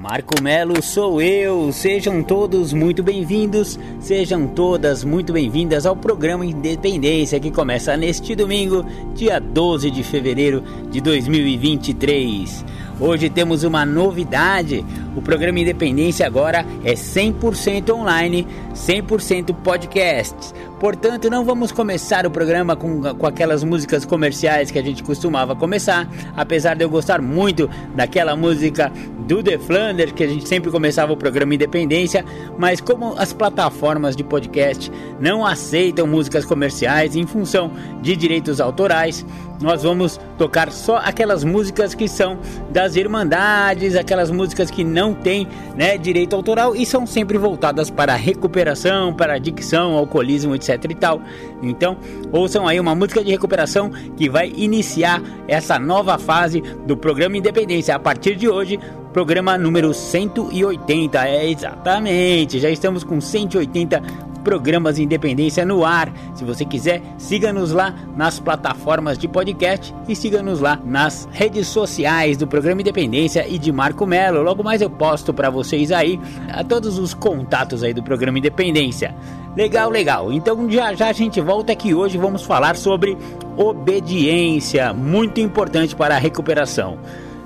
Marco 0.00 0.42
Melo 0.42 0.82
sou 0.82 1.20
eu. 1.20 1.70
Sejam 1.72 2.22
todos 2.22 2.72
muito 2.72 3.02
bem-vindos, 3.02 3.78
sejam 4.00 4.46
todas 4.46 5.04
muito 5.04 5.30
bem-vindas 5.30 5.84
ao 5.84 5.94
programa 5.94 6.46
Independência 6.46 7.38
que 7.38 7.50
começa 7.50 7.94
neste 7.98 8.34
domingo, 8.34 8.82
dia 9.14 9.38
12 9.38 9.90
de 9.90 10.02
fevereiro 10.02 10.64
de 10.90 11.02
2023. 11.02 12.64
Hoje 12.98 13.28
temos 13.28 13.62
uma 13.62 13.84
novidade. 13.84 14.84
O 15.14 15.20
programa 15.20 15.60
Independência 15.60 16.26
agora 16.26 16.64
é 16.82 16.94
100% 16.94 17.90
online, 17.94 18.46
100% 18.74 19.54
podcasts. 19.56 20.54
Portanto, 20.80 21.28
não 21.28 21.44
vamos 21.44 21.70
começar 21.70 22.24
o 22.24 22.30
programa 22.30 22.74
com, 22.74 23.02
com 23.14 23.26
aquelas 23.26 23.62
músicas 23.62 24.06
comerciais 24.06 24.70
que 24.70 24.78
a 24.78 24.82
gente 24.82 25.02
costumava 25.02 25.54
começar, 25.54 26.08
apesar 26.34 26.74
de 26.74 26.82
eu 26.82 26.88
gostar 26.88 27.20
muito 27.20 27.68
daquela 27.94 28.34
música 28.34 28.90
do 29.28 29.42
The 29.42 29.58
Flanders, 29.58 30.12
que 30.12 30.24
a 30.24 30.26
gente 30.26 30.48
sempre 30.48 30.70
começava 30.70 31.12
o 31.12 31.16
programa 31.18 31.54
Independência, 31.54 32.24
mas 32.56 32.80
como 32.80 33.14
as 33.18 33.30
plataformas 33.30 34.16
de 34.16 34.24
podcast 34.24 34.90
não 35.20 35.44
aceitam 35.44 36.06
músicas 36.06 36.46
comerciais 36.46 37.14
em 37.14 37.26
função 37.26 37.70
de 38.00 38.16
direitos 38.16 38.58
autorais, 38.58 39.24
nós 39.60 39.82
vamos 39.82 40.18
tocar 40.38 40.72
só 40.72 40.96
aquelas 40.96 41.44
músicas 41.44 41.94
que 41.94 42.08
são 42.08 42.38
das 42.70 42.96
Irmandades, 42.96 43.94
aquelas 43.94 44.30
músicas 44.30 44.70
que 44.70 44.82
não 44.82 45.12
têm 45.12 45.46
né, 45.76 45.98
direito 45.98 46.34
autoral 46.34 46.74
e 46.74 46.86
são 46.86 47.06
sempre 47.06 47.36
voltadas 47.36 47.90
para 47.90 48.14
a 48.14 48.16
recuperação, 48.16 49.12
para 49.12 49.34
a 49.34 49.36
adicção, 49.36 49.96
alcoolismo, 49.96 50.54
etc 50.54 50.84
e 50.88 50.94
tal. 50.94 51.20
Então, 51.62 51.96
ouçam 52.32 52.66
aí 52.66 52.80
uma 52.80 52.94
música 52.94 53.22
de 53.22 53.30
recuperação 53.30 53.90
que 54.16 54.28
vai 54.28 54.52
iniciar 54.56 55.22
essa 55.46 55.78
nova 55.78 56.18
fase 56.18 56.60
do 56.86 56.96
programa 56.96 57.36
Independência. 57.36 57.94
A 57.94 57.98
partir 57.98 58.36
de 58.36 58.48
hoje, 58.48 58.78
programa 59.12 59.58
número 59.58 59.92
180. 59.92 61.28
É 61.28 61.50
exatamente, 61.50 62.58
já 62.58 62.70
estamos 62.70 63.04
com 63.04 63.20
180 63.20 64.29
programas 64.50 64.98
Independência 64.98 65.64
no 65.64 65.84
ar. 65.84 66.12
Se 66.34 66.44
você 66.44 66.64
quiser, 66.64 67.00
siga-nos 67.16 67.70
lá 67.70 67.94
nas 68.16 68.40
plataformas 68.40 69.16
de 69.16 69.28
podcast 69.28 69.94
e 70.08 70.16
siga-nos 70.16 70.58
lá 70.58 70.74
nas 70.84 71.28
redes 71.30 71.68
sociais 71.68 72.36
do 72.36 72.48
programa 72.48 72.80
Independência 72.80 73.46
e 73.46 73.60
de 73.60 73.70
Marco 73.70 74.04
Melo. 74.04 74.42
Logo 74.42 74.64
mais 74.64 74.82
eu 74.82 74.90
posto 74.90 75.32
para 75.32 75.50
vocês 75.50 75.92
aí 75.92 76.18
a 76.48 76.64
todos 76.64 76.98
os 76.98 77.14
contatos 77.14 77.84
aí 77.84 77.94
do 77.94 78.02
programa 78.02 78.38
Independência. 78.38 79.14
Legal, 79.56 79.88
legal. 79.88 80.32
Então 80.32 80.68
já 80.68 80.94
já 80.94 81.10
a 81.10 81.12
gente 81.12 81.40
volta 81.40 81.70
aqui 81.70 81.94
hoje 81.94 82.18
vamos 82.18 82.42
falar 82.42 82.74
sobre 82.74 83.16
obediência, 83.56 84.92
muito 84.92 85.40
importante 85.40 85.94
para 85.94 86.16
a 86.16 86.18
recuperação. 86.18 86.98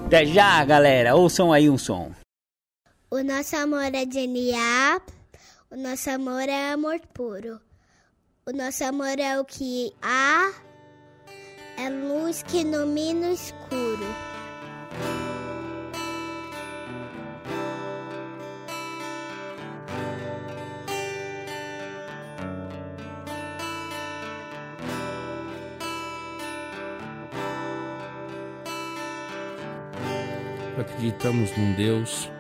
Até 0.07 0.25
já, 0.25 0.65
galera. 0.65 1.15
Ouçam 1.15 1.53
aí 1.53 1.69
um 1.69 1.77
som. 1.77 2.13
O 3.11 3.23
nosso 3.23 3.55
amor 3.57 3.95
é 3.95 4.11
genial. 4.11 5.03
O 5.75 5.77
nosso 5.77 6.09
amor 6.09 6.49
é 6.49 6.71
amor 6.71 7.01
puro. 7.13 7.61
O 8.47 8.53
nosso 8.53 8.85
amor 8.85 9.19
é 9.19 9.41
o 9.41 9.45
que 9.45 9.93
há, 10.01 10.53
é 11.77 11.91
luz 11.91 12.45
que 12.45 12.59
ilumina 12.59 13.27
o 13.27 13.33
escuro. 13.33 14.07
Acreditamos 30.79 31.51
num 31.59 31.75
Deus 31.75 32.31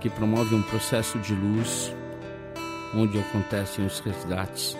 que 0.00 0.10
promove 0.10 0.52
um 0.56 0.62
processo 0.64 1.16
de 1.20 1.32
luz 1.32 1.94
onde 2.94 3.18
acontecem 3.18 3.84
os 3.84 4.00
resgates 4.00 4.76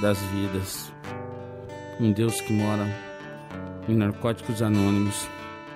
das 0.00 0.18
vidas. 0.18 0.92
Um 2.00 2.12
Deus 2.12 2.40
que 2.40 2.52
mora 2.52 2.86
em 3.88 3.94
narcóticos 3.94 4.62
anônimos, 4.62 5.28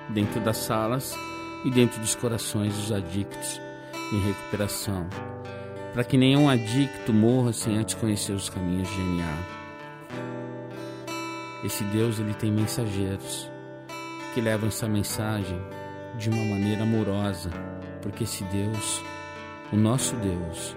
dentro 0.08 0.40
das 0.40 0.58
salas 0.58 1.16
e 1.64 1.70
dentro 1.70 2.00
dos 2.00 2.14
corações 2.14 2.74
dos 2.74 2.92
adictos 2.92 3.60
em 4.12 4.20
recuperação, 4.20 5.08
para 5.92 6.04
que 6.04 6.16
nenhum 6.16 6.48
adicto 6.48 7.12
morra 7.12 7.52
sem 7.52 7.78
antes 7.78 7.94
conhecer 7.94 8.32
os 8.32 8.50
caminhos 8.50 8.88
de 8.88 8.96
GNA. 8.96 9.62
Esse 11.64 11.84
Deus 11.84 12.18
ele 12.18 12.34
tem 12.34 12.50
mensageiros 12.50 13.50
que 14.34 14.40
levam 14.40 14.68
essa 14.68 14.88
mensagem 14.88 15.60
de 16.18 16.28
uma 16.28 16.44
maneira 16.44 16.82
amorosa, 16.82 17.50
porque 18.00 18.24
esse 18.24 18.44
Deus, 18.44 19.02
o 19.72 19.76
nosso 19.76 20.16
Deus, 20.16 20.76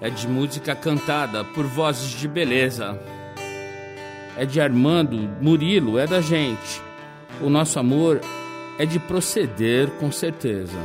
é 0.00 0.08
de 0.08 0.26
música 0.26 0.74
cantada 0.74 1.44
por 1.44 1.66
vozes 1.66 2.10
de 2.10 2.26
beleza. 2.26 2.98
É 4.36 4.46
de 4.46 4.60
Armando, 4.60 5.30
Murilo, 5.40 5.98
é 5.98 6.06
da 6.06 6.20
gente. 6.20 6.80
O 7.40 7.50
nosso 7.50 7.78
amor 7.78 8.20
é 8.78 8.86
de 8.86 8.98
proceder 8.98 9.90
com 9.98 10.10
certeza. 10.10 10.78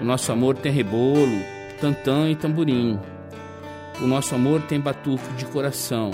O 0.00 0.04
nosso 0.04 0.32
amor 0.32 0.56
tem 0.56 0.72
rebolo, 0.72 1.42
tantã 1.78 2.30
e 2.30 2.34
tamborim. 2.34 2.98
O 4.00 4.06
nosso 4.06 4.34
amor 4.34 4.62
tem 4.62 4.80
batuque 4.80 5.30
de 5.34 5.44
coração. 5.46 6.10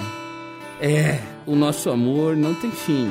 É, 0.81 1.21
o 1.47 1.55
nosso 1.55 1.89
amor 1.89 2.37
não 2.37 2.53
tem 2.55 2.71
fim. 2.73 3.09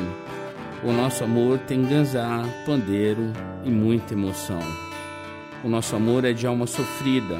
O 0.84 0.92
nosso 0.92 1.24
amor 1.24 1.60
tem 1.60 1.82
ganzá, 1.86 2.44
pandeiro 2.66 3.32
e 3.64 3.70
muita 3.70 4.14
emoção. 4.14 4.60
O 5.64 5.70
nosso 5.70 5.96
amor 5.96 6.26
é 6.26 6.34
de 6.34 6.46
alma 6.46 6.68
sofrida 6.68 7.40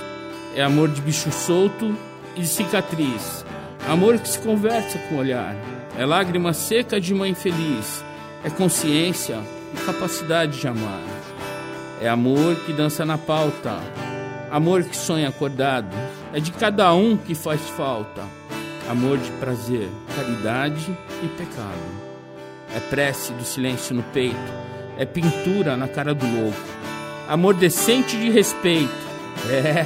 é 0.55 0.61
amor 0.61 0.89
de 0.89 1.01
bicho 1.01 1.31
solto 1.31 1.95
e 2.35 2.41
de 2.41 2.47
cicatriz. 2.47 3.45
Amor 3.87 4.17
que 4.19 4.27
se 4.27 4.39
conversa 4.39 4.97
com 4.99 5.15
o 5.15 5.19
olhar. 5.19 5.55
É 5.97 6.05
lágrima 6.05 6.53
seca 6.53 6.99
de 6.99 7.13
mãe 7.13 7.33
feliz. 7.33 8.03
É 8.43 8.49
consciência 8.49 9.39
e 9.73 9.77
capacidade 9.85 10.59
de 10.59 10.67
amar. 10.67 11.01
É 12.01 12.09
amor 12.09 12.55
que 12.65 12.73
dança 12.73 13.05
na 13.05 13.17
pauta. 13.17 13.79
Amor 14.51 14.83
que 14.83 14.95
sonha 14.95 15.29
acordado. 15.29 15.95
É 16.33 16.39
de 16.39 16.51
cada 16.51 16.93
um 16.93 17.15
que 17.15 17.33
faz 17.33 17.61
falta. 17.69 18.21
Amor 18.89 19.17
de 19.17 19.31
prazer, 19.33 19.87
caridade 20.15 20.95
e 21.23 21.27
pecado. 21.27 22.01
É 22.75 22.79
prece 22.79 23.31
do 23.33 23.43
silêncio 23.43 23.95
no 23.95 24.03
peito. 24.03 24.35
É 24.97 25.05
pintura 25.05 25.77
na 25.77 25.87
cara 25.87 26.13
do 26.13 26.25
louco. 26.25 26.59
Amor 27.27 27.53
decente 27.53 28.17
de 28.17 28.29
respeito. 28.29 29.11
É 29.49 29.85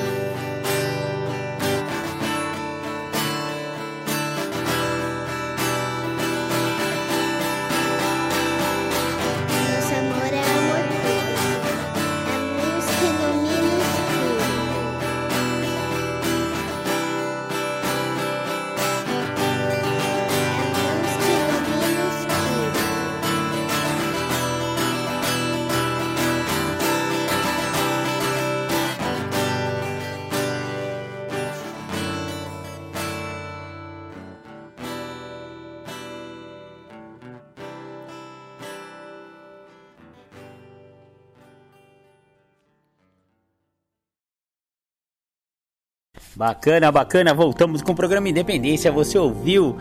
Bacana, 46.41 46.91
bacana. 46.91 47.35
Voltamos 47.35 47.83
com 47.83 47.91
o 47.91 47.95
programa 47.95 48.27
Independência. 48.27 48.91
Você 48.91 49.15
ouviu? 49.15 49.75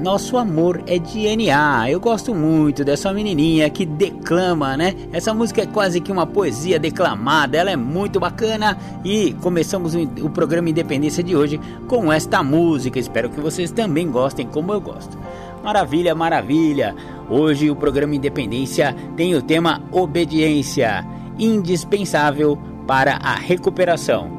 Nosso 0.00 0.36
amor 0.36 0.84
é 0.86 1.00
DNA. 1.00 1.90
Eu 1.90 1.98
gosto 1.98 2.32
muito 2.32 2.84
dessa 2.84 3.12
menininha 3.12 3.68
que 3.68 3.84
declama, 3.84 4.76
né? 4.76 4.94
Essa 5.12 5.34
música 5.34 5.62
é 5.62 5.66
quase 5.66 6.00
que 6.00 6.12
uma 6.12 6.28
poesia 6.28 6.78
declamada. 6.78 7.58
Ela 7.58 7.72
é 7.72 7.76
muito 7.76 8.20
bacana 8.20 8.78
e 9.04 9.32
começamos 9.42 9.96
o 9.96 10.30
programa 10.30 10.70
Independência 10.70 11.24
de 11.24 11.34
hoje 11.34 11.60
com 11.88 12.12
esta 12.12 12.40
música. 12.44 12.96
Espero 12.96 13.28
que 13.28 13.40
vocês 13.40 13.72
também 13.72 14.08
gostem 14.08 14.46
como 14.46 14.72
eu 14.72 14.80
gosto. 14.80 15.18
Maravilha, 15.60 16.14
maravilha. 16.14 16.94
Hoje 17.28 17.68
o 17.68 17.74
programa 17.74 18.14
Independência 18.14 18.94
tem 19.16 19.34
o 19.34 19.42
tema 19.42 19.82
obediência, 19.90 21.04
indispensável 21.36 22.56
para 22.86 23.16
a 23.16 23.34
recuperação. 23.34 24.35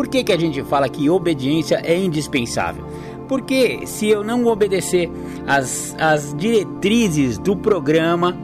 Por 0.00 0.08
que, 0.08 0.24
que 0.24 0.32
a 0.32 0.38
gente 0.38 0.62
fala 0.62 0.88
que 0.88 1.10
obediência 1.10 1.78
é 1.84 1.94
indispensável? 1.94 2.86
Porque 3.28 3.86
se 3.86 4.08
eu 4.08 4.24
não 4.24 4.46
obedecer 4.46 5.10
as, 5.46 5.94
as 5.98 6.34
diretrizes 6.34 7.36
do 7.36 7.54
programa, 7.54 8.34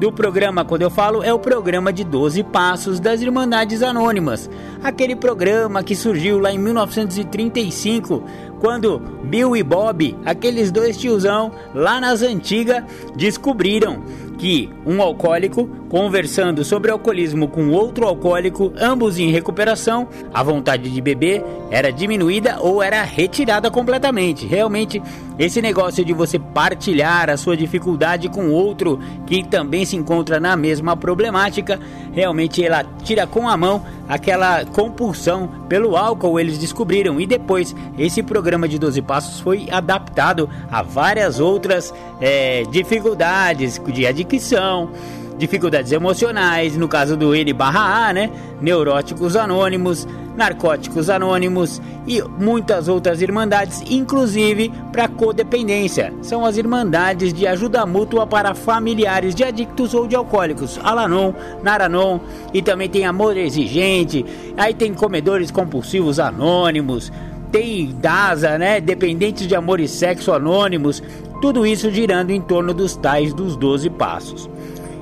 do 0.00 0.10
programa, 0.10 0.64
quando 0.64 0.82
eu 0.82 0.90
falo, 0.90 1.22
é 1.22 1.32
o 1.32 1.38
programa 1.38 1.92
de 1.92 2.02
12 2.02 2.42
Passos 2.42 2.98
das 2.98 3.22
Irmandades 3.22 3.84
Anônimas. 3.84 4.50
Aquele 4.82 5.14
programa 5.14 5.80
que 5.80 5.94
surgiu 5.94 6.40
lá 6.40 6.50
em 6.50 6.58
1935, 6.58 8.24
quando 8.58 8.98
Bill 8.98 9.56
e 9.56 9.62
Bob, 9.62 10.16
aqueles 10.24 10.72
dois 10.72 10.96
tiozão 10.96 11.52
lá 11.72 12.00
nas 12.00 12.20
antigas, 12.20 12.82
descobriram 13.14 14.02
que 14.38 14.68
um 14.86 15.00
alcoólico 15.00 15.68
conversando 15.88 16.64
sobre 16.64 16.90
alcoolismo 16.90 17.48
com 17.48 17.70
outro 17.70 18.06
alcoólico, 18.06 18.72
ambos 18.78 19.18
em 19.18 19.30
recuperação, 19.30 20.08
a 20.32 20.42
vontade 20.42 20.90
de 20.90 21.00
beber 21.00 21.42
era 21.70 21.92
diminuída 21.92 22.58
ou 22.60 22.82
era 22.82 23.02
retirada 23.02 23.70
completamente. 23.70 24.46
Realmente, 24.46 25.02
esse 25.38 25.60
negócio 25.60 26.04
de 26.04 26.12
você 26.12 26.38
partilhar 26.38 27.28
a 27.28 27.36
sua 27.36 27.56
dificuldade 27.56 28.28
com 28.28 28.50
outro 28.50 28.98
que 29.26 29.46
também 29.46 29.84
se 29.84 29.96
encontra 29.96 30.40
na 30.40 30.56
mesma 30.56 30.96
problemática, 30.96 31.78
realmente 32.12 32.64
ela 32.64 32.84
tira 33.02 33.26
com 33.26 33.48
a 33.48 33.56
mão 33.56 33.82
aquela 34.08 34.64
compulsão 34.64 35.48
pelo 35.68 35.96
álcool, 35.96 36.38
eles 36.38 36.58
descobriram. 36.58 37.20
E 37.20 37.26
depois, 37.26 37.74
esse 37.98 38.22
programa 38.22 38.68
de 38.68 38.78
12 38.78 39.02
Passos 39.02 39.40
foi 39.40 39.66
adaptado 39.70 40.48
a 40.70 40.82
várias 40.82 41.40
outras 41.40 41.92
é, 42.20 42.62
dificuldades 42.70 43.80
de 43.92 44.06
adicção 44.26 44.90
dificuldades 45.38 45.92
emocionais, 45.92 46.78
no 46.78 46.88
caso 46.88 47.14
do 47.14 47.34
N 47.34 47.52
barra 47.52 48.08
A, 48.08 48.12
né? 48.12 48.30
Neuróticos 48.58 49.36
anônimos, 49.36 50.08
narcóticos 50.34 51.10
anônimos 51.10 51.78
e 52.06 52.22
muitas 52.22 52.88
outras 52.88 53.20
irmandades, 53.20 53.82
inclusive 53.90 54.72
para 54.90 55.08
codependência. 55.08 56.10
São 56.22 56.42
as 56.46 56.56
irmandades 56.56 57.34
de 57.34 57.46
ajuda 57.46 57.84
mútua 57.84 58.26
para 58.26 58.54
familiares 58.54 59.34
de 59.34 59.44
adictos 59.44 59.92
ou 59.92 60.06
de 60.06 60.16
alcoólicos, 60.16 60.80
Alanon, 60.82 61.34
Naranon, 61.62 62.18
e 62.54 62.62
também 62.62 62.88
tem 62.88 63.04
Amor 63.04 63.36
Exigente, 63.36 64.24
aí 64.56 64.72
tem 64.72 64.94
comedores 64.94 65.50
compulsivos 65.50 66.18
anônimos, 66.18 67.12
tem 67.52 67.94
DASA, 68.00 68.58
né? 68.58 68.80
Dependentes 68.80 69.46
de 69.46 69.54
amor 69.54 69.80
e 69.80 69.88
sexo 69.88 70.32
anônimos, 70.32 71.02
tudo 71.40 71.66
isso 71.66 71.90
girando 71.90 72.30
em 72.30 72.40
torno 72.40 72.72
dos 72.72 72.96
tais 72.96 73.32
dos 73.32 73.56
12 73.56 73.90
passos. 73.90 74.48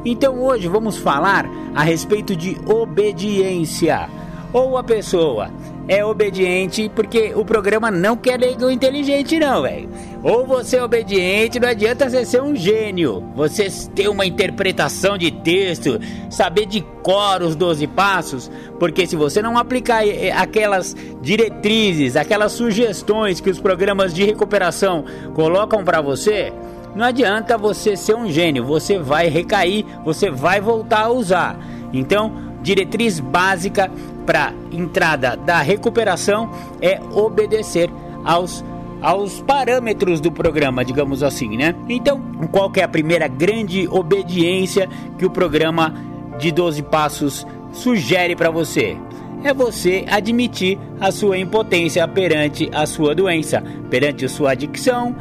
Então 0.04 0.42
hoje 0.42 0.68
vamos 0.68 0.96
falar 0.96 1.48
a 1.74 1.82
respeito 1.82 2.36
de 2.36 2.56
obediência. 2.66 4.08
Ou 4.52 4.76
a 4.76 4.84
pessoa 4.84 5.50
é 5.86 6.04
obediente 6.04 6.90
porque 6.94 7.32
o 7.34 7.44
programa 7.44 7.90
não 7.90 8.16
quer 8.16 8.38
nego 8.38 8.70
inteligente 8.70 9.38
não, 9.38 9.62
velho. 9.62 9.88
Ou 10.22 10.46
você 10.46 10.78
é 10.78 10.82
obediente, 10.82 11.60
não 11.60 11.68
adianta 11.68 12.08
você 12.08 12.24
ser 12.24 12.42
um 12.42 12.56
gênio. 12.56 13.22
Você 13.36 13.68
ter 13.94 14.08
uma 14.08 14.24
interpretação 14.24 15.18
de 15.18 15.30
texto, 15.30 16.00
saber 16.30 16.66
de 16.66 16.80
cor 17.02 17.42
os 17.42 17.54
12 17.54 17.86
passos, 17.88 18.50
porque 18.78 19.06
se 19.06 19.16
você 19.16 19.42
não 19.42 19.58
aplicar 19.58 20.06
eh, 20.06 20.32
aquelas 20.32 20.96
diretrizes, 21.20 22.16
aquelas 22.16 22.52
sugestões 22.52 23.40
que 23.40 23.50
os 23.50 23.60
programas 23.60 24.14
de 24.14 24.24
recuperação 24.24 25.04
colocam 25.34 25.84
para 25.84 26.00
você, 26.00 26.52
não 26.94 27.04
adianta 27.04 27.58
você 27.58 27.96
ser 27.96 28.14
um 28.14 28.30
gênio, 28.30 28.64
você 28.64 28.98
vai 28.98 29.28
recair, 29.28 29.84
você 30.04 30.30
vai 30.30 30.60
voltar 30.60 31.02
a 31.02 31.10
usar. 31.10 31.58
Então, 31.92 32.32
diretriz 32.62 33.20
básica 33.20 33.90
para 34.24 34.52
entrada 34.72 35.36
da 35.36 35.60
recuperação 35.60 36.50
é 36.80 37.00
obedecer 37.12 37.90
aos 38.24 38.64
aos 39.04 39.42
parâmetros 39.42 40.18
do 40.18 40.32
programa, 40.32 40.82
digamos 40.82 41.22
assim, 41.22 41.58
né? 41.58 41.74
Então, 41.90 42.18
qual 42.50 42.72
é 42.74 42.82
a 42.82 42.88
primeira 42.88 43.28
grande 43.28 43.86
obediência 43.86 44.88
que 45.18 45.26
o 45.26 45.30
programa 45.30 45.94
de 46.38 46.50
12 46.50 46.82
passos 46.84 47.46
sugere 47.70 48.34
para 48.34 48.50
você? 48.50 48.96
É 49.44 49.52
você 49.52 50.06
admitir 50.08 50.78
a 50.98 51.12
sua 51.12 51.36
impotência 51.36 52.08
perante 52.08 52.70
a 52.72 52.86
sua 52.86 53.14
doença, 53.14 53.62
perante 53.90 54.24
a 54.24 54.28
sua 54.28 54.52
adicção, 54.52 55.14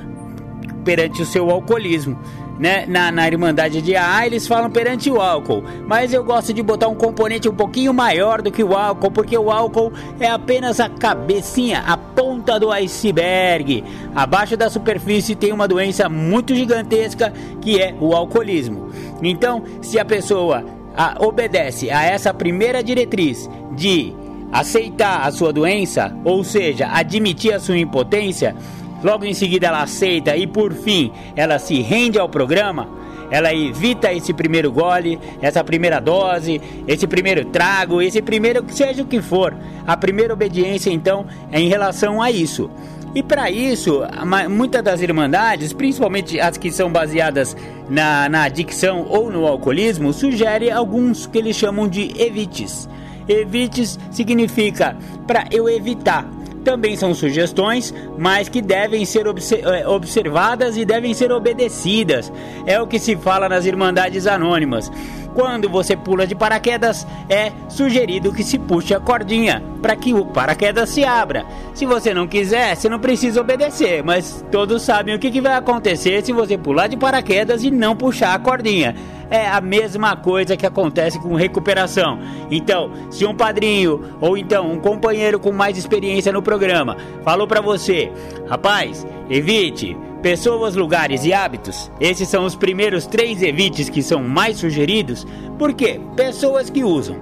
perante 0.85 1.21
o 1.21 1.25
seu 1.25 1.49
alcoolismo. 1.49 2.17
Né? 2.59 2.85
Na, 2.87 3.11
na 3.11 3.27
Irmandade 3.27 3.81
de 3.81 3.95
AA 3.95 4.27
eles 4.27 4.47
falam 4.47 4.69
perante 4.69 5.09
o 5.09 5.19
álcool, 5.19 5.63
mas 5.87 6.13
eu 6.13 6.23
gosto 6.23 6.53
de 6.53 6.61
botar 6.61 6.87
um 6.87 6.95
componente 6.95 7.49
um 7.49 7.55
pouquinho 7.55 7.91
maior 7.91 8.43
do 8.43 8.51
que 8.51 8.63
o 8.63 8.75
álcool, 8.75 9.09
porque 9.09 9.35
o 9.35 9.51
álcool 9.51 9.91
é 10.19 10.27
apenas 10.27 10.79
a 10.79 10.87
cabecinha, 10.87 11.83
a 11.85 11.97
ponta 11.97 12.59
do 12.59 12.71
iceberg. 12.71 13.83
Abaixo 14.13 14.55
da 14.55 14.69
superfície 14.69 15.35
tem 15.35 15.51
uma 15.51 15.67
doença 15.67 16.07
muito 16.07 16.53
gigantesca 16.53 17.33
que 17.59 17.81
é 17.81 17.95
o 17.99 18.13
alcoolismo. 18.13 18.91
Então, 19.23 19.63
se 19.81 19.97
a 19.97 20.05
pessoa 20.05 20.63
a, 20.95 21.17
obedece 21.25 21.89
a 21.89 22.03
essa 22.03 22.33
primeira 22.33 22.83
diretriz 22.83 23.49
de 23.75 24.13
aceitar 24.51 25.25
a 25.25 25.31
sua 25.31 25.51
doença, 25.51 26.15
ou 26.23 26.43
seja, 26.43 26.87
admitir 26.93 27.53
a 27.53 27.59
sua 27.59 27.77
impotência, 27.77 28.55
Logo 29.03 29.25
em 29.25 29.33
seguida 29.33 29.67
ela 29.67 29.83
aceita 29.83 30.35
e 30.37 30.47
por 30.47 30.73
fim 30.73 31.11
ela 31.35 31.59
se 31.59 31.81
rende 31.81 32.17
ao 32.17 32.29
programa. 32.29 32.87
Ela 33.29 33.53
evita 33.53 34.13
esse 34.13 34.31
primeiro 34.31 34.71
gole, 34.71 35.19
essa 35.41 35.63
primeira 35.63 35.99
dose, 35.99 36.61
esse 36.87 37.07
primeiro 37.07 37.45
trago, 37.45 38.01
esse 38.01 38.21
primeiro, 38.21 38.63
seja 38.67 39.01
o 39.01 39.07
que 39.07 39.21
for. 39.21 39.55
A 39.87 39.97
primeira 39.97 40.33
obediência, 40.33 40.91
então, 40.91 41.25
é 41.51 41.59
em 41.59 41.67
relação 41.67 42.21
a 42.21 42.29
isso. 42.29 42.69
E 43.15 43.21
para 43.21 43.49
isso, 43.49 44.01
muitas 44.49 44.83
das 44.83 45.01
irmandades, 45.01 45.73
principalmente 45.73 46.39
as 46.39 46.57
que 46.57 46.71
são 46.71 46.91
baseadas 46.91 47.55
na, 47.89 48.27
na 48.27 48.43
adicção 48.43 49.05
ou 49.09 49.31
no 49.31 49.47
alcoolismo, 49.47 50.13
sugere 50.13 50.71
alguns 50.71 51.27
que 51.27 51.37
eles 51.37 51.55
chamam 51.55 51.87
de 51.87 52.11
evites. 52.19 52.89
Evites 53.27 53.99
significa 54.11 54.97
para 55.25 55.45
eu 55.51 55.69
evitar 55.69 56.27
também 56.63 56.95
são 56.95 57.13
sugestões, 57.13 57.93
mas 58.17 58.49
que 58.49 58.61
devem 58.61 59.05
ser 59.05 59.25
eh, 59.27 59.87
observadas 59.87 60.77
e 60.77 60.85
devem 60.85 61.13
ser 61.13 61.31
obedecidas. 61.31 62.31
É 62.65 62.81
o 62.81 62.87
que 62.87 62.97
se 62.97 63.15
fala 63.15 63.49
nas 63.49 63.65
Irmandades 63.65 64.25
Anônimas. 64.25 64.91
Quando 65.33 65.67
você 65.69 65.95
pula 65.95 66.27
de 66.27 66.35
paraquedas, 66.35 67.07
é 67.27 67.51
sugerido 67.67 68.31
que 68.31 68.43
se 68.43 68.59
puxe 68.59 68.93
a 68.93 68.99
cordinha 68.99 69.63
para 69.81 69.95
que 69.95 70.13
o 70.13 70.25
paraquedas 70.25 70.89
se 70.89 71.03
abra. 71.03 71.45
Se 71.73 71.85
você 71.85 72.13
não 72.13 72.27
quiser, 72.27 72.75
você 72.75 72.87
não 72.87 72.99
precisa 72.99 73.41
obedecer, 73.41 74.03
mas 74.03 74.45
todos 74.51 74.81
sabem 74.83 75.15
o 75.15 75.19
que, 75.19 75.31
que 75.31 75.41
vai 75.41 75.55
acontecer 75.55 76.23
se 76.23 76.31
você 76.31 76.57
pular 76.57 76.87
de 76.87 76.97
paraquedas 76.97 77.63
e 77.63 77.71
não 77.71 77.95
puxar 77.95 78.33
a 78.33 78.39
cordinha 78.39 78.95
é 79.33 79.47
a 79.47 79.59
mesma 79.59 80.15
coisa 80.15 80.55
que 80.55 80.65
acontece 80.65 81.19
com 81.19 81.33
recuperação. 81.33 82.19
Então, 82.51 82.91
se 83.09 83.25
um 83.25 83.33
padrinho 83.33 84.15
ou 84.21 84.37
então 84.37 84.71
um 84.71 84.79
companheiro 84.79 85.39
com 85.39 85.51
mais 85.51 85.75
experiência 85.75 86.31
no 86.31 86.43
programa 86.43 86.95
falou 87.23 87.47
para 87.47 87.59
você, 87.59 88.11
rapaz, 88.47 89.05
evite 89.29 89.97
pessoas, 90.21 90.75
lugares 90.75 91.25
e 91.25 91.33
hábitos. 91.33 91.91
Esses 91.99 92.27
são 92.29 92.45
os 92.45 92.55
primeiros 92.55 93.05
três 93.05 93.41
evites 93.41 93.89
que 93.89 94.01
são 94.01 94.23
mais 94.23 94.57
sugeridos, 94.57 95.27
porque 95.59 95.99
pessoas 96.15 96.69
que 96.69 96.83
usam 96.83 97.17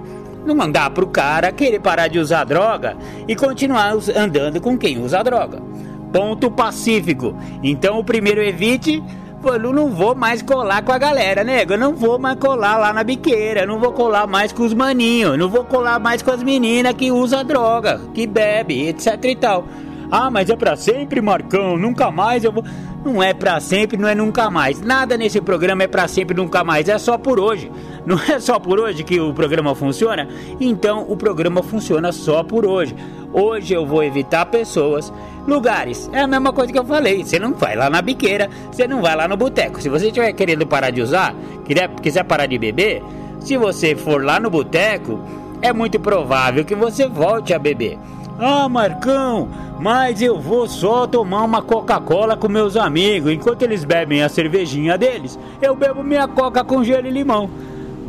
não 0.46 0.56
mandar 0.56 0.90
pro 0.92 1.08
cara 1.08 1.52
querer 1.52 1.80
parar 1.80 2.08
de 2.08 2.20
usar 2.20 2.44
droga 2.44 2.98
e 3.28 3.36
continuar 3.36 3.94
andando 4.16 4.60
com 4.60 4.78
quem 4.78 5.00
usa 5.00 5.24
droga. 5.24 5.62
Ponto 6.12 6.52
pacífico. 6.52 7.36
Então 7.64 8.00
o 8.00 8.04
primeiro 8.04 8.42
evite 8.42 9.02
eu 9.44 9.74
não 9.74 9.90
vou 9.90 10.14
mais 10.14 10.42
colar 10.42 10.84
com 10.84 10.92
a 10.92 11.00
galera, 11.00 11.44
nego. 11.44 11.74
Eu 11.74 11.78
não 11.78 11.96
vou 11.96 12.20
mais 12.20 12.38
colar 12.38 12.78
lá 12.78 12.94
na 12.94 13.04
biqueira. 13.04 13.66
Não 13.66 13.80
vou 13.80 13.92
colar 13.92 14.28
mais 14.28 14.52
com 14.52 14.64
os 14.64 14.74
maninhos. 14.74 15.38
Não 15.38 15.50
vou 15.50 15.64
colar 15.64 16.00
mais 16.00 16.22
com 16.22 16.30
as 16.30 16.44
meninas 16.44 16.94
que 16.94 17.12
usam 17.12 17.44
droga, 17.44 18.00
que 18.14 18.28
bebe, 18.28 18.88
etc 18.88 19.18
e 19.24 19.36
tal. 19.36 19.66
Ah, 20.12 20.30
mas 20.30 20.50
é 20.50 20.58
para 20.58 20.76
sempre, 20.76 21.22
Marcão. 21.22 21.78
Nunca 21.78 22.12
mais 22.12 22.44
eu 22.44 22.52
vou. 22.52 22.66
Não 23.06 23.24
é 23.24 23.34
para 23.34 23.60
sempre, 23.62 23.98
não 23.98 24.10
é 24.10 24.14
nunca 24.14 24.52
mais. 24.52 24.82
Nada 24.82 25.18
nesse 25.18 25.40
programa 25.40 25.84
é 25.84 25.88
para 25.88 26.06
sempre, 26.06 26.36
nunca 26.36 26.66
mais. 26.66 26.90
É 26.90 26.98
só 26.98 27.18
por 27.18 27.40
hoje. 27.40 27.72
Não 28.04 28.20
é 28.20 28.40
só 28.40 28.58
por 28.58 28.80
hoje 28.80 29.04
que 29.04 29.20
o 29.20 29.32
programa 29.32 29.76
funciona? 29.76 30.28
Então 30.60 31.06
o 31.08 31.16
programa 31.16 31.62
funciona 31.62 32.12
só 32.12 32.42
por 32.44 32.66
hoje. 32.66 32.96
Hoje 33.32 33.76
eu 33.76 33.86
vou 33.86 34.04
evitar 34.04 34.48
pessoas, 34.48 35.14
lugares. 35.48 36.10
É 36.12 36.22
a 36.22 36.28
mesma 36.28 36.52
coisa 36.52 36.74
que 36.74 36.80
eu 36.80 36.84
falei. 36.84 37.24
Você 37.24 37.38
não 37.38 37.54
vai 37.54 37.76
lá 37.76 37.92
na 37.92 38.02
biqueira, 38.02 38.50
você 38.72 38.88
não 38.88 39.04
vai 39.04 39.16
lá 39.16 39.28
no 39.28 39.38
boteco. 39.38 39.80
Se 39.80 39.88
você 39.88 40.08
estiver 40.08 40.34
querendo 40.34 40.66
parar 40.66 40.90
de 40.90 41.00
usar, 41.00 41.36
quiser, 41.64 41.90
quiser 42.02 42.24
parar 42.24 42.48
de 42.48 42.58
beber, 42.58 43.04
se 43.40 43.56
você 43.56 43.96
for 43.96 44.24
lá 44.24 44.40
no 44.40 44.50
boteco, 44.50 45.20
é 45.62 45.72
muito 45.72 46.00
provável 46.00 46.66
que 46.66 46.74
você 46.74 47.08
volte 47.08 47.54
a 47.54 47.60
beber. 47.60 48.00
Ah, 48.44 48.68
Marcão, 48.68 49.50
mas 49.80 50.20
eu 50.20 50.40
vou 50.40 50.68
só 50.68 51.06
tomar 51.06 51.44
uma 51.44 51.62
Coca-Cola 51.62 52.36
com 52.36 52.50
meus 52.50 52.76
amigos. 52.76 53.32
Enquanto 53.32 53.62
eles 53.62 53.84
bebem 53.84 54.24
a 54.24 54.30
cervejinha 54.30 54.98
deles, 54.98 55.38
eu 55.62 55.76
bebo 55.76 56.04
minha 56.04 56.28
Coca 56.28 56.64
com 56.64 56.84
gelo 56.84 57.06
e 57.06 57.12
limão. 57.12 57.48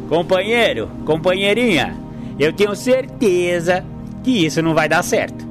Companheiro, 0.08 0.88
companheirinha, 1.04 1.94
eu 2.38 2.50
tenho 2.50 2.74
certeza 2.74 3.84
que 4.24 4.46
isso 4.46 4.62
não 4.62 4.72
vai 4.72 4.88
dar 4.88 5.04
certo. 5.04 5.46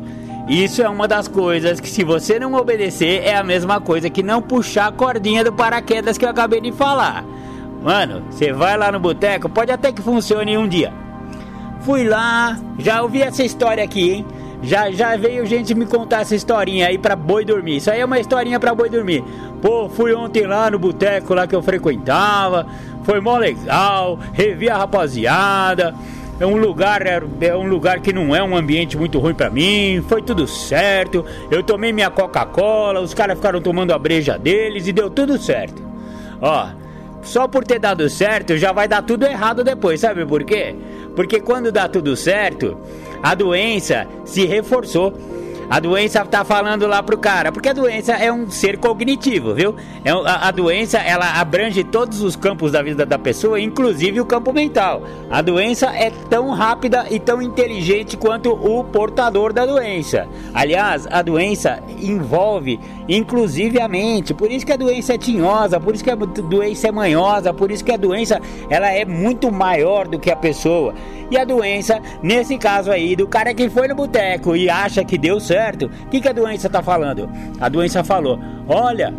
Isso 0.47 0.81
é 0.81 0.89
uma 0.89 1.07
das 1.07 1.27
coisas 1.27 1.79
que, 1.79 1.87
se 1.87 2.03
você 2.03 2.39
não 2.39 2.55
obedecer, 2.55 3.21
é 3.23 3.35
a 3.35 3.43
mesma 3.43 3.79
coisa 3.79 4.09
que 4.09 4.23
não 4.23 4.41
puxar 4.41 4.87
a 4.87 4.91
cordinha 4.91 5.43
do 5.43 5.53
paraquedas 5.53 6.17
que 6.17 6.25
eu 6.25 6.29
acabei 6.29 6.59
de 6.59 6.71
falar. 6.71 7.23
Mano, 7.83 8.23
você 8.31 8.51
vai 8.51 8.75
lá 8.75 8.91
no 8.91 8.99
boteco, 8.99 9.47
pode 9.47 9.71
até 9.71 9.91
que 9.91 10.01
funcione 10.01 10.57
um 10.57 10.67
dia. 10.67 10.91
Fui 11.81 12.03
lá, 12.03 12.59
já 12.79 13.03
ouvi 13.03 13.21
essa 13.21 13.43
história 13.43 13.83
aqui, 13.83 14.11
hein? 14.11 14.40
Já, 14.61 14.91
já 14.91 15.15
veio 15.17 15.45
gente 15.45 15.73
me 15.73 15.85
contar 15.85 16.21
essa 16.21 16.35
historinha 16.35 16.87
aí 16.87 16.97
pra 16.97 17.15
boi 17.15 17.43
dormir. 17.43 17.77
Isso 17.77 17.89
aí 17.89 17.99
é 17.99 18.05
uma 18.05 18.19
historinha 18.19 18.59
pra 18.59 18.75
boi 18.75 18.89
dormir. 18.89 19.23
Pô, 19.61 19.89
fui 19.89 20.13
ontem 20.13 20.45
lá 20.45 20.69
no 20.69 20.77
boteco 20.77 21.33
lá 21.33 21.47
que 21.47 21.55
eu 21.55 21.61
frequentava. 21.61 22.67
Foi 23.03 23.19
mó 23.19 23.37
legal, 23.37 24.19
revi 24.33 24.69
a 24.69 24.77
rapaziada 24.77 25.95
é 26.41 26.45
um 26.45 26.57
lugar 26.57 27.05
é, 27.05 27.21
é 27.41 27.55
um 27.55 27.67
lugar 27.67 27.99
que 27.99 28.11
não 28.11 28.35
é 28.35 28.43
um 28.43 28.57
ambiente 28.57 28.97
muito 28.97 29.19
ruim 29.19 29.35
para 29.35 29.51
mim. 29.51 30.03
Foi 30.09 30.23
tudo 30.23 30.47
certo. 30.47 31.23
Eu 31.51 31.61
tomei 31.61 31.93
minha 31.93 32.09
Coca-Cola, 32.09 32.99
os 32.99 33.13
caras 33.13 33.37
ficaram 33.37 33.61
tomando 33.61 33.93
a 33.93 33.99
breja 33.99 34.39
deles 34.39 34.87
e 34.87 34.91
deu 34.91 35.07
tudo 35.07 35.37
certo. 35.37 35.83
Ó, 36.41 36.67
só 37.21 37.47
por 37.47 37.63
ter 37.63 37.77
dado 37.77 38.09
certo 38.09 38.57
já 38.57 38.71
vai 38.71 38.87
dar 38.87 39.03
tudo 39.03 39.23
errado 39.23 39.63
depois, 39.63 39.99
sabe 39.99 40.25
por 40.25 40.43
quê? 40.43 40.75
Porque 41.15 41.39
quando 41.39 41.71
dá 41.71 41.87
tudo 41.87 42.15
certo, 42.15 42.75
a 43.21 43.35
doença 43.35 44.07
se 44.25 44.45
reforçou. 44.45 45.13
A 45.71 45.79
doença 45.79 46.25
tá 46.25 46.43
falando 46.43 46.85
lá 46.85 47.01
pro 47.01 47.17
cara, 47.17 47.49
porque 47.49 47.69
a 47.69 47.73
doença 47.73 48.11
é 48.11 48.29
um 48.29 48.51
ser 48.51 48.77
cognitivo, 48.77 49.53
viu? 49.53 49.73
É, 50.03 50.11
a, 50.11 50.49
a 50.49 50.51
doença 50.51 50.97
ela 50.97 51.39
abrange 51.39 51.81
todos 51.81 52.21
os 52.21 52.35
campos 52.35 52.73
da 52.73 52.81
vida 52.81 53.05
da 53.05 53.17
pessoa, 53.17 53.57
inclusive 53.57 54.19
o 54.19 54.25
campo 54.25 54.51
mental. 54.51 55.01
A 55.29 55.41
doença 55.41 55.85
é 55.95 56.11
tão 56.29 56.49
rápida 56.49 57.05
e 57.09 57.21
tão 57.21 57.41
inteligente 57.41 58.17
quanto 58.17 58.51
o 58.51 58.83
portador 58.83 59.53
da 59.53 59.65
doença. 59.65 60.27
Aliás, 60.53 61.07
a 61.09 61.21
doença 61.21 61.81
envolve 62.01 62.77
inclusive 63.07 63.79
a 63.79 63.87
mente. 63.87 64.33
Por 64.33 64.51
isso 64.51 64.65
que 64.65 64.71
a 64.71 64.77
doença 64.77 65.13
é 65.13 65.17
tinhosa, 65.17 65.79
por 65.79 65.93
isso 65.93 66.03
que 66.03 66.11
a 66.11 66.15
doença 66.15 66.87
é 66.87 66.91
manhosa, 66.91 67.53
por 67.53 67.71
isso 67.71 67.83
que 67.83 67.91
a 67.91 67.97
doença 67.97 68.39
ela 68.69 68.89
é 68.89 69.05
muito 69.05 69.51
maior 69.51 70.07
do 70.07 70.19
que 70.19 70.31
a 70.31 70.35
pessoa. 70.35 70.93
E 71.29 71.37
a 71.37 71.45
doença, 71.45 72.01
nesse 72.21 72.57
caso 72.57 72.91
aí, 72.91 73.15
do 73.15 73.27
cara 73.27 73.53
que 73.53 73.69
foi 73.69 73.87
no 73.87 73.95
boteco 73.95 74.55
e 74.55 74.69
acha 74.69 75.03
que 75.03 75.17
deu 75.17 75.39
certo, 75.39 75.60
o 75.69 76.09
que, 76.09 76.21
que 76.21 76.29
a 76.29 76.33
doença 76.33 76.69
tá 76.69 76.81
falando? 76.81 77.29
A 77.59 77.69
doença 77.69 78.03
falou: 78.03 78.39
olha, 78.67 79.13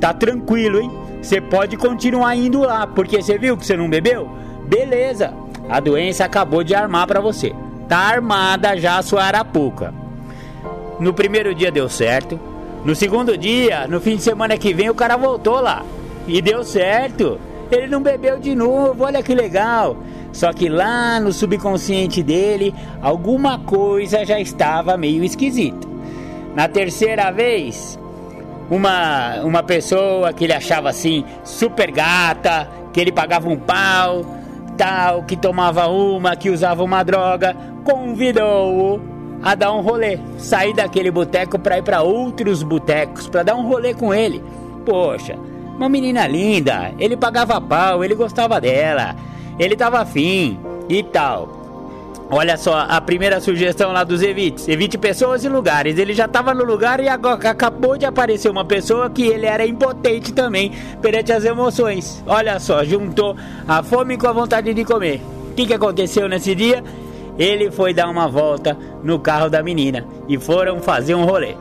tá 0.00 0.12
tranquilo, 0.12 0.80
hein? 0.80 0.90
Você 1.22 1.40
pode 1.40 1.76
continuar 1.76 2.36
indo 2.36 2.60
lá, 2.60 2.86
porque 2.86 3.20
você 3.20 3.38
viu 3.38 3.56
que 3.56 3.66
você 3.66 3.76
não 3.76 3.88
bebeu? 3.88 4.28
Beleza, 4.68 5.32
a 5.68 5.80
doença 5.80 6.24
acabou 6.24 6.62
de 6.62 6.74
armar 6.74 7.06
para 7.06 7.20
você. 7.20 7.52
Tá 7.88 7.98
armada 7.98 8.76
já 8.76 8.98
a 8.98 9.02
sua 9.02 9.24
arapuca. 9.24 9.92
No 10.98 11.12
primeiro 11.12 11.54
dia 11.54 11.70
deu 11.70 11.88
certo. 11.88 12.38
No 12.84 12.94
segundo 12.94 13.36
dia, 13.36 13.86
no 13.88 14.00
fim 14.00 14.16
de 14.16 14.22
semana 14.22 14.56
que 14.56 14.72
vem, 14.72 14.88
o 14.88 14.94
cara 14.94 15.16
voltou 15.16 15.60
lá. 15.60 15.84
E 16.26 16.40
deu 16.40 16.62
certo. 16.64 17.38
Ele 17.70 17.88
não 17.88 18.00
bebeu 18.00 18.38
de 18.38 18.54
novo, 18.54 19.04
olha 19.04 19.22
que 19.22 19.34
legal. 19.34 19.96
Só 20.36 20.52
que 20.52 20.68
lá 20.68 21.18
no 21.18 21.32
subconsciente 21.32 22.22
dele, 22.22 22.74
alguma 23.00 23.58
coisa 23.58 24.22
já 24.22 24.38
estava 24.38 24.94
meio 24.94 25.24
esquisita. 25.24 25.88
Na 26.54 26.68
terceira 26.68 27.30
vez, 27.30 27.98
uma, 28.70 29.40
uma 29.40 29.62
pessoa 29.62 30.34
que 30.34 30.44
ele 30.44 30.52
achava 30.52 30.90
assim 30.90 31.24
super 31.42 31.90
gata, 31.90 32.68
que 32.92 33.00
ele 33.00 33.10
pagava 33.10 33.48
um 33.48 33.56
pau, 33.56 34.26
tal, 34.76 35.22
que 35.22 35.38
tomava 35.38 35.86
uma, 35.86 36.36
que 36.36 36.50
usava 36.50 36.84
uma 36.84 37.02
droga, 37.02 37.56
convidou-o 37.82 39.00
a 39.42 39.54
dar 39.54 39.72
um 39.72 39.80
rolê, 39.80 40.18
sair 40.36 40.74
daquele 40.74 41.10
boteco 41.10 41.58
para 41.58 41.78
ir 41.78 41.82
para 41.82 42.02
outros 42.02 42.62
botecos, 42.62 43.26
para 43.26 43.42
dar 43.42 43.54
um 43.54 43.66
rolê 43.66 43.94
com 43.94 44.12
ele. 44.12 44.44
Poxa, 44.84 45.34
uma 45.78 45.88
menina 45.88 46.26
linda, 46.26 46.92
ele 46.98 47.16
pagava 47.16 47.58
pau, 47.58 48.04
ele 48.04 48.14
gostava 48.14 48.60
dela. 48.60 49.16
Ele 49.58 49.76
tava 49.76 50.00
afim 50.00 50.58
e 50.88 51.02
tal. 51.02 51.56
Olha 52.28 52.56
só, 52.56 52.84
a 52.88 53.00
primeira 53.00 53.40
sugestão 53.40 53.92
lá 53.92 54.02
dos 54.02 54.20
evites. 54.20 54.66
Evite 54.66 54.98
pessoas 54.98 55.44
e 55.44 55.48
lugares. 55.48 55.96
Ele 55.96 56.12
já 56.12 56.24
estava 56.24 56.52
no 56.52 56.64
lugar 56.64 56.98
e 56.98 57.08
agora 57.08 57.50
acabou 57.50 57.96
de 57.96 58.04
aparecer 58.04 58.50
uma 58.50 58.64
pessoa 58.64 59.08
que 59.08 59.22
ele 59.22 59.46
era 59.46 59.64
impotente 59.64 60.32
também 60.32 60.72
perante 61.00 61.32
as 61.32 61.44
emoções. 61.44 62.22
Olha 62.26 62.58
só, 62.58 62.84
juntou 62.84 63.36
a 63.66 63.82
fome 63.82 64.16
com 64.16 64.26
a 64.26 64.32
vontade 64.32 64.74
de 64.74 64.84
comer. 64.84 65.22
O 65.50 65.54
que, 65.54 65.66
que 65.66 65.74
aconteceu 65.74 66.28
nesse 66.28 66.54
dia? 66.54 66.82
Ele 67.38 67.70
foi 67.70 67.94
dar 67.94 68.08
uma 68.08 68.26
volta 68.26 68.76
no 69.04 69.20
carro 69.20 69.48
da 69.48 69.62
menina 69.62 70.04
e 70.28 70.36
foram 70.36 70.80
fazer 70.80 71.14
um 71.14 71.24
rolê. 71.24 71.54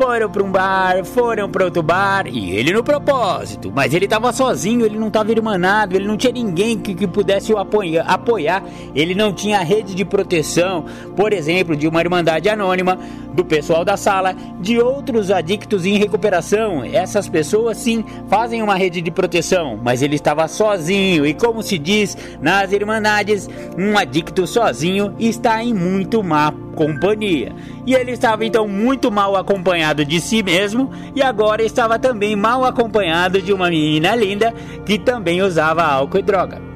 Foram 0.00 0.30
para 0.30 0.42
um 0.42 0.50
bar, 0.50 1.04
foram 1.04 1.50
para 1.50 1.66
outro 1.66 1.82
bar 1.82 2.26
e 2.26 2.56
ele 2.56 2.72
no 2.72 2.82
propósito. 2.82 3.70
Mas 3.70 3.92
ele 3.92 4.06
estava 4.06 4.32
sozinho, 4.32 4.86
ele 4.86 4.98
não 4.98 5.08
estava 5.08 5.30
irmanado, 5.30 5.94
ele 5.94 6.06
não 6.06 6.16
tinha 6.16 6.32
ninguém 6.32 6.78
que, 6.78 6.94
que 6.94 7.06
pudesse 7.06 7.52
o 7.52 7.58
apoiar, 7.58 8.06
apoiar. 8.06 8.64
Ele 8.94 9.14
não 9.14 9.30
tinha 9.30 9.60
rede 9.60 9.94
de 9.94 10.02
proteção, 10.02 10.86
por 11.14 11.34
exemplo, 11.34 11.76
de 11.76 11.86
uma 11.86 12.00
irmandade 12.00 12.48
anônima, 12.48 12.98
do 13.34 13.44
pessoal 13.44 13.84
da 13.84 13.96
sala, 13.96 14.34
de 14.60 14.78
outros 14.78 15.30
adictos 15.30 15.86
em 15.86 15.98
recuperação. 15.98 16.84
Essas 16.84 17.28
pessoas 17.28 17.76
sim 17.76 18.04
fazem 18.28 18.62
uma 18.62 18.74
rede 18.74 19.00
de 19.00 19.10
proteção, 19.10 19.78
mas 19.82 20.02
ele 20.02 20.16
estava 20.16 20.48
sozinho 20.48 21.26
e 21.26 21.34
como 21.34 21.62
se 21.62 21.78
diz 21.78 22.16
nas 22.40 22.72
irmandades, 22.72 23.48
um 23.78 23.96
adicto 23.96 24.46
sozinho 24.46 25.14
está 25.18 25.62
em 25.62 25.72
muito 25.72 26.22
má 26.22 26.52
companhia. 26.74 27.52
E 27.86 27.94
ele 27.94 28.12
estava 28.12 28.44
então 28.44 28.66
muito 28.66 29.10
mal 29.10 29.36
acompanhado 29.36 30.04
de 30.04 30.20
si 30.20 30.42
mesmo 30.42 30.90
e 31.14 31.22
agora 31.22 31.62
estava 31.62 31.98
também 31.98 32.34
mal 32.34 32.64
acompanhado 32.64 33.40
de 33.42 33.52
uma 33.52 33.68
menina 33.68 34.14
linda 34.14 34.54
que 34.84 34.98
também 34.98 35.42
usava 35.42 35.82
álcool 35.82 36.18
e 36.18 36.22
droga. 36.22 36.70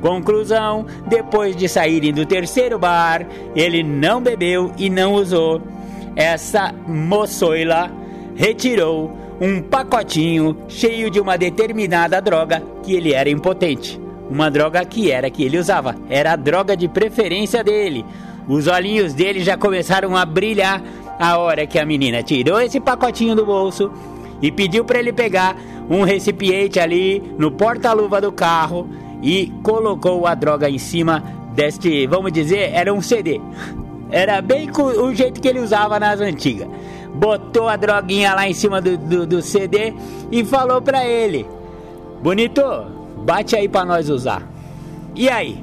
Conclusão: 0.00 0.86
depois 1.06 1.56
de 1.56 1.68
saírem 1.68 2.12
do 2.12 2.24
terceiro 2.24 2.78
bar, 2.78 3.26
ele 3.54 3.82
não 3.82 4.20
bebeu 4.20 4.72
e 4.78 4.88
não 4.88 5.14
usou. 5.14 5.60
Essa 6.18 6.74
moçoila 6.88 7.92
retirou 8.34 9.16
um 9.40 9.62
pacotinho 9.62 10.56
cheio 10.66 11.08
de 11.08 11.20
uma 11.20 11.38
determinada 11.38 12.20
droga 12.20 12.60
que 12.82 12.92
ele 12.92 13.14
era 13.14 13.30
impotente. 13.30 14.00
Uma 14.28 14.50
droga 14.50 14.84
que 14.84 15.12
era 15.12 15.30
que 15.30 15.44
ele 15.44 15.56
usava, 15.56 15.94
era 16.10 16.32
a 16.32 16.36
droga 16.36 16.76
de 16.76 16.88
preferência 16.88 17.62
dele. 17.62 18.04
Os 18.48 18.66
olhinhos 18.66 19.14
dele 19.14 19.44
já 19.44 19.56
começaram 19.56 20.16
a 20.16 20.24
brilhar 20.24 20.82
a 21.20 21.38
hora 21.38 21.68
que 21.68 21.78
a 21.78 21.86
menina 21.86 22.20
tirou 22.20 22.60
esse 22.60 22.80
pacotinho 22.80 23.36
do 23.36 23.46
bolso 23.46 23.92
e 24.42 24.50
pediu 24.50 24.84
para 24.84 24.98
ele 24.98 25.12
pegar 25.12 25.56
um 25.88 26.02
recipiente 26.02 26.80
ali 26.80 27.22
no 27.38 27.52
porta-luva 27.52 28.20
do 28.20 28.32
carro 28.32 28.88
e 29.22 29.52
colocou 29.62 30.26
a 30.26 30.34
droga 30.34 30.68
em 30.68 30.78
cima 30.78 31.22
deste, 31.54 32.08
vamos 32.08 32.32
dizer, 32.32 32.72
era 32.74 32.92
um 32.92 33.00
CD. 33.00 33.40
Era 34.10 34.40
bem 34.40 34.70
o 34.70 35.14
jeito 35.14 35.40
que 35.40 35.48
ele 35.48 35.60
usava 35.60 36.00
nas 36.00 36.20
antigas. 36.20 36.68
Botou 37.14 37.68
a 37.68 37.76
droguinha 37.76 38.34
lá 38.34 38.48
em 38.48 38.54
cima 38.54 38.80
do, 38.80 38.96
do, 38.96 39.26
do 39.26 39.42
CD 39.42 39.92
e 40.30 40.44
falou 40.44 40.80
pra 40.80 41.06
ele: 41.06 41.46
Bonito, 42.22 42.62
bate 43.24 43.56
aí 43.56 43.68
pra 43.68 43.84
nós 43.84 44.08
usar. 44.08 44.42
E 45.14 45.28
aí? 45.28 45.62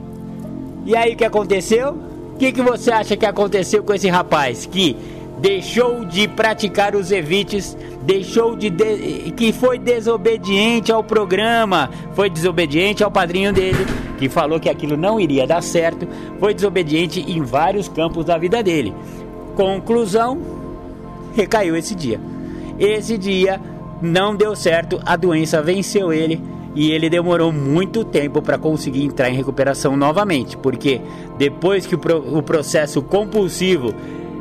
E 0.85 0.95
aí 0.95 1.13
o 1.13 1.17
que 1.17 1.25
aconteceu? 1.25 1.91
O 2.33 2.37
que, 2.37 2.51
que 2.51 2.61
você 2.61 2.91
acha 2.91 3.15
que 3.15 3.25
aconteceu 3.25 3.83
com 3.83 3.93
esse 3.93 4.09
rapaz 4.09 4.65
que 4.65 4.95
deixou 5.39 6.05
de 6.05 6.27
praticar 6.27 6.95
os 6.95 7.11
evites, 7.11 7.77
deixou 8.03 8.55
de, 8.55 8.69
de, 8.69 9.31
que 9.31 9.51
foi 9.51 9.77
desobediente 9.77 10.91
ao 10.91 11.03
programa, 11.03 11.89
foi 12.13 12.29
desobediente 12.29 13.03
ao 13.03 13.11
padrinho 13.11 13.51
dele, 13.51 13.85
que 14.17 14.29
falou 14.29 14.59
que 14.59 14.69
aquilo 14.69 14.95
não 14.95 15.19
iria 15.19 15.45
dar 15.45 15.61
certo, 15.61 16.07
foi 16.39 16.53
desobediente 16.53 17.19
em 17.19 17.41
vários 17.41 17.89
campos 17.89 18.25
da 18.25 18.37
vida 18.37 18.63
dele. 18.63 18.93
Conclusão, 19.55 20.39
recaiu 21.35 21.75
esse 21.75 21.93
dia. 21.93 22.19
Esse 22.79 23.17
dia 23.17 23.59
não 24.01 24.35
deu 24.35 24.55
certo, 24.55 24.99
a 25.05 25.15
doença 25.15 25.61
venceu 25.61 26.11
ele 26.11 26.41
e 26.75 26.91
ele 26.91 27.09
demorou 27.09 27.53
muito 27.53 28.03
tempo 28.03 28.41
para 28.41 28.57
conseguir 28.57 29.05
entrar 29.05 29.29
em 29.29 29.35
recuperação 29.35 29.95
novamente, 29.95 30.57
porque 30.57 30.99
depois 31.37 31.85
que 31.85 31.95
o, 31.95 31.97
pro, 31.97 32.37
o 32.37 32.43
processo 32.43 33.01
compulsivo 33.01 33.93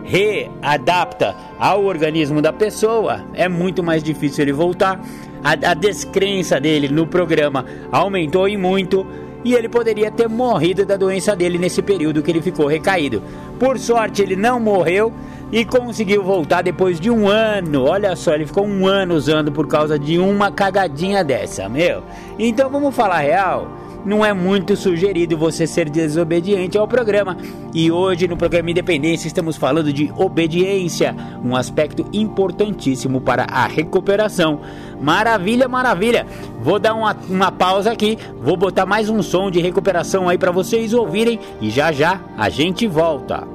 readapta 0.05 1.35
ao 1.59 1.85
organismo 1.85 2.43
da 2.43 2.53
pessoa, 2.53 3.25
é 3.33 3.49
muito 3.49 3.83
mais 3.83 4.03
difícil 4.03 4.45
ele 4.45 4.53
voltar. 4.53 5.01
A, 5.43 5.71
a 5.71 5.75
descrença 5.75 6.61
dele 6.61 6.89
no 6.89 7.07
programa 7.07 7.65
aumentou 7.91 8.49
e 8.49 8.57
muito 8.57 9.07
e 9.45 9.55
ele 9.55 9.69
poderia 9.69 10.11
ter 10.11 10.29
morrido 10.29 10.87
da 10.87 10.97
doença 10.97 11.37
dele 11.37 11.59
nesse 11.59 11.83
período 11.83 12.23
que 12.23 12.31
ele 12.31 12.41
ficou 12.41 12.67
recaído. 12.67 13.23
Por 13.59 13.79
sorte, 13.79 14.23
ele 14.23 14.37
não 14.37 14.59
morreu 14.59 15.13
e 15.53 15.65
conseguiu 15.65 16.23
voltar 16.23 16.63
depois 16.63 16.99
de 16.99 17.11
um 17.11 17.29
ano. 17.29 17.85
Olha 17.85 18.17
só, 18.17 18.33
ele 18.35 18.47
ficou 18.47 18.67
um 18.67 18.87
ano 18.87 19.15
usando 19.15 19.53
por 19.53 19.69
causa 19.69 19.99
de 19.99 20.19
uma 20.19 20.51
cagadinha 20.51 21.23
dessa, 21.23 21.69
meu. 21.69 22.03
Então 22.39 22.71
vamos 22.71 22.95
falar 22.97 23.19
real 23.19 23.84
não 24.05 24.25
é 24.25 24.33
muito 24.33 24.77
sugerido 24.77 25.37
você 25.37 25.67
ser 25.67 25.89
desobediente 25.89 26.77
ao 26.77 26.87
programa. 26.87 27.37
E 27.75 27.91
hoje 27.91 28.29
no 28.29 28.37
programa 28.37 28.71
Independência 28.71 29.27
estamos 29.27 29.57
falando 29.57 29.93
de 29.93 30.13
obediência, 30.17 31.15
um 31.45 31.57
aspecto 31.57 32.07
importantíssimo 32.13 33.21
para 33.21 33.45
a 33.45 33.67
recuperação. 33.67 34.61
Maravilha, 35.01 35.69
maravilha. 35.69 36.27
Vou 36.61 36.79
dar 36.79 36.95
uma, 36.95 37.17
uma 37.29 37.53
pausa 37.53 37.93
aqui, 37.93 38.19
vou 38.41 38.57
botar 38.57 38.87
mais 38.87 39.09
um 39.09 39.23
som 39.23 39.51
de 39.51 39.61
recuperação 39.61 40.29
aí 40.29 40.39
para 40.39 40.51
vocês 40.51 40.93
ouvirem 40.93 41.39
e 41.61 41.71
já 41.71 41.93
já 41.93 42.21
a 42.37 42.49
gente 42.49 42.87
volta. 42.87 43.54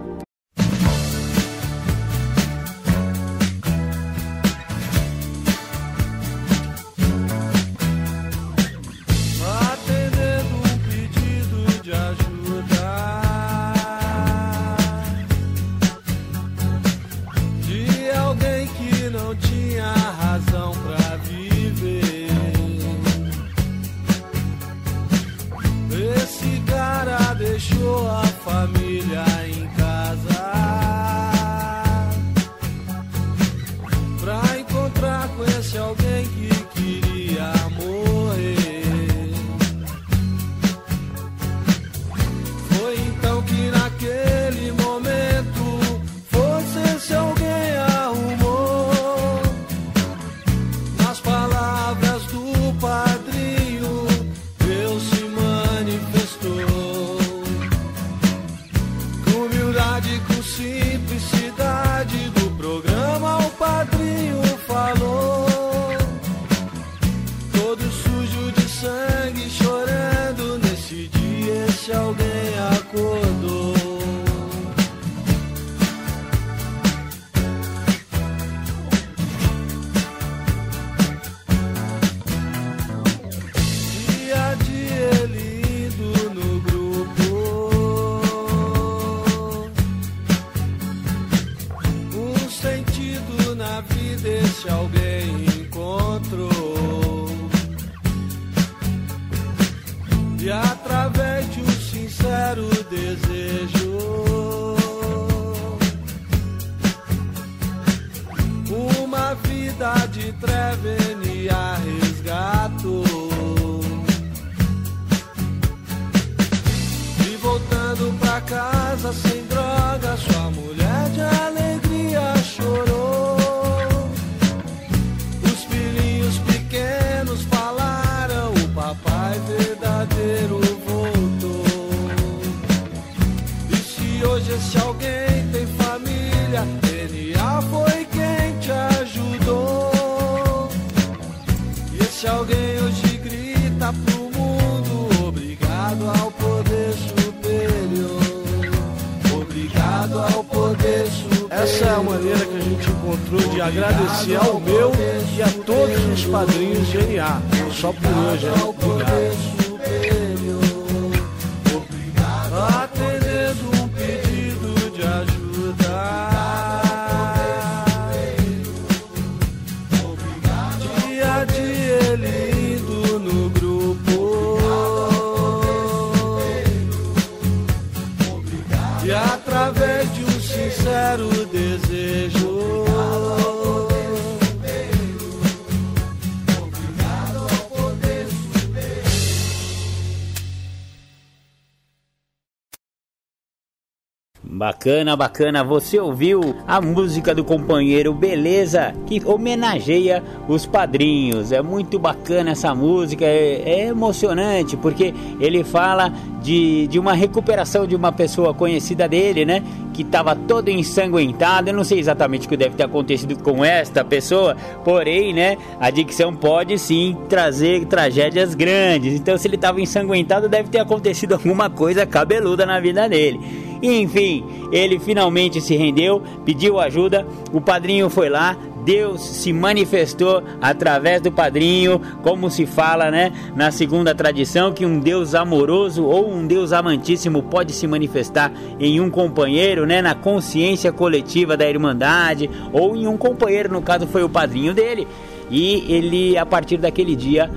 Bacana, 194.60 195.16
bacana. 195.16 195.64
Você 195.64 195.98
ouviu 195.98 196.54
a 196.68 196.82
música 196.82 197.34
do 197.34 197.46
companheiro 197.46 198.14
Beleza, 198.14 198.94
que 199.08 199.22
homenageia 199.26 200.22
os 200.50 200.66
padrinhos. 200.66 201.54
É 201.54 201.62
muito 201.62 201.98
bacana 201.98 202.52
essa 202.52 202.76
música, 202.76 203.24
é, 203.24 203.62
é 203.66 203.88
emocionante, 203.88 204.76
porque 204.76 205.14
ele 205.40 205.64
fala 205.64 206.12
de, 206.42 206.88
de 206.88 207.00
uma 207.00 207.14
recuperação 207.14 207.88
de 207.88 207.96
uma 207.96 208.12
pessoa 208.12 208.54
conhecida 208.54 209.08
dele, 209.08 209.46
né? 209.46 209.64
Que 209.94 210.02
estava 210.02 210.36
todo 210.36 210.68
ensanguentado. 210.68 211.70
Eu 211.70 211.74
não 211.74 211.86
sei 211.86 211.98
exatamente 211.98 212.46
o 212.46 212.50
que 212.50 212.58
deve 212.58 212.76
ter 212.76 212.84
acontecido 212.84 213.42
com 213.42 213.64
esta 213.64 214.04
pessoa, 214.04 214.58
porém, 214.84 215.34
né? 215.34 215.58
A 215.80 215.88
adicção 215.88 216.36
pode 216.36 216.78
sim 216.78 217.16
trazer 217.30 217.86
tragédias 217.86 218.56
grandes. 218.56 219.14
Então, 219.14 219.38
se 219.38 219.48
ele 219.48 219.56
estava 219.56 219.80
ensanguentado, 219.80 220.50
deve 220.50 220.68
ter 220.68 220.80
acontecido 220.80 221.32
alguma 221.40 221.70
coisa 221.70 222.06
cabeluda 222.06 222.66
na 222.66 222.78
vida 222.82 223.08
dele. 223.08 223.69
Enfim, 223.82 224.44
ele 224.72 225.00
finalmente 225.00 225.62
se 225.62 225.76
rendeu, 225.76 226.22
pediu 226.46 226.80
ajuda. 226.80 227.26
O 227.54 227.62
padrinho 227.62 228.10
foi 228.10 228.30
lá, 228.30 228.58
Deus 228.84 229.22
se 229.22 229.54
manifestou 229.54 230.44
através 230.62 231.22
do 231.22 231.32
padrinho, 231.32 232.02
como 232.24 232.50
se 232.50 232.66
fala, 232.66 233.12
né, 233.12 233.32
na 233.56 233.72
segunda 233.72 234.16
tradição, 234.16 234.74
que 234.74 234.86
um 234.86 235.00
Deus 235.00 235.36
amoroso 235.36 236.04
ou 236.06 236.32
um 236.32 236.46
Deus 236.48 236.74
amantíssimo 236.74 237.44
pode 237.44 237.72
se 237.74 237.86
manifestar 237.88 238.52
em 238.80 239.00
um 239.00 239.10
companheiro, 239.10 239.86
né, 239.86 240.02
na 240.02 240.16
consciência 240.16 240.92
coletiva 240.92 241.56
da 241.56 241.70
irmandade, 241.70 242.50
ou 242.74 242.96
em 242.96 243.08
um 243.08 243.18
companheiro, 243.18 243.72
no 243.72 243.82
caso 243.82 244.08
foi 244.08 244.24
o 244.24 244.30
padrinho 244.30 244.74
dele. 244.74 245.08
E 245.52 245.86
ele, 245.92 246.38
a 246.38 246.46
partir 246.46 246.78
daquele 246.78 247.16
dia, 247.16 247.50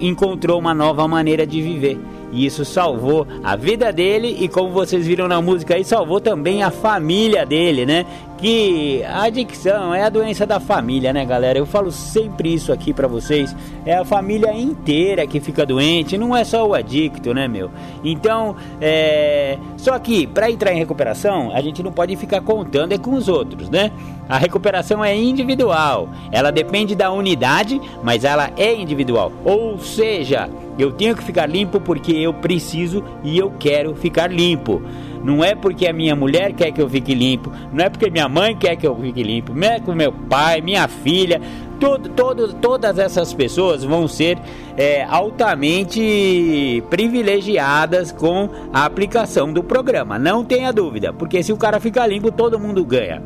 encontrou 0.00 0.58
uma 0.58 0.74
nova 0.74 1.06
maneira 1.06 1.46
de 1.46 1.60
viver. 1.60 1.98
E 2.36 2.44
isso 2.44 2.66
salvou 2.66 3.26
a 3.42 3.56
vida 3.56 3.90
dele 3.90 4.36
e 4.38 4.46
como 4.46 4.70
vocês 4.70 5.06
viram 5.06 5.26
na 5.26 5.40
música 5.40 5.74
aí, 5.74 5.82
salvou 5.82 6.20
também 6.20 6.62
a 6.62 6.70
família 6.70 7.46
dele, 7.46 7.86
né? 7.86 8.04
Que 8.38 9.02
a 9.04 9.22
adicção 9.22 9.94
é 9.94 10.02
a 10.02 10.10
doença 10.10 10.44
da 10.44 10.60
família, 10.60 11.10
né, 11.10 11.24
galera? 11.24 11.58
Eu 11.58 11.64
falo 11.64 11.90
sempre 11.90 12.52
isso 12.52 12.70
aqui 12.70 12.92
para 12.92 13.08
vocês. 13.08 13.56
É 13.84 13.96
a 13.96 14.04
família 14.04 14.52
inteira 14.52 15.26
que 15.26 15.40
fica 15.40 15.64
doente, 15.64 16.18
não 16.18 16.36
é 16.36 16.44
só 16.44 16.66
o 16.66 16.74
adicto, 16.74 17.32
né, 17.32 17.48
meu? 17.48 17.70
Então, 18.04 18.54
é... 18.78 19.58
só 19.78 19.98
que 19.98 20.26
para 20.26 20.50
entrar 20.50 20.72
em 20.72 20.78
recuperação, 20.78 21.50
a 21.54 21.62
gente 21.62 21.82
não 21.82 21.90
pode 21.90 22.14
ficar 22.16 22.42
contando 22.42 22.92
é 22.92 22.98
com 22.98 23.14
os 23.14 23.26
outros, 23.26 23.70
né? 23.70 23.90
A 24.28 24.36
recuperação 24.36 25.02
é 25.02 25.16
individual. 25.16 26.08
Ela 26.30 26.50
depende 26.50 26.94
da 26.94 27.10
unidade, 27.10 27.80
mas 28.02 28.22
ela 28.22 28.50
é 28.56 28.74
individual. 28.74 29.32
Ou 29.44 29.78
seja, 29.78 30.50
eu 30.78 30.92
tenho 30.92 31.16
que 31.16 31.24
ficar 31.24 31.46
limpo 31.46 31.80
porque 31.80 32.12
eu 32.12 32.34
preciso 32.34 33.02
e 33.24 33.38
eu 33.38 33.50
quero 33.58 33.94
ficar 33.94 34.30
limpo. 34.30 34.82
Não 35.26 35.42
é 35.42 35.56
porque 35.56 35.88
a 35.88 35.92
minha 35.92 36.14
mulher 36.14 36.52
quer 36.52 36.70
que 36.70 36.80
eu 36.80 36.88
fique 36.88 37.12
limpo, 37.12 37.50
não 37.72 37.84
é 37.84 37.90
porque 37.90 38.08
minha 38.08 38.28
mãe 38.28 38.54
quer 38.54 38.76
que 38.76 38.86
eu 38.86 38.94
fique 38.94 39.24
limpo, 39.24 39.52
não 39.52 39.66
é 39.66 39.80
com 39.80 39.92
meu 39.92 40.12
pai, 40.12 40.60
minha 40.60 40.86
filha, 40.86 41.40
todo, 41.80 42.08
todo, 42.10 42.52
todas 42.52 42.96
essas 42.96 43.34
pessoas 43.34 43.82
vão 43.82 44.06
ser 44.06 44.38
é, 44.76 45.02
altamente 45.02 46.80
privilegiadas 46.88 48.12
com 48.12 48.48
a 48.72 48.84
aplicação 48.84 49.52
do 49.52 49.64
programa. 49.64 50.16
Não 50.16 50.44
tenha 50.44 50.72
dúvida, 50.72 51.12
porque 51.12 51.42
se 51.42 51.52
o 51.52 51.56
cara 51.56 51.80
ficar 51.80 52.06
limpo, 52.06 52.30
todo 52.30 52.56
mundo 52.56 52.84
ganha. 52.84 53.20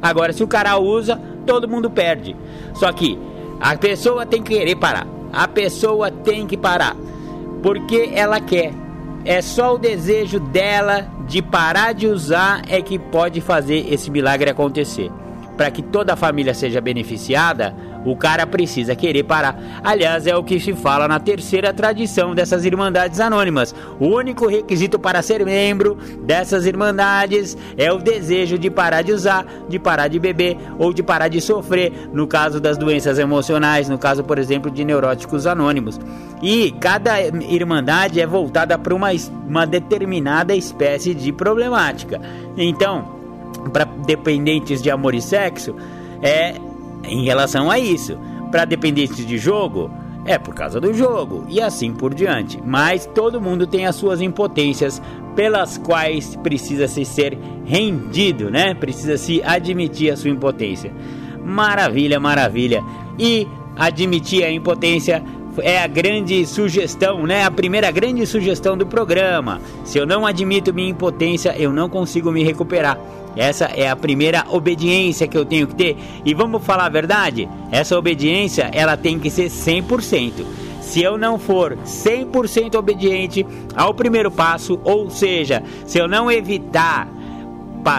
Agora, 0.00 0.32
se 0.32 0.42
o 0.42 0.48
cara 0.48 0.78
usa, 0.78 1.20
todo 1.44 1.68
mundo 1.68 1.90
perde. 1.90 2.34
Só 2.72 2.90
que 2.92 3.18
a 3.60 3.76
pessoa 3.76 4.24
tem 4.24 4.42
que 4.42 4.56
querer 4.56 4.76
parar. 4.76 5.06
A 5.30 5.46
pessoa 5.46 6.10
tem 6.10 6.46
que 6.46 6.56
parar. 6.56 6.96
Porque 7.62 8.10
ela 8.14 8.40
quer. 8.40 8.72
É 9.24 9.40
só 9.40 9.74
o 9.74 9.78
desejo 9.78 10.40
dela 10.40 11.08
de 11.28 11.40
parar 11.40 11.94
de 11.94 12.08
usar 12.08 12.62
é 12.68 12.82
que 12.82 12.98
pode 12.98 13.40
fazer 13.40 13.86
esse 13.92 14.10
milagre 14.10 14.50
acontecer. 14.50 15.10
Para 15.56 15.70
que 15.70 15.80
toda 15.80 16.14
a 16.14 16.16
família 16.16 16.54
seja 16.54 16.80
beneficiada, 16.80 17.74
o 18.04 18.16
cara 18.16 18.46
precisa 18.46 18.94
querer 18.94 19.24
parar. 19.24 19.58
Aliás, 19.82 20.26
é 20.26 20.36
o 20.36 20.42
que 20.42 20.58
se 20.58 20.72
fala 20.72 21.06
na 21.06 21.20
terceira 21.20 21.72
tradição 21.72 22.34
dessas 22.34 22.64
irmandades 22.64 23.20
anônimas. 23.20 23.74
O 24.00 24.06
único 24.06 24.46
requisito 24.46 24.98
para 24.98 25.22
ser 25.22 25.44
membro 25.44 25.96
dessas 26.24 26.66
irmandades 26.66 27.56
é 27.76 27.92
o 27.92 27.98
desejo 27.98 28.58
de 28.58 28.70
parar 28.70 29.02
de 29.02 29.12
usar, 29.12 29.46
de 29.68 29.78
parar 29.78 30.08
de 30.08 30.18
beber 30.18 30.56
ou 30.78 30.92
de 30.92 31.02
parar 31.02 31.28
de 31.28 31.40
sofrer, 31.40 31.92
no 32.12 32.26
caso 32.26 32.60
das 32.60 32.76
doenças 32.76 33.18
emocionais, 33.18 33.88
no 33.88 33.98
caso, 33.98 34.24
por 34.24 34.38
exemplo, 34.38 34.70
de 34.70 34.84
neuróticos 34.84 35.46
anônimos. 35.46 36.00
E 36.42 36.72
cada 36.80 37.20
irmandade 37.20 38.20
é 38.20 38.26
voltada 38.26 38.76
para 38.76 38.94
uma, 38.94 39.08
uma 39.46 39.64
determinada 39.64 40.54
espécie 40.54 41.14
de 41.14 41.32
problemática. 41.32 42.20
Então, 42.56 43.20
para 43.72 43.84
dependentes 43.84 44.82
de 44.82 44.90
amor 44.90 45.14
e 45.14 45.22
sexo, 45.22 45.76
é 46.20 46.54
em 47.04 47.24
relação 47.24 47.70
a 47.70 47.78
isso. 47.78 48.18
Para 48.50 48.64
dependentes 48.64 49.26
de 49.26 49.38
jogo, 49.38 49.90
é 50.24 50.38
por 50.38 50.54
causa 50.54 50.80
do 50.80 50.92
jogo 50.92 51.44
e 51.48 51.60
assim 51.60 51.92
por 51.92 52.14
diante. 52.14 52.60
Mas 52.64 53.06
todo 53.06 53.40
mundo 53.40 53.66
tem 53.66 53.86
as 53.86 53.96
suas 53.96 54.20
impotências 54.20 55.02
pelas 55.34 55.78
quais 55.78 56.36
precisa 56.36 56.86
se 56.86 57.04
ser 57.04 57.38
rendido, 57.64 58.50
né? 58.50 58.74
Precisa 58.74 59.16
se 59.16 59.42
admitir 59.42 60.12
a 60.12 60.16
sua 60.16 60.30
impotência. 60.30 60.92
Maravilha, 61.44 62.20
maravilha. 62.20 62.82
E 63.18 63.46
admitir 63.76 64.44
a 64.44 64.52
impotência 64.52 65.22
é 65.60 65.78
a 65.78 65.86
grande 65.86 66.46
sugestão, 66.46 67.26
né? 67.26 67.44
A 67.44 67.50
primeira 67.50 67.90
grande 67.90 68.24
sugestão 68.26 68.76
do 68.76 68.86
programa. 68.86 69.60
Se 69.84 69.98
eu 69.98 70.06
não 70.06 70.24
admito 70.24 70.72
minha 70.72 70.90
impotência, 70.90 71.54
eu 71.58 71.72
não 71.72 71.88
consigo 71.88 72.30
me 72.30 72.42
recuperar. 72.42 72.98
Essa 73.36 73.66
é 73.66 73.88
a 73.88 73.96
primeira 73.96 74.44
obediência 74.48 75.26
que 75.26 75.36
eu 75.36 75.44
tenho 75.44 75.66
que 75.66 75.74
ter. 75.74 75.96
E 76.24 76.34
vamos 76.34 76.64
falar 76.64 76.86
a 76.86 76.90
verdade? 76.90 77.48
Essa 77.70 77.98
obediência, 77.98 78.70
ela 78.72 78.96
tem 78.96 79.18
que 79.18 79.30
ser 79.30 79.48
100%. 79.48 80.44
Se 80.80 81.02
eu 81.02 81.16
não 81.16 81.38
for 81.38 81.76
100% 81.78 82.74
obediente 82.74 83.46
ao 83.74 83.94
primeiro 83.94 84.30
passo, 84.30 84.78
ou 84.84 85.08
seja, 85.08 85.62
se 85.86 85.98
eu 85.98 86.06
não 86.06 86.30
evitar 86.30 87.08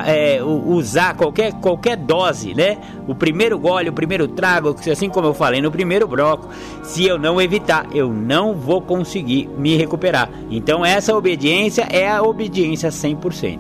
é, 0.05 0.39
usar 0.43 1.15
qualquer, 1.15 1.53
qualquer 1.53 1.97
dose, 1.97 2.53
né? 2.53 2.77
O 3.07 3.13
primeiro 3.13 3.59
gole, 3.59 3.89
o 3.89 3.93
primeiro 3.93 4.27
trago, 4.27 4.75
assim 4.89 5.09
como 5.09 5.27
eu 5.27 5.33
falei 5.33 5.61
no 5.61 5.71
primeiro 5.71 6.07
bloco, 6.07 6.49
se 6.83 7.05
eu 7.05 7.17
não 7.17 7.41
evitar, 7.41 7.87
eu 7.93 8.09
não 8.13 8.53
vou 8.53 8.81
conseguir 8.81 9.49
me 9.57 9.75
recuperar. 9.75 10.29
Então, 10.49 10.85
essa 10.85 11.15
obediência 11.15 11.87
é 11.89 12.09
a 12.09 12.21
obediência 12.21 12.89
100%. 12.89 13.59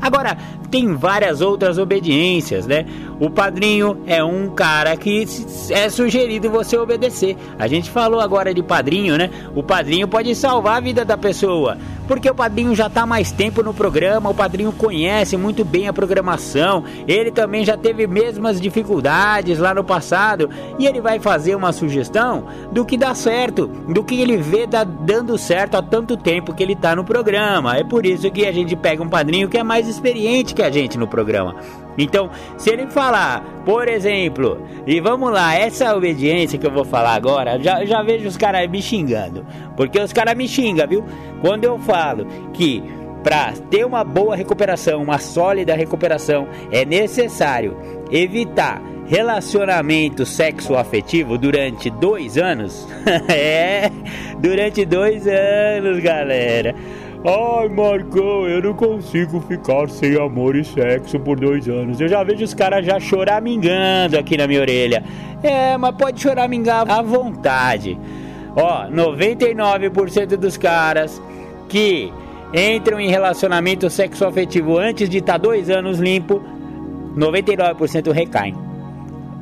Agora, 0.00 0.36
tem 0.72 0.94
várias 0.94 1.42
outras 1.42 1.76
obediências, 1.76 2.66
né? 2.66 2.86
O 3.20 3.28
padrinho 3.28 3.98
é 4.06 4.24
um 4.24 4.48
cara 4.48 4.96
que 4.96 5.26
é 5.68 5.90
sugerido 5.90 6.50
você 6.50 6.78
obedecer. 6.78 7.36
A 7.58 7.68
gente 7.68 7.90
falou 7.90 8.20
agora 8.20 8.54
de 8.54 8.62
padrinho, 8.62 9.18
né? 9.18 9.30
O 9.54 9.62
padrinho 9.62 10.08
pode 10.08 10.34
salvar 10.34 10.78
a 10.78 10.80
vida 10.80 11.04
da 11.04 11.18
pessoa, 11.18 11.76
porque 12.08 12.28
o 12.28 12.34
padrinho 12.34 12.74
já 12.74 12.86
está 12.86 13.04
mais 13.04 13.30
tempo 13.30 13.62
no 13.62 13.74
programa, 13.74 14.30
o 14.30 14.34
padrinho 14.34 14.72
conhece 14.72 15.36
muito 15.36 15.62
bem 15.62 15.88
a 15.88 15.92
programação, 15.92 16.84
ele 17.06 17.30
também 17.30 17.66
já 17.66 17.76
teve 17.76 18.06
mesmas 18.06 18.58
dificuldades 18.58 19.58
lá 19.58 19.74
no 19.74 19.84
passado 19.84 20.48
e 20.78 20.86
ele 20.86 21.02
vai 21.02 21.20
fazer 21.20 21.54
uma 21.54 21.72
sugestão 21.72 22.46
do 22.72 22.82
que 22.82 22.96
dá 22.96 23.14
certo, 23.14 23.66
do 23.66 24.02
que 24.02 24.18
ele 24.18 24.38
vê 24.38 24.66
dá, 24.66 24.84
dando 24.84 25.36
certo 25.36 25.74
há 25.74 25.82
tanto 25.82 26.16
tempo 26.16 26.54
que 26.54 26.62
ele 26.62 26.72
está 26.72 26.96
no 26.96 27.04
programa. 27.04 27.76
É 27.76 27.84
por 27.84 28.06
isso 28.06 28.30
que 28.30 28.46
a 28.46 28.52
gente 28.52 28.74
pega 28.74 29.02
um 29.02 29.08
padrinho 29.08 29.50
que 29.50 29.58
é 29.58 29.62
mais 29.62 29.86
experiente 29.86 30.54
que 30.54 30.61
a 30.64 30.70
gente 30.70 30.98
no 30.98 31.06
programa. 31.06 31.56
Então, 31.96 32.30
se 32.56 32.70
ele 32.70 32.86
falar, 32.86 33.62
por 33.64 33.88
exemplo, 33.88 34.66
e 34.86 35.00
vamos 35.00 35.30
lá, 35.30 35.54
essa 35.54 35.94
obediência 35.94 36.58
que 36.58 36.66
eu 36.66 36.70
vou 36.70 36.84
falar 36.84 37.14
agora, 37.14 37.58
já, 37.60 37.84
já 37.84 38.02
vejo 38.02 38.26
os 38.26 38.36
caras 38.36 38.68
me 38.68 38.80
xingando. 38.80 39.44
Porque 39.76 40.00
os 40.00 40.12
caras 40.12 40.34
me 40.34 40.48
xingam, 40.48 40.86
viu? 40.86 41.04
Quando 41.40 41.64
eu 41.64 41.78
falo 41.78 42.26
que 42.52 42.82
para 43.22 43.52
ter 43.70 43.84
uma 43.84 44.02
boa 44.02 44.34
recuperação, 44.34 45.02
uma 45.02 45.18
sólida 45.18 45.74
recuperação, 45.74 46.48
é 46.70 46.84
necessário 46.84 47.76
evitar 48.10 48.82
relacionamento 49.06 50.24
sexo 50.24 50.74
afetivo 50.74 51.38
durante 51.38 51.90
dois 51.90 52.36
anos. 52.36 52.88
é, 53.28 53.90
durante 54.38 54.84
dois 54.84 55.26
anos, 55.26 56.00
galera. 56.00 56.74
Ai, 57.24 57.68
Marcão, 57.68 58.48
eu 58.48 58.60
não 58.60 58.74
consigo 58.74 59.40
ficar 59.42 59.88
sem 59.88 60.16
amor 60.16 60.56
e 60.56 60.64
sexo 60.64 61.20
por 61.20 61.38
dois 61.38 61.68
anos. 61.68 62.00
Eu 62.00 62.08
já 62.08 62.24
vejo 62.24 62.42
os 62.42 62.52
caras 62.52 62.84
já 62.84 62.98
choramingando 62.98 64.18
aqui 64.18 64.36
na 64.36 64.48
minha 64.48 64.60
orelha. 64.60 65.04
É, 65.40 65.76
mas 65.76 65.94
pode 65.94 66.20
choramingar 66.20 66.90
à 66.90 67.00
vontade. 67.00 67.96
Ó, 68.56 68.88
99% 68.88 70.36
dos 70.36 70.56
caras 70.56 71.22
que 71.68 72.12
entram 72.52 72.98
em 72.98 73.08
relacionamento 73.08 73.88
sexoafetivo 73.88 74.76
antes 74.76 75.08
de 75.08 75.18
estar 75.18 75.34
tá 75.34 75.38
dois 75.38 75.70
anos 75.70 76.00
limpo, 76.00 76.42
99% 77.16 78.10
recaem. 78.10 78.56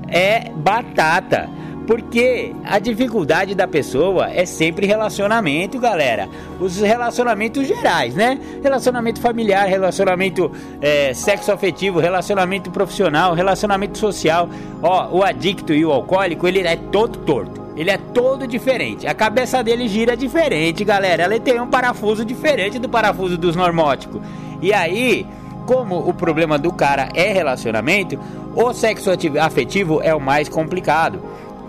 É 0.06 0.50
batata. 0.50 1.48
Porque 1.86 2.54
a 2.64 2.78
dificuldade 2.78 3.54
da 3.54 3.66
pessoa 3.66 4.30
é 4.30 4.44
sempre 4.44 4.86
relacionamento, 4.86 5.78
galera. 5.78 6.28
Os 6.60 6.78
relacionamentos 6.78 7.66
gerais, 7.66 8.14
né? 8.14 8.38
Relacionamento 8.62 9.20
familiar, 9.20 9.66
relacionamento 9.66 10.52
é, 10.80 11.12
sexo 11.14 11.50
afetivo, 11.50 11.98
relacionamento 11.98 12.70
profissional, 12.70 13.34
relacionamento 13.34 13.98
social. 13.98 14.48
Ó, 14.82 15.18
o 15.18 15.24
adicto 15.24 15.72
e 15.72 15.84
o 15.84 15.90
alcoólico, 15.90 16.46
ele 16.46 16.60
é 16.60 16.76
todo 16.76 17.18
torto. 17.18 17.60
Ele 17.76 17.90
é 17.90 17.98
todo 17.98 18.46
diferente. 18.46 19.06
A 19.06 19.14
cabeça 19.14 19.62
dele 19.64 19.88
gira 19.88 20.16
diferente, 20.16 20.84
galera. 20.84 21.24
Ele 21.24 21.40
tem 21.40 21.60
um 21.60 21.66
parafuso 21.66 22.24
diferente 22.24 22.78
do 22.78 22.88
parafuso 22.88 23.38
dos 23.38 23.56
normóticos. 23.56 24.20
E 24.60 24.72
aí, 24.72 25.26
como 25.66 25.98
o 25.98 26.12
problema 26.12 26.58
do 26.58 26.72
cara 26.72 27.08
é 27.14 27.32
relacionamento, 27.32 28.18
o 28.54 28.72
sexo 28.74 29.10
afetivo 29.40 30.00
é 30.02 30.14
o 30.14 30.20
mais 30.20 30.48
complicado 30.48 31.20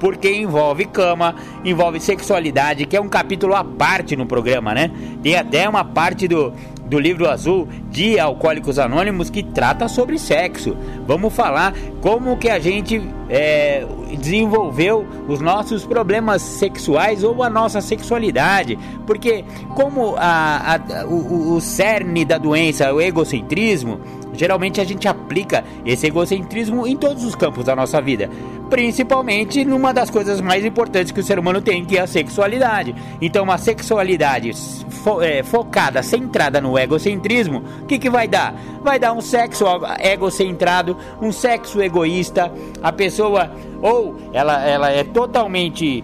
porque 0.02 0.34
envolve 0.34 0.86
cama, 0.86 1.36
envolve 1.64 2.00
sexualidade, 2.00 2.88
que 2.88 2.98
é 2.98 3.00
um 3.00 3.08
capítulo 3.08 3.54
à 3.54 3.64
parte 3.64 4.16
no 4.16 4.26
programa, 4.26 4.74
né? 4.74 4.90
Tem 5.22 5.36
até 5.36 5.70
uma 5.70 5.86
parte 5.86 6.28
do, 6.28 6.52
do 6.88 7.00
livro 7.00 7.30
azul 7.30 7.68
de 7.92 8.20
Alcoólicos 8.20 8.80
Anônimos 8.80 9.30
que 9.30 9.44
trata 9.44 9.88
sobre 9.88 10.18
sexo. 10.18 10.76
Vamos 11.06 11.34
falar 11.36 11.76
como 12.02 12.36
que 12.36 12.50
a 12.50 12.58
gente 12.58 13.00
é, 13.30 13.86
desenvolveu 14.20 15.06
os 15.28 15.40
nossos 15.40 15.86
problemas 15.86 16.42
sexuais 16.42 17.24
ou 17.24 17.44
a 17.44 17.50
nossa 17.50 17.80
sexualidade, 17.80 18.80
porque 19.06 19.46
como 19.76 20.16
a, 20.18 20.78
a, 20.78 21.06
o, 21.06 21.54
o 21.54 21.62
cerne 21.62 22.26
da 22.26 22.40
doença, 22.40 22.92
o 22.92 23.00
egocentrismo, 23.00 24.02
geralmente 24.34 24.80
a 24.82 24.84
gente 24.84 25.08
aplica 25.08 25.64
esse 25.86 26.08
egocentrismo 26.08 26.88
em 26.88 26.96
todos 26.96 27.24
os 27.24 27.36
campos 27.36 27.66
da 27.66 27.76
nossa 27.76 28.02
vida 28.02 28.30
principalmente 28.72 29.66
numa 29.66 29.94
das 29.94 30.10
coisas 30.10 30.40
mais 30.40 30.64
importantes 30.64 31.12
que 31.12 31.20
o 31.20 31.24
ser 31.24 31.38
humano 31.38 31.62
tem, 31.62 31.84
que 31.84 31.98
é 31.98 32.02
a 32.02 32.08
sexualidade. 32.08 32.96
Então, 33.22 33.44
uma 33.44 33.58
sexualidade 33.58 34.54
fo 34.54 35.22
é, 35.22 35.44
focada, 35.44 36.02
centrada 36.02 36.62
no 36.62 36.80
egocentrismo, 36.80 37.62
o 37.82 37.86
que, 37.86 38.00
que 38.00 38.10
vai 38.10 38.30
dar? 38.30 38.56
Vai 38.82 38.98
dar 38.98 39.12
um 39.12 39.20
sexo 39.20 39.66
egocentrado, 40.00 40.98
um 41.22 41.34
sexo 41.34 41.82
egoísta. 41.82 42.50
A 42.82 42.94
pessoa, 42.94 43.52
ou 43.82 44.16
ela, 44.32 44.66
ela 44.66 44.90
é 44.90 45.04
totalmente 45.04 46.02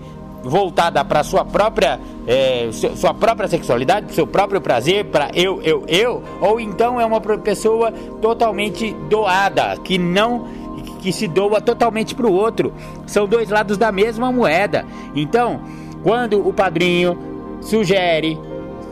voltada 0.48 1.04
para 1.04 1.24
sua 1.24 1.46
própria 1.46 2.00
é, 2.26 2.70
sua 2.96 3.14
própria 3.14 3.48
sexualidade, 3.48 4.14
seu 4.14 4.28
próprio 4.28 4.60
prazer, 4.60 5.06
para 5.06 5.30
eu, 5.34 5.62
eu, 5.62 5.86
eu, 5.88 6.24
ou 6.42 6.60
então 6.60 7.00
é 7.00 7.06
uma 7.06 7.22
pessoa 7.22 7.92
totalmente 8.22 8.94
doada, 9.10 9.78
que 9.78 9.98
não 9.98 10.46
que 11.02 11.12
se 11.14 11.28
doa 11.28 11.62
totalmente 11.62 12.16
para 12.16 12.28
o 12.28 12.34
outro. 12.34 12.74
São 13.06 13.28
dois 13.28 13.50
lados 13.50 13.78
da 13.78 13.92
mesma 13.92 14.32
moeda. 14.32 14.86
Então, 15.16 15.62
quando 16.04 16.46
o 16.46 16.52
padrinho 16.52 17.18
sugere, 17.62 18.38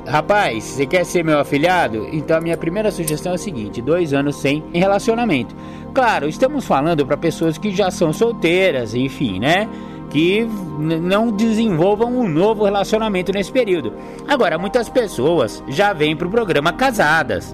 rapaz, 0.06 0.64
você 0.64 0.86
quer 0.86 1.04
ser 1.06 1.24
meu 1.24 1.40
afilhado? 1.40 2.08
Então 2.12 2.38
a 2.38 2.42
minha 2.42 2.58
primeira 2.58 2.92
sugestão 2.92 3.34
é 3.34 3.36
a 3.36 3.38
seguinte: 3.38 3.82
dois 3.82 4.14
anos 4.14 4.38
sem 4.38 4.64
relacionamento. 4.74 5.56
Claro, 5.94 6.28
estamos 6.28 6.66
falando 6.66 7.06
para 7.06 7.18
pessoas 7.18 7.58
que 7.58 7.72
já 7.72 7.90
são 7.90 8.12
solteiras, 8.12 8.94
enfim, 8.94 9.40
né? 9.40 9.68
Que 10.16 10.48
não 10.80 11.30
desenvolvam 11.30 12.18
um 12.18 12.26
novo 12.26 12.64
relacionamento 12.64 13.34
nesse 13.34 13.52
período. 13.52 13.92
Agora, 14.26 14.58
muitas 14.58 14.88
pessoas 14.88 15.62
já 15.68 15.92
vêm 15.92 16.16
para 16.16 16.26
o 16.26 16.32
programa 16.32 16.72
casadas 16.72 17.54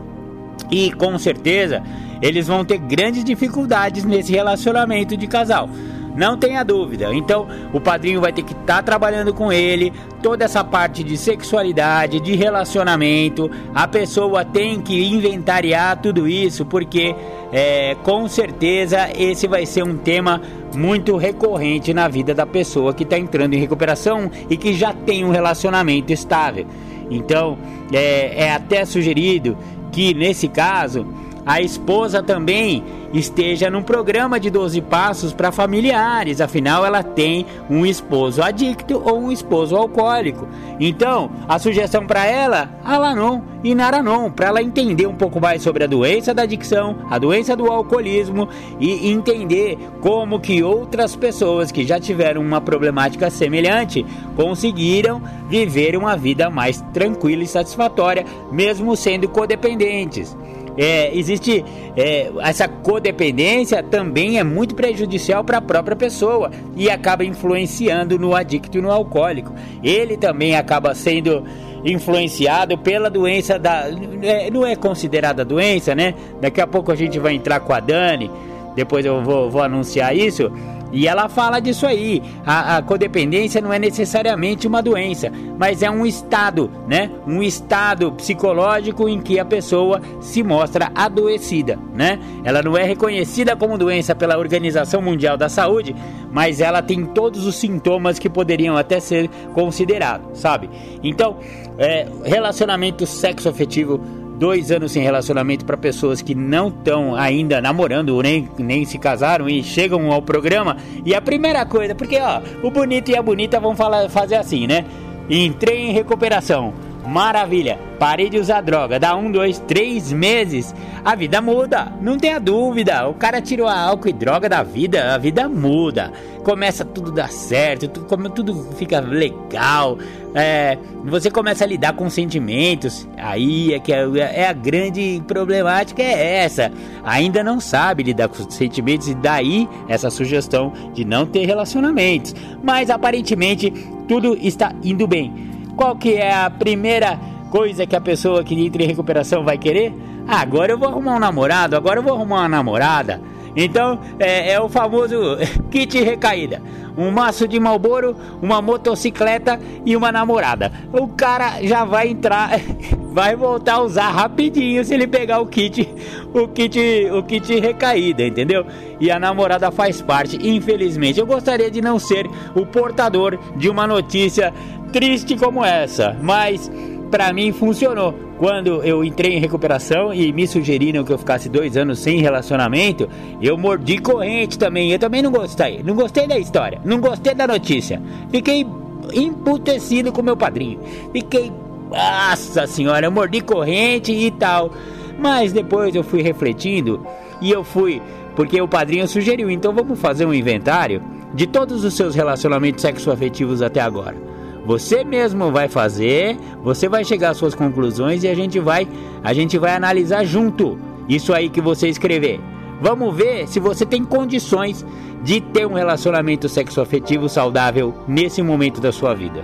e 0.70 0.92
com 0.92 1.18
certeza 1.18 1.82
eles 2.22 2.46
vão 2.46 2.64
ter 2.64 2.78
grandes 2.78 3.24
dificuldades 3.24 4.04
nesse 4.04 4.32
relacionamento 4.32 5.18
de 5.18 5.26
casal. 5.26 5.68
Não 6.16 6.38
tenha 6.38 6.64
dúvida. 6.64 7.14
Então, 7.14 7.48
o 7.74 7.80
padrinho 7.80 8.22
vai 8.22 8.34
ter 8.34 8.44
que 8.44 8.54
estar 8.54 8.78
tá 8.78 8.84
trabalhando 8.84 9.34
com 9.34 9.52
ele 9.52 9.94
toda 10.22 10.46
essa 10.46 10.64
parte 10.64 11.04
de 11.04 11.18
sexualidade, 11.18 12.20
de 12.20 12.36
relacionamento. 12.36 13.50
A 13.74 13.88
pessoa 13.88 14.44
tem 14.44 14.82
que 14.82 15.04
inventariar 15.04 16.02
tudo 16.02 16.28
isso, 16.28 16.66
porque 16.66 17.16
é, 17.52 17.96
com 18.04 18.28
certeza 18.28 19.10
esse 19.18 19.48
vai 19.48 19.66
ser 19.66 19.84
um 19.84 19.98
tema 19.98 20.42
muito 20.76 21.18
recorrente 21.18 21.94
na 21.94 22.08
vida 22.08 22.34
da 22.34 22.46
pessoa 22.46 22.94
que 22.94 23.04
está 23.04 23.18
entrando 23.18 23.54
em 23.54 23.60
recuperação 23.60 24.30
e 24.50 24.56
que 24.56 24.74
já 24.74 24.94
tem 24.94 25.26
um 25.26 25.32
relacionamento 25.32 26.14
estável. 26.14 26.66
Então, 27.10 27.58
é, 27.92 28.46
é 28.46 28.54
até 28.54 28.86
sugerido 28.86 29.58
que 29.92 30.14
nesse 30.14 30.48
caso 30.48 31.06
a 31.46 31.62
esposa 31.62 32.22
também 32.22 32.84
esteja 33.14 33.70
num 33.70 33.84
programa 33.84 34.40
de 34.40 34.50
12 34.50 34.82
passos 34.82 35.34
para 35.34 35.52
familiares, 35.52 36.40
afinal 36.40 36.86
ela 36.86 37.04
tem 37.04 37.46
um 37.70 37.86
esposo 37.86 38.42
adicto 38.42 39.02
ou 39.04 39.20
um 39.20 39.32
esposo 39.32 39.76
alcoólico. 39.76 40.48
Então, 40.80 41.30
a 41.48 41.60
sugestão 41.60 42.06
para 42.06 42.26
ela, 42.26 42.70
Alanon 42.84 43.42
e 43.64 43.76
Naranon, 43.76 44.32
para 44.32 44.48
ela 44.48 44.62
entender 44.62 45.08
um 45.08 45.16
pouco 45.16 45.42
mais 45.42 45.62
sobre 45.62 45.84
a 45.84 45.88
doença 45.88 46.34
da 46.34 46.44
adicção, 46.44 46.96
a 47.10 47.20
doença 47.20 47.56
do 47.56 47.68
alcoolismo 47.68 48.48
e 48.80 49.10
entender 49.12 49.78
como 50.00 50.40
que 50.40 50.64
outras 50.64 51.16
pessoas 51.16 51.72
que 51.72 51.86
já 51.86 52.00
tiveram 52.00 52.42
uma 52.42 52.62
problemática 52.62 53.30
semelhante 53.30 54.06
conseguiram 54.36 55.22
viver 55.50 55.98
uma 55.98 56.16
vida 56.16 56.50
mais 56.50 56.82
tranquila 56.94 57.44
e 57.44 57.48
satisfatória, 57.48 58.26
mesmo 58.52 58.96
sendo 58.96 59.28
codependentes 59.28 60.36
é, 60.78 61.16
existe 61.18 61.64
é, 61.96 62.32
essa 62.42 62.68
codependência 62.68 63.84
também 63.84 64.40
é 64.40 64.44
muito 64.44 64.76
prejudicial 64.76 65.44
para 65.44 65.58
a 65.58 65.62
própria 65.62 65.96
pessoa 65.96 66.52
e 66.76 66.90
acaba 66.90 67.26
influenciando 67.26 68.18
no 68.18 68.36
adicto 68.36 68.78
e 68.78 68.82
no 68.82 68.92
alcoólico. 68.92 69.54
Ele 69.84 70.18
também 70.18 70.56
acaba 70.56 70.96
sendo 70.96 71.44
influenciado 71.84 72.78
pela 72.78 73.10
doença 73.10 73.58
da 73.58 73.86
é, 74.22 74.50
não 74.52 74.66
é 74.66 74.76
considerada 74.76 75.44
doença, 75.44 75.96
né? 75.96 76.14
Daqui 76.40 76.62
a 76.62 76.68
pouco 76.68 76.92
a 76.92 76.96
gente 76.96 77.20
vai 77.20 77.34
entrar 77.34 77.60
com 77.60 77.74
a 77.74 77.80
Dani, 77.80 78.30
depois 78.76 79.06
eu 79.06 79.22
vou, 79.24 79.50
vou 79.50 79.62
anunciar 79.62 80.16
isso 80.16 80.52
e 80.92 81.08
ela 81.08 81.30
fala 81.30 81.60
disso 81.60 81.86
aí. 81.86 82.22
A, 82.46 82.78
a, 82.78 82.82
codependência 82.82 83.62
não 83.62 83.72
é 83.72 83.80
necessariamente 83.80 84.68
uma 84.68 84.82
doença, 84.82 85.32
mas 85.58 85.82
é 85.82 85.90
um 85.90 86.06
estado, 86.06 86.70
né? 86.88 87.10
Um 87.26 87.42
estado 87.42 88.12
psicológico 88.14 89.08
em 89.08 89.22
que 89.22 89.40
a 89.40 89.46
pessoa 89.46 90.02
se 90.20 90.44
mostra 90.44 90.92
adoecida, 90.94 91.80
né? 91.94 92.20
Ela 92.44 92.62
não 92.62 92.78
é 92.78 92.84
reconhecida 92.84 93.56
como 93.56 93.78
doença 93.78 94.14
pela 94.14 94.38
Organização 94.38 95.02
Mundial 95.02 95.38
da 95.38 95.50
Saúde, 95.50 95.96
mas 96.32 96.60
ela 96.62 96.82
tem 96.82 97.06
todos 97.06 97.46
os 97.46 97.56
sintomas 97.56 98.20
que 98.20 98.30
poderiam 98.30 98.76
até 98.76 99.00
ser 99.00 99.30
considerados, 99.54 100.40
sabe? 100.40 100.70
Então, 101.04 101.38
é, 101.78 102.08
relacionamento 102.24 103.06
sexo 103.06 103.50
afetivo 103.50 104.00
dois 104.42 104.72
anos 104.72 104.92
sem 104.92 105.04
relacionamento 105.04 105.64
para 105.64 105.78
pessoas 105.78 106.20
que 106.20 106.34
não 106.34 106.70
estão 106.70 107.14
ainda 107.14 107.62
namorando 107.62 108.20
nem, 108.24 108.50
nem 108.58 108.84
se 108.86 108.98
casaram 108.98 109.48
e 109.48 109.62
chegam 109.62 110.12
ao 110.12 110.20
programa. 110.20 110.78
E 111.06 111.14
a 111.14 111.22
primeira 111.22 111.64
coisa, 111.64 111.94
porque 111.94 112.18
ó, 112.20 112.42
o 112.64 112.72
bonito 112.72 113.12
e 113.12 113.16
a 113.16 113.22
bonita 113.22 113.60
vão 113.60 113.76
falar, 113.76 114.10
fazer 114.10 114.38
assim, 114.38 114.66
né? 114.66 114.84
Entrei 115.30 115.78
em 115.78 115.92
recuperação. 115.92 116.74
Maravilha, 117.12 117.78
parei 118.00 118.30
de 118.30 118.40
usar 118.40 118.62
droga. 118.62 118.98
Dá 118.98 119.14
um, 119.18 119.30
dois, 119.30 119.60
três 119.60 120.14
meses, 120.14 120.74
a 121.04 121.14
vida 121.14 121.42
muda. 121.42 121.92
Não 122.00 122.18
tenha 122.18 122.40
dúvida. 122.40 123.06
O 123.10 123.14
cara 123.14 123.42
tirou 123.42 123.68
a 123.68 123.78
álcool 123.78 124.08
e 124.08 124.14
droga 124.14 124.48
da 124.48 124.64
vida, 124.64 125.14
a 125.14 125.18
vida 125.18 125.50
muda. 125.50 126.14
Começa 126.42 126.86
tudo 126.86 127.12
dar 127.12 127.30
certo, 127.30 127.90
tudo, 127.90 128.30
tudo 128.30 128.64
fica 128.78 129.02
legal. 129.02 129.98
É, 130.34 130.78
você 131.04 131.30
começa 131.30 131.66
a 131.66 131.68
lidar 131.68 131.92
com 131.98 132.10
sentimentos. 132.10 133.06
Aí 133.18 133.74
é 133.74 133.80
que 133.80 133.92
é, 133.92 134.08
é 134.18 134.48
a 134.48 134.54
grande 134.54 135.22
problemática 135.28 136.02
é 136.02 136.46
essa. 136.46 136.72
Ainda 137.04 137.44
não 137.44 137.60
sabe 137.60 138.04
lidar 138.04 138.30
com 138.30 138.50
sentimentos 138.50 139.10
e 139.10 139.16
daí 139.16 139.68
essa 139.90 140.10
sugestão 140.10 140.72
de 140.94 141.04
não 141.04 141.26
ter 141.26 141.46
relacionamentos. 141.46 142.34
Mas 142.64 142.90
aparentemente 142.90 143.70
tudo 144.08 144.38
está 144.42 144.74
indo 144.82 145.06
bem. 145.06 145.52
Qual 145.82 145.96
que 145.96 146.14
é 146.14 146.32
a 146.32 146.48
primeira 146.48 147.20
coisa 147.50 147.88
que 147.88 147.96
a 147.96 148.00
pessoa 148.00 148.44
que 148.44 148.54
entra 148.54 148.84
em 148.84 148.86
recuperação 148.86 149.44
vai 149.44 149.58
querer? 149.58 149.92
Ah, 150.28 150.40
agora 150.40 150.72
eu 150.72 150.78
vou 150.78 150.88
arrumar 150.88 151.16
um 151.16 151.20
namorado, 151.20 151.76
agora 151.76 151.98
eu 151.98 152.04
vou 152.04 152.14
arrumar 152.14 152.42
uma 152.42 152.50
namorada. 152.50 153.20
Então 153.56 154.00
é, 154.20 154.52
é 154.52 154.62
o 154.62 154.70
famoso 154.70 155.16
kit 155.72 156.00
recaída 156.00 156.62
um 156.98 157.12
maço 157.12 157.48
de 157.48 157.60
malboro, 157.60 158.16
uma 158.42 158.62
motocicleta 158.62 159.60
e 159.86 159.96
uma 159.96 160.12
namorada. 160.12 160.72
O 160.92 161.08
cara 161.08 161.62
já 161.64 161.86
vai 161.86 162.10
entrar, 162.10 162.60
vai 163.12 163.36
voltar 163.36 163.76
a 163.76 163.82
usar 163.82 164.10
rapidinho 164.10 164.84
se 164.84 164.94
ele 164.94 165.08
pegar 165.08 165.40
o 165.40 165.46
kit, 165.46 165.88
o 166.34 166.48
kit, 166.48 166.80
o 167.12 167.24
kit 167.24 167.60
recaída, 167.60 168.24
entendeu? 168.24 168.66
E 169.00 169.10
a 169.10 169.20
namorada 169.20 169.72
faz 169.72 170.02
parte, 170.02 170.38
infelizmente. 170.48 171.20
Eu 171.20 171.26
gostaria 171.26 171.72
de 171.72 171.82
não 171.82 171.98
ser 171.98 172.28
o 172.56 172.66
portador 172.66 173.38
de 173.56 173.70
uma 173.70 173.88
notícia 173.88 174.54
triste 174.92 175.36
como 175.36 175.64
essa, 175.64 176.18
mas 176.22 176.70
pra 177.10 177.34
mim 177.34 177.52
funcionou. 177.52 178.14
Quando 178.38 178.82
eu 178.84 179.04
entrei 179.04 179.36
em 179.36 179.40
recuperação 179.40 180.12
e 180.12 180.34
me 180.34 180.48
sugeriram 180.48 181.04
que 181.04 181.14
eu 181.14 181.18
ficasse 181.18 181.48
dois 181.48 181.78
anos 181.78 182.00
sem 182.00 182.22
relacionamento, 182.22 183.08
eu 183.40 183.56
mordi 183.56 184.00
corrente 184.00 184.58
também. 184.58 184.92
Eu 184.92 184.98
também 184.98 185.22
não 185.22 185.32
gostei. 185.32 185.84
Não 185.84 185.94
gostei 185.94 186.28
da 186.28 186.40
história. 186.40 186.82
Não 186.84 187.00
gostei 187.00 187.36
da 187.36 187.46
notícia. 187.46 188.02
Fiquei 188.32 188.66
emputecido 189.14 190.12
com 190.12 190.24
meu 190.24 190.36
padrinho. 190.36 190.80
Fiquei. 191.14 191.52
Nossa 191.92 192.66
senhora, 192.66 193.06
eu 193.06 193.12
mordi 193.12 193.42
corrente 193.42 194.12
e 194.12 194.32
tal. 194.32 194.72
Mas 195.20 195.54
depois 195.54 195.94
eu 195.94 196.04
fui 196.04 196.24
refletindo 196.24 197.06
e 197.40 197.52
eu 197.52 197.64
fui. 197.64 198.02
Porque 198.36 198.60
o 198.60 198.68
padrinho 198.68 199.08
sugeriu, 199.08 199.52
então 199.52 199.72
vamos 199.72 200.00
fazer 200.00 200.26
um 200.26 200.34
inventário 200.34 201.04
de 201.34 201.46
todos 201.46 201.84
os 201.84 201.94
seus 201.94 202.16
relacionamentos 202.16 202.82
sexoafetivos 202.82 203.62
até 203.62 203.82
agora. 203.82 204.31
Você 204.66 205.04
mesmo 205.04 205.52
vai 205.52 205.68
fazer, 205.68 206.38
você 206.64 206.88
vai 206.88 207.04
chegar 207.04 207.32
às 207.32 207.38
suas 207.38 207.56
conclusões 207.56 208.24
e 208.24 208.28
a 208.28 208.36
gente 208.36 208.60
vai, 208.60 208.88
a 209.24 209.34
gente 209.34 209.58
vai 209.58 209.76
analisar 209.76 210.24
junto 210.24 210.78
isso 211.10 211.34
aí 211.34 211.50
que 211.50 211.60
você 211.60 211.88
escrever. 211.88 212.40
Vamos 212.80 213.16
ver 213.16 213.48
se 213.48 213.60
você 213.60 213.86
tem 213.86 214.04
condições 214.04 214.86
de 215.24 215.42
ter 215.42 215.68
um 215.68 215.74
relacionamento 215.74 216.50
sexoafetivo 216.50 217.30
saudável 217.30 217.94
nesse 218.08 218.42
momento 218.42 218.82
da 218.82 218.92
sua 218.92 219.14
vida. 219.14 219.44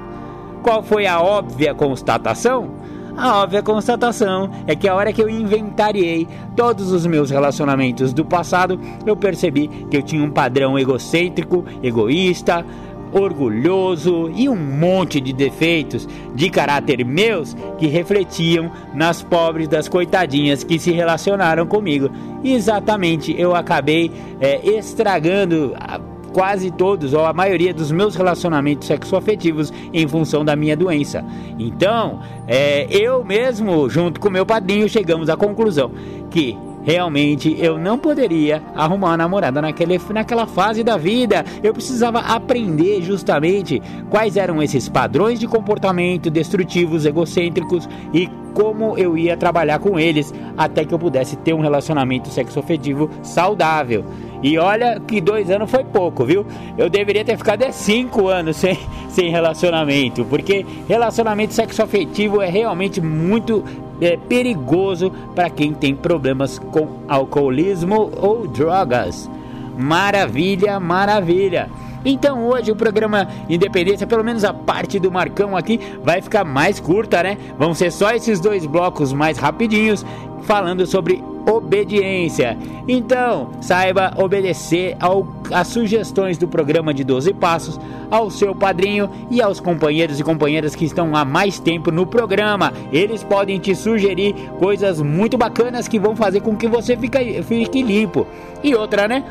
Qual 0.63 0.83
foi 0.83 1.05
a 1.05 1.21
óbvia 1.21 1.73
constatação? 1.73 2.71
A 3.15 3.41
óbvia 3.41 3.63
constatação 3.63 4.51
é 4.67 4.75
que 4.75 4.87
a 4.87 4.93
hora 4.93 5.11
que 5.11 5.21
eu 5.21 5.27
inventariei 5.27 6.27
todos 6.55 6.91
os 6.91 7.05
meus 7.07 7.31
relacionamentos 7.31 8.13
do 8.13 8.23
passado, 8.23 8.79
eu 9.07 9.15
percebi 9.15 9.67
que 9.89 9.97
eu 9.97 10.03
tinha 10.03 10.23
um 10.23 10.29
padrão 10.29 10.77
egocêntrico, 10.77 11.65
egoísta, 11.81 12.63
orgulhoso 13.11 14.31
e 14.35 14.49
um 14.49 14.55
monte 14.55 15.19
de 15.19 15.33
defeitos 15.33 16.07
de 16.35 16.49
caráter 16.49 17.05
meus 17.05 17.55
que 17.77 17.87
refletiam 17.87 18.71
nas 18.93 19.21
pobres 19.23 19.67
das 19.67 19.87
coitadinhas 19.87 20.63
que 20.63 20.77
se 20.79 20.91
relacionaram 20.91 21.65
comigo. 21.65 22.09
Exatamente, 22.43 23.35
eu 23.37 23.55
acabei 23.55 24.11
é, 24.39 24.65
estragando 24.77 25.73
quase 26.33 26.69
todos 26.69 27.13
ou 27.13 27.25
a 27.25 27.33
maioria 27.33 27.73
dos 27.73 27.91
meus 27.91 28.15
relacionamentos 28.15 28.87
sexoafetivos 28.87 29.73
em 29.91 30.07
função 30.07 30.45
da 30.45 30.55
minha 30.55 30.77
doença. 30.77 31.25
Então, 31.57 32.21
é, 32.47 32.85
eu 32.89 33.23
mesmo, 33.23 33.89
junto 33.89 34.19
com 34.19 34.29
meu 34.29 34.45
padrinho, 34.45 34.87
chegamos 34.87 35.29
à 35.29 35.35
conclusão 35.35 35.91
que 36.29 36.55
realmente 36.87 37.53
eu 37.59 37.77
não 37.77 37.99
poderia 37.99 38.63
arrumar 38.73 39.09
uma 39.09 39.17
namorada 39.17 39.61
naquele, 39.61 39.99
naquela 40.09 40.47
fase 40.47 40.85
da 40.85 40.95
vida. 40.95 41.43
Eu 41.61 41.73
precisava 41.73 42.19
aprender 42.19 43.01
justamente 43.01 43.81
quais 44.09 44.37
eram 44.37 44.63
esses 44.63 44.87
padrões 44.87 45.37
de 45.37 45.47
comportamento 45.47 46.31
destrutivos, 46.31 47.05
egocêntricos 47.05 47.89
e 48.13 48.29
como 48.53 48.97
eu 48.97 49.17
ia 49.17 49.35
trabalhar 49.35 49.79
com 49.79 49.99
eles 49.99 50.33
até 50.57 50.85
que 50.85 50.93
eu 50.93 50.97
pudesse 50.97 51.35
ter 51.35 51.53
um 51.53 51.59
relacionamento 51.59 52.29
sexoafetivo 52.29 53.09
saudável. 53.21 54.05
E 54.41 54.57
olha 54.57 54.99
que 54.99 55.19
dois 55.19 55.51
anos 55.51 55.69
foi 55.69 55.83
pouco, 55.83 56.23
viu? 56.23 56.45
Eu 56.77 56.89
deveria 56.89 57.25
ter 57.25 57.37
ficado 57.37 57.63
é 57.63 57.71
cinco 57.71 58.29
anos 58.29 58.55
sem, 58.55 58.79
sem 59.09 59.29
relacionamento, 59.29 60.23
porque 60.23 60.65
relacionamento 60.87 61.53
sexoafetivo 61.53 62.41
é 62.41 62.49
realmente 62.49 63.01
muito 63.01 63.63
é, 64.01 64.17
perigoso 64.17 65.11
para 65.33 65.49
quem 65.49 65.73
tem 65.73 65.95
problemas 65.95 66.59
com 66.59 67.03
alcoolismo 67.07 68.11
ou 68.17 68.47
drogas. 68.47 69.29
Maravilha, 69.77 70.79
maravilha. 70.79 71.69
Então 72.05 72.45
hoje 72.47 72.71
o 72.71 72.75
programa 72.75 73.27
Independência, 73.49 74.07
pelo 74.07 74.23
menos 74.23 74.43
a 74.43 74.53
parte 74.53 74.99
do 74.99 75.11
Marcão 75.11 75.55
aqui, 75.55 75.79
vai 76.03 76.21
ficar 76.21 76.43
mais 76.43 76.79
curta, 76.79 77.23
né? 77.23 77.37
Vão 77.57 77.73
ser 77.73 77.91
só 77.91 78.11
esses 78.11 78.39
dois 78.39 78.65
blocos 78.65 79.13
mais 79.13 79.37
rapidinhos 79.37 80.05
falando 80.43 80.85
sobre 80.85 81.23
obediência. 81.49 82.57
Então, 82.87 83.51
saiba 83.61 84.13
obedecer 84.17 84.97
às 85.51 85.67
sugestões 85.67 86.37
do 86.37 86.47
programa 86.47 86.93
de 86.93 87.03
12 87.03 87.33
Passos, 87.33 87.79
ao 88.11 88.29
seu 88.29 88.53
padrinho 88.53 89.09
e 89.31 89.41
aos 89.41 89.59
companheiros 89.59 90.19
e 90.19 90.23
companheiras 90.23 90.75
que 90.75 90.85
estão 90.85 91.15
há 91.15 91.23
mais 91.23 91.59
tempo 91.59 91.91
no 91.91 92.05
programa. 92.05 92.73
Eles 92.91 93.23
podem 93.23 93.59
te 93.59 93.73
sugerir 93.75 94.33
coisas 94.59 95.01
muito 95.01 95.37
bacanas 95.37 95.87
que 95.87 95.99
vão 95.99 96.15
fazer 96.15 96.41
com 96.41 96.55
que 96.55 96.67
você 96.67 96.97
fique, 96.97 97.43
fique 97.43 97.81
limpo. 97.81 98.27
E 98.63 98.75
outra, 98.75 99.07
né? 99.07 99.23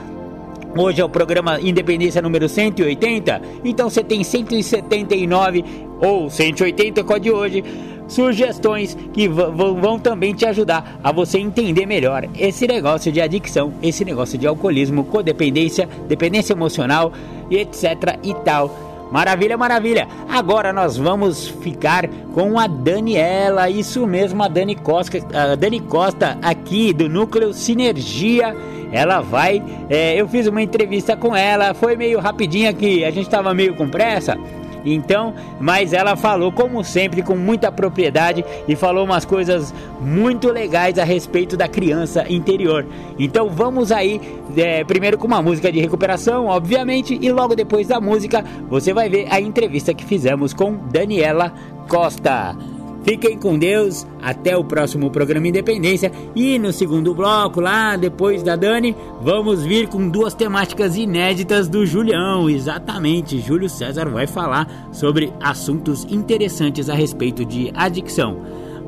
Hoje 0.74 1.00
é 1.00 1.04
o 1.04 1.08
programa 1.08 1.60
Independência 1.60 2.20
número 2.20 2.48
180, 2.48 3.40
então 3.64 3.88
você 3.88 4.02
tem 4.02 4.22
179 4.22 5.64
ou 6.00 6.28
180 6.28 7.02
com 7.04 7.12
a 7.14 7.18
de 7.18 7.30
hoje 7.30 7.64
sugestões 8.08 8.96
que 9.12 9.28
vão 9.28 9.98
também 9.98 10.34
te 10.34 10.46
ajudar 10.46 11.00
a 11.02 11.10
você 11.10 11.38
entender 11.38 11.86
melhor 11.86 12.28
esse 12.38 12.66
negócio 12.66 13.10
de 13.10 13.20
adicção, 13.20 13.72
esse 13.82 14.04
negócio 14.04 14.38
de 14.38 14.46
alcoolismo, 14.46 15.04
codependência, 15.04 15.88
dependência 16.08 16.52
emocional 16.52 17.12
e 17.50 17.56
etc 17.56 18.18
e 18.22 18.34
tal. 18.34 18.95
Maravilha, 19.10 19.56
maravilha. 19.56 20.08
Agora 20.28 20.72
nós 20.72 20.96
vamos 20.96 21.48
ficar 21.48 22.08
com 22.34 22.58
a 22.58 22.66
Daniela, 22.66 23.70
isso 23.70 24.06
mesmo, 24.06 24.42
a 24.42 24.48
Dani 24.48 24.74
Costa, 24.74 25.18
a 25.32 25.54
Dani 25.54 25.80
Costa 25.80 26.38
aqui 26.42 26.92
do 26.92 27.08
Núcleo 27.08 27.52
Sinergia. 27.52 28.54
Ela 28.92 29.20
vai, 29.20 29.62
é, 29.90 30.20
eu 30.20 30.28
fiz 30.28 30.46
uma 30.46 30.62
entrevista 30.62 31.16
com 31.16 31.34
ela, 31.34 31.74
foi 31.74 31.96
meio 31.96 32.20
rapidinha 32.20 32.72
que 32.72 33.04
a 33.04 33.10
gente 33.10 33.26
estava 33.26 33.52
meio 33.52 33.74
com 33.74 33.88
pressa. 33.88 34.38
Então, 34.86 35.34
mas 35.60 35.92
ela 35.92 36.14
falou, 36.16 36.52
como 36.52 36.84
sempre, 36.84 37.22
com 37.22 37.34
muita 37.34 37.72
propriedade 37.72 38.44
e 38.68 38.76
falou 38.76 39.04
umas 39.04 39.24
coisas 39.24 39.74
muito 40.00 40.50
legais 40.50 40.98
a 40.98 41.04
respeito 41.04 41.56
da 41.56 41.66
criança 41.66 42.24
interior. 42.28 42.86
Então, 43.18 43.48
vamos 43.48 43.90
aí, 43.90 44.20
é, 44.56 44.84
primeiro 44.84 45.18
com 45.18 45.26
uma 45.26 45.42
música 45.42 45.72
de 45.72 45.80
recuperação, 45.80 46.46
obviamente, 46.46 47.18
e 47.20 47.32
logo 47.32 47.56
depois 47.56 47.88
da 47.88 48.00
música 48.00 48.44
você 48.68 48.92
vai 48.92 49.08
ver 49.08 49.26
a 49.30 49.40
entrevista 49.40 49.92
que 49.92 50.04
fizemos 50.04 50.54
com 50.54 50.76
Daniela 50.90 51.52
Costa. 51.88 52.75
Fiquem 53.06 53.38
com 53.38 53.56
Deus, 53.56 54.04
até 54.20 54.56
o 54.56 54.64
próximo 54.64 55.12
programa 55.12 55.46
Independência. 55.46 56.10
E 56.34 56.58
no 56.58 56.72
segundo 56.72 57.14
bloco, 57.14 57.60
lá 57.60 57.94
depois 57.94 58.42
da 58.42 58.56
Dani, 58.56 58.96
vamos 59.22 59.64
vir 59.64 59.86
com 59.86 60.08
duas 60.08 60.34
temáticas 60.34 60.96
inéditas 60.96 61.68
do 61.68 61.86
Julião. 61.86 62.50
Exatamente, 62.50 63.38
Júlio 63.38 63.68
César 63.68 64.10
vai 64.10 64.26
falar 64.26 64.88
sobre 64.90 65.32
assuntos 65.40 66.04
interessantes 66.10 66.90
a 66.90 66.94
respeito 66.94 67.44
de 67.44 67.70
adicção. 67.76 68.42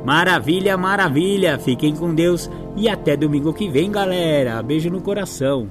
Maravilha, 0.04 0.76
maravilha. 0.76 1.57
Fiquem 1.57 1.94
com 1.94 2.12
Deus 2.12 2.50
e 2.76 2.88
até 2.88 3.16
domingo 3.16 3.52
que 3.52 3.68
vem, 3.68 3.88
galera. 3.88 4.61
Beijo 4.64 4.90
no 4.90 5.00
coração. 5.00 5.70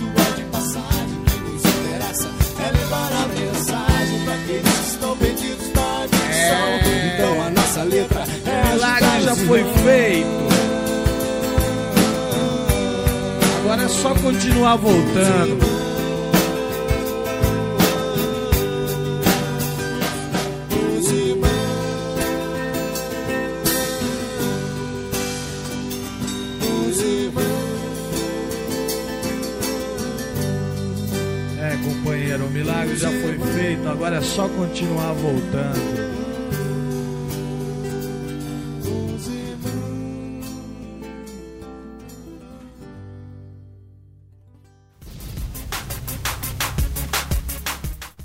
foi 9.51 9.65
feito. 9.65 10.27
Agora 13.59 13.83
é 13.83 13.87
só 13.89 14.13
continuar 14.15 14.77
voltando. 14.77 15.59
É, 31.59 31.77
companheiro, 31.83 32.45
o 32.45 32.49
milagre 32.51 32.95
já 32.95 33.09
foi 33.09 33.37
feito, 33.53 33.89
agora 33.89 34.15
é 34.15 34.21
só 34.21 34.47
continuar 34.47 35.11
voltando. 35.11 36.10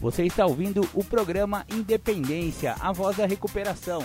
Você 0.06 0.22
está 0.22 0.46
ouvindo 0.46 0.88
o 0.94 1.02
programa 1.02 1.66
Independência, 1.68 2.76
a 2.78 2.92
voz 2.92 3.16
da 3.16 3.26
recuperação. 3.26 4.04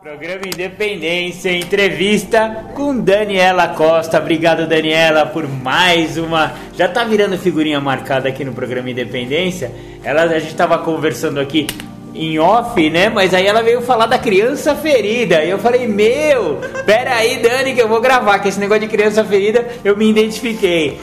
Programa 0.00 0.46
Independência, 0.46 1.50
entrevista 1.50 2.66
com 2.76 3.00
Daniela 3.00 3.66
Costa. 3.74 4.20
Obrigado, 4.20 4.68
Daniela, 4.68 5.26
por 5.26 5.48
mais 5.48 6.16
uma. 6.16 6.54
Já 6.76 6.86
tá 6.86 7.02
virando 7.02 7.36
figurinha 7.36 7.80
marcada 7.80 8.28
aqui 8.28 8.44
no 8.44 8.52
programa 8.52 8.88
Independência. 8.88 9.72
Ela, 10.04 10.22
a 10.22 10.38
gente 10.38 10.52
estava 10.52 10.78
conversando 10.78 11.40
aqui 11.40 11.66
em 12.14 12.38
off, 12.38 12.88
né? 12.88 13.08
Mas 13.08 13.34
aí 13.34 13.48
ela 13.48 13.64
veio 13.64 13.82
falar 13.82 14.06
da 14.06 14.16
criança 14.16 14.76
ferida. 14.76 15.42
E 15.42 15.50
eu 15.50 15.58
falei, 15.58 15.88
meu, 15.88 16.60
pera 16.86 17.16
aí, 17.16 17.42
Dani, 17.42 17.74
que 17.74 17.82
eu 17.82 17.88
vou 17.88 18.00
gravar, 18.00 18.38
que 18.38 18.46
esse 18.46 18.60
negócio 18.60 18.82
de 18.82 18.88
criança 18.88 19.24
ferida 19.24 19.66
eu 19.84 19.96
me 19.96 20.08
identifiquei. 20.08 21.00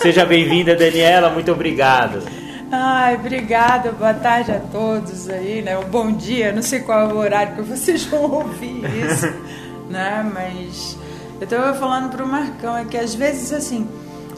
Seja 0.00 0.24
bem-vinda, 0.24 0.76
Daniela, 0.76 1.28
muito 1.28 1.50
obrigado. 1.50 2.35
Ai, 2.78 3.14
obrigada, 3.14 3.90
boa 3.90 4.12
tarde 4.12 4.52
a 4.52 4.60
todos 4.60 5.30
aí, 5.30 5.62
né? 5.62 5.78
Um 5.78 5.88
bom 5.88 6.12
dia, 6.12 6.52
não 6.52 6.60
sei 6.60 6.80
qual 6.80 7.08
é 7.08 7.12
o 7.14 7.16
horário 7.16 7.56
que 7.56 7.62
vocês 7.62 8.04
vão 8.04 8.30
ouvir 8.30 8.84
isso, 8.84 9.32
né? 9.88 10.22
Mas 10.30 10.98
eu 11.40 11.44
estava 11.44 11.72
falando 11.72 12.10
para 12.10 12.22
o 12.22 12.28
Marcão 12.28 12.76
é 12.76 12.84
que 12.84 12.98
às 12.98 13.14
vezes 13.14 13.50
assim 13.50 13.88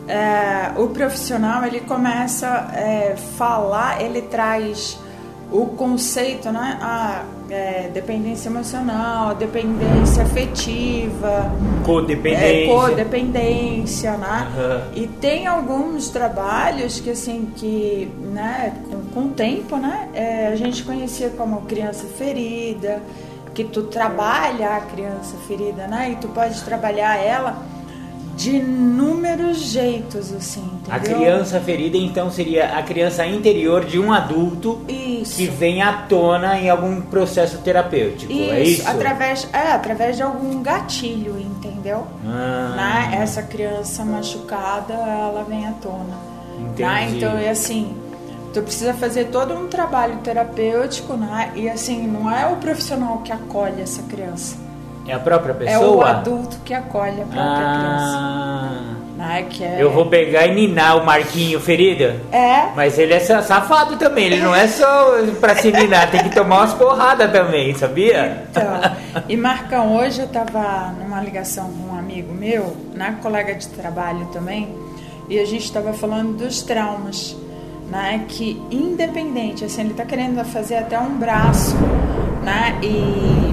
é, 0.06 0.70
o 0.80 0.86
profissional 0.86 1.64
ele 1.64 1.80
começa 1.80 2.70
a 2.72 2.78
é, 2.78 3.16
falar, 3.16 4.00
ele 4.00 4.22
traz 4.22 4.96
o 5.50 5.66
conceito, 5.66 6.50
né? 6.50 6.78
A 6.80 7.24
é, 7.50 7.88
dependência 7.92 8.48
emocional, 8.48 9.34
dependência 9.34 10.22
afetiva, 10.22 11.50
codependência, 11.84 12.46
é, 12.46 12.66
codependência, 12.66 14.16
né? 14.18 14.48
Uhum. 14.56 15.02
E 15.02 15.06
tem 15.06 15.46
alguns 15.46 16.10
trabalhos 16.10 17.00
que 17.00 17.10
assim 17.10 17.50
que, 17.56 18.10
né, 18.32 18.74
com, 18.90 19.02
com 19.14 19.28
o 19.28 19.30
tempo, 19.30 19.76
né, 19.76 20.08
é, 20.12 20.48
a 20.48 20.56
gente 20.56 20.84
conhecia 20.84 21.30
como 21.30 21.62
criança 21.62 22.06
ferida, 22.06 23.02
que 23.54 23.64
tu 23.64 23.84
trabalha 23.84 24.76
a 24.76 24.80
criança 24.82 25.36
ferida, 25.46 25.86
né? 25.86 26.10
E 26.12 26.16
tu 26.16 26.28
pode 26.28 26.62
trabalhar 26.62 27.16
ela 27.16 27.56
de 28.38 28.52
inúmeros 28.52 29.58
jeitos, 29.58 30.32
assim, 30.32 30.60
entendeu? 30.60 30.94
A 30.94 31.00
criança 31.00 31.60
ferida, 31.60 31.96
então, 31.96 32.30
seria 32.30 32.78
a 32.78 32.82
criança 32.84 33.26
interior 33.26 33.84
de 33.84 33.98
um 33.98 34.12
adulto 34.12 34.80
Isso. 34.88 35.36
que 35.36 35.46
vem 35.46 35.82
à 35.82 35.92
tona 36.08 36.56
em 36.56 36.70
algum 36.70 37.00
processo 37.00 37.58
terapêutico, 37.58 38.32
Isso, 38.32 38.52
é 38.52 38.62
isso? 38.62 38.88
através, 38.88 39.48
é, 39.52 39.72
através 39.72 40.16
de 40.16 40.22
algum 40.22 40.62
gatilho, 40.62 41.36
entendeu? 41.36 42.06
Ah, 42.24 42.74
Né? 42.76 43.18
Essa 43.20 43.42
criança 43.42 44.04
machucada, 44.04 44.94
ela 44.94 45.44
vem 45.48 45.66
à 45.66 45.72
tona. 45.72 46.16
Entendi. 46.60 46.82
Né? 46.82 47.10
Então, 47.16 47.36
é 47.36 47.50
assim, 47.50 47.96
tu 48.54 48.62
precisa 48.62 48.94
fazer 48.94 49.26
todo 49.26 49.52
um 49.52 49.66
trabalho 49.66 50.18
terapêutico, 50.18 51.14
né? 51.14 51.50
E 51.56 51.68
assim, 51.68 52.06
não 52.06 52.30
é 52.30 52.46
o 52.46 52.54
profissional 52.56 53.18
que 53.18 53.32
acolhe 53.32 53.82
essa 53.82 54.02
criança. 54.04 54.67
É 55.08 55.14
a 55.14 55.18
própria 55.18 55.52
É 55.52 55.54
pessoa? 55.54 55.96
o 55.96 56.02
adulto 56.04 56.58
que 56.64 56.72
acolhe 56.74 57.22
a 57.22 57.24
própria 57.24 57.44
criança. 57.44 58.18
ah, 58.18 58.80
Né? 59.16 59.46
Que 59.50 59.64
é... 59.64 59.76
Eu 59.82 59.90
vou 59.90 60.06
pegar 60.06 60.46
e 60.46 60.54
ninar 60.54 60.96
o 60.98 61.04
Marquinho 61.04 61.58
ferida. 61.58 62.16
É, 62.30 62.66
Mas 62.76 62.98
ele 62.98 63.12
é 63.14 63.18
sa- 63.20 63.42
safado 63.42 63.96
também, 63.96 64.26
ele 64.26 64.40
não 64.40 64.54
é 64.54 64.68
só 64.68 65.14
pra 65.40 65.56
se 65.56 65.72
ninar, 65.72 66.10
tem 66.10 66.22
que 66.22 66.30
tomar 66.34 66.58
umas 66.58 66.74
porradas 66.74 67.32
também, 67.32 67.74
sabia? 67.74 68.44
Então, 68.50 68.64
e 69.28 69.36
Marcão, 69.36 69.96
hoje 69.96 70.20
eu 70.20 70.28
tava 70.28 70.92
numa 71.00 71.20
ligação 71.20 71.68
com 71.72 71.94
um 71.94 71.98
amigo 71.98 72.32
meu, 72.32 72.76
né, 72.94 73.16
colega 73.22 73.54
de 73.54 73.66
trabalho 73.68 74.26
também, 74.26 74.68
e 75.28 75.38
a 75.40 75.44
gente 75.44 75.64
estava 75.64 75.92
falando 75.92 76.36
dos 76.36 76.62
traumas, 76.62 77.36
né, 77.90 78.24
que 78.28 78.62
independente, 78.70 79.64
assim, 79.64 79.80
ele 79.80 79.94
tá 79.94 80.04
querendo 80.04 80.44
fazer 80.44 80.76
até 80.76 80.98
um 80.98 81.18
braço, 81.18 81.74
né, 82.44 82.78
e 82.82 83.52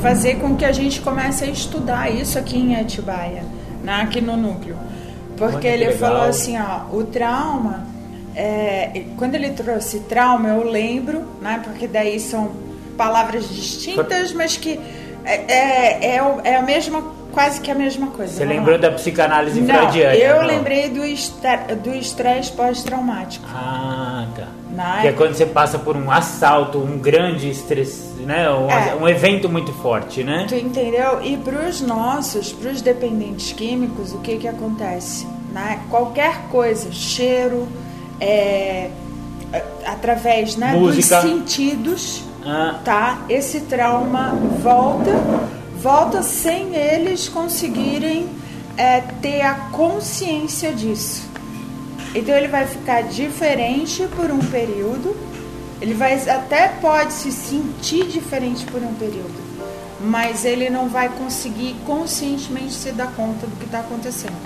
fazer 0.00 0.36
com 0.36 0.56
que 0.56 0.64
a 0.64 0.72
gente 0.72 1.00
comece 1.00 1.44
a 1.44 1.48
estudar 1.48 2.10
isso 2.10 2.38
aqui 2.38 2.58
em 2.58 2.76
Atibaia, 2.76 3.44
né, 3.82 4.00
aqui 4.02 4.20
no 4.20 4.36
núcleo. 4.36 4.76
Porque 5.36 5.66
ele 5.66 5.86
legal. 5.86 5.98
falou 5.98 6.22
assim, 6.28 6.58
ó, 6.58 6.94
o 6.94 7.04
trauma, 7.04 7.86
é, 8.34 9.04
quando 9.16 9.34
ele 9.34 9.50
trouxe 9.50 10.00
trauma, 10.00 10.48
eu 10.50 10.64
lembro, 10.70 11.24
né, 11.40 11.60
porque 11.64 11.86
daí 11.86 12.20
são 12.20 12.50
palavras 12.96 13.48
distintas, 13.48 14.32
mas 14.32 14.56
que 14.56 14.78
é, 15.24 15.34
é, 15.34 16.16
é, 16.16 16.40
é 16.44 16.56
a 16.56 16.62
mesma, 16.62 17.02
quase 17.32 17.60
que 17.60 17.70
a 17.70 17.74
mesma 17.74 18.08
coisa. 18.08 18.32
Você 18.32 18.40
Vamos 18.40 18.56
lembrou 18.56 18.76
lá. 18.76 18.82
da 18.82 18.90
psicanálise 18.90 19.60
Não, 19.60 19.74
freudiana? 19.74 20.14
eu 20.14 20.36
não? 20.42 20.46
lembrei 20.46 20.88
do 20.90 21.00
do 21.82 21.94
estresse 21.94 22.52
pós-traumático. 22.52 23.46
Ah, 23.48 24.26
tá. 24.36 24.48
Né? 24.70 24.98
Que 25.02 25.08
é 25.08 25.12
quando 25.12 25.34
você 25.34 25.46
passa 25.46 25.78
por 25.78 25.96
um 25.96 26.10
assalto, 26.10 26.78
um 26.78 26.98
grande 26.98 27.50
estresse, 27.50 28.09
né? 28.20 28.50
Um, 28.50 28.70
É. 28.70 28.94
um 28.94 29.08
evento 29.08 29.48
muito 29.48 29.72
forte, 29.74 30.22
né? 30.24 30.46
Tu 30.48 30.54
entendeu? 30.54 31.22
E 31.22 31.36
para 31.36 31.68
os 31.68 31.80
nossos, 31.80 32.52
para 32.52 32.70
os 32.70 32.80
dependentes 32.80 33.52
químicos, 33.52 34.12
o 34.12 34.18
que 34.18 34.36
que 34.36 34.48
acontece? 34.48 35.26
Né? 35.52 35.80
Qualquer 35.90 36.42
coisa, 36.50 36.92
cheiro, 36.92 37.66
é, 38.20 38.90
através 39.84 40.56
né, 40.56 40.72
dos 40.78 41.04
sentidos, 41.04 42.22
Ah, 42.46 42.78
tá? 42.84 43.18
Esse 43.28 43.60
trauma 43.60 44.30
volta, 44.62 45.10
volta 45.78 46.22
sem 46.22 46.74
eles 46.74 47.28
conseguirem 47.28 48.28
é, 48.78 49.00
ter 49.20 49.42
a 49.42 49.54
consciência 49.72 50.72
disso. 50.72 51.28
Então 52.14 52.34
ele 52.34 52.48
vai 52.48 52.66
ficar 52.66 53.02
diferente 53.02 54.08
por 54.16 54.30
um 54.30 54.38
período, 54.38 55.14
ele 55.80 55.94
vai 55.94 56.14
até 56.28 56.68
pode 56.80 57.12
se 57.12 57.32
sentir 57.32 58.06
diferente 58.06 58.64
por 58.66 58.82
um 58.82 58.94
período, 58.94 59.34
mas 60.00 60.44
ele 60.44 60.68
não 60.70 60.88
vai 60.88 61.08
conseguir 61.08 61.74
conscientemente 61.86 62.72
se 62.72 62.92
dar 62.92 63.08
conta 63.12 63.46
do 63.46 63.56
que 63.56 63.64
está 63.64 63.80
acontecendo. 63.80 64.36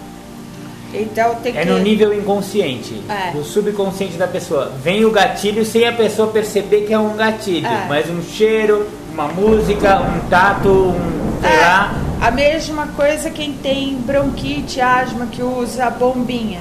Então 0.92 1.34
tem 1.42 1.56
é 1.56 1.64
que 1.64 1.70
no 1.70 1.78
nível 1.78 2.14
inconsciente, 2.14 3.02
É. 3.08 3.32
subconsciente 3.42 4.16
da 4.16 4.28
pessoa. 4.28 4.72
Vem 4.82 5.04
o 5.04 5.10
gatilho 5.10 5.64
sem 5.64 5.86
a 5.88 5.92
pessoa 5.92 6.28
perceber 6.28 6.82
que 6.82 6.92
é 6.92 6.98
um 6.98 7.16
gatilho, 7.16 7.66
É. 7.66 7.86
mas 7.88 8.08
um 8.08 8.22
cheiro, 8.22 8.86
uma 9.12 9.26
música, 9.26 10.00
um 10.00 10.28
tato, 10.28 10.68
um 10.68 11.40
sei 11.40 11.50
É, 11.50 11.60
lá. 11.60 11.94
a 12.20 12.30
mesma 12.30 12.86
coisa 12.96 13.28
quem 13.28 13.54
tem 13.54 13.96
bronquite, 13.96 14.80
asma, 14.80 15.26
que 15.26 15.42
usa 15.42 15.86
a 15.86 15.90
bombinha. 15.90 16.60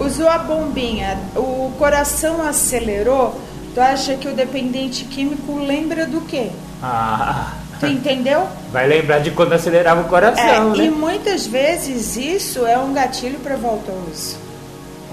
Usou 0.00 0.28
a 0.28 0.38
bombinha, 0.38 1.18
o 1.36 1.72
coração 1.78 2.42
acelerou, 2.46 3.40
tu 3.78 3.82
acha 3.82 4.16
que 4.16 4.26
o 4.26 4.34
dependente 4.34 5.04
químico 5.04 5.56
lembra 5.56 6.04
do 6.04 6.20
quê? 6.22 6.50
Ah, 6.82 7.52
Tu 7.78 7.86
entendeu? 7.86 8.44
vai 8.72 8.88
lembrar 8.88 9.20
de 9.20 9.30
quando 9.30 9.52
acelerava 9.52 10.00
o 10.00 10.04
coração, 10.08 10.74
É, 10.74 10.76
né? 10.78 10.84
e 10.86 10.90
muitas 10.90 11.46
vezes 11.46 12.16
isso 12.16 12.66
é 12.66 12.76
um 12.76 12.92
gatilho 12.92 13.38
para 13.38 13.54
volta 13.56 13.92
ao 13.92 13.98
uso. 14.12 14.36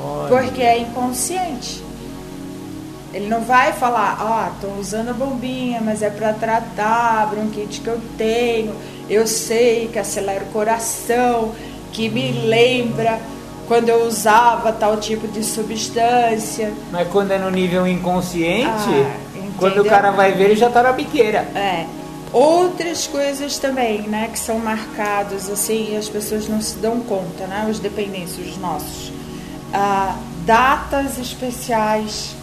Olha. 0.04 0.30
Porque 0.30 0.64
é 0.64 0.80
inconsciente. 0.80 1.84
Ele 3.14 3.28
não 3.30 3.42
vai 3.42 3.72
falar, 3.72 4.18
ó, 4.20 4.60
tô 4.60 4.74
usando 4.80 5.10
a 5.10 5.14
bombinha, 5.14 5.80
mas 5.80 6.02
é 6.02 6.10
para 6.10 6.34
tratar 6.34 7.22
a 7.22 7.26
bronquite 7.28 7.82
que 7.82 7.88
eu 7.88 8.02
tenho. 8.18 8.74
Eu 9.08 9.28
sei 9.28 9.90
que 9.94 10.00
acelera 10.00 10.44
o 10.44 10.48
coração, 10.48 11.52
que 11.94 12.10
me 12.10 12.32
lembra 12.32 13.20
quando 13.68 13.90
eu 13.90 14.06
usava 14.06 14.72
tal 14.72 14.98
tipo 14.98 15.28
de 15.28 15.44
substância. 15.44 16.74
Mas 16.92 17.08
quando 17.10 17.32
é 17.32 17.38
no 17.38 17.50
nível 17.50 17.88
inconsciente, 17.88 18.68
Ah, 18.68 19.16
quando 19.58 19.82
o 19.82 19.86
cara 19.86 20.12
vai 20.12 20.32
ver, 20.34 20.46
ele 20.46 20.56
já 20.56 20.70
tá 20.70 20.84
na 20.84 20.92
biqueira. 20.92 21.40
É. 21.56 21.86
Outras 22.34 23.08
coisas 23.08 23.58
também, 23.58 24.02
né, 24.02 24.30
que 24.32 24.38
são 24.38 24.60
marcados 24.60 25.50
assim 25.50 25.94
e 25.94 25.98
as 25.98 26.10
pessoas 26.10 26.50
não 26.50 26.62
se 26.62 26.76
dão 26.78 27.00
conta, 27.00 27.48
né, 27.48 27.66
os 27.70 27.80
dependentes, 27.80 28.38
os 28.38 28.58
nossos. 28.58 29.12
Ah, 29.74 30.18
datas 30.46 31.18
especiais, 31.18 32.36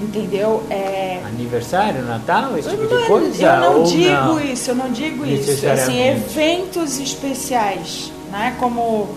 entendeu? 0.00 0.62
É, 0.70 1.20
Aniversário, 1.26 2.02
Natal, 2.02 2.56
esse 2.56 2.70
tipo 2.70 2.86
de 2.86 3.06
coisa? 3.06 3.42
eu 3.44 3.60
não 3.60 3.82
digo 3.82 4.10
não? 4.10 4.40
isso, 4.40 4.70
eu 4.70 4.74
não 4.74 4.90
digo 4.90 5.26
isso. 5.26 5.66
Assim, 5.66 6.00
eventos 6.00 6.98
especiais, 6.98 8.12
né? 8.30 8.54
Como, 8.58 9.08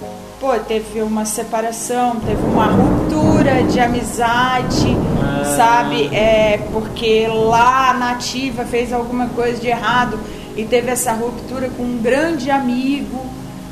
pô, 0.43 0.59
teve 0.59 1.01
uma 1.01 1.23
separação, 1.23 2.17
teve 2.17 2.43
uma 2.43 2.65
ruptura 2.65 3.63
de 3.63 3.79
amizade, 3.79 4.93
Ah. 5.21 5.55
sabe? 5.55 6.13
É 6.13 6.59
porque 6.73 7.25
lá 7.29 7.91
a 7.91 7.93
nativa 7.93 8.65
fez 8.65 8.91
alguma 8.91 9.27
coisa 9.27 9.57
de 9.61 9.67
errado 9.69 10.19
e 10.57 10.65
teve 10.65 10.91
essa 10.91 11.13
ruptura 11.13 11.69
com 11.69 11.83
um 11.83 11.97
grande 11.97 12.51
amigo, 12.51 13.25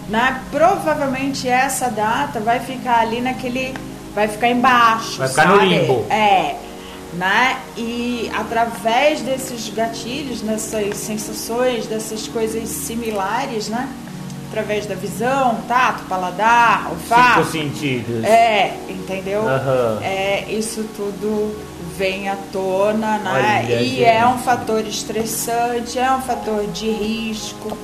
né? 0.08 0.40
Provavelmente 0.50 1.46
essa 1.50 1.90
data 1.90 2.40
vai 2.40 2.62
ficar 2.62 3.00
ali 3.02 3.20
naquele, 3.20 3.74
vai 4.16 4.30
ficar 4.30 4.48
embaixo, 4.48 5.18
Vai 5.18 5.28
ficar 5.28 5.48
no 5.50 5.56
sabe? 5.58 5.68
limbo. 5.78 6.06
É, 6.10 6.56
né? 7.16 7.58
E 7.76 8.32
através 8.34 9.20
desses 9.20 9.68
gatilhos, 9.74 10.40
dessas 10.40 10.96
sensações, 10.96 11.86
dessas 11.86 12.30
coisas 12.30 12.70
similares, 12.70 13.68
né? 13.68 13.90
Através 14.52 14.86
da 14.86 14.96
visão, 14.96 15.60
tato, 15.66 16.04
paladar, 16.10 16.80
Cinco 16.82 16.92
olfato. 16.92 17.46
sentidos. 17.46 18.22
É, 18.26 18.76
entendeu? 18.90 19.48
Aham. 19.48 20.00
É, 20.04 20.46
isso 20.52 20.84
tudo 20.94 21.56
vem 21.98 22.28
à 22.28 22.36
tona, 22.52 23.18
né? 23.20 23.64
Olha, 23.64 23.82
e 23.82 23.90
gente. 23.92 24.04
é 24.04 24.28
um 24.28 24.38
fator 24.40 24.86
estressante, 24.86 25.98
é 25.98 26.12
um 26.12 26.22
fator 26.22 26.68
de 26.68 26.92
risco. 26.92 27.78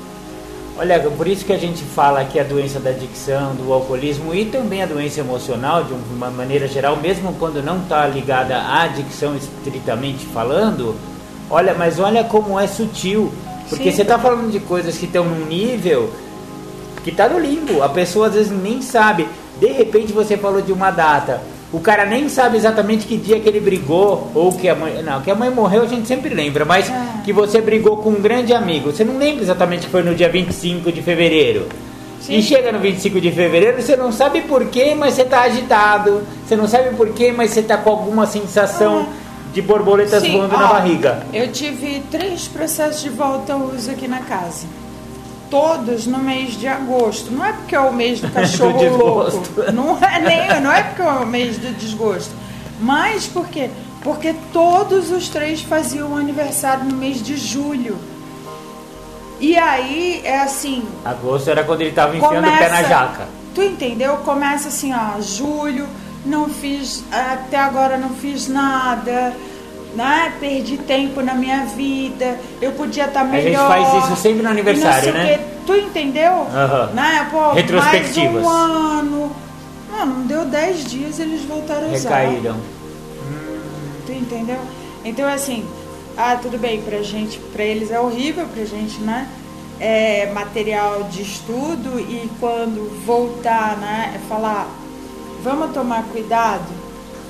Olha, 0.78 1.00
por 1.00 1.26
isso 1.26 1.46
que 1.46 1.54
a 1.54 1.58
gente 1.58 1.82
fala 1.84 2.26
que 2.26 2.38
a 2.38 2.44
doença 2.44 2.82
da 2.82 2.90
adicção, 2.90 3.56
do 3.56 3.72
alcoolismo 3.72 4.36
e 4.36 4.44
também 4.44 4.84
a 4.84 4.86
doença 4.86 5.22
emocional, 5.22 5.86
de 5.86 5.94
uma 5.94 6.30
maneira 6.30 6.68
geral, 6.68 6.98
mesmo 6.98 7.34
quando 7.40 7.64
não 7.64 7.78
está 7.82 8.06
ligada 8.06 8.58
à 8.58 8.84
adicção 8.84 9.38
estritamente 9.38 10.26
falando, 10.26 10.98
olha, 11.50 11.74
mas 11.74 11.98
olha 11.98 12.26
como 12.26 12.60
é 12.60 12.68
sutil. 12.68 13.32
Porque 13.70 13.90
Sim. 13.90 13.96
você 13.96 14.02
está 14.02 14.20
falando 14.20 14.52
de 14.52 14.60
coisas 14.60 14.98
que 14.98 15.06
estão 15.06 15.24
num 15.24 15.46
nível 15.46 16.14
que 17.08 17.12
está 17.12 17.30
no 17.30 17.40
limbo. 17.40 17.82
A 17.82 17.88
pessoa 17.88 18.28
às 18.28 18.34
vezes 18.34 18.52
nem 18.52 18.82
sabe. 18.82 19.26
De 19.62 19.68
repente 19.68 20.12
você 20.12 20.36
falou 20.36 20.62
de 20.62 20.74
uma 20.74 20.92
data. 20.92 21.42
O 21.72 21.80
cara 21.80 22.06
nem 22.06 22.28
sabe 22.28 22.58
exatamente 22.58 23.06
que 23.08 23.16
dia 23.16 23.40
que 23.40 23.48
ele 23.48 23.62
brigou 23.62 24.30
ou 24.36 24.52
que 24.52 24.68
a 24.68 24.76
mãe. 24.76 25.02
Não, 25.02 25.22
que 25.22 25.32
a 25.32 25.36
mãe 25.36 25.50
morreu 25.50 25.84
a 25.84 25.86
gente 25.88 26.06
sempre 26.06 26.34
lembra, 26.34 26.66
mas 26.66 26.90
Ah. 26.90 27.22
que 27.24 27.32
você 27.32 27.62
brigou 27.62 27.98
com 27.98 28.10
um 28.10 28.22
grande 28.22 28.54
amigo. 28.54 28.92
Você 28.92 29.06
não 29.06 29.18
lembra 29.18 29.42
exatamente 29.42 29.86
que 29.86 29.92
foi 29.92 30.04
no 30.04 30.14
dia 30.14 30.28
25 30.28 30.92
de 30.92 31.02
fevereiro. 31.02 31.68
Sim. 32.22 32.36
E 32.36 32.42
chega 32.44 32.74
no 32.74 32.80
25 32.80 33.22
de 33.22 33.32
fevereiro, 33.32 33.82
você 33.82 33.96
não 33.96 34.12
sabe 34.12 34.42
porquê, 34.42 34.94
mas 34.94 35.14
você 35.14 35.24
tá 35.24 35.42
agitado. 35.44 36.24
Você 36.46 36.58
não 36.58 36.68
sabe 36.68 36.94
porquê, 36.96 37.32
mas 37.32 37.52
você 37.52 37.62
tá 37.62 37.78
com 37.78 37.90
alguma 37.90 38.26
sensação 38.26 39.08
de 39.54 39.62
borboletas. 39.62 40.24
Sim, 40.24 40.34
voando 40.34 40.58
na 40.58 40.68
barriga. 40.68 41.26
Eu 41.34 41.50
tive 41.54 42.02
três 42.12 42.48
processos 42.50 43.02
de 43.02 43.10
volta 43.10 43.54
ao 43.54 43.62
uso 43.62 43.92
aqui 43.92 44.08
na 44.10 44.20
casa. 44.20 44.66
Todos 45.50 46.06
no 46.06 46.20
mês 46.20 46.58
de 46.60 46.68
agosto. 46.68 47.32
Não 47.32 47.46
é 47.46 47.54
porque 47.54 47.76
é 47.76 47.80
o 47.80 47.94
mês 47.94 48.20
do 48.20 48.30
cachorro 48.34 48.78
Do 48.78 48.98
louco. 48.98 49.72
Não 49.74 49.98
é 49.98 50.20
nem, 50.20 50.62
não 50.62 50.72
é 50.72 50.84
porque 50.84 51.02
é 51.02 51.06
o 51.06 51.26
mês 51.26 51.58
do 51.58 51.74
desgosto. 51.78 52.34
Mas 52.80 53.26
porque 53.28 53.70
Porque 54.04 54.36
todos 54.54 55.12
os 55.12 55.28
três 55.30 55.62
faziam 55.62 56.16
aniversário 56.16 56.86
no 56.86 56.96
mês 56.96 57.22
de 57.22 57.36
julho. 57.36 57.98
E 59.40 59.56
aí 59.58 60.22
é 60.24 60.40
assim. 60.40 60.84
Agosto 61.06 61.50
era 61.50 61.64
quando 61.64 61.82
ele 61.82 61.92
tava 61.92 62.16
enfiando 62.16 62.36
começa, 62.36 62.56
o 62.56 62.58
pé 62.58 62.70
na 62.70 62.84
jaca. 62.84 63.28
Tu 63.54 63.62
entendeu? 63.64 64.18
Começa 64.18 64.68
assim, 64.70 64.94
ó, 64.94 65.20
julho, 65.22 65.88
não 66.26 66.50
fiz, 66.50 67.04
até 67.12 67.58
agora 67.58 67.98
não 67.98 68.10
fiz 68.10 68.48
nada, 68.48 69.34
né? 69.96 70.34
Perdi 70.40 70.78
tempo 70.78 71.22
na 71.22 71.34
minha 71.34 71.66
vida, 71.66 72.40
eu 72.62 72.72
podia 72.74 73.06
estar 73.06 73.22
tá 73.22 73.26
melhor. 73.26 73.72
A 73.72 73.78
gente 73.80 73.92
faz 73.92 74.04
isso 74.04 74.22
sempre 74.22 74.44
no 74.44 74.50
aniversário, 74.50 75.14
né? 75.14 75.40
Tu 75.66 75.76
entendeu? 75.76 76.32
Uhum. 76.32 76.94
Né? 76.94 77.28
Pô, 77.32 77.52
Retrospectivas. 77.54 78.44
Mais 78.44 78.46
um 78.46 78.50
ano. 78.50 79.36
Não, 79.92 80.06
não 80.06 80.28
deu 80.28 80.46
10 80.46 80.86
dias 80.86 81.20
eles 81.20 81.44
voltaram 81.44 81.90
a 81.90 81.94
usar. 81.94 82.10
Recaíram. 82.10 82.58
Tu 84.06 84.12
entendeu? 84.12 84.60
Então 85.04 85.28
assim, 85.28 85.66
ah, 86.18 86.36
tudo 86.42 86.58
bem, 86.58 86.82
pra 86.82 87.02
gente, 87.04 87.38
pra 87.54 87.64
eles 87.64 87.92
é 87.92 88.00
horrível, 88.00 88.48
pra 88.48 88.66
gente, 88.66 89.00
né? 89.00 89.30
É 89.80 90.32
material 90.34 91.04
de 91.04 91.22
estudo 91.22 92.00
e 92.00 92.28
quando 92.40 93.06
voltar, 93.06 93.78
né, 93.78 94.14
é 94.16 94.20
falar, 94.28 94.68
vamos 95.44 95.72
tomar 95.74 96.04
cuidado 96.06 96.66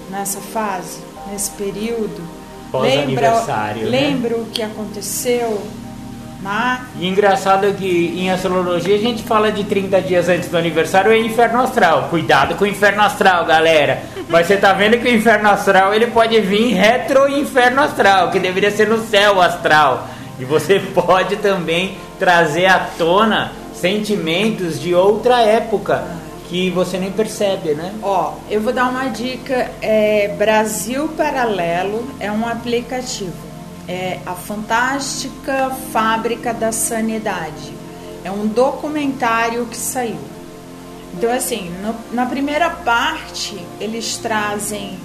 nessa 0.09 0.39
fase, 0.39 0.99
nesse 1.29 1.51
período. 1.51 2.23
Pós-aniversário. 2.71 3.89
Lembra, 3.89 4.37
né? 4.37 4.43
o 4.43 4.45
que 4.45 4.61
aconteceu, 4.61 5.61
né? 6.41 6.81
E 6.99 7.07
engraçado 7.07 7.65
é 7.65 7.71
que 7.71 8.13
em 8.17 8.29
astrologia 8.29 8.95
a 8.95 8.99
gente 8.99 9.23
fala 9.23 9.51
de 9.51 9.63
30 9.63 10.01
dias 10.01 10.29
antes 10.29 10.49
do 10.49 10.57
aniversário 10.57 11.11
é 11.11 11.19
inferno 11.19 11.61
astral. 11.61 12.07
Cuidado 12.09 12.55
com 12.55 12.63
o 12.63 12.67
inferno 12.67 13.01
astral, 13.01 13.45
galera. 13.45 14.01
Mas 14.29 14.47
você 14.47 14.57
tá 14.57 14.73
vendo 14.73 14.97
que 14.97 15.07
o 15.07 15.15
inferno 15.15 15.49
astral 15.49 15.93
ele 15.93 16.07
pode 16.07 16.39
vir 16.41 16.73
retro 16.73 17.29
inferno 17.29 17.81
astral, 17.81 18.31
que 18.31 18.39
deveria 18.39 18.71
ser 18.71 18.87
no 18.87 18.99
céu 18.99 19.41
astral. 19.41 20.07
E 20.39 20.45
você 20.45 20.79
pode 20.93 21.37
também 21.37 21.97
trazer 22.19 22.65
à 22.65 22.79
tona 22.97 23.51
sentimentos 23.73 24.79
de 24.79 24.93
outra 24.93 25.41
época 25.41 26.03
que 26.47 26.69
você 26.69 26.97
nem 26.97 27.11
percebe, 27.11 27.73
né? 27.73 27.93
Ó, 28.01 28.33
eu 28.49 28.61
vou 28.61 28.71
dar 28.71 28.89
uma 28.89 29.07
dica. 29.09 29.69
É, 29.81 30.33
Brasil 30.37 31.09
Paralelo 31.09 32.07
é 32.19 32.31
um 32.31 32.47
aplicativo. 32.47 33.47
É 33.87 34.19
a 34.25 34.33
fantástica 34.33 35.69
fábrica 35.91 36.53
da 36.53 36.71
sanidade. 36.71 37.73
É 38.23 38.31
um 38.31 38.47
documentário 38.47 39.65
que 39.65 39.77
saiu. 39.77 40.19
Então, 41.13 41.31
assim, 41.31 41.71
no, 41.81 41.95
na 42.13 42.25
primeira 42.25 42.69
parte, 42.69 43.57
eles 43.79 44.17
trazem 44.17 44.97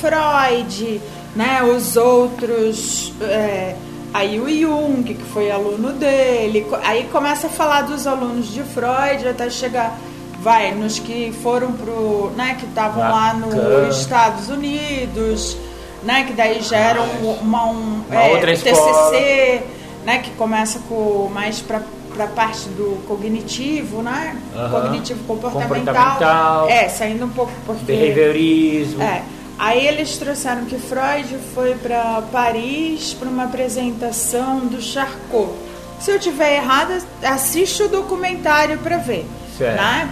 Freud, 0.00 1.00
né, 1.34 1.62
os 1.62 1.96
outros. 1.96 3.12
É, 3.20 3.76
aí 4.12 4.38
o 4.38 4.48
Jung, 4.48 5.02
que 5.02 5.22
foi 5.32 5.50
aluno 5.50 5.92
dele. 5.92 6.66
Aí 6.82 7.08
começa 7.10 7.46
a 7.46 7.50
falar 7.50 7.82
dos 7.82 8.06
alunos 8.06 8.52
de 8.52 8.62
Freud 8.62 9.26
até 9.28 9.48
chegar 9.48 9.96
vai 10.42 10.72
nos 10.74 10.98
que 10.98 11.32
foram 11.42 11.72
pro, 11.72 12.32
né, 12.36 12.56
que 12.58 12.66
estavam 12.66 13.02
lá 13.02 13.32
nos 13.34 13.98
Estados 13.98 14.48
Unidos, 14.48 15.56
né, 16.02 16.24
que 16.24 16.32
daí 16.32 16.60
geram 16.62 17.04
uma, 17.42 17.66
um, 17.66 18.02
uma 18.10 18.22
é, 18.24 18.32
outra 18.32 18.52
TCC, 18.52 19.62
né, 20.04 20.18
que 20.18 20.30
começa 20.32 20.80
com 20.88 21.30
mais 21.32 21.60
para 21.60 21.80
para 22.12 22.26
parte 22.26 22.68
do 22.68 23.02
cognitivo, 23.06 24.02
né? 24.02 24.36
Uhum. 24.54 24.70
Cognitivo 24.70 25.24
comportamental. 25.24 25.94
comportamental. 25.94 26.68
É, 26.68 26.86
saindo 26.86 27.24
um 27.24 27.30
pouco 27.30 27.52
porque 27.64 27.84
behaviorismo. 27.84 29.02
É. 29.02 29.22
Aí 29.58 29.86
eles 29.86 30.16
trouxeram 30.16 30.64
que 30.64 30.76
Freud 30.76 31.38
foi 31.54 31.74
para 31.74 32.22
Paris 32.32 33.14
para 33.14 33.28
uma 33.28 33.44
apresentação 33.44 34.60
do 34.60 34.80
Charcot. 34.80 35.52
Se 36.00 36.10
eu 36.10 36.18
tiver 36.18 36.56
errada, 36.56 36.98
assiste 37.22 37.82
o 37.84 37.88
documentário 37.88 38.78
para 38.78 38.96
ver, 38.96 39.24
certo. 39.62 39.76
né? 39.76 40.08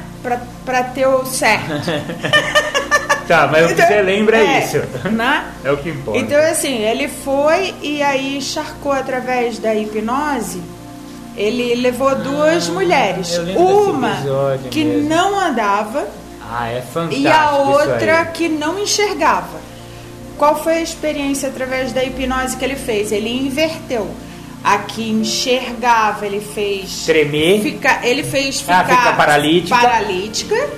para 0.65 0.83
ter 0.85 1.07
o 1.07 1.25
certo. 1.25 1.71
tá, 3.27 3.49
mas 3.51 3.63
então, 3.63 3.65
o 3.65 3.69
que 3.69 3.73
então, 3.73 3.87
você 3.87 4.03
lembra 4.03 4.37
é, 4.37 4.45
é, 4.45 4.65
isso. 4.65 5.09
Né? 5.11 5.45
É 5.65 5.73
o 5.73 5.77
que 5.77 5.91
importa. 5.91 6.21
Então, 6.21 6.41
assim, 6.41 6.83
ele 6.83 7.09
foi 7.09 7.75
e 7.83 8.03
aí 8.03 8.37
encharcou 8.37 8.93
através 8.93 9.59
da 9.59 9.75
hipnose. 9.75 10.63
Ele 11.37 11.75
levou 11.77 12.15
duas 12.17 12.69
ah, 12.69 12.73
mulheres. 12.73 13.39
Uma 13.57 14.59
que 14.71 14.85
mesmo. 14.85 15.09
não 15.09 15.39
andava. 15.39 16.07
Ah, 16.51 16.69
é 16.69 16.83
fantástico. 16.83 17.23
E 17.23 17.29
a 17.29 17.53
outra 17.53 18.25
que 18.27 18.49
não 18.49 18.79
enxergava. 18.79 19.61
Qual 20.37 20.63
foi 20.63 20.75
a 20.75 20.83
experiência 20.83 21.49
através 21.49 21.93
da 21.93 22.03
hipnose 22.03 22.57
que 22.57 22.65
ele 22.65 22.77
fez? 22.77 23.13
Ele 23.13 23.29
inverteu 23.29 24.11
a 24.63 24.79
que 24.79 25.11
enxergava, 25.11 26.27
ele 26.27 26.41
fez 26.41 27.05
tremer, 27.07 27.63
fica, 27.63 28.01
ele 28.03 28.23
fez 28.23 28.61
ficar 28.61 28.81
ah, 28.81 28.85
fica 28.85 29.13
paralítica. 29.15 29.77
paralítica 29.77 30.71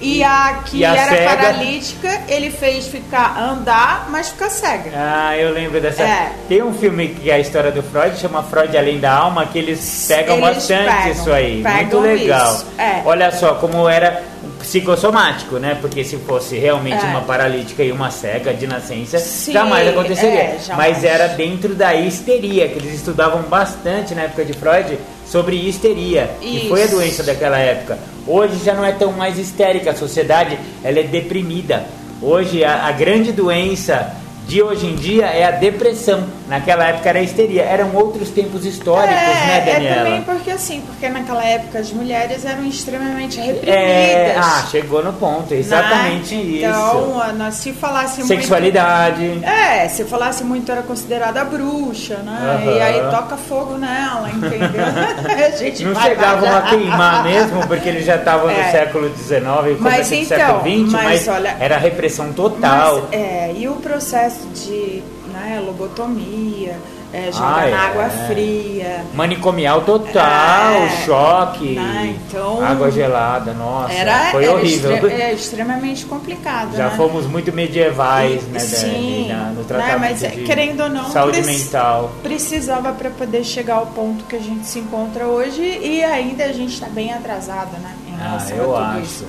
e 0.00 0.22
a 0.22 0.62
que 0.64 0.78
e 0.78 0.84
a 0.84 0.94
era 0.94 1.16
cega? 1.16 1.36
paralítica, 1.36 2.22
ele 2.28 2.50
fez 2.50 2.86
ficar 2.86 3.38
andar, 3.38 4.08
mas 4.10 4.28
ficar 4.28 4.50
cega. 4.50 4.90
Ah, 4.94 5.36
eu 5.36 5.52
lembro 5.52 5.80
dessa. 5.80 6.02
É. 6.02 6.32
Tem 6.48 6.62
um 6.62 6.74
filme 6.74 7.08
que 7.08 7.30
é 7.30 7.34
a 7.34 7.38
história 7.38 7.70
do 7.70 7.82
Freud, 7.82 8.18
chama 8.18 8.42
Freud 8.42 8.76
Além 8.76 9.00
da 9.00 9.12
Alma, 9.12 9.46
que 9.46 9.58
eles 9.58 10.06
pegam 10.06 10.36
eles 10.36 10.48
bastante 10.48 10.94
pegam, 10.94 11.12
isso 11.12 11.32
aí. 11.32 11.62
Muito 11.62 12.00
legal. 12.00 12.62
É. 12.78 13.02
Olha 13.04 13.30
só 13.32 13.54
como 13.54 13.88
era 13.88 14.22
psicossomático, 14.66 15.58
né? 15.58 15.78
Porque 15.80 16.02
se 16.02 16.16
fosse 16.16 16.58
realmente 16.58 17.04
é. 17.04 17.08
uma 17.08 17.22
paralítica 17.22 17.84
e 17.84 17.92
uma 17.92 18.10
cega 18.10 18.52
de 18.52 18.66
nascença, 18.66 19.18
Sim, 19.18 19.52
jamais 19.52 19.88
aconteceria. 19.88 20.40
É, 20.40 20.58
jamais. 20.58 20.94
Mas 20.94 21.04
era 21.04 21.28
dentro 21.28 21.74
da 21.74 21.94
histeria, 21.94 22.68
que 22.68 22.78
eles 22.78 22.94
estudavam 22.94 23.42
bastante 23.42 24.14
na 24.14 24.22
época 24.22 24.44
de 24.44 24.52
Freud 24.52 24.98
sobre 25.24 25.56
histeria, 25.56 26.30
Isso. 26.42 26.60
que 26.60 26.68
foi 26.68 26.82
a 26.82 26.86
doença 26.86 27.22
daquela 27.22 27.58
época. 27.58 27.98
Hoje 28.26 28.60
já 28.64 28.74
não 28.74 28.84
é 28.84 28.92
tão 28.92 29.12
mais 29.12 29.38
histérica, 29.38 29.92
a 29.92 29.94
sociedade 29.94 30.58
ela 30.82 30.98
é 30.98 31.04
deprimida. 31.04 31.84
Hoje 32.20 32.64
a, 32.64 32.86
a 32.86 32.92
grande 32.92 33.30
doença 33.30 34.16
de 34.46 34.62
hoje 34.62 34.86
em 34.86 34.94
dia 34.94 35.26
é 35.26 35.44
a 35.44 35.50
depressão. 35.50 36.24
Naquela 36.48 36.86
época 36.86 37.08
era 37.08 37.18
a 37.18 37.22
histeria. 37.22 37.62
Eram 37.62 37.94
outros 37.94 38.30
tempos 38.30 38.64
históricos, 38.64 39.10
é, 39.10 39.46
né, 39.46 39.72
Daniela? 39.72 39.94
É 39.94 40.04
também 40.04 40.22
porque 40.22 40.50
assim, 40.50 40.80
porque 40.82 41.08
naquela 41.08 41.44
época 41.44 41.80
as 41.80 41.90
mulheres 41.90 42.44
eram 42.44 42.64
extremamente 42.64 43.38
reprimidas. 43.38 43.74
É, 43.74 44.36
ah, 44.38 44.64
chegou 44.70 45.02
no 45.02 45.12
ponto, 45.12 45.52
exatamente 45.52 46.36
né? 46.36 46.42
isso. 46.42 46.66
Então, 46.66 47.50
se 47.50 47.72
falasse 47.72 48.22
Sexualidade. 48.24 49.22
muito... 49.22 49.44
É, 49.44 49.88
se 49.88 50.04
falasse 50.04 50.44
muito 50.44 50.70
era 50.70 50.82
considerada 50.82 51.44
bruxa, 51.44 52.18
né? 52.18 52.62
Uhum. 52.64 52.76
E 52.76 52.80
aí 52.80 53.00
toca 53.10 53.36
fogo 53.36 53.76
nela, 53.76 54.30
entendeu? 54.30 54.70
a 55.44 55.50
gente 55.56 55.84
Não 55.84 56.00
chegavam 56.00 56.56
a 56.56 56.62
queimar 56.62 57.24
mesmo, 57.24 57.66
porque 57.66 57.88
eles 57.88 58.04
já 58.04 58.16
estavam 58.16 58.48
é. 58.48 58.64
no 58.64 58.70
século 58.70 59.08
XIX 59.16 59.42
e 59.72 59.74
começo 59.74 60.10
do 60.10 60.14
então, 60.14 60.38
século 60.38 60.60
XX, 60.60 60.92
mas, 60.92 61.04
mas 61.04 61.28
olha, 61.28 61.56
era 61.58 61.76
repressão 61.78 62.32
total. 62.32 63.08
Mas, 63.10 63.20
é, 63.20 63.52
e 63.56 63.68
o 63.68 63.74
processo 63.76 64.35
de 64.54 65.02
né, 65.32 65.60
lobotomia, 65.64 66.76
é, 67.12 67.30
jogar 67.32 67.46
ah, 67.46 67.60
na 67.60 67.66
é. 67.66 67.74
água 67.74 68.10
fria. 68.26 69.04
Manicomial 69.14 69.82
total, 69.82 70.72
é, 70.72 71.04
choque, 71.04 71.74
né, 71.74 72.16
então, 72.16 72.64
água 72.64 72.90
gelada, 72.90 73.52
nossa, 73.52 73.92
era, 73.92 74.30
foi 74.30 74.44
era 74.44 74.54
horrível. 74.54 74.92
Extre 74.92 75.12
é 75.12 75.32
extremamente 75.32 76.06
complicado. 76.06 76.76
Já 76.76 76.88
né? 76.88 76.96
fomos 76.96 77.26
muito 77.26 77.52
medievais, 77.52 78.42
e, 78.42 78.46
né, 78.46 78.58
sim, 78.58 79.26
Dani, 79.28 79.54
no 79.56 79.64
tratamento 79.64 80.00
né, 80.00 80.28
mas, 80.28 80.32
de 80.32 80.42
querendo 80.44 80.82
ou 80.82 80.90
não, 80.90 81.10
saúde 81.10 81.42
mental. 81.42 82.12
Precisava 82.22 82.92
para 82.92 83.10
poder 83.10 83.44
chegar 83.44 83.76
ao 83.76 83.86
ponto 83.86 84.24
que 84.24 84.36
a 84.36 84.40
gente 84.40 84.66
se 84.66 84.78
encontra 84.78 85.26
hoje 85.26 85.62
e 85.62 86.02
ainda 86.02 86.44
a 86.44 86.52
gente 86.52 86.74
está 86.74 86.88
bem 86.88 87.12
atrasado, 87.12 87.72
né, 87.78 87.94
em 88.08 88.14
ah, 88.14 88.24
relação 88.24 88.56
ah, 88.56 88.60
eu 88.60 88.76
a 88.76 88.78
tudo 88.78 88.90
acho. 88.90 89.02
isso. 89.02 89.26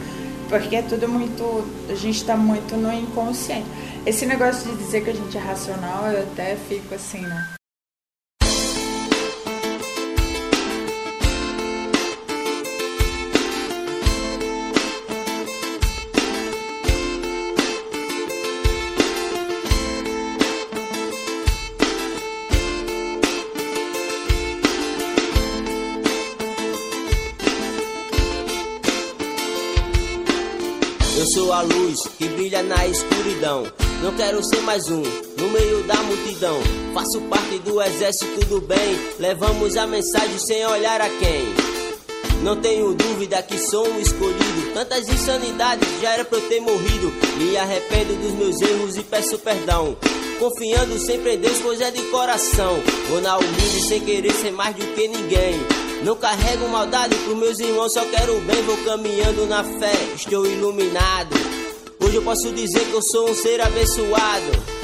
Porque 0.50 0.78
é 0.78 0.82
tudo 0.82 1.10
muito. 1.10 1.66
A 1.90 1.96
gente 1.96 2.16
está 2.16 2.38
muito 2.38 2.78
no 2.78 2.92
inconsciente. 2.94 3.66
Esse 4.08 4.26
negócio 4.26 4.72
de 4.72 4.78
dizer 4.78 5.04
que 5.04 5.10
a 5.10 5.14
gente 5.14 5.36
é 5.36 5.40
racional, 5.42 6.08
eu 6.10 6.24
até 6.24 6.56
fico 6.56 6.96
assim, 6.96 7.20
né? 7.20 7.56
Eu 31.20 31.26
sou 31.26 31.52
a 31.52 31.62
luz 31.62 32.08
que 32.18 32.30
brilha 32.30 32.64
na 32.64 32.88
escuridão. 32.88 33.87
Não 34.02 34.14
quero 34.16 34.44
ser 34.44 34.62
mais 34.62 34.90
um 34.90 35.02
no 35.02 35.50
meio 35.50 35.84
da 35.84 35.96
multidão. 35.96 36.60
Faço 36.94 37.20
parte 37.22 37.58
do 37.60 37.82
exército 37.82 38.46
do 38.46 38.62
bem. 38.62 38.78
Levamos 39.20 39.76
a 39.76 39.88
mensagem 39.88 40.38
sem 40.38 40.66
olhar 40.68 41.02
a 41.02 41.10
quem. 41.10 41.68
Não 42.44 42.56
tenho 42.56 42.94
dúvida 42.94 43.42
que 43.42 43.58
sou 43.58 43.88
um 43.88 44.00
escolhido. 44.00 44.72
Tantas 44.74 45.10
insanidades 45.10 45.90
já 46.00 46.12
era 46.12 46.24
pra 46.24 46.38
eu 46.38 46.48
ter 46.48 46.60
morrido. 46.60 47.12
Me 47.38 47.58
arrependo 47.58 48.16
dos 48.16 48.34
meus 48.34 48.62
erros 48.62 48.98
e 48.98 49.02
peço 49.02 49.40
perdão. 49.40 49.98
Confiando 50.38 51.00
sempre 51.00 51.34
em 51.34 51.40
Deus, 51.40 51.58
pois 51.64 51.82
é 51.82 51.90
de 51.90 52.04
coração. 52.04 52.80
Vou 53.10 53.20
na 53.20 53.38
humilde 53.38 53.82
sem 53.82 54.00
querer 54.02 54.32
ser 54.32 54.52
mais 54.52 54.76
do 54.76 54.86
que 54.94 55.08
ninguém. 55.08 55.56
Não 56.04 56.16
carrego 56.16 56.70
maldade 56.70 57.16
pros 57.16 57.36
meus 57.36 57.60
irmãos, 57.60 57.92
só 57.92 58.06
quero 58.06 58.38
o 58.38 58.42
bem. 58.42 58.62
Vou 58.62 58.78
caminhando 58.86 59.48
na 59.48 59.64
fé, 59.64 59.94
estou 60.16 60.46
iluminado. 60.46 61.36
Hoje 62.08 62.16
eu 62.16 62.22
posso 62.22 62.54
dizer 62.54 62.86
que 62.86 62.94
eu 62.94 63.02
sou 63.02 63.30
um 63.30 63.36
ser 63.36 63.60
abençoado. 63.60 64.77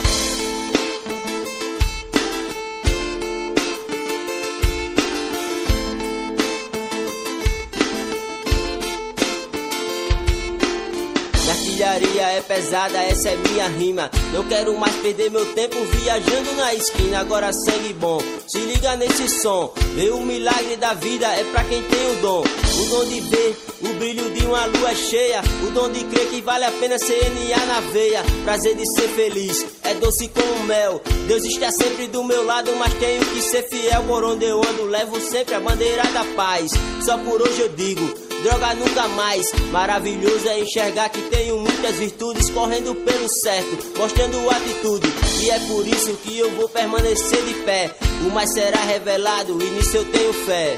É 12.34 12.42
pesada, 12.42 12.98
essa 12.98 13.30
é 13.30 13.36
minha 13.36 13.68
rima. 13.68 14.10
Não 14.34 14.44
quero 14.44 14.76
mais 14.78 14.96
perder 14.96 15.30
meu 15.30 15.46
tempo 15.54 15.76
viajando 15.86 16.54
na 16.56 16.74
esquina. 16.74 17.20
Agora 17.20 17.54
sangue 17.54 17.94
bom, 17.94 18.20
se 18.48 18.60
liga 18.60 18.96
nesse 18.96 19.30
som. 19.42 19.72
Ver 19.96 20.12
o 20.12 20.22
milagre 20.22 20.76
da 20.78 20.94
vida 20.94 21.28
é 21.28 21.44
pra 21.46 21.64
quem 21.64 21.84
tem 21.84 22.12
o 22.12 22.16
dom. 22.22 22.44
O 22.44 22.86
dom 22.90 23.06
de 23.06 23.20
ver 23.22 23.58
o 23.82 23.94
brilho 24.00 24.32
de 24.32 24.46
uma 24.46 24.66
lua 24.66 24.96
cheia. 24.96 25.42
O 25.68 25.72
dom 25.72 25.90
de 25.90 26.04
crer 26.06 26.28
que 26.30 26.42
vale 26.42 26.66
a 26.66 26.72
pena 26.72 26.98
CNA 26.98 27.66
na 27.68 27.80
veia. 27.92 28.24
Prazer 28.44 28.76
de 28.76 28.86
ser 28.94 29.10
feliz, 29.10 29.66
é 29.84 29.94
doce 29.94 30.28
como 30.30 30.64
mel. 30.64 31.02
Deus 31.28 31.44
está 31.46 31.72
sempre 31.72 32.08
do 32.08 32.24
meu 32.24 32.44
lado, 32.44 32.72
mas 32.78 32.94
tenho 32.96 33.24
que 33.28 33.42
ser 33.42 33.64
fiel. 33.70 34.04
Por 34.04 34.24
onde 34.24 34.46
eu 34.46 34.60
ando, 34.60 34.86
levo 34.86 35.20
sempre 35.22 35.54
a 35.54 35.60
bandeira 35.60 36.04
da 36.12 36.26
paz. 36.36 36.72
Só 37.06 37.18
por 37.20 37.42
hoje 37.42 37.62
eu 37.62 37.70
digo 37.70 38.23
droga 38.44 38.76
nunca 38.76 39.08
mais. 39.08 39.52
Maravilhoso 39.72 40.48
é 40.50 40.60
enxergar 40.60 41.10
que 41.10 41.22
tenho 41.24 41.58
muitas 41.58 41.96
virtudes 41.96 42.50
correndo 42.50 42.94
pelo 42.94 43.30
certo, 43.30 43.98
mostrando 43.98 44.50
atitude. 44.50 45.08
E 45.42 45.50
é 45.50 45.60
por 45.62 45.88
isso 45.88 46.14
que 46.18 46.38
eu 46.38 46.52
vou 46.52 46.70
permanecer 46.70 47.42
de 47.44 47.54
pé. 47.66 47.96
O 48.28 48.30
mais 48.32 48.54
será 48.54 48.80
revelado 48.82 49.60
e 49.62 49.70
nisso 49.72 49.98
eu 49.98 50.06
tenho 50.12 50.34
fé. 50.34 50.78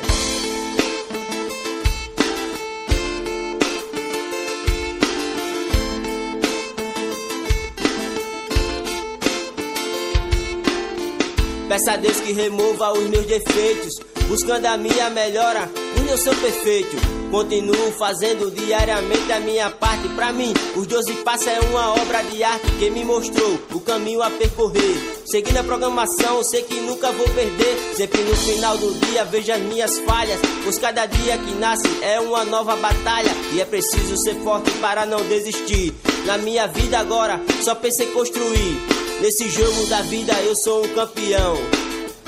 Peça 11.67 11.93
a 11.93 11.97
Deus 11.97 12.21
que 12.21 12.31
remova 12.31 12.93
os 12.93 13.09
meus 13.09 13.25
defeitos, 13.25 13.95
buscando 14.29 14.65
a 14.67 14.77
minha 14.77 15.09
melhora. 15.09 15.69
Eu 16.07 16.17
sou 16.17 16.35
perfeito. 16.35 16.95
Continuo 17.29 17.91
fazendo 17.91 18.49
diariamente 18.49 19.31
a 19.31 19.39
minha 19.39 19.69
parte. 19.69 20.07
Pra 20.09 20.31
mim, 20.31 20.53
os 20.75 20.87
12 20.87 21.13
passos 21.23 21.47
é 21.47 21.59
uma 21.59 21.93
obra 21.93 22.21
de 22.23 22.43
arte 22.43 22.71
que 22.79 22.89
me 22.89 23.03
mostrou 23.03 23.59
o 23.73 23.79
caminho 23.81 24.21
a 24.21 24.29
percorrer. 24.29 24.95
Seguindo 25.25 25.57
a 25.57 25.63
programação, 25.63 26.41
sei 26.43 26.61
que 26.63 26.79
nunca 26.79 27.11
vou 27.11 27.27
perder. 27.29 27.95
Sempre 27.95 28.21
no 28.21 28.35
final 28.35 28.77
do 28.77 28.93
dia 28.93 29.25
vejo 29.25 29.51
as 29.51 29.61
minhas 29.61 29.99
falhas. 29.99 30.39
Pois 30.63 30.77
cada 30.77 31.05
dia 31.05 31.37
que 31.37 31.51
nasce 31.55 31.87
é 32.01 32.19
uma 32.19 32.45
nova 32.45 32.75
batalha. 32.77 33.31
E 33.51 33.59
é 33.59 33.65
preciso 33.65 34.15
ser 34.15 34.35
forte 34.35 34.71
para 34.79 35.05
não 35.05 35.21
desistir. 35.27 35.93
Na 36.25 36.37
minha 36.37 36.67
vida 36.67 36.99
agora, 36.99 37.41
só 37.61 37.75
pensei 37.75 38.07
construir. 38.11 38.79
Nesse 39.21 39.49
jogo 39.49 39.85
da 39.87 40.01
vida 40.03 40.33
eu 40.43 40.55
sou 40.55 40.85
um 40.85 40.89
campeão. 40.89 41.57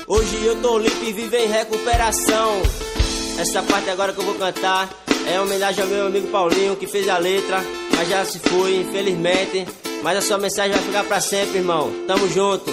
Hoje 0.06 0.44
eu 0.44 0.60
tô 0.60 0.78
limpo 0.78 1.04
e 1.04 1.12
vivo 1.12 1.36
em 1.36 1.46
recuperação. 1.46 2.62
Essa 3.38 3.62
parte 3.62 3.88
agora 3.88 4.12
que 4.12 4.18
eu 4.18 4.24
vou 4.24 4.34
cantar 4.34 4.88
é 5.32 5.40
homenagem 5.40 5.84
ao 5.84 5.88
meu 5.88 6.06
amigo 6.08 6.26
Paulinho 6.26 6.74
que 6.74 6.88
fez 6.88 7.08
a 7.08 7.18
letra, 7.18 7.62
mas 7.96 8.08
já 8.08 8.24
se 8.24 8.40
foi, 8.40 8.78
infelizmente. 8.78 9.64
Mas 10.02 10.18
a 10.18 10.20
sua 10.20 10.38
mensagem 10.38 10.72
vai 10.72 10.82
ficar 10.82 11.04
para 11.04 11.20
sempre, 11.20 11.58
irmão. 11.58 11.88
Tamo 12.08 12.28
junto. 12.28 12.68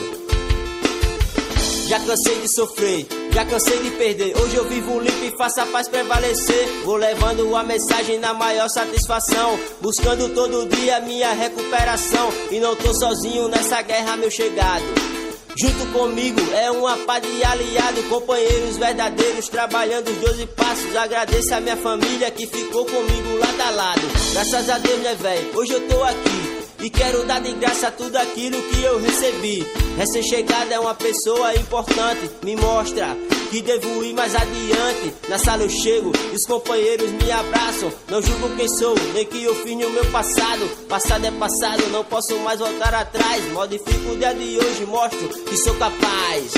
Já 1.88 1.99
cansei 1.99 2.41
de 2.41 2.51
sofrer, 2.51 3.05
já 3.32 3.45
cansei 3.45 3.78
de 3.78 3.91
perder. 3.91 4.36
Hoje 4.41 4.55
eu 4.55 4.68
vivo 4.68 4.99
limpo 4.99 5.26
e 5.26 5.38
faço 5.38 5.61
a 5.61 5.68
paz 5.68 5.88
prevalecer. 5.88 6.68
Vou 6.84 6.95
levando 6.95 7.55
a 7.55 7.61
mensagem 7.61 8.18
na 8.18 8.34
maior 8.34 8.68
satisfação. 8.68 9.59
Buscando 9.82 10.34
todo 10.34 10.68
dia 10.68 10.99
minha 10.99 11.32
recuperação. 11.34 12.28
E 12.49 12.59
não 12.59 12.76
tô 12.76 12.91
sozinho 12.91 13.47
nessa 13.47 13.84
guerra, 13.84 14.18
meu 14.18 14.32
chegado. 14.32 15.14
Junto 15.58 15.86
comigo 15.93 16.41
é 16.53 16.70
uma 16.70 16.97
pá 16.97 17.18
de 17.18 17.41
aliado, 17.41 18.03
companheiros 18.10 18.76
verdadeiros, 18.76 19.47
trabalhando 19.47 20.10
os 20.10 20.18
12 20.18 20.47
passos. 20.47 20.95
Agradeço 20.97 21.56
a 21.56 21.62
minha 21.62 21.78
família 21.78 22.30
que 22.30 22.45
ficou 22.45 22.86
comigo 22.86 23.38
lado 23.39 23.62
a 23.62 23.70
lado. 23.70 24.01
Graças 24.34 24.70
a 24.70 24.78
Deus, 24.78 24.99
né, 24.99 25.16
velho? 25.16 25.58
Hoje 25.58 25.72
eu 25.72 25.88
tô 25.88 26.03
aqui. 26.03 26.44
E 26.80 26.89
quero 26.89 27.26
dar 27.26 27.41
de 27.41 27.53
graça 27.53 27.91
tudo 27.91 28.15
aquilo 28.17 28.61
que 28.61 28.84
eu 28.84 29.01
recebi. 29.01 29.65
Recém-chegada 29.97 30.73
é 30.73 30.80
uma 30.80 30.93
pessoa 30.93 31.55
importante, 31.55 32.30
me 32.43 32.55
mostra 32.55 33.15
que 33.49 33.61
devo 33.61 34.03
ir 34.03 34.13
mais 34.13 34.36
adiante. 34.36 35.13
Na 35.30 35.38
sala 35.38 35.63
eu 35.63 35.69
chego 35.69 36.11
e 36.32 36.36
os 36.36 36.45
companheiros 36.45 37.09
me 37.11 37.32
abraçam. 37.32 37.91
Não 38.09 38.21
julgo 38.21 38.55
quem 38.55 38.67
sou, 38.67 38.95
nem 39.13 39.26
que 39.26 39.43
eu 39.43 39.55
fiz 39.55 39.78
no 39.78 39.89
meu 39.89 40.05
passado. 40.11 40.67
Passado 40.88 41.26
é 41.26 41.32
passado, 41.32 41.88
não 41.88 42.03
posso 42.03 42.38
mais 42.39 42.59
voltar 42.59 42.93
atrás. 42.93 43.51
Modifico 43.53 44.11
o 44.11 44.17
dia 44.17 44.34
de 44.34 44.57
hoje, 44.57 44.86
mostro 44.86 45.30
que 45.30 45.57
sou 45.57 45.73
capaz. 45.76 46.51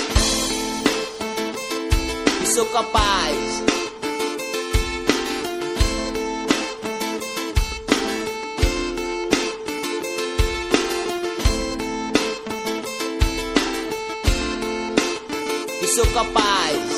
Que 2.40 2.48
sou 2.48 2.66
capaz. 2.66 3.77
Sou 15.98 16.06
capaz. 16.14 16.97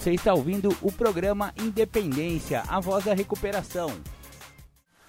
Você 0.00 0.12
está 0.12 0.32
ouvindo 0.32 0.74
o 0.80 0.90
programa 0.90 1.52
Independência, 1.60 2.62
a 2.66 2.80
voz 2.80 3.04
da 3.04 3.12
recuperação. 3.12 3.90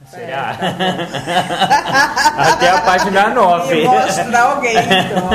Será? 0.05 0.57
É, 0.59 2.51
Até 2.51 2.69
a 2.71 2.81
página 2.81 3.29
9. 3.29 3.85
Mostrar 3.85 4.41
alguém, 4.41 4.75
então. 4.75 5.29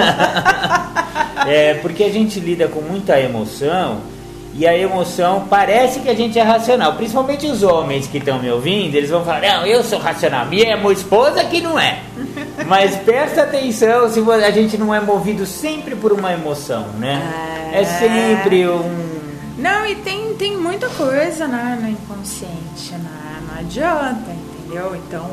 é, 1.48 1.72
porque 1.80 2.04
a 2.04 2.10
gente 2.10 2.38
lida 2.38 2.68
com 2.68 2.82
muita 2.82 3.18
emoção 3.18 4.02
e 4.52 4.66
a 4.66 4.76
emoção 4.76 5.46
parece 5.48 6.00
que 6.00 6.10
a 6.10 6.14
gente 6.14 6.38
é 6.38 6.42
racional. 6.42 6.92
Principalmente 6.92 7.46
os 7.46 7.62
homens 7.62 8.06
que 8.06 8.18
estão 8.18 8.38
me 8.38 8.50
ouvindo, 8.50 8.94
eles 8.94 9.08
vão 9.08 9.24
falar: 9.24 9.40
Não, 9.40 9.64
eu 9.64 9.82
sou 9.82 9.98
racional. 9.98 10.44
Minha 10.44 10.76
esposa 10.92 11.42
que 11.44 11.62
não 11.62 11.80
é. 11.80 12.00
Mas 12.68 12.94
presta 12.96 13.44
atenção 13.44 14.10
se 14.10 14.20
a 14.20 14.50
gente 14.50 14.76
não 14.76 14.94
é 14.94 15.00
movido 15.00 15.46
sempre 15.46 15.96
por 15.96 16.12
uma 16.12 16.30
emoção, 16.34 16.88
né? 16.98 17.70
É, 17.72 17.80
é 17.80 17.84
sempre 17.86 18.68
um 18.68 19.05
não, 19.56 19.86
e 19.86 19.94
tem, 19.96 20.34
tem 20.34 20.56
muita 20.56 20.88
coisa 20.90 21.48
né, 21.48 21.78
no 21.80 21.88
inconsciente, 21.88 22.92
né? 22.92 23.42
não 23.48 23.58
adianta, 23.58 24.30
entendeu? 24.30 24.94
Então, 24.94 25.30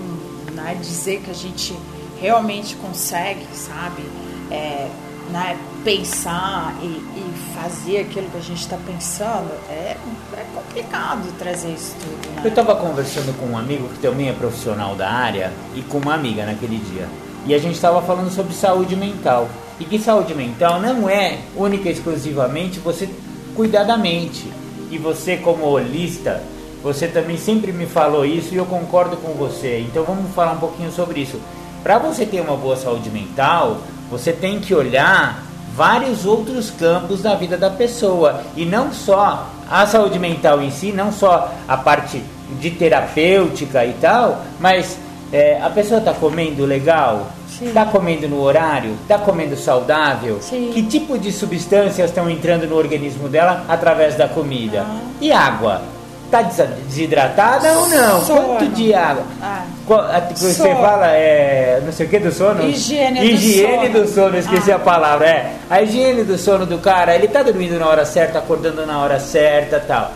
né, 0.53 0.77
dizer 0.79 1.21
que 1.21 1.29
a 1.29 1.33
gente 1.33 1.75
realmente 2.21 2.75
consegue, 2.75 3.45
sabe, 3.53 4.01
é, 4.49 4.87
né, 5.29 5.57
pensar 5.83 6.73
e, 6.81 6.85
e, 6.85 7.33
fazer 7.53 7.99
aquilo 7.99 8.29
que 8.29 8.37
a 8.37 8.41
gente 8.41 8.61
está 8.61 8.77
pensando, 8.77 9.51
é, 9.69 9.97
é 10.33 10.45
complicado 10.55 11.27
trazer 11.37 11.73
isso 11.73 11.95
tudo. 11.99 12.35
Né? 12.35 12.41
Eu 12.45 12.49
estava 12.49 12.75
conversando 12.75 13.37
com 13.37 13.47
um 13.47 13.57
amigo 13.57 13.89
que 13.89 13.99
também 13.99 14.29
é 14.29 14.33
profissional 14.33 14.95
da 14.95 15.09
área 15.09 15.51
e 15.75 15.81
com 15.81 15.97
uma 15.97 16.13
amiga 16.13 16.45
naquele 16.45 16.77
dia. 16.77 17.07
E 17.45 17.53
a 17.53 17.57
gente 17.57 17.75
estava 17.75 18.01
falando 18.01 18.31
sobre 18.31 18.53
saúde 18.53 18.95
mental. 18.95 19.49
E 19.79 19.85
que 19.85 19.99
saúde 19.99 20.33
mental 20.33 20.79
não 20.79 21.09
é 21.09 21.39
única 21.55 21.89
e 21.89 21.91
exclusivamente 21.91 22.79
você 22.79 23.09
cuidar 23.55 23.83
da 23.83 23.97
mente. 23.97 24.51
E 24.91 24.97
você, 24.97 25.37
como 25.37 25.65
holista, 25.65 26.41
você 26.83 27.07
também 27.07 27.37
sempre 27.37 27.71
me 27.71 27.85
falou 27.85 28.25
isso 28.25 28.53
e 28.53 28.57
eu 28.57 28.65
concordo 28.65 29.17
com 29.17 29.33
você. 29.33 29.79
Então 29.79 30.03
vamos 30.03 30.33
falar 30.33 30.53
um 30.53 30.59
pouquinho 30.59 30.91
sobre 30.91 31.21
isso. 31.21 31.39
Para 31.81 31.97
você 31.97 32.25
ter 32.25 32.41
uma 32.41 32.55
boa 32.55 32.75
saúde 32.75 33.09
mental, 33.09 33.79
você 34.09 34.31
tem 34.31 34.59
que 34.59 34.73
olhar 34.73 35.43
vários 35.75 36.25
outros 36.25 36.69
campos 36.69 37.21
da 37.21 37.35
vida 37.35 37.57
da 37.57 37.69
pessoa 37.69 38.43
e 38.55 38.63
não 38.65 38.93
só 38.93 39.49
a 39.69 39.87
saúde 39.87 40.19
mental 40.19 40.61
em 40.61 40.69
si, 40.69 40.91
não 40.91 41.11
só 41.11 41.51
a 41.67 41.77
parte 41.77 42.21
de 42.59 42.71
terapêutica 42.71 43.85
e 43.85 43.93
tal, 43.93 44.43
mas 44.59 44.97
é, 45.31 45.59
a 45.61 45.69
pessoa 45.69 45.99
está 45.99 46.13
comendo 46.13 46.63
legal, 46.65 47.27
está 47.67 47.85
comendo 47.85 48.27
no 48.27 48.41
horário, 48.41 48.91
está 49.01 49.17
comendo 49.17 49.55
saudável, 49.55 50.37
Sim. 50.41 50.71
que 50.73 50.83
tipo 50.83 51.17
de 51.17 51.31
substâncias 51.31 52.09
estão 52.09 52.29
entrando 52.29 52.67
no 52.67 52.75
organismo 52.77 53.27
dela 53.29 53.63
através 53.67 54.15
da 54.15 54.27
comida 54.27 54.85
e 55.21 55.31
água. 55.31 55.81
Está 56.25 56.41
desidratada 56.41 57.73
ou 57.77 57.87
não? 57.89 58.25
Sono. 58.25 58.41
Quanto 58.57 58.67
de 58.69 58.91
água? 58.91 59.23
Ah. 59.39 59.63
A- 59.89 60.33
Você 60.33 60.53
Sono. 60.53 60.75
fala, 60.81 61.07
é, 61.11 61.79
não 61.85 61.91
sei 61.91 62.07
o 62.07 62.09
que 62.09 62.17
do 62.17 62.31
sono? 62.31 62.63
Higiene 62.67 63.19
do 63.19 63.25
Higiene 63.25 63.87
sono. 63.91 63.99
do 64.05 64.07
sono, 64.11 64.37
esqueci 64.39 64.71
Ah. 64.71 64.77
a 64.77 64.79
palavra. 64.79 65.27
É, 65.27 65.51
a 65.69 65.81
higiene 65.83 66.23
do 66.23 66.35
sono 66.37 66.65
do 66.65 66.79
cara, 66.79 67.13
ele 67.13 67.27
tá 67.27 67.43
dormindo 67.43 67.77
na 67.77 67.87
hora 67.87 68.03
certa, 68.03 68.39
acordando 68.39 68.83
na 68.87 68.97
hora 68.99 69.19
certa 69.19 69.79
tal. 69.79 70.11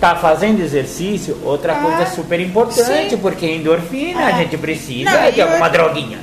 Tá 0.00 0.16
fazendo 0.16 0.60
exercício, 0.62 1.38
outra 1.44 1.74
Ah, 1.74 1.76
coisa 1.76 2.06
super 2.06 2.40
importante, 2.40 3.10
sim. 3.10 3.16
porque 3.16 3.46
endorfina 3.46 4.26
a 4.26 4.30
É. 4.30 4.34
gente 4.38 4.58
precisa 4.58 5.10
Não, 5.10 5.30
de 5.30 5.40
alguma 5.40 5.66
outra- 5.66 5.82
droguinha. 5.84 6.18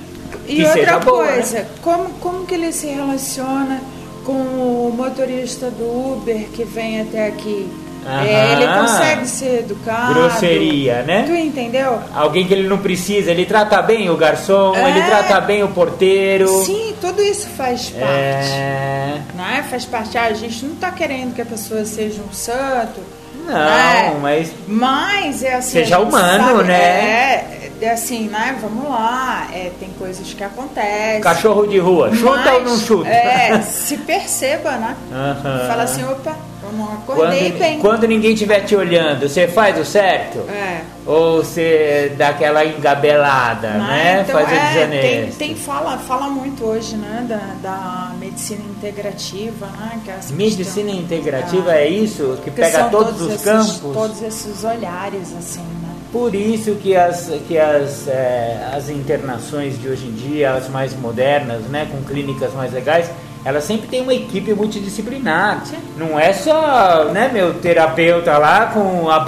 E 0.48 0.56
que 0.56 0.64
outra 0.64 0.74
seja 0.74 1.00
boa, 1.00 1.26
né? 1.26 1.34
coisa, 1.34 1.68
como, 1.82 2.10
como 2.20 2.46
que 2.46 2.54
ele 2.56 2.72
se 2.72 2.88
relaciona 2.88 3.82
com 4.26 4.34
o 4.34 4.94
motorista 4.96 5.70
do 5.70 5.84
Uber 6.14 6.48
que 6.54 6.64
vem 6.64 7.02
até 7.02 7.28
aqui? 7.28 7.70
Aham. 8.06 8.26
É, 8.26 8.52
ele 8.54 8.68
consegue 8.82 9.26
ser 9.28 9.60
educado. 9.60 10.14
Grosseria, 10.16 11.04
né? 11.04 11.24
Tu 11.26 11.32
entendeu? 11.34 12.00
Alguém 12.14 12.46
que 12.46 12.54
ele 12.54 12.68
não 12.68 12.78
precisa, 12.78 13.32
ele 13.32 13.46
trata 13.46 13.82
bem 13.82 14.10
o 14.10 14.18
garçom, 14.18 14.76
É. 14.76 14.89
ele 14.89 15.02
trata 15.04 15.39
bem 15.39 15.64
o 15.64 15.70
porteiro. 15.70 16.50
Sim, 16.66 16.94
tudo 17.00 17.22
isso 17.22 17.48
faz 17.56 17.89
parte. 17.91 18.04
É. 18.06 19.22
Né? 19.36 19.66
Faz 19.70 19.86
parte. 19.86 20.18
Ah, 20.18 20.26
a 20.26 20.34
gente 20.34 20.66
não 20.66 20.76
tá 20.76 20.91
querendo 20.91 21.34
que 21.34 21.41
a 21.41 21.46
pessoa 21.46 21.86
seja 21.86 22.22
um 22.22 22.34
santo. 22.34 23.00
Não, 23.46 23.54
né? 23.54 24.20
mas 24.22 24.52
Mas 24.68 25.44
é 25.44 25.56
assim. 25.56 25.72
Seja 25.72 26.00
humano, 26.00 26.58
sabe, 26.58 26.64
né? 26.64 26.74
É, 26.74 27.72
é 27.82 27.91
assim, 27.91 28.28
né? 28.30 28.58
Vamos 28.62 28.89
lá. 28.89 29.48
É, 29.54 29.72
tem 29.80 29.89
coisas 30.00 30.34
que 30.34 30.44
acontecem. 30.44 31.22
cachorro 31.22 31.68
de 31.68 31.80
rua, 31.80 32.14
chuta 32.16 32.38
Mas, 32.38 32.54
ou 32.54 32.62
não 32.62 32.78
chuta? 32.78 33.10
É, 33.10 33.62
se 33.62 33.98
perceba, 33.98 34.72
né? 34.72 34.96
Fala 35.68 35.84
assim, 35.84 36.04
opa, 36.04 36.36
não 36.74 36.94
acordei 36.94 37.52
Quando, 37.52 37.60
bem. 37.60 37.80
quando 37.80 38.08
ninguém 38.08 38.34
estiver 38.34 38.62
te 38.62 38.76
olhando, 38.76 39.28
você 39.30 39.48
faz 39.48 39.78
o 39.80 39.86
certo? 39.86 40.40
É. 40.50 40.82
Ou 41.06 41.44
você 41.44 42.14
dá 42.18 42.30
aquela 42.30 42.64
engabelada, 42.66 43.70
né? 43.72 44.22
Então, 44.28 44.40
faz 44.42 44.52
é, 44.52 44.86
tem, 44.88 44.90
desonesto. 45.02 45.38
tem 45.38 45.56
fala, 45.56 45.98
fala 45.98 46.28
muito 46.30 46.64
hoje, 46.66 46.96
né, 46.96 47.26
da, 47.28 47.56
da 47.62 48.12
medicina 48.20 48.62
integrativa, 48.70 49.66
né? 49.68 50.00
Que 50.04 50.12
é 50.12 50.20
Medicina 50.32 50.92
questão- 50.92 51.04
integrativa 51.04 51.72
Ah, 51.72 51.78
é 51.78 51.88
isso? 51.90 52.38
Que 52.44 52.52
pega 52.52 52.80
são 52.80 52.90
todos, 52.90 53.22
os 53.22 53.30
esses, 53.34 53.44
campos? 53.44 53.80
Todos 53.94 54.22
esses 54.22 54.64
olhares, 54.64 55.34
assim, 55.38 55.60
né? 55.60 55.90
Por 56.12 56.36
isso 56.36 56.76
que 56.76 56.96
as, 56.96 57.30
que 57.48 57.58
as, 57.58 58.08
é, 58.08 58.70
as 58.74 58.88
internações 58.90 59.80
de 59.82 59.90
hoje 59.90 60.06
em 60.06 60.12
dia, 60.12 60.52
as 60.54 60.70
mais 60.70 60.94
modernas, 60.96 61.64
né, 61.64 61.88
com 61.92 62.02
clínicas 62.04 62.54
mais 62.54 62.72
legais, 62.72 63.10
elas 63.46 63.64
sempre 63.66 63.88
têm 63.88 64.02
uma 64.02 64.14
equipe 64.14 64.54
multidisciplinar. 64.54 65.66
Sim. 65.66 65.78
Não 65.98 66.20
é 66.20 66.32
só, 66.34 67.06
né, 67.12 67.30
meu 67.32 67.54
terapeuta 67.56 68.38
lá 68.38 68.68
com 68.68 69.10
a 69.10 69.20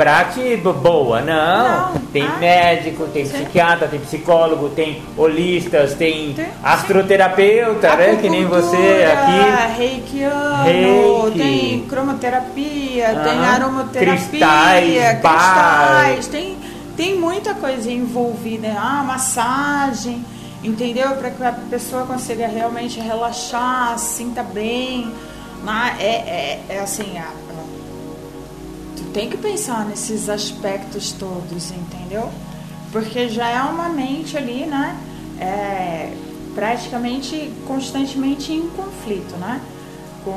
bo- 0.64 0.74
boa, 0.74 1.22
não. 1.22 1.94
Não. 1.94 2.02
Tem 2.14 2.24
Ah. 2.24 2.38
médico, 2.40 3.06
tem 3.08 3.26
Sim. 3.26 3.34
psiquiatra, 3.34 3.88
tem 3.88 4.00
psicólogo, 4.00 4.70
tem 4.70 5.02
holistas, 5.18 5.94
tem 5.96 6.34
Tem, 6.34 6.46
sim. 6.46 6.52
astroterapeuta, 6.64 7.96
né, 7.96 8.18
que 8.22 8.30
nem 8.30 8.46
você 8.46 9.06
aqui. 9.06 9.78
Reikiano, 9.78 10.64
Reiki. 11.24 11.38
tem 11.38 11.80
cromoterapia, 11.88 13.10
Aham. 13.12 13.24
tem 13.24 13.46
aromaterapia, 13.46 14.16
Cristais, 14.18 15.20
cristais, 15.22 16.28
tem, 16.28 16.58
tem 16.96 17.16
muita 17.20 17.54
coisa 17.54 17.92
envolvida. 17.92 18.70
Ah, 18.78 19.04
massagem, 19.06 20.24
entendeu? 20.66 21.16
Para 21.16 21.30
que 21.32 21.44
a 21.44 21.52
pessoa 21.70 22.06
consiga 22.06 22.48
realmente 22.48 23.00
relaxar, 23.00 23.98
sinta 24.00 24.44
bem. 24.44 25.12
né? 25.64 25.96
É, 26.00 26.06
é, 26.06 26.66
é 26.70 26.80
assim, 26.80 27.18
a- 27.18 27.32
tu 28.96 29.04
tem 29.14 29.30
que 29.30 29.38
pensar 29.38 29.86
nesses 29.86 30.30
aspectos 30.30 31.12
todos, 31.14 31.72
entendeu? 31.72 32.30
Porque 32.92 33.28
já 33.30 33.48
é 33.50 33.62
uma 33.62 33.90
mente 33.90 34.38
ali, 34.38 34.66
né? 34.66 34.96
É, 35.40 36.14
praticamente 36.54 37.52
constantemente 37.68 38.54
em 38.54 38.70
conflito, 38.70 39.36
né? 39.38 39.60
Com, 40.24 40.32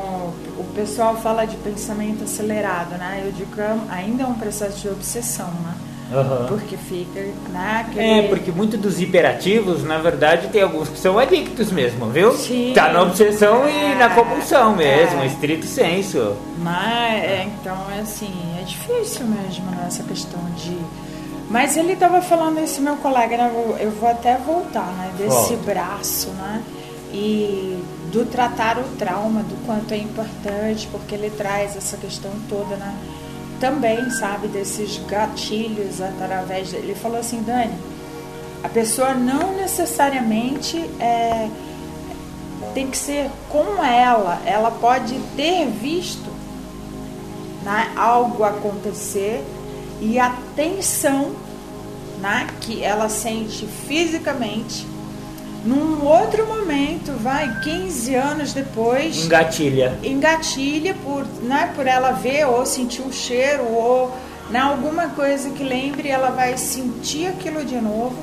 o 0.58 0.64
pessoal 0.74 1.16
fala 1.16 1.46
de 1.46 1.56
pensamento 1.58 2.24
acelerado, 2.24 2.90
né? 2.98 3.22
Eu 3.24 3.32
digo 3.32 3.54
que 3.54 3.60
é- 3.60 3.78
ainda 3.90 4.24
é 4.24 4.26
um 4.26 4.34
processo 4.34 4.78
de 4.80 4.88
obsessão, 4.88 5.46
né? 5.50 5.74
Aham. 6.12 6.46
Porque 6.48 6.76
fica, 6.76 7.20
né? 7.50 7.86
É, 7.96 8.22
porque 8.28 8.50
muitos 8.50 8.80
dos 8.80 8.98
hiperativos, 9.00 9.84
na 9.84 9.98
verdade, 9.98 10.48
tem 10.48 10.62
alguns 10.62 10.88
que 10.88 10.98
são 10.98 11.18
adictos 11.18 11.70
mesmo, 11.70 12.06
viu? 12.06 12.32
Sim. 12.32 12.72
Tá 12.74 12.90
na 12.92 13.02
obsessão 13.02 13.68
e 13.68 13.94
na 13.94 14.06
É, 14.06 14.08
compulsão 14.14 14.74
mesmo, 14.74 15.20
é. 15.20 15.26
estrito 15.26 15.66
senso. 15.66 16.34
Mas, 16.58 17.22
é, 17.24 17.46
então, 17.60 17.76
é 17.94 18.00
assim, 18.00 18.32
é 18.58 18.62
difícil 18.64 19.26
mesmo 19.26 19.66
né, 19.70 19.84
essa 19.86 20.02
questão 20.02 20.40
de. 20.56 20.76
Mas 21.50 21.76
ele 21.76 21.92
estava 21.92 22.20
falando, 22.22 22.58
esse 22.58 22.80
meu 22.80 22.96
colega, 22.96 23.36
né, 23.36 23.50
eu, 23.54 23.76
eu 23.78 23.90
vou 23.90 24.08
até 24.08 24.36
voltar, 24.38 24.86
né, 24.98 25.10
desse 25.18 25.54
Volta. 25.54 25.72
braço, 25.72 26.28
né, 26.30 26.62
e 27.12 27.82
do 28.12 28.24
tratar 28.26 28.78
o 28.78 28.84
trauma, 28.98 29.42
do 29.42 29.56
quanto 29.66 29.92
é 29.92 29.98
importante, 29.98 30.88
porque 30.90 31.14
ele 31.14 31.30
traz 31.30 31.76
essa 31.76 31.96
questão 31.98 32.30
toda, 32.48 32.76
né, 32.76 32.94
também, 33.60 34.10
sabe, 34.10 34.48
desses 34.48 34.98
gatilhos 35.06 36.00
através. 36.00 36.72
Ele 36.72 36.94
falou 36.94 37.18
assim, 37.18 37.42
Dani, 37.42 37.74
a 38.62 38.68
pessoa 38.68 39.14
não 39.14 39.54
necessariamente 39.56 40.78
é, 40.98 41.48
tem 42.74 42.90
que 42.90 42.96
ser 42.96 43.30
com 43.48 43.82
ela. 43.84 44.40
Ela 44.44 44.70
pode 44.70 45.18
ter 45.36 45.66
visto 45.66 46.30
né, 47.62 47.92
algo 47.96 48.44
acontecer 48.44 49.44
e 50.00 50.18
a 50.18 50.34
tensão 50.54 51.32
né, 52.20 52.46
que 52.60 52.82
ela 52.82 53.08
sente 53.08 53.66
fisicamente, 53.66 54.86
num 55.64 56.04
outro 56.06 56.46
momento, 56.46 57.12
vai 57.20 57.60
15 57.62 58.14
anos 58.14 58.52
depois, 58.52 59.24
Engatilha. 59.24 59.98
engatilha 60.02 60.94
por, 61.04 61.24
né, 61.42 61.72
por 61.74 61.86
ela 61.86 62.12
ver 62.12 62.46
ou 62.46 62.64
sentir 62.64 63.02
o 63.02 63.12
cheiro 63.12 63.64
ou 63.64 64.14
né, 64.50 64.60
alguma 64.60 65.08
coisa 65.08 65.50
que 65.50 65.62
lembre, 65.64 66.08
ela 66.08 66.30
vai 66.30 66.56
sentir 66.56 67.26
aquilo 67.26 67.64
de 67.64 67.76
novo 67.76 68.16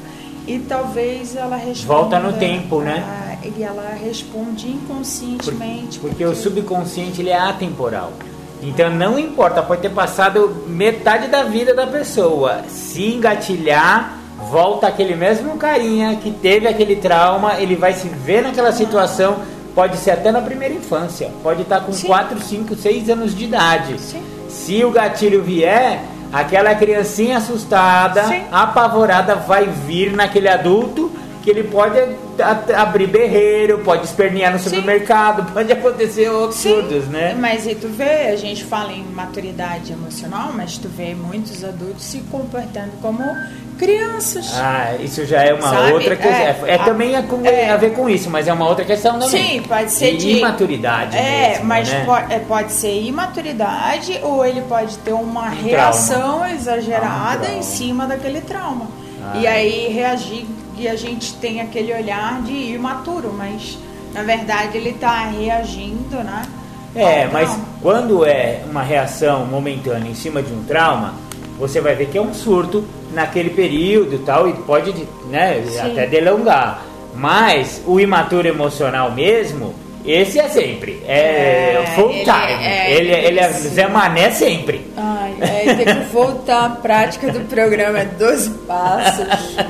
e 0.48 0.60
talvez 0.60 1.36
ela 1.36 1.56
responda. 1.56 1.94
Volta 2.00 2.20
no 2.20 2.34
tempo, 2.34 2.82
né? 2.82 3.04
ah, 3.08 3.48
E 3.58 3.64
ela 3.64 3.92
responde 3.94 4.68
inconscientemente. 4.70 6.00
Porque 6.00 6.24
o 6.26 6.36
subconsciente 6.36 7.22
ele 7.22 7.30
é 7.30 7.38
atemporal. 7.38 8.12
Então 8.62 8.90
não 8.90 9.20
importa, 9.20 9.62
pode 9.62 9.82
ter 9.82 9.90
passado 9.92 10.64
metade 10.68 11.28
da 11.28 11.44
vida 11.44 11.74
da 11.74 11.86
pessoa. 11.86 12.64
Se 12.68 13.04
engatilhar, 13.14 14.18
volta 14.38 14.88
aquele 14.88 15.16
mesmo 15.16 15.58
carinha 15.58 16.16
que 16.18 16.32
teve 16.32 16.68
aquele 16.68 16.96
trauma, 16.98 17.60
ele 17.60 17.76
vai 17.76 17.94
se 17.94 18.08
ver 18.08 18.44
naquela 18.44 18.72
situação, 18.72 19.38
pode 19.74 19.98
ser 19.98 20.12
até 20.12 20.32
na 20.32 20.42
primeira 20.42 20.74
infância, 20.74 21.32
pode 21.42 21.62
estar 21.62 21.82
com 21.82 21.92
Sim. 21.92 22.08
4, 22.08 22.40
5, 22.40 22.76
6 22.76 23.10
anos 23.10 23.36
de 23.36 23.46
idade. 23.46 24.00
Sim. 24.00 24.24
Se 24.48 24.84
o 24.84 24.92
gatilho 24.92 25.44
vier, 25.44 26.02
aquela 26.32 26.74
criancinha 26.76 27.38
assustada, 27.38 28.24
Sim. 28.26 28.44
apavorada, 28.52 29.36
vai 29.36 29.66
vir 29.66 30.12
naquele 30.12 30.48
adulto 30.48 31.12
que 31.46 31.52
ele 31.52 31.64
pode 31.64 32.00
abrir 32.76 33.06
berreiro, 33.06 33.78
pode 33.80 34.04
espernear 34.06 34.52
no 34.52 34.58
Sim. 34.58 34.70
supermercado, 34.70 35.46
pode 35.54 35.72
acontecer 35.72 36.28
absurdos, 36.28 37.04
Sim, 37.04 37.12
né? 37.12 37.38
Mas 37.40 37.68
e 37.68 37.76
tu 37.76 37.88
vê, 37.88 38.30
a 38.30 38.36
gente 38.36 38.64
fala 38.64 38.92
em 38.92 39.04
maturidade 39.04 39.94
emocional, 39.94 40.52
mas 40.56 40.80
tu 40.80 40.88
vê 40.88 41.14
muitos 41.14 41.64
adultos 41.64 42.04
se 42.04 42.18
comportando 42.32 42.94
como 43.00 43.24
crianças. 43.78 44.52
Ah, 44.56 44.96
isso 45.00 45.26
já 45.26 45.42
é 45.44 45.54
uma 45.54 45.70
Sabe? 45.70 45.92
outra 45.94 46.16
questão. 46.16 46.32
É, 46.68 46.72
É, 46.72 46.76
é 46.76 46.78
também 46.80 47.16
a, 47.16 47.24
é. 47.44 47.70
a 47.72 47.78
ver 47.78 47.94
com 47.94 48.10
isso, 48.10 48.30
mas 48.30 48.48
é 48.48 48.54
uma 48.54 48.68
outra 48.68 48.84
questão 48.86 49.20
também. 49.20 49.30
Sim, 49.30 49.62
pode 49.68 49.92
ser 49.92 50.18
de, 50.18 50.38
imaturidade 50.38 51.18
É, 51.18 51.50
mesmo, 51.50 51.66
mas 51.66 51.90
né? 51.90 52.04
po- 52.06 52.34
é, 52.34 52.40
pode 52.40 52.72
ser 52.72 53.02
imaturidade 53.04 54.20
ou 54.24 54.46
ele 54.46 54.62
pode 54.62 54.98
ter 55.00 55.14
uma 55.14 55.48
Um 55.50 55.64
reação 55.64 56.46
exagerada 56.46 57.40
trauma. 57.42 57.58
em 57.60 57.62
cima 57.62 58.06
daquele 58.06 58.42
trauma. 58.42 58.88
Ah. 59.24 59.38
E 59.38 59.48
aí 59.48 59.88
reagir 59.94 60.46
e 60.78 60.88
a 60.88 60.96
gente 60.96 61.34
tem 61.36 61.62
aquele 61.62 61.94
olhar 61.94 62.42
de 62.42 62.52
imaturo, 62.74 63.34
mas 63.38 63.78
na 64.14 64.24
verdade 64.24 64.78
ele 64.78 64.90
está 64.92 65.26
reagindo, 65.26 66.18
né? 66.18 66.42
É, 66.94 67.28
mas 67.28 67.50
trauma. 67.50 67.66
quando 67.82 68.26
é 68.26 68.62
uma 68.70 68.82
reação 68.82 69.46
momentânea 69.46 70.10
em 70.10 70.16
cima 70.16 70.42
de 70.42 70.54
um 70.54 70.64
trauma, 70.64 71.14
você 71.60 71.80
vai 71.80 71.96
ver 71.96 72.08
que 72.08 72.18
é 72.18 72.22
um 72.22 72.34
surto 72.34 72.84
naquele 73.14 73.50
período 73.50 74.16
e 74.16 74.20
tal, 74.20 74.48
e 74.50 74.54
pode 74.54 74.94
né, 75.30 75.64
Sim. 75.68 75.80
até 75.80 76.06
delongar. 76.06 76.86
Mas 77.16 77.82
o 77.86 78.00
imaturo 78.00 78.48
emocional 78.48 79.12
mesmo, 79.12 79.74
Esse 80.06 80.40
é 80.40 80.48
sempre. 80.50 81.02
É, 81.08 81.82
é 81.82 81.86
full 81.96 82.10
time. 82.10 82.64
É, 82.64 82.94
ele, 82.94 83.12
é, 83.12 83.26
ele, 83.26 83.40
é 83.40 83.50
Zé 83.50 83.88
Mané 83.88 84.32
sempre. 84.32 84.86
Ai, 84.96 85.36
é, 85.42 85.74
tem 85.74 85.86
que 85.86 86.14
voltar 86.14 86.66
à 86.66 86.70
prática 86.70 87.32
do 87.32 87.42
programa 87.42 88.06
12 88.06 88.50
Passos. 88.68 89.28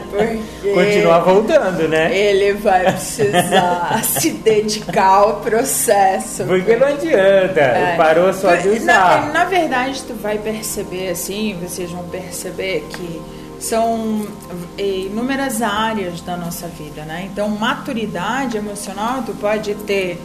Porque 0.10 0.74
Continuar 0.74 1.20
voltando, 1.20 1.88
né? 1.88 2.16
Ele 2.16 2.54
vai 2.54 2.84
precisar 2.84 4.02
se 4.04 4.32
dedicar 4.32 5.20
ao 5.20 5.36
processo. 5.38 6.44
Porque 6.44 6.76
não 6.76 6.88
adianta. 6.88 7.62
É. 7.62 7.96
Parou 7.98 8.34
só 8.34 8.56
de 8.56 8.70
usar. 8.70 9.28
Na, 9.28 9.34
na 9.34 9.46
verdade, 9.46 10.02
tu 10.04 10.14
vai 10.16 10.38
perceber 10.38 11.10
assim, 11.10 11.58
vocês 11.62 11.90
vão 11.92 12.04
perceber 12.10 12.86
que 12.90 13.22
são 13.60 14.26
inúmeras 14.78 15.62
áreas 15.62 16.22
da 16.22 16.36
nossa 16.38 16.68
vida, 16.68 17.04
né? 17.04 17.30
Então, 17.32 17.50
maturidade 17.50 18.58
emocional, 18.58 19.24
tu 19.26 19.34
pode 19.34 19.74
ter 19.76 20.20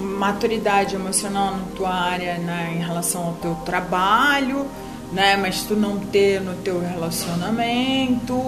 maturidade 0.00 0.94
emocional 0.94 1.52
na 1.52 1.64
tua 1.76 1.92
área 1.92 2.34
né, 2.38 2.74
em 2.76 2.78
relação 2.78 3.26
ao 3.26 3.32
teu 3.34 3.54
trabalho, 3.64 4.66
né? 5.12 5.36
Mas 5.36 5.62
tu 5.62 5.74
não 5.74 5.98
ter 5.98 6.40
no 6.40 6.54
teu 6.54 6.80
relacionamento. 6.80 8.40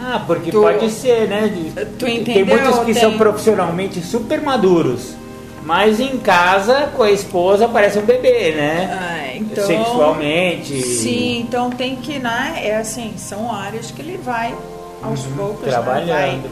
Ah, 0.00 0.22
porque 0.26 0.50
tu, 0.50 0.60
pode 0.60 0.90
ser, 0.90 1.28
né? 1.28 1.52
Tu 1.98 2.06
entendeu? 2.06 2.34
Tem 2.34 2.44
muitos 2.44 2.78
que 2.80 2.92
Tem... 2.92 2.94
são 2.94 3.16
profissionalmente 3.16 4.00
super 4.00 4.40
maduros. 4.42 5.16
Mas 5.64 6.00
em 6.00 6.16
casa, 6.18 6.90
com 6.96 7.02
a 7.02 7.10
esposa, 7.10 7.68
parece 7.68 7.98
um 7.98 8.06
bebê, 8.06 8.52
né? 8.52 8.88
Ah, 8.90 9.17
então, 9.38 9.66
Sexualmente. 9.66 10.82
Sim, 10.82 11.40
então 11.40 11.70
tem 11.70 11.96
que, 11.96 12.18
né? 12.18 12.60
É 12.62 12.76
assim, 12.76 13.14
são 13.16 13.52
áreas 13.52 13.90
que 13.90 14.00
ele 14.02 14.18
vai 14.18 14.54
aos 15.02 15.24
uhum, 15.26 15.36
poucos, 15.36 15.68
trabalhando. 15.68 16.42
Né, 16.42 16.50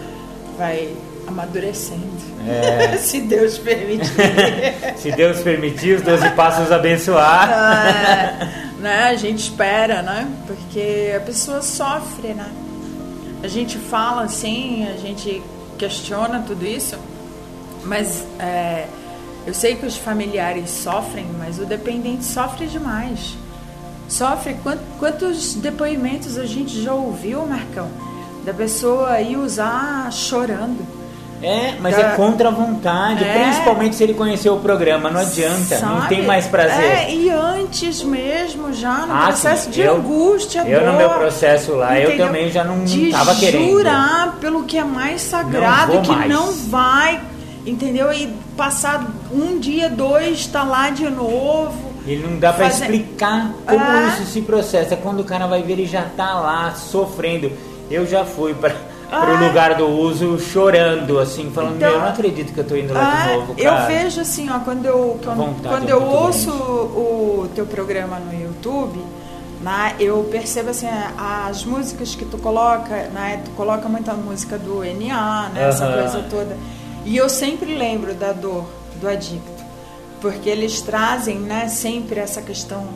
vai, 0.59 0.77
vai 0.77 0.97
amadurecendo. 1.27 2.03
É. 2.47 2.97
Se 2.99 3.21
Deus 3.21 3.59
permitir. 3.59 4.11
Se 4.97 5.11
Deus 5.13 5.41
permitir, 5.41 5.97
os 5.97 6.03
12 6.03 6.31
passos 6.31 6.71
abençoar. 6.71 7.51
É, 7.51 8.49
né? 8.81 9.05
A 9.11 9.17
gente 9.17 9.41
espera, 9.41 10.03
né? 10.03 10.29
Porque 10.47 11.13
a 11.17 11.21
pessoa 11.21 11.61
sofre, 11.61 12.29
né? 12.29 12.49
A 13.43 13.49
gente 13.49 13.77
fala 13.79 14.23
assim, 14.23 14.87
a 14.89 14.97
gente 14.97 15.43
questiona 15.79 16.43
tudo 16.47 16.65
isso, 16.65 16.97
mas 17.85 18.27
é, 18.39 18.87
eu 19.47 19.55
sei 19.55 19.77
que 19.77 19.87
os 19.87 19.97
familiares 19.97 20.69
sofrem, 20.71 21.27
mas 21.39 21.59
o 21.59 21.65
dependente 21.65 22.25
sofre 22.25 22.67
demais. 22.67 23.37
Sofre. 24.09 24.57
Quantos 24.99 25.55
depoimentos 25.55 26.37
a 26.37 26.45
gente 26.45 26.83
já 26.83 26.93
ouviu, 26.93 27.47
Marcão? 27.47 27.89
Da 28.45 28.53
pessoa 28.53 29.11
aí 29.11 29.37
usar 29.37 30.11
chorando. 30.13 30.85
É, 31.43 31.75
mas 31.81 31.95
da... 31.95 32.03
é 32.03 32.17
contra 32.17 32.49
a 32.49 32.51
vontade, 32.51 33.23
é... 33.23 33.45
principalmente 33.45 33.95
se 33.95 34.03
ele 34.03 34.15
conheceu 34.15 34.55
o 34.55 34.61
programa, 34.61 35.11
não 35.11 35.21
adianta, 35.21 35.77
Sabe? 35.77 35.95
não 35.95 36.07
tem 36.07 36.25
mais 36.25 36.47
prazer. 36.47 36.83
É, 36.83 37.15
e 37.15 37.31
antes 37.31 38.03
mesmo, 38.03 38.73
já 38.73 39.07
no 39.07 39.15
ah, 39.15 39.27
processo 39.27 39.65
sim. 39.67 39.71
de 39.71 39.83
eu, 39.83 39.97
angústia, 39.97 40.65
Eu 40.67 40.81
dor, 40.81 40.93
no 40.93 40.97
meu 40.97 41.11
processo 41.11 41.73
lá, 41.73 42.01
entendeu? 42.01 42.19
eu 42.19 42.27
também 42.27 42.51
já 42.51 42.65
não 42.65 42.83
estava 42.85 43.35
querendo. 43.35 43.71
jurar 43.71 44.37
pelo 44.41 44.65
que 44.65 44.79
é 44.79 44.85
mais 44.85 45.21
sagrado, 45.21 46.01
que 46.01 46.09
mais. 46.11 46.31
não 46.31 46.53
vai 46.53 47.21
entendeu? 47.67 48.13
E 48.13 48.33
passar 48.57 49.05
um 49.33 49.59
dia, 49.59 49.89
dois, 49.89 50.47
tá 50.47 50.63
lá 50.63 50.91
de 50.91 51.09
novo. 51.09 51.93
Ele 52.07 52.27
não 52.27 52.39
dá 52.39 52.53
para 52.53 52.69
explicar 52.69 53.53
como 53.67 53.85
ah. 53.85 54.09
isso 54.09 54.31
se 54.31 54.41
processa. 54.43 54.97
Quando 54.97 55.21
o 55.21 55.25
cara 55.25 55.47
vai 55.47 55.63
ver, 55.63 55.73
ele 55.73 55.87
já 55.87 56.03
tá 56.17 56.39
lá 56.39 56.73
sofrendo. 56.75 57.51
Eu 57.91 58.07
já 58.07 58.25
fui 58.25 58.55
para 58.55 58.75
ah. 59.11 59.33
o 59.33 59.47
lugar 59.47 59.75
do 59.75 59.87
uso 59.89 60.39
chorando, 60.39 61.19
assim, 61.19 61.51
falando, 61.51 61.77
então, 61.77 61.89
meu, 61.89 61.99
eu 61.99 62.03
não 62.05 62.11
acredito 62.11 62.53
que 62.53 62.59
eu 62.59 62.65
tô 62.65 62.77
indo 62.77 62.93
lá 62.93 63.13
ah, 63.13 63.27
de 63.27 63.35
novo, 63.35 63.55
cara. 63.55 63.81
Eu 63.81 63.87
vejo 63.87 64.21
assim, 64.21 64.51
ó, 64.51 64.59
quando 64.61 64.87
eu, 64.87 65.19
quando, 65.23 65.63
quando 65.63 65.89
é 65.89 65.93
eu 65.93 66.03
ouço 66.03 66.51
o, 66.51 67.43
o 67.43 67.49
teu 67.55 67.67
programa 67.67 68.19
no 68.19 68.33
YouTube, 68.41 69.01
né, 69.61 69.95
eu 69.99 70.29
percebo 70.31 70.71
assim, 70.71 70.89
as 71.17 71.65
músicas 71.65 72.15
que 72.15 72.25
tu 72.25 72.39
coloca, 72.39 72.95
né, 73.09 73.43
tu 73.45 73.51
coloca 73.53 73.89
muita 73.89 74.13
música 74.15 74.59
do 74.59 74.81
NA, 74.85 75.51
né, 75.51 75.69
essa 75.69 75.87
coisa 75.87 76.25
toda. 76.29 76.57
E 77.05 77.17
eu 77.17 77.29
sempre 77.29 77.77
lembro 77.77 78.15
da 78.15 78.33
dor 78.33 78.67
do 79.01 79.09
adicto, 79.09 79.65
porque 80.21 80.49
eles 80.49 80.81
trazem, 80.81 81.39
né, 81.39 81.69
sempre 81.69 82.21
essa 82.21 82.43
questão 82.43 82.87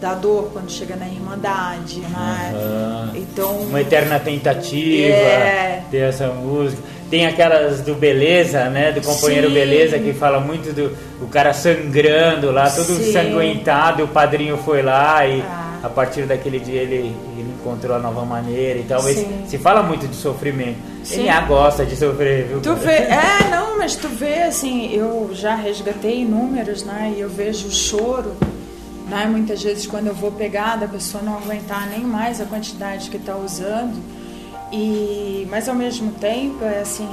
da 0.00 0.14
dor 0.14 0.50
quando 0.52 0.70
chega 0.70 0.96
na 0.96 1.06
irmandade, 1.06 2.00
né? 2.00 2.52
Uhum. 2.54 3.16
Então 3.16 3.56
uma 3.60 3.80
eterna 3.80 4.18
tentativa 4.18 5.14
é... 5.14 5.82
ter 5.90 5.98
essa 5.98 6.28
música. 6.28 6.82
Tem 7.10 7.26
aquelas 7.26 7.80
do 7.80 7.94
Beleza, 7.94 8.70
né? 8.70 8.92
Do 8.92 9.02
companheiro 9.02 9.48
Sim. 9.48 9.54
Beleza 9.54 9.98
que 9.98 10.12
fala 10.12 10.40
muito 10.40 10.72
do 10.72 10.96
o 11.20 11.26
cara 11.26 11.52
sangrando 11.52 12.50
lá, 12.50 12.70
todo 12.70 12.96
Sim. 12.96 13.12
sanguentado. 13.12 14.04
O 14.04 14.08
padrinho 14.08 14.56
foi 14.56 14.80
lá 14.80 15.26
e 15.26 15.42
ah. 15.42 15.69
A 15.82 15.88
partir 15.88 16.26
daquele 16.26 16.60
dia 16.60 16.82
ele, 16.82 17.14
ele 17.36 17.54
encontrou 17.58 17.96
a 17.96 17.98
nova 17.98 18.24
maneira 18.24 18.78
e 18.78 18.84
talvez 18.84 19.26
se 19.46 19.58
fala 19.58 19.82
muito 19.82 20.06
de 20.06 20.14
sofrimento. 20.14 20.78
Sim. 21.02 21.28
Ele 21.28 21.46
gosta 21.46 21.86
de 21.86 21.96
sofrer, 21.96 22.46
viu? 22.46 22.60
Tu 22.60 22.74
vê, 22.76 22.92
é, 23.08 23.48
não, 23.50 23.78
mas 23.78 23.96
tu 23.96 24.08
vê 24.08 24.42
assim, 24.42 24.92
eu 24.92 25.30
já 25.32 25.54
resgatei 25.54 26.24
números, 26.24 26.84
né? 26.84 27.14
E 27.16 27.20
eu 27.20 27.30
vejo 27.30 27.68
o 27.68 27.70
choro, 27.70 28.36
né? 29.08 29.26
Muitas 29.26 29.62
vezes 29.62 29.86
quando 29.86 30.08
eu 30.08 30.14
vou 30.14 30.30
pegar 30.30 30.76
da 30.76 30.86
pessoa 30.86 31.22
não 31.22 31.38
aguentar 31.38 31.88
nem 31.88 32.00
mais 32.00 32.40
a 32.40 32.44
quantidade 32.44 33.08
que 33.08 33.16
está 33.16 33.36
usando. 33.36 33.98
E 34.70 35.48
mas 35.50 35.68
ao 35.68 35.74
mesmo 35.74 36.12
tempo 36.12 36.64
é 36.64 36.80
assim, 36.80 37.08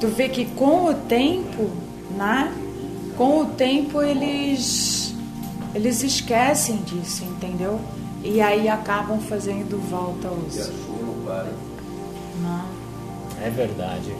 tu 0.00 0.08
vê 0.08 0.28
que 0.28 0.46
com 0.46 0.86
o 0.86 0.94
tempo, 0.94 1.70
né? 2.16 2.52
Com 3.16 3.40
o 3.40 3.44
tempo 3.46 4.02
eles 4.02 5.11
eles 5.74 6.02
esquecem 6.02 6.76
disso, 6.78 7.24
entendeu? 7.24 7.80
E 8.22 8.40
aí 8.40 8.68
acabam 8.68 9.18
fazendo 9.20 9.78
volta 9.88 10.28
ao 10.28 10.34
uso. 10.34 10.72
É 13.44 13.50
verdade. 13.50 14.14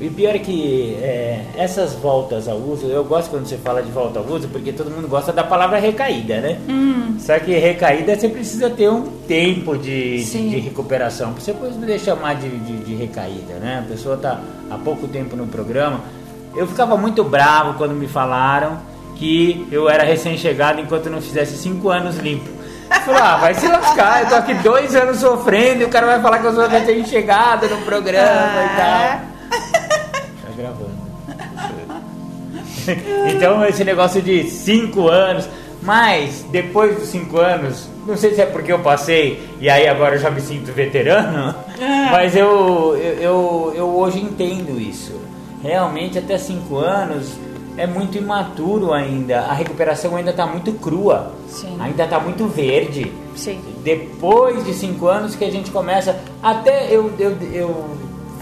E 0.00 0.08
pior 0.08 0.34
é 0.34 0.38
que 0.38 0.94
é, 0.94 1.44
essas 1.56 1.92
voltas 1.92 2.48
ao 2.48 2.56
uso, 2.56 2.86
eu 2.86 3.04
gosto 3.04 3.30
quando 3.30 3.46
você 3.46 3.58
fala 3.58 3.82
de 3.82 3.90
volta 3.90 4.18
ao 4.18 4.24
uso, 4.26 4.48
porque 4.48 4.72
todo 4.72 4.90
mundo 4.90 5.06
gosta 5.06 5.30
da 5.30 5.44
palavra 5.44 5.78
recaída, 5.78 6.40
né? 6.40 6.58
Hum. 6.68 7.16
Só 7.18 7.38
que 7.38 7.52
recaída 7.52 8.16
você 8.16 8.28
precisa 8.28 8.70
ter 8.70 8.88
um 8.88 9.02
tempo 9.28 9.76
de, 9.76 10.24
de, 10.24 10.50
de 10.50 10.58
recuperação. 10.58 11.32
Você 11.34 11.52
poderia 11.52 11.98
chamar 11.98 12.36
de, 12.36 12.48
de, 12.48 12.78
de, 12.78 12.94
recaída, 12.94 13.54
né? 13.54 13.82
A 13.84 13.88
pessoa 13.90 14.16
está 14.16 14.40
há 14.70 14.78
pouco 14.78 15.06
tempo 15.06 15.36
no 15.36 15.46
programa. 15.46 16.00
Eu 16.56 16.66
ficava 16.66 16.96
muito 16.96 17.22
bravo 17.22 17.74
quando 17.76 17.92
me 17.92 18.08
falaram 18.08 18.78
que 19.20 19.68
eu 19.70 19.86
era 19.86 20.02
recém-chegado 20.02 20.80
enquanto 20.80 21.10
não 21.10 21.20
fizesse 21.20 21.58
cinco 21.58 21.90
anos 21.90 22.16
limpo. 22.16 22.48
Falou, 23.04 23.20
ah, 23.22 23.36
vai 23.36 23.54
se 23.54 23.68
lascar, 23.68 24.22
eu 24.22 24.28
tô 24.30 24.34
aqui 24.34 24.54
dois 24.54 24.96
anos 24.96 25.18
sofrendo 25.18 25.82
e 25.82 25.84
o 25.84 25.90
cara 25.90 26.06
vai 26.06 26.22
falar 26.22 26.38
que 26.38 26.46
eu 26.46 26.54
sou 26.54 26.66
recém-chegado 26.66 27.68
no 27.68 27.76
programa 27.82 28.24
ah. 28.24 28.64
e 28.64 28.76
tal. 28.80 29.30
Tá 30.42 30.48
gravando. 30.56 31.00
Então 33.30 33.64
esse 33.66 33.84
negócio 33.84 34.22
de 34.22 34.44
cinco 34.44 35.06
anos, 35.08 35.46
mas 35.82 36.44
depois 36.50 36.96
dos 36.96 37.08
cinco 37.08 37.38
anos, 37.38 37.88
não 38.06 38.16
sei 38.16 38.34
se 38.34 38.40
é 38.40 38.46
porque 38.46 38.72
eu 38.72 38.78
passei 38.78 39.48
e 39.60 39.68
aí 39.68 39.86
agora 39.86 40.16
eu 40.16 40.18
já 40.18 40.30
me 40.30 40.40
sinto 40.40 40.72
veterano, 40.72 41.54
ah. 41.78 42.08
mas 42.10 42.34
eu, 42.34 42.96
eu, 42.96 43.20
eu, 43.20 43.72
eu 43.76 43.96
hoje 43.98 44.18
entendo 44.18 44.80
isso. 44.80 45.20
Realmente 45.62 46.18
até 46.18 46.38
cinco 46.38 46.78
anos 46.78 47.38
é 47.80 47.86
muito 47.86 48.18
imaturo 48.18 48.92
ainda. 48.92 49.40
A 49.40 49.54
recuperação 49.54 50.14
ainda 50.14 50.30
está 50.30 50.46
muito 50.46 50.72
crua. 50.74 51.32
Sim. 51.48 51.76
Ainda 51.80 52.04
está 52.04 52.20
muito 52.20 52.46
verde. 52.46 53.10
Sim. 53.34 53.58
Depois 53.82 54.64
de 54.66 54.74
cinco 54.74 55.06
anos 55.06 55.34
que 55.34 55.44
a 55.44 55.50
gente 55.50 55.70
começa. 55.70 56.20
Até 56.42 56.94
eu, 56.94 57.10
eu, 57.18 57.36
eu 57.52 57.90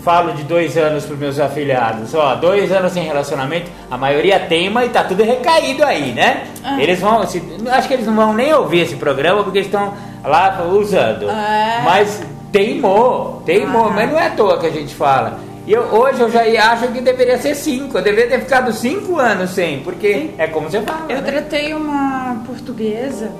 falo 0.02 0.32
de 0.32 0.42
dois 0.42 0.76
anos 0.76 1.06
para 1.06 1.16
meus 1.16 1.38
afiliados. 1.38 2.12
Ó, 2.14 2.34
dois 2.34 2.72
anos 2.72 2.92
sem 2.92 3.04
relacionamento, 3.04 3.70
a 3.88 3.96
maioria 3.96 4.40
teima 4.40 4.84
e 4.84 4.88
tá 4.88 5.04
tudo 5.04 5.22
recaído 5.22 5.84
aí, 5.84 6.12
né? 6.12 6.48
Ah. 6.64 6.82
Eles 6.82 6.98
vão. 6.98 7.24
Se, 7.24 7.40
acho 7.70 7.86
que 7.86 7.94
eles 7.94 8.06
não 8.06 8.16
vão 8.16 8.34
nem 8.34 8.52
ouvir 8.52 8.80
esse 8.80 8.96
programa 8.96 9.44
porque 9.44 9.60
estão 9.60 9.94
lá 10.24 10.64
usando. 10.64 11.28
Ah. 11.30 11.82
Mas 11.84 12.20
teimou, 12.50 13.40
teimou, 13.46 13.86
ah. 13.86 13.90
mas 13.90 14.10
não 14.10 14.18
é 14.18 14.26
à 14.26 14.30
toa 14.30 14.58
que 14.58 14.66
a 14.66 14.72
gente 14.72 14.94
fala. 14.96 15.38
E 15.68 15.72
eu, 15.72 15.82
hoje 15.82 16.22
eu 16.22 16.30
já 16.30 16.40
acho 16.72 16.88
que 16.88 17.02
deveria 17.02 17.36
ser 17.36 17.54
cinco. 17.54 17.98
Eu 17.98 18.02
deveria 18.02 18.38
ter 18.38 18.40
ficado 18.40 18.72
cinco 18.72 19.18
anos 19.18 19.50
sem, 19.50 19.82
porque 19.82 20.14
Sim. 20.14 20.34
é 20.38 20.46
como 20.46 20.70
você 20.70 20.80
fala. 20.80 21.12
Eu 21.12 21.20
né? 21.20 21.30
tratei 21.30 21.74
uma 21.74 22.42
portuguesa 22.46 23.30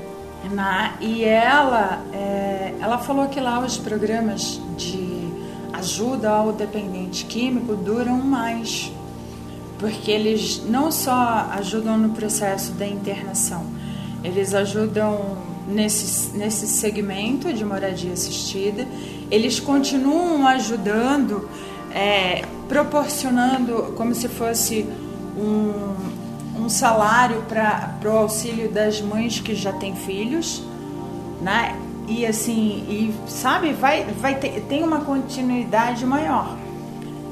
na, 0.53 0.93
e 1.01 1.25
ela, 1.25 2.03
é, 2.13 2.75
ela 2.83 2.99
falou 2.99 3.29
que 3.29 3.41
lá 3.41 3.61
os 3.61 3.79
programas 3.79 4.61
de 4.77 5.27
ajuda 5.73 6.29
ao 6.29 6.53
dependente 6.53 7.25
químico 7.25 7.75
duram 7.75 8.19
mais. 8.19 8.93
Porque 9.79 10.11
eles 10.11 10.63
não 10.69 10.93
só 10.93 11.49
ajudam 11.53 11.97
no 11.97 12.11
processo 12.11 12.73
da 12.73 12.87
internação, 12.87 13.65
eles 14.23 14.53
ajudam 14.53 15.39
nesse, 15.67 16.37
nesse 16.37 16.67
segmento 16.67 17.51
de 17.55 17.65
moradia 17.65 18.13
assistida, 18.13 18.87
eles 19.31 19.59
continuam 19.59 20.47
ajudando 20.47 21.49
é, 21.99 22.43
proporcionando 22.69 23.93
como 23.97 24.15
se 24.15 24.29
fosse 24.29 24.89
um, 25.37 26.63
um 26.63 26.69
salário 26.69 27.43
para 27.49 27.99
o 28.05 28.19
auxílio 28.19 28.71
das 28.71 29.01
mães 29.01 29.41
que 29.41 29.53
já 29.57 29.73
têm 29.73 29.97
filhos, 29.97 30.63
né? 31.43 31.77
E 32.07 32.25
assim, 32.25 32.85
e 32.89 33.15
sabe, 33.29 33.73
vai, 33.73 34.05
vai 34.05 34.37
ter, 34.37 34.63
tem 34.69 34.85
uma 34.85 35.01
continuidade 35.01 36.07
maior. 36.07 36.57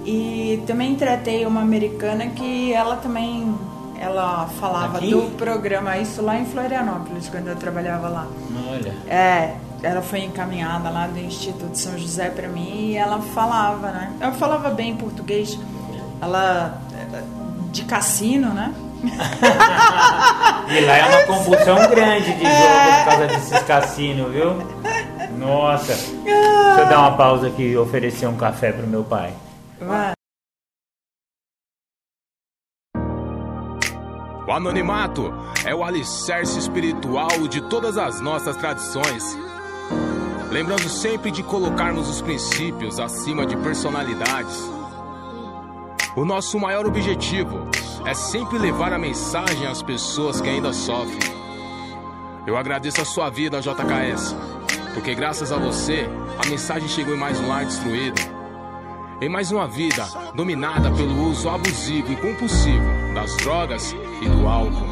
E 0.04 0.62
também 0.66 0.96
tratei 0.96 1.46
uma 1.46 1.60
americana 1.60 2.26
que 2.26 2.72
ela 2.72 2.96
também 2.96 3.54
ela 3.98 4.46
falava 4.60 4.98
Aqui? 4.98 5.10
do 5.10 5.34
programa 5.36 5.96
isso 5.96 6.20
lá 6.20 6.38
em 6.38 6.44
Florianópolis 6.44 7.28
quando 7.28 7.48
eu 7.48 7.56
trabalhava 7.56 8.08
lá. 8.08 8.26
Olha. 8.68 8.94
É, 9.08 9.54
ela 9.82 10.02
foi 10.02 10.20
encaminhada 10.20 10.90
lá 10.90 11.06
do 11.06 11.18
Instituto 11.18 11.76
São 11.76 11.96
José 11.98 12.30
para 12.30 12.48
mim 12.48 12.90
e 12.90 12.96
ela 12.96 13.20
falava, 13.20 13.90
né? 13.90 14.12
Ela 14.20 14.32
falava 14.32 14.70
bem 14.70 14.96
português. 14.96 15.58
Ela 16.20 16.80
de 17.70 17.84
cassino, 17.84 18.52
né? 18.52 18.74
E 20.68 20.80
lá 20.80 20.96
é 20.96 21.04
uma 21.04 21.22
confusão 21.26 21.76
grande 21.88 22.32
de 22.32 22.42
jogo 22.42 22.96
por 22.98 23.04
causa 23.04 23.26
desses 23.28 23.62
cassinos, 23.62 24.32
viu? 24.32 24.56
Nossa. 25.38 25.94
Deixa 26.24 26.80
eu 26.80 26.88
dar 26.88 26.98
uma 27.00 27.16
pausa 27.16 27.46
aqui 27.46 27.62
e 27.62 27.76
oferecer 27.76 28.26
um 28.26 28.36
café 28.36 28.72
pro 28.72 28.84
meu 28.84 29.04
pai. 29.04 29.32
Vai. 29.80 30.12
O 34.48 34.52
anonimato 34.52 35.32
é 35.64 35.74
o 35.74 35.84
alicerce 35.84 36.58
espiritual 36.58 37.46
de 37.48 37.60
todas 37.68 37.96
as 37.96 38.20
nossas 38.20 38.56
tradições. 38.56 39.36
Lembrando 40.50 40.88
sempre 40.88 41.30
de 41.30 41.42
colocarmos 41.42 42.08
os 42.08 42.20
princípios 42.20 42.98
acima 42.98 43.44
de 43.44 43.56
personalidades. 43.56 44.70
O 46.16 46.24
nosso 46.24 46.58
maior 46.58 46.86
objetivo 46.86 47.68
é 48.06 48.14
sempre 48.14 48.56
levar 48.56 48.92
a 48.92 48.98
mensagem 48.98 49.66
às 49.66 49.82
pessoas 49.82 50.40
que 50.40 50.48
ainda 50.48 50.72
sofrem. 50.72 51.34
Eu 52.46 52.56
agradeço 52.56 53.02
a 53.02 53.04
sua 53.04 53.28
vida, 53.28 53.60
JKS, 53.60 54.34
porque 54.94 55.14
graças 55.14 55.52
a 55.52 55.58
você, 55.58 56.08
a 56.42 56.48
mensagem 56.48 56.88
chegou 56.88 57.14
em 57.14 57.18
mais 57.18 57.38
um 57.40 57.48
lar 57.48 57.64
destruído. 57.66 58.18
Em 59.20 59.28
mais 59.28 59.50
uma 59.50 59.66
vida 59.66 60.06
dominada 60.34 60.90
pelo 60.90 61.28
uso 61.28 61.48
abusivo 61.48 62.12
e 62.12 62.16
compulsivo 62.16 62.84
das 63.14 63.36
drogas 63.36 63.94
e 64.22 64.28
do 64.28 64.46
álcool. 64.46 64.86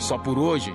Só 0.00 0.18
por 0.18 0.38
hoje, 0.38 0.74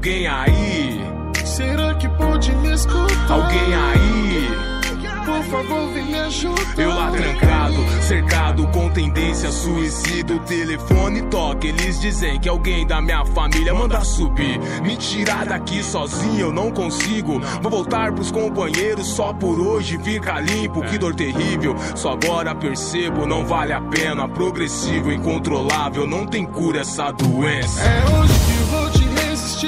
aí? 0.09 0.99
Será 1.45 1.93
que 1.95 2.07
pode 2.09 2.51
me 2.55 2.73
escutar? 2.73 3.31
Alguém 3.31 3.73
aí? 3.73 4.71
Por 5.23 5.43
favor, 5.43 5.93
vem 5.93 6.05
me 6.05 6.19
ajudar. 6.19 6.77
Eu 6.77 6.89
lá 6.89 7.11
trancado, 7.11 7.75
cercado 8.01 8.67
com 8.69 8.89
tendência 8.89 9.51
suicida. 9.51 10.33
O 10.33 10.39
telefone 10.39 11.21
toca, 11.23 11.67
eles 11.67 11.99
dizem 12.01 12.39
que 12.39 12.49
alguém 12.49 12.85
da 12.87 12.99
minha 12.99 13.23
família 13.25 13.73
manda 13.73 14.01
subir. 14.01 14.59
Me 14.81 14.97
tirar 14.97 15.45
daqui 15.45 15.83
sozinho 15.83 16.47
eu 16.47 16.51
não 16.51 16.71
consigo. 16.71 17.39
Vou 17.61 17.71
voltar 17.71 18.11
pros 18.11 18.31
companheiros 18.31 19.07
só 19.07 19.31
por 19.33 19.59
hoje 19.59 19.99
fica 19.99 20.39
limpo. 20.39 20.81
Que 20.81 20.97
dor 20.97 21.13
terrível, 21.13 21.75
só 21.95 22.13
agora 22.13 22.55
percebo, 22.55 23.27
não 23.27 23.45
vale 23.45 23.73
a 23.73 23.81
pena. 23.81 24.27
Progressivo, 24.27 25.11
incontrolável, 25.11 26.07
não 26.07 26.25
tem 26.25 26.45
cura 26.45 26.81
essa 26.81 27.11
doença. 27.11 27.81
É 27.81 28.19
hoje 28.19 28.33
que 28.33 28.63
vou 28.71 28.80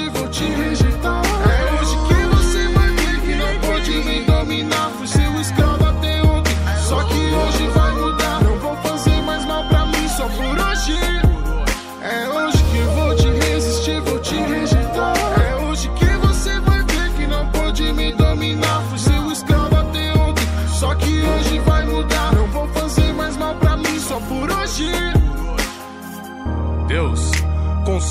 vou 0.00 0.28
te 0.28 1.23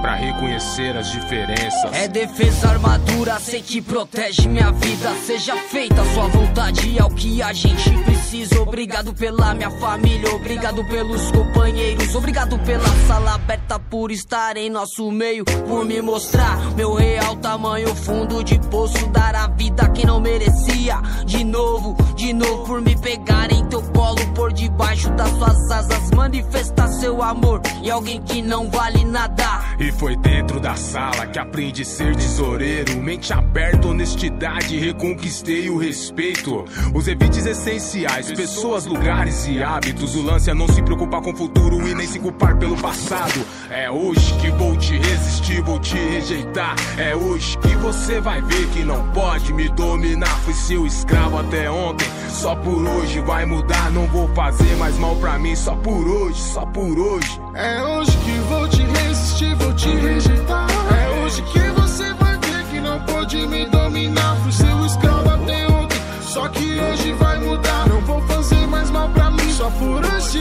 para 0.00 0.14
reconhecer 0.14 0.96
as 0.96 1.10
diferenças. 1.10 1.92
É 1.92 2.08
defesa, 2.08 2.70
armadura, 2.70 3.38
sei 3.38 3.60
que 3.60 3.80
protege 3.82 4.48
minha 4.48 4.70
vida. 4.72 5.14
Seja 5.26 5.56
feita 5.56 6.04
sua 6.14 6.28
vontade, 6.28 6.98
é 6.98 7.04
o 7.04 7.10
que 7.10 7.42
a 7.42 7.52
gente 7.52 7.90
precisa. 8.04 8.60
Obrigado 8.60 9.12
pela 9.14 9.54
minha 9.54 9.70
família, 9.70 10.34
obrigado 10.34 10.84
pelos 10.84 11.30
companheiros, 11.30 12.14
obrigado 12.14 12.58
pela 12.60 12.88
sala 13.06 13.34
aberta 13.34 13.78
por 13.78 14.10
estar 14.10 14.56
em 14.56 14.70
nosso 14.70 15.10
meio, 15.10 15.44
por 15.44 15.84
me 15.84 16.00
mostrar 16.00 16.58
meu 16.74 16.94
real 16.94 17.36
tamanho, 17.36 17.94
fundo 17.94 18.42
de 18.42 18.58
poço, 18.68 19.06
dar 19.08 19.34
a 19.34 19.48
vida 19.48 19.84
a 19.84 19.88
quem 19.90 20.06
não 20.06 20.20
merecia. 20.20 21.00
De 21.26 21.44
novo, 21.44 21.96
de 22.14 22.32
novo, 22.32 22.64
por 22.64 22.80
me 22.80 22.96
pegar 22.96 23.52
em 23.52 23.64
teu 23.66 23.82
colo, 23.82 24.26
por 24.34 24.52
debaixo 24.52 25.10
das 25.10 25.30
suas 25.30 25.70
asas, 25.70 26.10
manifestar 26.12 26.88
seu 26.88 27.22
amor 27.22 27.60
e 27.82 27.90
alguém 27.90 28.20
que 28.22 28.42
não 28.42 28.68
vale 28.70 29.04
nada. 29.04 29.60
E 29.78 29.90
foi 29.92 30.16
dentro 30.16 30.60
da 30.60 30.74
sala 30.74 31.26
que 31.26 31.38
aprendi 31.38 31.82
a 31.82 31.84
ser 31.84 32.14
tesoureiro. 32.14 33.00
Mente 33.00 33.32
aberta, 33.32 33.88
honestidade, 33.88 34.78
reconquistei 34.78 35.70
o 35.70 35.78
respeito. 35.78 36.64
Os 36.94 37.08
evites 37.08 37.46
essenciais, 37.46 38.30
pessoas, 38.32 38.84
lugares 38.84 39.46
e 39.46 39.62
hábitos. 39.62 40.14
O 40.16 40.22
lance 40.22 40.50
é 40.50 40.54
não 40.54 40.68
se 40.68 40.82
preocupar 40.82 41.22
com 41.22 41.32
o 41.32 41.36
futuro 41.36 41.88
e 41.88 41.94
nem 41.94 42.06
se 42.06 42.18
culpar 42.18 42.56
pelo 42.58 42.76
passado. 42.76 43.44
É 43.70 43.90
hoje 43.90 44.34
que 44.34 44.50
vou 44.50 44.76
te 44.76 44.98
resistir, 44.98 45.62
vou 45.62 45.78
te 45.78 45.96
rejeitar. 45.96 46.76
É 46.98 47.16
hoje 47.16 47.56
que 47.58 47.74
você 47.76 48.20
vai 48.20 48.42
ver 48.42 48.68
que 48.68 48.84
não 48.84 49.10
pode 49.12 49.52
me 49.52 49.68
dominar. 49.70 50.38
Fui 50.40 50.54
seu 50.54 50.86
escravo 50.86 51.38
até 51.38 51.70
ontem, 51.70 52.06
só 52.28 52.54
por 52.54 52.82
hoje 52.86 53.20
vai 53.20 53.46
mudar. 53.46 53.90
Não 53.90 54.06
vou 54.06 54.28
fazer 54.34 54.76
mais 54.76 54.98
mal 54.98 55.16
pra 55.16 55.38
mim, 55.38 55.56
só 55.56 55.74
por 55.76 56.06
hoje, 56.06 56.40
só 56.40 56.66
por 56.66 56.98
hoje. 56.98 57.40
É 57.54 57.69
hoje 57.82 58.16
que 58.18 58.38
vou 58.48 58.68
te 58.68 58.82
resistir, 58.82 59.54
vou 59.56 59.72
te 59.74 59.88
rejeitar. 59.88 60.66
É 60.70 61.08
hoje 61.20 61.42
que 61.42 61.58
você 61.80 62.12
vai 62.14 62.36
ver 62.38 62.64
que 62.70 62.80
não 62.80 63.00
pode 63.00 63.46
me 63.46 63.66
dominar. 63.66 64.36
Fui 64.42 64.52
seu 64.52 64.86
escravo 64.86 65.30
até 65.30 65.66
ontem, 65.68 66.00
só 66.22 66.48
que 66.48 66.80
hoje 66.80 67.12
vai 67.12 67.38
mudar. 67.38 67.88
Não 67.88 68.00
vou 68.02 68.20
fazer 68.22 68.66
mais 68.66 68.90
mal 68.90 69.08
pra 69.10 69.30
mim, 69.30 69.52
só 69.52 69.70
por 69.70 70.04
hoje. 70.04 70.40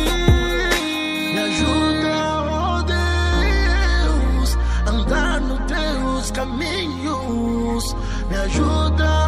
Me 1.33 1.39
ajuda, 1.39 2.43
oh 2.51 2.83
Deus, 2.83 4.57
a 4.85 4.89
andar 4.89 5.41
nos 5.41 5.59
teus 5.65 6.31
caminhos. 6.31 7.95
Me 8.29 8.37
ajuda, 8.37 9.18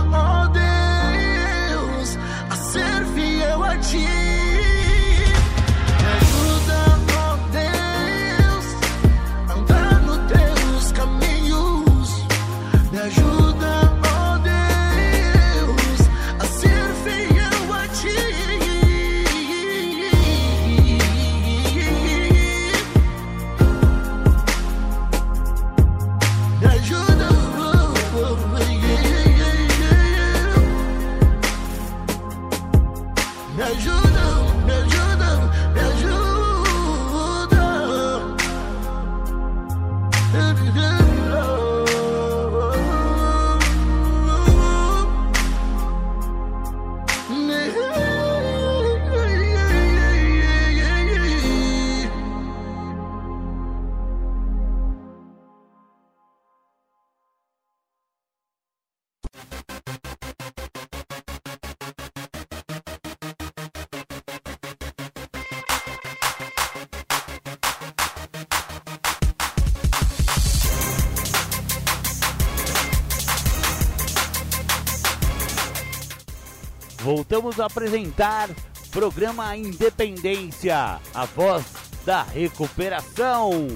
voltamos 77.42 77.60
a 77.60 77.66
apresentar 77.66 78.50
programa 78.92 79.58
Independência, 79.58 81.00
a 81.14 81.26
voz 81.26 81.66
da 82.06 82.22
recuperação. 82.22 83.68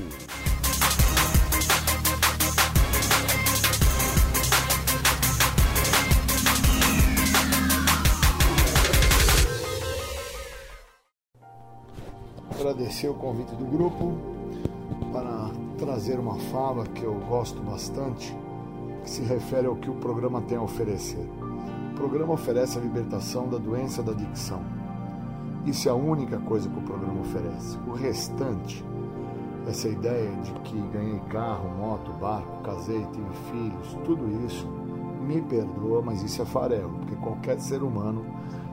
Agradecer 12.51 13.09
o 13.09 13.15
convite 13.15 13.55
do 13.55 13.65
grupo 13.65 14.15
para 15.11 15.49
trazer 15.79 16.19
uma 16.19 16.37
fala 16.51 16.85
que 16.85 17.03
eu 17.03 17.15
gosto 17.27 17.59
bastante, 17.61 18.35
que 19.03 19.09
se 19.09 19.21
refere 19.23 19.65
ao 19.65 19.75
que 19.75 19.89
o 19.89 19.95
programa 19.95 20.41
tem 20.41 20.57
a 20.57 20.61
oferecer. 20.61 21.27
O 21.95 21.97
programa 21.97 22.33
oferece 22.33 22.77
a 22.77 22.81
libertação 22.81 23.47
da 23.47 23.57
doença 23.57 24.03
da 24.03 24.11
adicção. 24.11 24.59
Isso 25.65 25.87
é 25.87 25.91
a 25.93 25.95
única 25.95 26.37
coisa 26.39 26.67
que 26.67 26.77
o 26.77 26.81
programa 26.81 27.21
oferece. 27.21 27.77
O 27.87 27.93
restante, 27.93 28.83
essa 29.65 29.87
ideia 29.87 30.29
de 30.43 30.51
que 30.65 30.77
ganhei 30.91 31.21
carro, 31.29 31.69
moto, 31.69 32.11
barco, 32.19 32.61
casei, 32.63 32.99
tive 33.13 33.33
filhos, 33.49 33.97
tudo 34.03 34.29
isso, 34.45 34.67
me 35.25 35.41
perdoa, 35.41 36.01
mas 36.01 36.21
isso 36.21 36.41
é 36.41 36.45
farelo, 36.45 36.89
porque 36.99 37.15
qualquer 37.15 37.61
ser 37.61 37.81
humano 37.81 38.25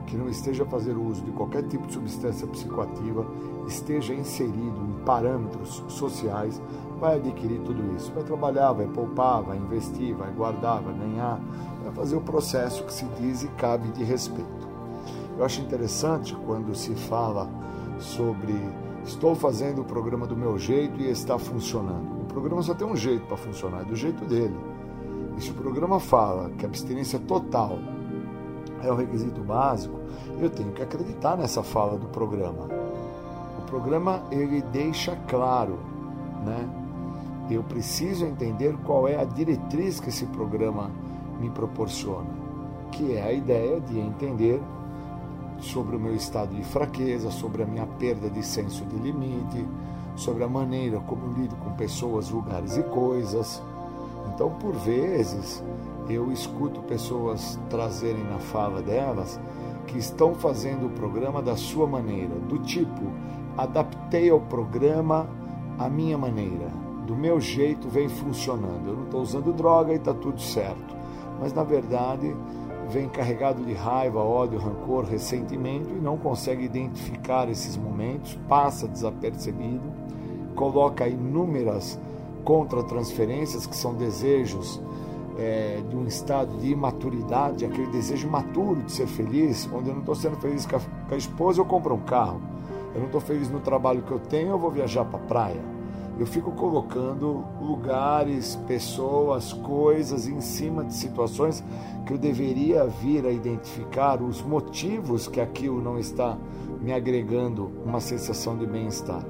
que 0.05 0.17
não 0.17 0.27
esteja 0.27 0.63
a 0.63 0.65
fazer 0.65 0.97
uso 0.97 1.23
de 1.23 1.31
qualquer 1.31 1.63
tipo 1.63 1.87
de 1.87 1.93
substância 1.93 2.45
psicoativa, 2.47 3.25
esteja 3.65 4.13
inserido 4.13 4.81
em 4.81 5.05
parâmetros 5.05 5.81
sociais, 5.87 6.61
vai 7.03 7.17
adquirir 7.17 7.59
tudo 7.59 7.93
isso. 7.97 8.13
Vai 8.13 8.23
trabalhar, 8.23 8.71
vai 8.71 8.87
poupar, 8.87 9.43
vai 9.43 9.57
investir, 9.57 10.15
vai 10.15 10.31
guardar, 10.31 10.81
vai 10.81 10.93
ganhar, 10.93 11.37
vai 11.83 11.91
fazer 11.93 12.15
o 12.15 12.21
processo 12.21 12.85
que 12.85 12.93
se 12.93 13.03
diz 13.19 13.43
e 13.43 13.49
cabe 13.49 13.89
de 13.89 14.05
respeito. 14.05 14.69
Eu 15.37 15.43
acho 15.43 15.59
interessante 15.59 16.33
quando 16.45 16.73
se 16.73 16.95
fala 16.95 17.49
sobre 17.99 18.55
estou 19.03 19.35
fazendo 19.35 19.81
o 19.81 19.83
programa 19.83 20.25
do 20.25 20.37
meu 20.37 20.57
jeito 20.57 21.01
e 21.01 21.09
está 21.09 21.37
funcionando. 21.37 22.21
O 22.21 22.25
programa 22.25 22.61
só 22.63 22.73
tem 22.73 22.87
um 22.87 22.95
jeito 22.95 23.25
para 23.25 23.35
funcionar, 23.35 23.81
é 23.81 23.83
do 23.83 23.97
jeito 23.97 24.23
dele. 24.23 24.55
E 25.37 25.41
se 25.41 25.51
o 25.51 25.55
programa 25.55 25.99
fala 25.99 26.51
que 26.51 26.65
a 26.65 26.69
abstinência 26.69 27.19
total 27.19 27.79
é 28.81 28.89
o 28.89 28.95
requisito 28.95 29.41
básico, 29.41 29.99
eu 30.39 30.49
tenho 30.49 30.71
que 30.71 30.81
acreditar 30.81 31.35
nessa 31.35 31.63
fala 31.63 31.97
do 31.97 32.07
programa. 32.07 32.69
O 33.59 33.61
programa 33.63 34.23
ele 34.31 34.61
deixa 34.61 35.17
claro, 35.27 35.79
né? 36.45 36.82
Eu 37.49 37.63
preciso 37.63 38.25
entender 38.25 38.75
qual 38.85 39.07
é 39.07 39.19
a 39.19 39.25
diretriz 39.25 39.99
que 39.99 40.09
esse 40.09 40.25
programa 40.27 40.89
me 41.39 41.49
proporciona, 41.49 42.29
que 42.91 43.15
é 43.15 43.21
a 43.21 43.31
ideia 43.33 43.79
de 43.81 43.99
entender 43.99 44.61
sobre 45.59 45.95
o 45.95 45.99
meu 45.99 46.15
estado 46.15 46.55
de 46.55 46.63
fraqueza, 46.63 47.31
sobre 47.31 47.63
a 47.63 47.65
minha 47.65 47.85
perda 47.85 48.29
de 48.29 48.43
senso 48.43 48.85
de 48.85 48.95
limite, 48.97 49.65
sobre 50.15 50.43
a 50.43 50.47
maneira 50.47 50.99
como 51.01 51.25
eu 51.25 51.33
lido 51.41 51.55
com 51.57 51.71
pessoas, 51.71 52.29
lugares 52.29 52.77
e 52.77 52.83
coisas. 52.83 53.61
Então, 54.33 54.51
por 54.51 54.73
vezes, 54.73 55.63
eu 56.09 56.31
escuto 56.31 56.81
pessoas 56.81 57.59
trazerem 57.69 58.23
na 58.23 58.39
fala 58.39 58.81
delas 58.81 59.39
que 59.87 59.97
estão 59.97 60.33
fazendo 60.33 60.87
o 60.87 60.91
programa 60.91 61.41
da 61.41 61.55
sua 61.55 61.87
maneira, 61.87 62.35
do 62.47 62.59
tipo, 62.59 63.01
adaptei 63.57 64.29
ao 64.29 64.39
programa 64.39 65.27
a 65.77 65.89
minha 65.89 66.17
maneira, 66.17 66.67
do 67.05 67.15
meu 67.15 67.39
jeito 67.39 67.87
vem 67.89 68.09
funcionando. 68.09 68.87
Eu 68.87 68.95
não 68.95 69.03
estou 69.05 69.21
usando 69.21 69.53
droga 69.53 69.93
e 69.93 69.97
está 69.97 70.13
tudo 70.13 70.41
certo. 70.41 70.95
Mas 71.39 71.53
na 71.53 71.63
verdade 71.63 72.35
vem 72.89 73.07
carregado 73.09 73.63
de 73.63 73.73
raiva, 73.73 74.19
ódio, 74.19 74.59
rancor, 74.59 75.05
ressentimento 75.05 75.89
e 75.89 75.99
não 75.99 76.17
consegue 76.17 76.63
identificar 76.63 77.49
esses 77.49 77.77
momentos, 77.77 78.37
passa 78.47 78.87
desapercebido, 78.87 79.91
coloca 80.55 81.07
inúmeras 81.07 81.99
contra-transferências 82.43 83.65
que 83.65 83.75
são 83.75 83.95
desejos 83.95 84.81
é, 85.37 85.81
de 85.89 85.95
um 85.95 86.05
estado 86.05 86.55
de 86.57 86.71
imaturidade, 86.71 87.65
aquele 87.65 87.87
desejo 87.87 88.29
maturo 88.29 88.83
de 88.83 88.91
ser 88.91 89.07
feliz, 89.07 89.67
onde 89.73 89.89
eu 89.89 89.93
não 89.93 90.01
estou 90.01 90.15
sendo 90.15 90.35
feliz 90.37 90.65
com 90.65 90.75
a, 90.75 90.79
com 90.79 91.15
a 91.15 91.17
esposa, 91.17 91.61
eu 91.61 91.65
compro 91.65 91.95
um 91.95 92.01
carro. 92.01 92.41
Eu 92.93 92.99
não 92.99 93.07
estou 93.07 93.21
feliz 93.21 93.49
no 93.49 93.59
trabalho 93.59 94.03
que 94.03 94.11
eu 94.11 94.19
tenho, 94.19 94.51
eu 94.51 94.59
vou 94.59 94.69
viajar 94.69 95.03
para 95.05 95.17
a 95.17 95.23
praia. 95.23 95.72
Eu 96.19 96.27
fico 96.27 96.51
colocando 96.51 97.43
lugares, 97.59 98.55
pessoas, 98.67 99.51
coisas 99.51 100.27
em 100.27 100.39
cima 100.41 100.83
de 100.83 100.93
situações 100.93 101.63
que 102.05 102.13
eu 102.13 102.17
deveria 102.17 102.85
vir 102.85 103.25
a 103.25 103.31
identificar 103.31 104.21
os 104.21 104.41
motivos 104.41 105.27
que 105.27 105.41
aquilo 105.41 105.81
não 105.81 105.97
está 105.97 106.37
me 106.81 106.93
agregando 106.93 107.71
uma 107.83 107.99
sensação 107.99 108.55
de 108.57 108.67
bem-estar. 108.67 109.25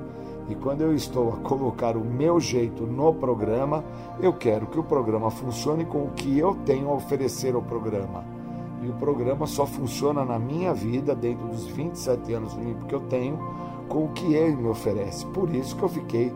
E 0.50 0.56
quando 0.56 0.82
eu 0.82 0.94
estou 0.94 1.30
a 1.30 1.38
colocar 1.38 1.96
o 1.96 2.04
meu 2.04 2.38
jeito 2.38 2.86
no 2.86 3.14
programa, 3.14 3.84
eu 4.20 4.34
quero 4.34 4.68
que 4.68 4.78
o 4.78 4.84
programa 4.84 5.32
funcione 5.32 5.86
com 5.86 6.04
o 6.04 6.12
que 6.12 6.38
eu 6.38 6.54
tenho 6.66 6.90
a 6.90 6.94
oferecer 6.94 7.56
ao 7.56 7.62
programa. 7.62 8.26
E 8.82 8.90
o 8.90 8.94
programa 8.94 9.48
só 9.48 9.66
funciona 9.66 10.26
na 10.26 10.38
minha 10.38 10.74
vida, 10.74 11.16
dentro 11.16 11.48
dos 11.48 11.66
27 11.68 12.34
anos 12.34 12.54
limpo 12.56 12.86
que 12.88 12.96
eu 12.96 13.00
tenho, 13.02 13.40
com 13.88 14.04
o 14.04 14.10
que 14.10 14.34
ele 14.34 14.58
me 14.58 14.68
oferece. 14.68 15.26
Por 15.28 15.50
isso 15.56 15.78
que 15.78 15.84
eu 15.84 15.90
fiquei 15.90 16.34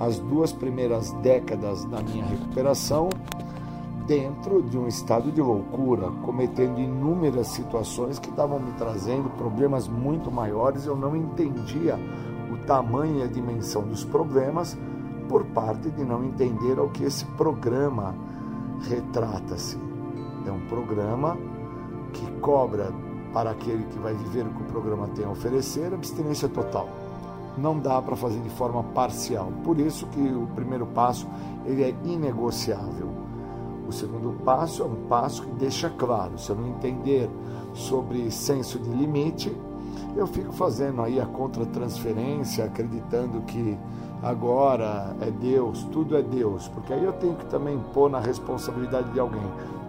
as 0.00 0.18
duas 0.18 0.50
primeiras 0.50 1.12
décadas 1.14 1.84
da 1.84 2.00
minha 2.00 2.24
recuperação 2.24 3.10
dentro 4.06 4.62
de 4.62 4.78
um 4.78 4.88
estado 4.88 5.30
de 5.30 5.42
loucura, 5.42 6.10
cometendo 6.24 6.80
inúmeras 6.80 7.48
situações 7.48 8.18
que 8.18 8.30
estavam 8.30 8.58
me 8.58 8.72
trazendo 8.72 9.28
problemas 9.36 9.86
muito 9.86 10.30
maiores. 10.30 10.86
Eu 10.86 10.96
não 10.96 11.14
entendia 11.14 11.98
o 12.50 12.56
tamanho 12.66 13.18
e 13.18 13.22
a 13.22 13.26
dimensão 13.26 13.82
dos 13.82 14.02
problemas 14.02 14.76
por 15.28 15.44
parte 15.44 15.90
de 15.90 16.02
não 16.02 16.24
entender 16.24 16.78
ao 16.78 16.88
que 16.88 17.04
esse 17.04 17.26
programa 17.36 18.14
retrata-se. 18.88 19.78
É 20.46 20.50
um 20.50 20.66
programa 20.66 21.36
que 22.14 22.26
cobra 22.40 22.90
para 23.34 23.50
aquele 23.50 23.84
que 23.84 23.98
vai 23.98 24.14
viver 24.14 24.46
o 24.46 24.50
que 24.50 24.62
o 24.62 24.66
programa 24.66 25.08
tem 25.08 25.26
a 25.26 25.30
oferecer 25.30 25.92
abstinência 25.92 26.48
total. 26.48 26.88
Não 27.58 27.78
dá 27.78 28.00
para 28.00 28.16
fazer 28.16 28.40
de 28.40 28.50
forma 28.50 28.82
parcial. 28.82 29.52
Por 29.64 29.78
isso 29.78 30.06
que 30.06 30.20
o 30.20 30.46
primeiro 30.54 30.86
passo 30.86 31.26
ele 31.64 31.82
é 31.82 31.94
inegociável. 32.04 33.08
O 33.88 33.92
segundo 33.92 34.32
passo 34.44 34.82
é 34.82 34.86
um 34.86 35.06
passo 35.08 35.42
que 35.42 35.50
deixa 35.54 35.90
claro, 35.90 36.38
se 36.38 36.50
eu 36.50 36.56
não 36.56 36.68
entender 36.68 37.28
sobre 37.74 38.30
senso 38.30 38.78
de 38.78 38.88
limite, 38.88 39.54
eu 40.16 40.26
fico 40.26 40.52
fazendo 40.52 41.02
aí 41.02 41.20
a 41.20 41.26
contra-transferência, 41.26 42.64
acreditando 42.64 43.40
que 43.42 43.76
agora 44.22 45.14
é 45.20 45.30
Deus, 45.30 45.84
tudo 45.92 46.16
é 46.16 46.22
Deus, 46.22 46.68
porque 46.68 46.92
aí 46.92 47.04
eu 47.04 47.12
tenho 47.12 47.34
que 47.34 47.46
também 47.46 47.78
pôr 47.94 48.10
na 48.10 48.20
responsabilidade 48.20 49.10
de 49.10 49.20
alguém, 49.20 49.42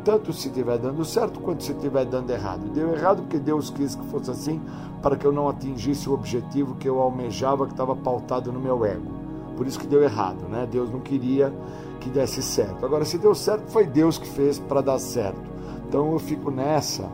tanto 0.03 0.34
se 0.34 0.48
estiver 0.48 0.78
dando 0.78 1.06
certo 1.06 1.40
quanto 1.40 1.64
se 1.64 1.72
estiver 1.72 2.06
dando 2.06 2.30
errado. 2.32 2.70
Deu 2.74 2.94
errado 2.94 3.22
porque 3.24 3.40
Deus 3.40 3.70
quis 3.70 3.95
que 3.95 4.06
fosse 4.08 4.32
assim, 4.32 4.62
para 5.02 5.16
que 5.16 5.26
eu 5.26 5.32
não 5.32 5.48
atingisse 5.48 6.10
o 6.10 6.14
objetivo 6.14 6.76
que 6.76 6.88
eu 6.88 6.99
almejava, 6.99 7.66
que 7.66 7.74
estava 7.74 7.95
pautado 7.95 8.52
no 8.52 8.60
meu 8.60 8.86
ego. 8.86 9.12
Por 9.56 9.68
isso 9.68 9.80
que 9.80 9.88
deu 9.88 10.02
errado, 10.02 10.48
né? 10.49 10.68
Deus 10.70 10.90
não 10.91 10.99
queria 10.99 11.53
que 11.99 12.10
desse 12.10 12.41
certo. 12.41 12.84
Agora, 12.84 13.06
se 13.06 13.18
deu 13.18 13.36
certo, 13.36 13.70
foi 13.70 13.86
Deus 13.86 14.18
que 14.18 14.28
fez 14.28 14.58
para 14.58 14.82
dar 14.82 14.98
certo. 14.98 15.52
Então 15.88 16.12
eu 16.14 16.20
fico 16.20 16.49
nessa 16.49 17.08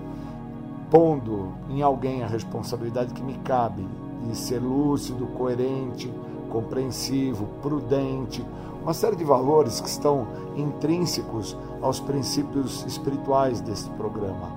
pondo 0.89 1.51
em 1.69 1.81
alguém 1.81 2.23
a 2.23 2.27
responsabilidade 2.27 3.13
que 3.13 3.21
me 3.21 3.33
cabe 3.39 3.85
de 4.23 4.37
ser 4.37 4.59
lúcido, 4.59 5.27
coerente, 5.27 6.11
compreensivo, 6.57 7.45
prudente, 7.61 8.43
uma 8.81 8.91
série 8.91 9.15
de 9.15 9.23
valores 9.23 9.79
que 9.79 9.87
estão 9.87 10.25
intrínsecos 10.55 11.55
aos 11.83 11.99
princípios 11.99 12.83
espirituais 12.87 13.61
deste 13.61 13.91
programa. 13.91 14.49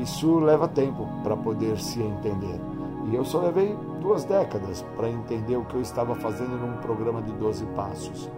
Isso 0.00 0.38
leva 0.38 0.66
tempo 0.66 1.06
para 1.22 1.36
poder 1.36 1.78
se 1.78 2.00
entender. 2.00 2.58
E 3.10 3.14
eu 3.14 3.26
só 3.26 3.40
levei 3.40 3.76
duas 4.00 4.24
décadas 4.24 4.82
para 4.96 5.10
entender 5.10 5.56
o 5.56 5.66
que 5.66 5.74
eu 5.74 5.82
estava 5.82 6.14
fazendo 6.14 6.58
num 6.58 6.78
programa 6.78 7.20
de 7.20 7.32
12 7.32 7.66
passos. 7.76 8.30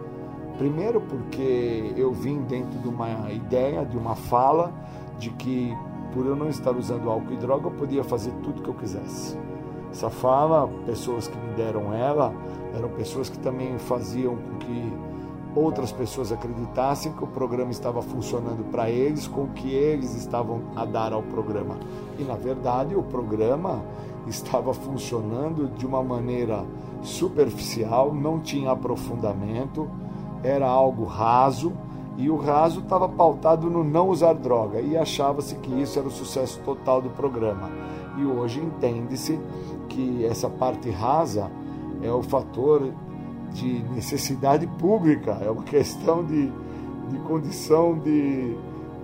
Primeiro, 0.58 1.00
porque 1.00 1.92
eu 1.96 2.12
vim 2.12 2.42
dentro 2.42 2.76
de 2.80 2.88
uma 2.88 3.30
ideia, 3.30 3.84
de 3.84 3.96
uma 3.96 4.16
fala, 4.16 4.72
de 5.16 5.30
que 5.30 5.72
por 6.12 6.26
eu 6.26 6.34
não 6.34 6.48
estar 6.48 6.72
usando 6.72 7.08
álcool 7.08 7.34
e 7.34 7.36
droga, 7.36 7.68
eu 7.68 7.72
podia 7.72 8.02
fazer 8.02 8.32
tudo 8.42 8.62
que 8.62 8.68
eu 8.68 8.74
quisesse. 8.74 9.38
Essa 9.94 10.10
fala, 10.10 10.68
pessoas 10.84 11.28
que 11.28 11.38
me 11.38 11.52
deram 11.52 11.94
ela, 11.94 12.34
eram 12.76 12.88
pessoas 12.88 13.30
que 13.30 13.38
também 13.38 13.78
faziam 13.78 14.34
com 14.34 14.58
que 14.58 14.92
outras 15.54 15.92
pessoas 15.92 16.32
acreditassem 16.32 17.12
que 17.12 17.22
o 17.22 17.28
programa 17.28 17.70
estava 17.70 18.02
funcionando 18.02 18.68
para 18.72 18.90
eles, 18.90 19.28
com 19.28 19.44
o 19.44 19.48
que 19.50 19.72
eles 19.72 20.16
estavam 20.16 20.62
a 20.74 20.84
dar 20.84 21.12
ao 21.12 21.22
programa. 21.22 21.78
E 22.18 22.24
na 22.24 22.34
verdade, 22.34 22.96
o 22.96 23.04
programa 23.04 23.84
estava 24.26 24.74
funcionando 24.74 25.68
de 25.68 25.86
uma 25.86 26.02
maneira 26.02 26.64
superficial, 27.00 28.12
não 28.12 28.40
tinha 28.40 28.72
aprofundamento, 28.72 29.88
era 30.42 30.66
algo 30.66 31.04
raso 31.04 31.72
E 32.16 32.30
o 32.30 32.36
raso 32.36 32.80
estava 32.80 33.08
pautado 33.08 33.68
no 33.68 33.82
não 33.82 34.08
usar 34.08 34.34
droga 34.34 34.80
e 34.80 34.96
achava-se 34.96 35.56
que 35.56 35.80
isso 35.80 35.98
era 35.98 36.06
o 36.06 36.12
sucesso 36.12 36.60
total 36.64 37.02
do 37.02 37.10
programa. 37.10 37.70
E 38.16 38.24
hoje 38.24 38.60
entende-se 38.60 39.38
que 39.84 40.24
essa 40.24 40.48
parte 40.48 40.90
rasa 40.90 41.50
é 42.02 42.10
o 42.10 42.22
fator 42.22 42.92
de 43.52 43.82
necessidade 43.94 44.66
pública, 44.66 45.38
é 45.40 45.50
uma 45.50 45.62
questão 45.64 46.24
de, 46.24 46.50
de 47.10 47.18
condição 47.26 47.98
de, 47.98 48.56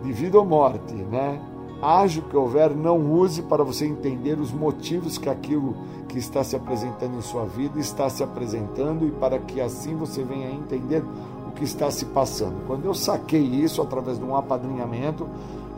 de 0.02 0.12
vida 0.12 0.38
ou 0.38 0.44
morte, 0.44 0.94
né? 0.94 1.40
Haja 1.82 2.20
o 2.20 2.24
que 2.24 2.36
houver, 2.36 2.74
não 2.76 2.98
use 3.10 3.40
para 3.40 3.64
você 3.64 3.86
entender 3.86 4.38
os 4.38 4.52
motivos 4.52 5.16
que 5.16 5.30
aquilo 5.30 5.74
que 6.08 6.18
está 6.18 6.44
se 6.44 6.54
apresentando 6.54 7.16
em 7.16 7.22
sua 7.22 7.46
vida 7.46 7.80
está 7.80 8.08
se 8.10 8.22
apresentando 8.22 9.06
e 9.06 9.10
para 9.12 9.38
que 9.38 9.62
assim 9.62 9.94
você 9.96 10.22
venha 10.22 10.50
entender 10.50 11.02
o 11.48 11.52
que 11.52 11.64
está 11.64 11.90
se 11.90 12.04
passando. 12.06 12.66
Quando 12.66 12.84
eu 12.84 12.92
saquei 12.92 13.42
isso 13.42 13.80
através 13.80 14.18
de 14.18 14.24
um 14.24 14.36
apadrinhamento 14.36 15.26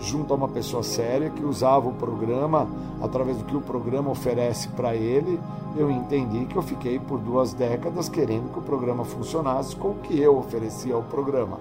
junto 0.03 0.35
a 0.35 0.37
uma 0.37 0.49
pessoa 0.49 0.83
séria 0.83 1.31
que 1.31 1.45
usava 1.45 1.89
o 1.89 1.95
programa, 1.95 2.69
através 3.01 3.39
do 3.39 3.45
que 3.45 3.57
o 3.57 3.61
programa 3.61 4.11
oferece 4.11 4.69
para 4.69 4.95
ele, 4.95 5.41
eu 5.77 5.91
entendi 5.91 6.45
que 6.47 6.57
eu 6.57 6.62
fiquei 6.62 6.99
por 6.99 7.19
duas 7.19 7.55
décadas 7.55 8.09
querendo 8.09 8.53
que 8.53 8.59
o 8.59 8.62
programa 8.62 9.05
funcionasse 9.05 9.74
com 9.77 9.91
o 9.91 9.99
que 10.03 10.20
eu 10.20 10.37
oferecia 10.37 10.95
ao 10.95 11.03
programa. 11.05 11.59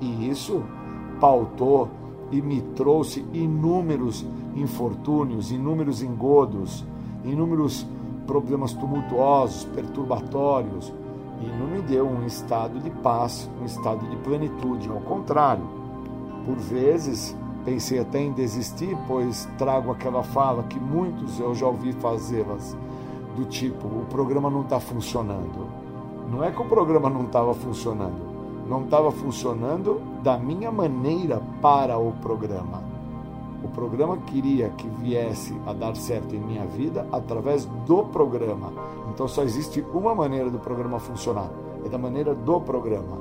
E 0.00 0.30
isso 0.30 0.62
pautou 1.20 1.88
e 2.30 2.40
me 2.40 2.62
trouxe 2.62 3.24
inúmeros 3.32 4.24
infortúnios, 4.54 5.50
inúmeros 5.50 6.02
engodos, 6.02 6.84
inúmeros 7.24 7.86
problemas 8.26 8.72
tumultuosos, 8.72 9.64
perturbatórios, 9.64 10.92
e 11.42 11.46
não 11.58 11.66
me 11.66 11.82
deu 11.82 12.06
um 12.06 12.24
estado 12.26 12.78
de 12.80 12.90
paz, 12.90 13.50
um 13.60 13.64
estado 13.64 14.06
de 14.08 14.16
plenitude. 14.16 14.88
Ao 14.88 15.00
contrário, 15.00 15.64
por 16.44 16.56
vezes 16.56 17.36
pensei 17.64 17.98
até 17.98 18.20
em 18.20 18.32
desistir, 18.32 18.96
pois 19.06 19.48
trago 19.58 19.90
aquela 19.90 20.22
fala 20.22 20.62
que 20.64 20.78
muitos 20.78 21.38
eu 21.38 21.54
já 21.54 21.66
ouvi 21.66 21.92
fazê-las, 21.92 22.76
do 23.36 23.44
tipo: 23.44 23.86
o 23.86 24.06
programa 24.08 24.50
não 24.50 24.62
está 24.62 24.80
funcionando. 24.80 25.68
Não 26.30 26.44
é 26.44 26.50
que 26.50 26.60
o 26.60 26.64
programa 26.64 27.10
não 27.10 27.24
estava 27.24 27.52
funcionando, 27.54 28.66
não 28.68 28.84
estava 28.84 29.10
funcionando 29.10 30.00
da 30.22 30.38
minha 30.38 30.70
maneira 30.70 31.42
para 31.60 31.98
o 31.98 32.12
programa. 32.20 32.82
O 33.62 33.68
programa 33.68 34.16
queria 34.16 34.70
que 34.70 34.88
viesse 34.88 35.54
a 35.66 35.72
dar 35.72 35.94
certo 35.94 36.34
em 36.34 36.38
minha 36.38 36.64
vida 36.64 37.06
através 37.12 37.66
do 37.86 38.04
programa. 38.04 38.72
Então 39.12 39.28
só 39.28 39.42
existe 39.42 39.84
uma 39.92 40.14
maneira 40.14 40.48
do 40.48 40.58
programa 40.58 40.98
funcionar: 40.98 41.50
é 41.84 41.88
da 41.88 41.98
maneira 41.98 42.34
do 42.34 42.60
programa. 42.60 43.18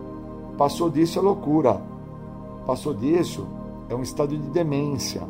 Passou 0.57 0.89
disso 0.89 1.19
é 1.19 1.21
loucura. 1.21 1.81
Passou 2.65 2.93
disso 2.93 3.47
é 3.89 3.95
um 3.95 4.03
estado 4.03 4.37
de 4.37 4.49
demência. 4.49 5.27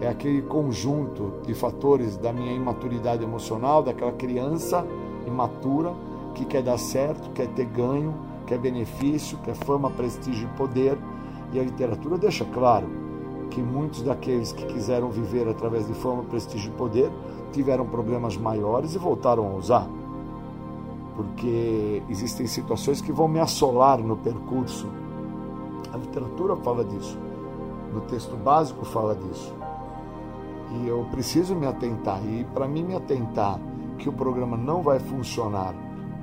É 0.00 0.08
aquele 0.08 0.42
conjunto 0.42 1.32
de 1.46 1.54
fatores 1.54 2.16
da 2.16 2.32
minha 2.32 2.52
imaturidade 2.52 3.22
emocional, 3.22 3.82
daquela 3.82 4.12
criança 4.12 4.84
imatura 5.26 5.94
que 6.34 6.44
quer 6.44 6.62
dar 6.62 6.78
certo, 6.78 7.30
quer 7.30 7.46
ter 7.48 7.64
ganho, 7.66 8.12
quer 8.46 8.58
benefício, 8.58 9.38
quer 9.38 9.54
fama, 9.54 9.88
prestígio 9.90 10.48
e 10.52 10.56
poder. 10.56 10.98
E 11.52 11.60
a 11.60 11.62
literatura 11.62 12.18
deixa 12.18 12.44
claro 12.44 12.88
que 13.50 13.62
muitos 13.62 14.02
daqueles 14.02 14.52
que 14.52 14.66
quiseram 14.66 15.10
viver 15.10 15.48
através 15.48 15.86
de 15.86 15.94
fama, 15.94 16.24
prestígio 16.24 16.72
e 16.72 16.76
poder 16.76 17.10
tiveram 17.52 17.86
problemas 17.86 18.36
maiores 18.36 18.96
e 18.96 18.98
voltaram 18.98 19.46
a 19.46 19.54
usar. 19.54 19.88
Porque 21.14 22.02
existem 22.10 22.48
situações 22.48 23.00
que 23.00 23.12
vão 23.12 23.28
me 23.28 23.38
assolar 23.38 24.00
no 24.00 24.16
percurso. 24.16 24.88
A 25.92 25.96
literatura 25.96 26.56
fala 26.56 26.84
disso. 26.84 27.16
No 27.94 28.00
texto 28.00 28.36
básico 28.36 28.84
fala 28.84 29.14
disso. 29.14 29.54
E 30.72 30.88
eu 30.88 31.06
preciso 31.12 31.54
me 31.54 31.64
atentar. 31.64 32.20
E 32.26 32.44
para 32.52 32.66
mim 32.66 32.82
me 32.82 32.96
atentar 32.96 33.60
que 33.98 34.08
o 34.08 34.12
programa 34.12 34.56
não 34.56 34.82
vai 34.82 34.98
funcionar 34.98 35.72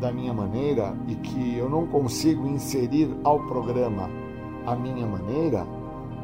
da 0.02 0.11
minha 0.11 0.34
maneira 0.34 0.93
e 1.07 1.15
que 1.15 1.56
eu 1.56 1.69
não 1.69 1.88
consigo 1.88 2.45
inserir 2.45 3.15
ao 3.23 3.39
programa 3.48 4.10
a 4.65 4.76
minha 4.76 5.07
maneira, 5.07 5.65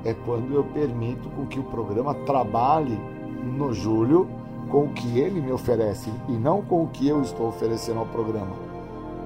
é 0.04 0.14
quando 0.14 0.54
eu 0.54 0.64
permito 0.66 1.30
com 1.30 1.46
que 1.46 1.60
o 1.60 1.64
programa 1.64 2.14
trabalhe 2.14 3.00
no 3.58 3.74
Júlio 3.74 4.28
com 4.70 4.86
o 4.86 4.90
que 4.90 5.20
ele 5.20 5.40
me 5.40 5.52
oferece 5.52 6.12
e 6.28 6.34
não 6.34 6.62
com 6.62 6.84
o 6.84 6.88
que 6.88 7.08
eu 7.08 7.22
estou 7.22 7.48
oferecendo 7.48 8.00
ao 8.00 8.06
programa. 8.06 8.56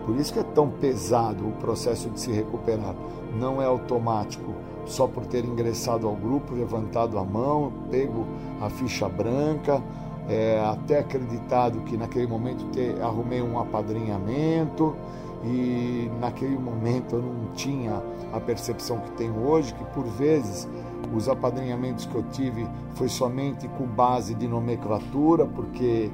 Por 0.06 0.16
isso 0.18 0.34
que 0.34 0.40
é 0.40 0.44
tão 0.44 0.70
pesado 0.70 1.48
o 1.48 1.52
processo 1.54 2.10
de 2.10 2.20
se 2.20 2.32
recuperar. 2.32 2.96
Não 3.40 3.62
é 3.62 3.66
automático, 3.66 4.54
só 4.86 5.08
por 5.08 5.26
ter 5.26 5.46
ingressado 5.46 6.08
ao 6.08 6.16
grupo, 6.16 6.54
levantado 6.54 7.18
a 7.18 7.24
mão, 7.24 7.72
pego 7.90 8.26
a 8.62 8.70
ficha 8.70 9.08
branca, 9.08 9.82
é, 10.30 10.60
até 10.60 11.00
acreditado 11.00 11.82
que 11.82 11.98
naquele 11.98 12.28
momento 12.28 12.66
te, 12.72 12.96
arrumei 13.02 13.42
um 13.42 13.60
apadrinhamento 13.60 14.96
e 15.44 16.10
naquele 16.20 16.58
momento 16.58 17.16
eu 17.16 17.22
não 17.22 17.52
tinha 17.54 18.02
a 18.32 18.40
percepção 18.40 19.00
que 19.00 19.12
tenho 19.12 19.48
hoje, 19.48 19.74
que 19.74 19.84
por 19.86 20.06
vezes 20.06 20.68
os 21.14 21.28
apadrinhamentos 21.28 22.06
que 22.06 22.16
eu 22.16 22.24
tive 22.32 22.68
foi 22.94 23.10
somente 23.10 23.68
com 23.70 23.86
base 23.86 24.36
de 24.36 24.48
nomenclatura, 24.48 25.46
porque 25.46 26.12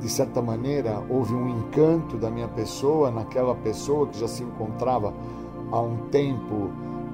de 0.00 0.08
certa 0.08 0.40
maneira 0.40 1.02
houve 1.10 1.34
um 1.34 1.48
encanto 1.48 2.16
da 2.16 2.30
minha 2.30 2.48
pessoa 2.48 3.10
naquela 3.10 3.54
pessoa 3.54 4.06
que 4.06 4.18
já 4.18 4.26
se 4.26 4.42
encontrava 4.42 5.12
há 5.70 5.80
um 5.80 6.08
tempo 6.10 6.70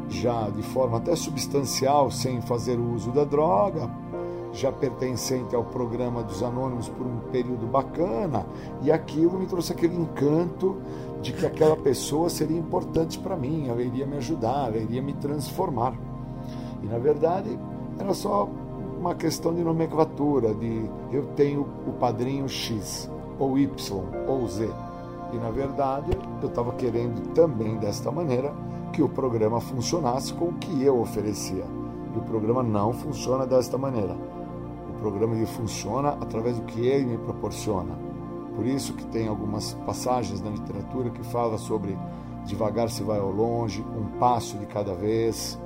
já 0.08 0.48
de 0.48 0.62
forma 0.62 0.98
até 0.98 1.14
substancial 1.16 2.10
sem 2.10 2.40
fazer 2.40 2.78
uso 2.78 3.10
da 3.10 3.24
droga, 3.24 3.90
já 4.52 4.72
pertencente 4.72 5.54
ao 5.54 5.64
programa 5.64 6.22
dos 6.22 6.42
anônimos 6.42 6.88
por 6.88 7.06
um 7.06 7.18
período 7.30 7.66
bacana, 7.66 8.46
e 8.82 8.90
aquilo 8.90 9.38
me 9.38 9.46
trouxe 9.46 9.72
aquele 9.72 9.96
encanto 9.96 10.76
de 11.20 11.32
que 11.32 11.44
aquela 11.44 11.76
pessoa 11.76 12.28
seria 12.28 12.58
importante 12.58 13.18
para 13.18 13.36
mim, 13.36 13.68
ela 13.68 13.82
iria 13.82 14.06
me 14.06 14.16
ajudar, 14.16 14.68
ela 14.68 14.78
iria 14.78 15.02
me 15.02 15.12
transformar. 15.14 15.94
E 16.82 16.86
na 16.86 16.98
verdade 16.98 17.58
era 17.98 18.14
só 18.14 18.48
uma 18.98 19.14
questão 19.14 19.54
de 19.54 19.62
nomenclatura, 19.62 20.54
de 20.54 20.88
eu 21.12 21.26
tenho 21.36 21.66
o 21.86 21.92
padrinho 21.92 22.48
X, 22.48 23.10
ou 23.38 23.58
Y, 23.58 24.04
ou 24.26 24.46
Z. 24.48 24.70
E 25.32 25.36
na 25.36 25.50
verdade 25.50 26.10
eu 26.40 26.48
estava 26.48 26.72
querendo 26.72 27.34
também 27.34 27.76
desta 27.76 28.10
maneira 28.10 28.54
que 28.92 29.02
o 29.02 29.08
programa 29.08 29.60
funcionasse 29.60 30.32
com 30.32 30.46
o 30.46 30.54
que 30.54 30.82
eu 30.82 31.00
oferecia. 31.00 31.64
E 32.14 32.18
o 32.18 32.22
programa 32.22 32.62
não 32.62 32.92
funciona 32.92 33.46
desta 33.46 33.76
maneira. 33.76 34.16
O 34.88 34.98
programa 34.98 35.34
ele 35.34 35.46
funciona 35.46 36.10
através 36.20 36.58
do 36.58 36.64
que 36.64 36.80
ele 36.80 37.06
me 37.06 37.18
proporciona. 37.18 37.96
Por 38.54 38.64
isso 38.64 38.94
que 38.94 39.04
tem 39.06 39.28
algumas 39.28 39.74
passagens 39.86 40.40
na 40.40 40.50
literatura 40.50 41.10
que 41.10 41.22
fala 41.24 41.58
sobre 41.58 41.96
devagar 42.46 42.88
se 42.88 43.02
vai 43.02 43.18
ao 43.18 43.30
longe, 43.30 43.82
um 43.82 44.18
passo 44.18 44.56
de 44.56 44.64
cada 44.66 44.94
vez. 44.94 45.58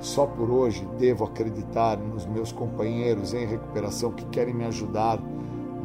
Só 0.00 0.26
por 0.26 0.50
hoje 0.50 0.84
devo 0.98 1.24
acreditar 1.24 1.98
nos 1.98 2.26
meus 2.26 2.50
companheiros 2.50 3.34
em 3.34 3.46
recuperação 3.46 4.10
que 4.10 4.24
querem 4.26 4.54
me 4.54 4.64
ajudar 4.64 5.20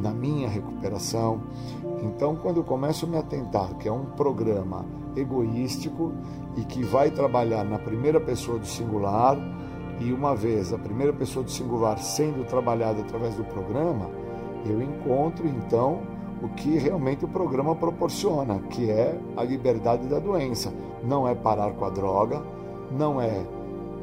na 0.00 0.10
minha 0.10 0.48
recuperação. 0.48 1.40
Então, 2.06 2.36
quando 2.36 2.58
eu 2.58 2.64
começo 2.64 3.04
a 3.04 3.08
me 3.08 3.16
atentar 3.16 3.74
que 3.74 3.88
é 3.88 3.92
um 3.92 4.04
programa 4.04 4.84
egoístico 5.16 6.12
e 6.56 6.62
que 6.62 6.82
vai 6.84 7.10
trabalhar 7.10 7.64
na 7.64 7.78
primeira 7.78 8.20
pessoa 8.20 8.58
do 8.58 8.66
singular, 8.66 9.36
e 9.98 10.12
uma 10.12 10.34
vez 10.34 10.72
a 10.72 10.78
primeira 10.78 11.12
pessoa 11.12 11.44
do 11.44 11.50
singular 11.50 11.98
sendo 11.98 12.46
trabalhada 12.46 13.00
através 13.00 13.34
do 13.34 13.44
programa, 13.44 14.08
eu 14.64 14.80
encontro 14.80 15.48
então 15.48 16.00
o 16.42 16.48
que 16.48 16.78
realmente 16.78 17.24
o 17.24 17.28
programa 17.28 17.74
proporciona, 17.74 18.60
que 18.70 18.90
é 18.90 19.18
a 19.36 19.42
liberdade 19.42 20.06
da 20.06 20.18
doença. 20.18 20.72
Não 21.02 21.26
é 21.26 21.34
parar 21.34 21.72
com 21.72 21.84
a 21.84 21.90
droga, 21.90 22.42
não 22.90 23.20
é 23.20 23.44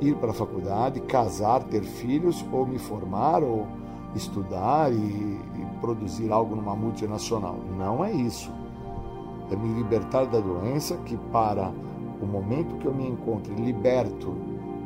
ir 0.02 0.16
para 0.16 0.32
a 0.32 0.34
faculdade, 0.34 1.00
casar, 1.02 1.64
ter 1.64 1.84
filhos, 1.84 2.44
ou 2.52 2.66
me 2.66 2.80
formar, 2.80 3.44
ou 3.44 3.68
estudar 4.16 4.92
e, 4.92 5.40
produzir 5.84 6.32
algo 6.32 6.56
numa 6.56 6.74
multinacional. 6.74 7.58
Não 7.78 8.06
é 8.06 8.14
isso. 8.14 8.50
É 9.52 9.56
me 9.58 9.74
libertar 9.74 10.26
da 10.26 10.40
doença 10.40 10.96
que 11.06 11.18
para 11.30 11.74
o 12.22 12.26
momento 12.26 12.78
que 12.78 12.86
eu 12.86 12.94
me 12.94 13.06
encontro 13.06 13.54
liberto 13.54 14.32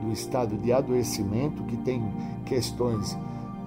do 0.02 0.12
estado 0.12 0.58
de 0.58 0.74
adoecimento, 0.74 1.64
que 1.66 1.78
tem 1.78 2.04
questões 2.46 3.16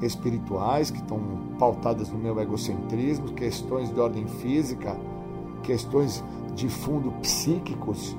espirituais 0.03 0.91
que 0.91 0.99
estão 0.99 1.21
pautadas 1.57 2.11
no 2.11 2.19
meu 2.19 2.39
egocentrismo, 2.41 3.29
questões 3.29 3.95
de 3.95 4.01
ordem 4.01 4.27
física, 4.27 4.97
questões 5.63 6.25
de 6.57 6.69
fundo 6.69 7.13
psíquicos, 7.21 8.17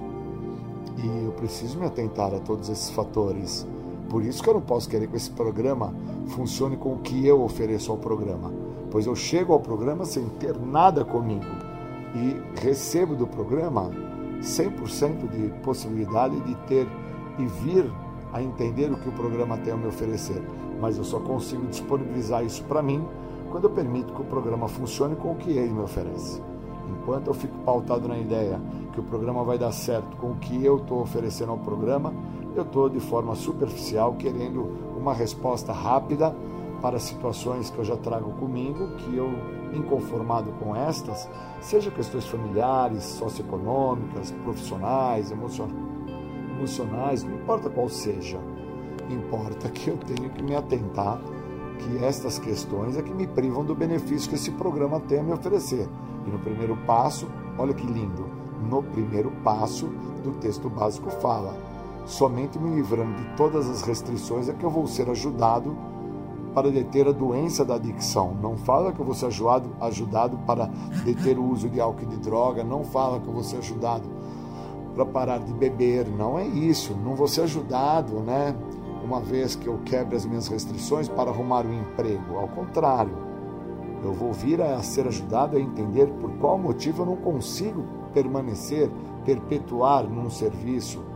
e 1.04 1.26
eu 1.26 1.34
preciso 1.34 1.80
me 1.80 1.86
atentar 1.86 2.34
a 2.34 2.40
todos 2.40 2.70
esses 2.70 2.90
fatores. 2.92 3.68
Por 4.08 4.24
isso 4.24 4.42
que 4.42 4.50
eu 4.50 4.54
não 4.54 4.62
posso 4.62 4.88
querer 4.88 5.08
que 5.08 5.18
esse 5.18 5.32
programa 5.32 5.94
funcione 6.28 6.78
com 6.78 6.94
o 6.94 7.00
que 7.00 7.26
eu 7.26 7.42
ofereço 7.44 7.92
ao 7.92 7.98
programa, 7.98 8.52
pois 8.92 9.08
eu 9.08 9.16
chego 9.16 9.54
ao 9.54 9.60
programa 9.60 10.06
sem 10.06 10.28
ter 10.30 10.56
nada 10.60 11.04
comigo 11.06 11.46
e 12.14 12.60
recebo 12.60 13.16
do 13.16 13.26
programa 13.26 13.90
100% 14.42 15.30
de 15.30 15.50
possibilidade 15.62 16.40
de 16.42 16.56
ter 16.68 16.88
e 17.40 17.46
vir 17.46 17.92
a 18.34 18.42
entender 18.42 18.92
o 18.92 18.98
que 18.98 19.10
o 19.10 19.14
programa 19.14 19.58
tem 19.58 19.74
a 19.74 19.78
me 19.78 19.88
oferecer. 19.88 20.42
Mas 20.80 20.98
eu 20.98 21.04
só 21.04 21.20
consigo 21.20 21.66
disponibilizar 21.68 22.44
isso 22.44 22.64
para 22.66 22.82
mim 22.82 23.04
quando 23.50 23.66
eu 23.66 23.70
permito 23.70 24.14
que 24.14 24.22
o 24.22 24.26
programa 24.26 24.68
funcione 24.68 25.16
com 25.16 25.32
o 25.32 25.36
que 25.36 25.52
ele 25.52 25.74
me 25.74 25.82
oferece. 25.82 26.42
Enquanto 26.90 27.28
eu 27.28 27.34
fico 27.34 27.58
pautado 27.60 28.08
na 28.08 28.18
ideia 28.18 28.60
que 28.92 29.00
o 29.00 29.04
programa 29.04 29.44
vai 29.44 29.58
dar 29.58 29.72
certo 29.72 30.18
com 30.18 30.32
o 30.32 30.36
que 30.36 30.64
eu 30.64 30.78
estou 30.78 31.02
oferecendo 31.02 31.52
ao 31.52 31.58
programa, 31.58 32.14
eu 32.56 32.64
estou 32.64 32.90
de 32.90 33.00
forma 33.00 33.36
superficial 33.36 34.14
querendo 34.16 34.70
uma 34.98 35.14
resposta 35.14 35.72
rápida 35.72 36.36
para 36.82 37.00
situações 37.00 37.70
que 37.70 37.78
eu 37.78 37.86
já 37.86 37.96
trago 37.96 38.32
comigo, 38.34 38.96
que 38.98 39.16
eu, 39.16 39.30
inconformado 39.74 40.52
com 40.54 40.76
estas, 40.76 41.30
seja 41.60 41.92
questões 41.92 42.26
familiares, 42.26 43.04
socioeconômicas, 43.04 44.32
profissionais, 44.44 45.32
emocionais, 45.32 47.24
não 47.24 47.36
importa 47.36 47.70
qual 47.70 47.88
seja, 47.88 48.40
importa 49.10 49.70
que 49.70 49.90
eu 49.90 49.98
tenho 49.98 50.30
que 50.30 50.44
me 50.44 50.56
atentar 50.56 51.22
que 51.78 52.04
estas 52.04 52.38
questões 52.38 52.98
é 52.98 53.02
que 53.02 53.14
me 53.14 53.28
privam 53.28 53.64
do 53.64 53.76
benefício 53.76 54.30
que 54.30 54.36
esse 54.36 54.52
programa 54.52 55.00
tem 55.00 55.20
a 55.20 55.24
me 55.24 55.34
oferecer. 55.34 55.88
E 56.26 56.30
no 56.30 56.40
primeiro 56.40 56.78
passo, 56.86 57.28
olha 57.58 57.74
que 57.74 57.86
lindo, 57.86 58.30
no 58.70 58.84
primeiro 58.84 59.32
passo 59.44 59.88
do 60.24 60.32
texto 60.34 60.70
básico 60.70 61.10
fala: 61.10 61.56
somente 62.06 62.60
me 62.60 62.76
livrando 62.76 63.16
de 63.16 63.36
todas 63.36 63.68
as 63.70 63.82
restrições 63.82 64.48
é 64.48 64.54
que 64.54 64.64
eu 64.64 64.70
vou 64.70 64.86
ser 64.86 65.10
ajudado 65.10 65.76
para 66.54 66.72
deter 66.72 67.08
a 67.08 67.12
doença 67.12 67.64
da 67.64 67.76
adicção. 67.76 68.36
Não 68.42 68.58
fala 68.58 68.92
que 68.92 69.00
eu 69.00 69.06
vou 69.06 69.16
ser 69.16 69.28
ajudado, 69.28 69.70
ajudado 69.80 70.38
para 70.46 70.70
deter 71.04 71.38
o 71.38 71.46
uso 71.46 71.70
de 71.70 71.80
álcool 71.80 72.04
e 72.04 72.06
de 72.08 72.18
droga, 72.18 72.64
não 72.64 72.84
fala 72.84 73.20
que 73.20 73.28
eu 73.28 73.34
vou 73.34 73.44
ser 73.44 73.58
ajudado 73.58 74.10
para 74.94 75.06
parar 75.06 75.40
de 75.40 75.54
beber, 75.54 76.08
não 76.08 76.38
é 76.38 76.46
isso. 76.46 76.94
Não 76.94 77.16
vou 77.16 77.28
ser 77.28 77.42
ajudado, 77.42 78.20
né? 78.20 78.56
Uma 79.04 79.20
vez 79.20 79.56
que 79.56 79.68
eu 79.68 79.80
quebre 79.86 80.16
as 80.16 80.26
minhas 80.26 80.48
restrições 80.48 81.08
para 81.08 81.32
arrumar 81.32 81.66
um 81.66 81.74
emprego. 81.74 82.38
Ao 82.38 82.48
contrário, 82.48 83.14
eu 84.04 84.14
vou 84.14 84.32
vir 84.34 84.62
a 84.62 84.82
ser 84.82 85.08
ajudado 85.08 85.58
a 85.58 85.60
entender 85.60 86.08
por 86.08 86.32
qual 86.34 86.58
motivo 86.58 87.04
eu 87.04 87.06
não 87.06 87.16
consigo 87.16 87.84
permanecer, 88.14 88.90
perpetuar 89.26 90.04
num 90.04 90.30
serviço. 90.30 91.11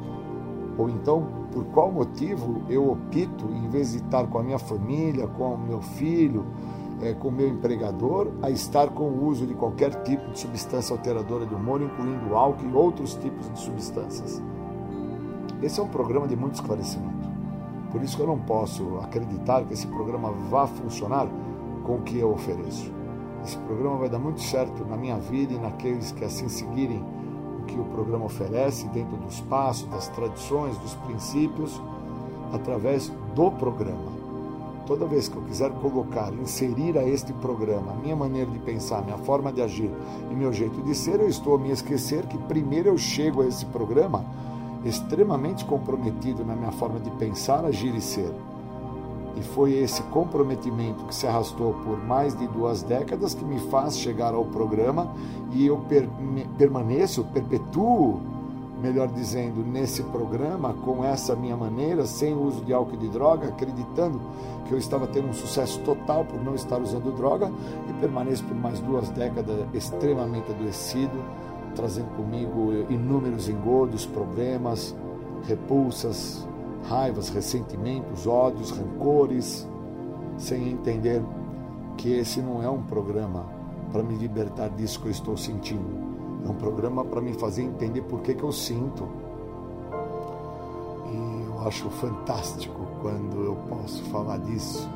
Ou 0.78 0.90
então, 0.90 1.28
por 1.52 1.64
qual 1.66 1.92
motivo 1.92 2.64
eu 2.70 2.92
opto, 2.92 3.46
em 3.52 3.70
vez 3.70 3.92
de 3.92 3.98
estar 3.98 4.28
com 4.28 4.40
a 4.40 4.44
minha 4.44 4.60
família, 4.60 5.28
com 5.28 5.54
o 5.54 5.58
meu 5.58 5.82
filho, 5.82 6.46
é, 7.02 7.14
com 7.14 7.30
o 7.30 7.32
meu 7.32 7.48
empregador, 7.48 8.32
a 8.42 8.50
estar 8.50 8.90
com 8.90 9.04
o 9.04 9.26
uso 9.26 9.46
de 9.46 9.54
qualquer 9.54 10.04
tipo 10.04 10.32
de 10.32 10.40
substância 10.40 10.94
alteradora 10.94 11.46
do 11.46 11.56
humor, 11.56 11.82
incluindo 11.82 12.36
álcool 12.36 12.66
e 12.68 12.74
outros 12.74 13.16
tipos 13.16 13.52
de 13.52 13.60
substâncias. 13.60 14.42
Esse 15.62 15.80
é 15.80 15.84
um 15.84 15.88
programa 15.88 16.28
de 16.28 16.36
muito 16.36 16.56
esclarecimento. 16.56 17.30
Por 17.92 18.04
isso 18.04 18.18
que 18.18 18.24
eu 18.24 18.28
não 18.28 18.40
posso 18.40 19.00
acreditar 19.02 19.64
que 19.64 19.74
esse 19.74 19.88
programa 19.88 20.32
vá 20.50 20.68
funcionar 20.68 21.28
com 21.84 21.96
o 21.96 22.02
que 22.02 22.20
eu 22.20 22.32
ofereço. 22.32 22.92
Esse 23.44 23.58
programa 23.60 23.98
vai 23.98 24.10
dar 24.10 24.20
muito 24.20 24.42
certo 24.42 24.84
na 24.86 24.98
minha 24.98 25.18
vida 25.18 25.54
e 25.54 25.58
naqueles 25.58 26.12
que 26.12 26.26
assim 26.26 26.50
seguirem 26.50 27.04
que 27.66 27.80
o 27.80 27.84
programa 27.86 28.26
oferece 28.26 28.88
dentro 28.90 29.18
dos 29.18 29.42
passos, 29.42 29.88
das 29.90 30.08
tradições, 30.10 30.78
dos 30.78 30.94
princípios, 30.96 31.82
através 32.54 33.12
do 33.36 33.52
programa. 33.52 34.16
Toda 34.86 35.06
vez 35.06 35.28
que 35.28 35.36
eu 35.36 35.42
quiser 35.42 35.72
colocar, 35.72 36.32
inserir 36.34 36.98
a 36.98 37.04
este 37.04 37.34
programa 37.34 37.92
a 37.92 37.96
minha 37.96 38.16
maneira 38.16 38.50
de 38.52 38.60
pensar, 38.60 39.04
minha 39.04 39.18
forma 39.18 39.52
de 39.52 39.62
agir 39.62 39.92
e 40.32 40.34
meu 40.36 40.54
jeito 40.54 40.82
de 40.84 40.94
ser, 40.94 41.20
eu 41.20 41.28
estou 41.28 41.56
a 41.56 41.58
me 41.58 41.72
esquecer 41.72 42.26
que 42.28 42.38
primeiro 42.38 42.90
eu 42.90 42.98
chego 42.98 43.42
a 43.42 43.48
esse 43.48 43.66
programa 43.66 44.24
extremamente 44.86 45.66
comprometido 45.66 46.46
na 46.46 46.56
minha 46.56 46.72
forma 46.72 47.00
de 47.00 47.10
pensar, 47.12 47.66
agir 47.66 47.96
e 47.96 48.02
ser. 48.02 48.32
E 49.36 49.42
foi 49.42 49.74
esse 49.74 50.02
comprometimento 50.04 51.04
que 51.06 51.14
se 51.14 51.28
arrastou 51.28 51.74
por 51.84 52.02
mais 52.04 52.36
de 52.38 52.48
duas 52.48 52.82
décadas 52.82 53.34
que 53.34 53.44
me 53.44 53.60
faz 53.70 53.98
chegar 53.98 54.34
ao 54.34 54.46
programa 54.46 55.12
e 55.52 55.66
eu 55.66 55.78
per 55.78 56.08
permaneço, 56.58 57.24
perpetuo, 57.26 58.20
melhor 58.82 59.08
dizendo, 59.08 59.66
nesse 59.66 60.04
programa 60.04 60.74
com 60.86 61.04
essa 61.04 61.36
minha 61.36 61.56
maneira, 61.58 62.06
sem 62.06 62.34
uso 62.34 62.64
de 62.64 62.74
álcool 62.74 62.96
e 62.96 62.98
de 62.98 63.10
droga, 63.10 63.48
acreditando 63.48 64.22
que 64.68 64.74
eu 64.74 64.78
estava 64.78 65.08
tendo 65.08 65.30
um 65.30 65.34
sucesso 65.34 65.80
total 65.82 66.26
por 66.26 66.44
não 66.44 66.56
estar 66.56 66.80
usando 66.82 67.16
droga 67.16 67.52
e 67.90 67.94
permaneço 67.94 68.44
por 68.44 68.56
mais 68.56 68.80
duas 68.80 69.10
décadas 69.10 69.66
extremamente 69.74 70.52
adoecido, 70.52 71.18
trazendo 71.76 72.10
comigo 72.16 72.72
inúmeros 72.90 73.50
engodos, 73.50 74.06
problemas, 74.06 74.96
repulsas, 75.48 76.48
raivas, 76.90 77.30
ressentimentos, 77.30 78.28
ódios, 78.28 78.72
rancores, 78.72 79.68
sem 80.38 80.70
entender 80.70 81.22
que 81.98 82.14
esse 82.14 82.42
não 82.42 82.62
é 82.62 82.70
um 82.70 82.84
programa 82.84 83.46
para 83.92 84.04
me 84.04 84.16
libertar 84.16 84.70
disso 84.70 85.00
que 85.02 85.08
eu 85.08 85.12
estou 85.12 85.38
sentindo. 85.38 86.06
É 86.46 86.50
um 86.50 86.56
programa 86.56 87.04
para 87.04 87.22
me 87.22 87.34
fazer 87.34 87.64
entender 87.64 88.02
por 88.02 88.22
que, 88.22 88.34
que 88.34 88.44
eu 88.44 88.52
sinto. 88.52 89.08
E 91.12 91.46
eu 91.48 91.68
acho 91.68 91.90
fantástico 91.90 92.86
quando 93.02 93.44
eu 93.44 93.56
posso 93.70 94.04
falar 94.06 94.38
disso 94.40 94.88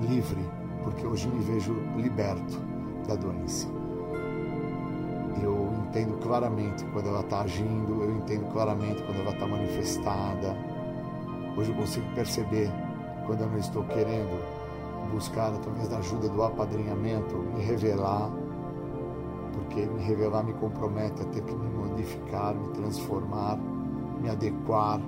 livre, 0.00 0.40
porque 0.82 1.06
hoje 1.06 1.28
me 1.28 1.44
vejo 1.44 1.74
liberto 1.96 2.58
da 3.06 3.14
doença. 3.14 3.68
Eu 5.42 5.70
entendo 5.86 6.18
claramente 6.18 6.84
quando 6.86 7.08
ela 7.08 7.20
está 7.20 7.42
agindo, 7.42 8.02
eu 8.02 8.16
entendo 8.16 8.50
claramente 8.52 9.02
quando 9.02 9.20
ela 9.20 9.32
está 9.32 9.46
manifestada 9.46 10.56
Hoje 11.54 11.70
eu 11.70 11.76
consigo 11.76 12.06
perceber 12.14 12.70
quando 13.26 13.42
eu 13.42 13.50
não 13.50 13.58
estou 13.58 13.84
querendo 13.84 14.42
buscar, 15.12 15.52
através 15.52 15.88
da 15.88 15.98
ajuda 15.98 16.28
do 16.28 16.42
apadrinhamento, 16.42 17.36
me 17.36 17.62
revelar, 17.62 18.30
porque 19.52 19.84
me 19.84 20.02
revelar 20.02 20.42
me 20.42 20.54
compromete 20.54 21.20
a 21.20 21.24
ter 21.26 21.42
que 21.42 21.54
me 21.54 21.68
modificar, 21.68 22.54
me 22.54 22.68
transformar, 22.68 23.58
me 24.20 24.30
adequar. 24.30 24.98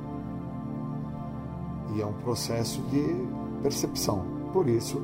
E 1.94 2.02
é 2.02 2.06
um 2.06 2.12
processo 2.12 2.82
de 2.82 3.26
percepção. 3.62 4.22
Por 4.52 4.68
isso 4.68 5.00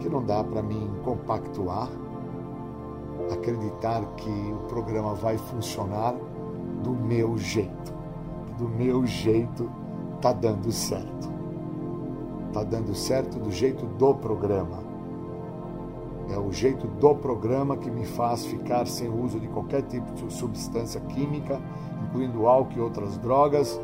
que 0.00 0.08
não 0.08 0.24
dá 0.24 0.42
para 0.42 0.62
mim 0.62 0.90
compactuar, 1.04 1.88
acreditar 3.32 4.04
que 4.16 4.30
o 4.30 4.66
programa 4.66 5.14
vai 5.14 5.38
funcionar 5.38 6.14
do 6.82 6.90
meu 6.90 7.38
jeito. 7.38 7.92
Do 8.58 8.68
meu 8.68 9.06
jeito 9.06 9.70
tá 10.22 10.32
dando 10.32 10.70
certo. 10.70 11.30
Tá 12.52 12.62
dando 12.62 12.94
certo 12.94 13.38
do 13.40 13.50
jeito 13.50 13.84
do 13.84 14.14
programa. 14.14 14.78
É 16.30 16.38
o 16.38 16.52
jeito 16.52 16.86
do 16.86 17.14
programa 17.16 17.76
que 17.76 17.90
me 17.90 18.06
faz 18.06 18.46
ficar 18.46 18.86
sem 18.86 19.08
uso 19.08 19.40
de 19.40 19.48
qualquer 19.48 19.82
tipo 19.82 20.12
de 20.12 20.32
substância 20.32 21.00
química, 21.00 21.60
incluindo 22.04 22.46
álcool 22.46 22.78
e 22.78 22.80
outras 22.80 23.18
drogas, 23.18 23.78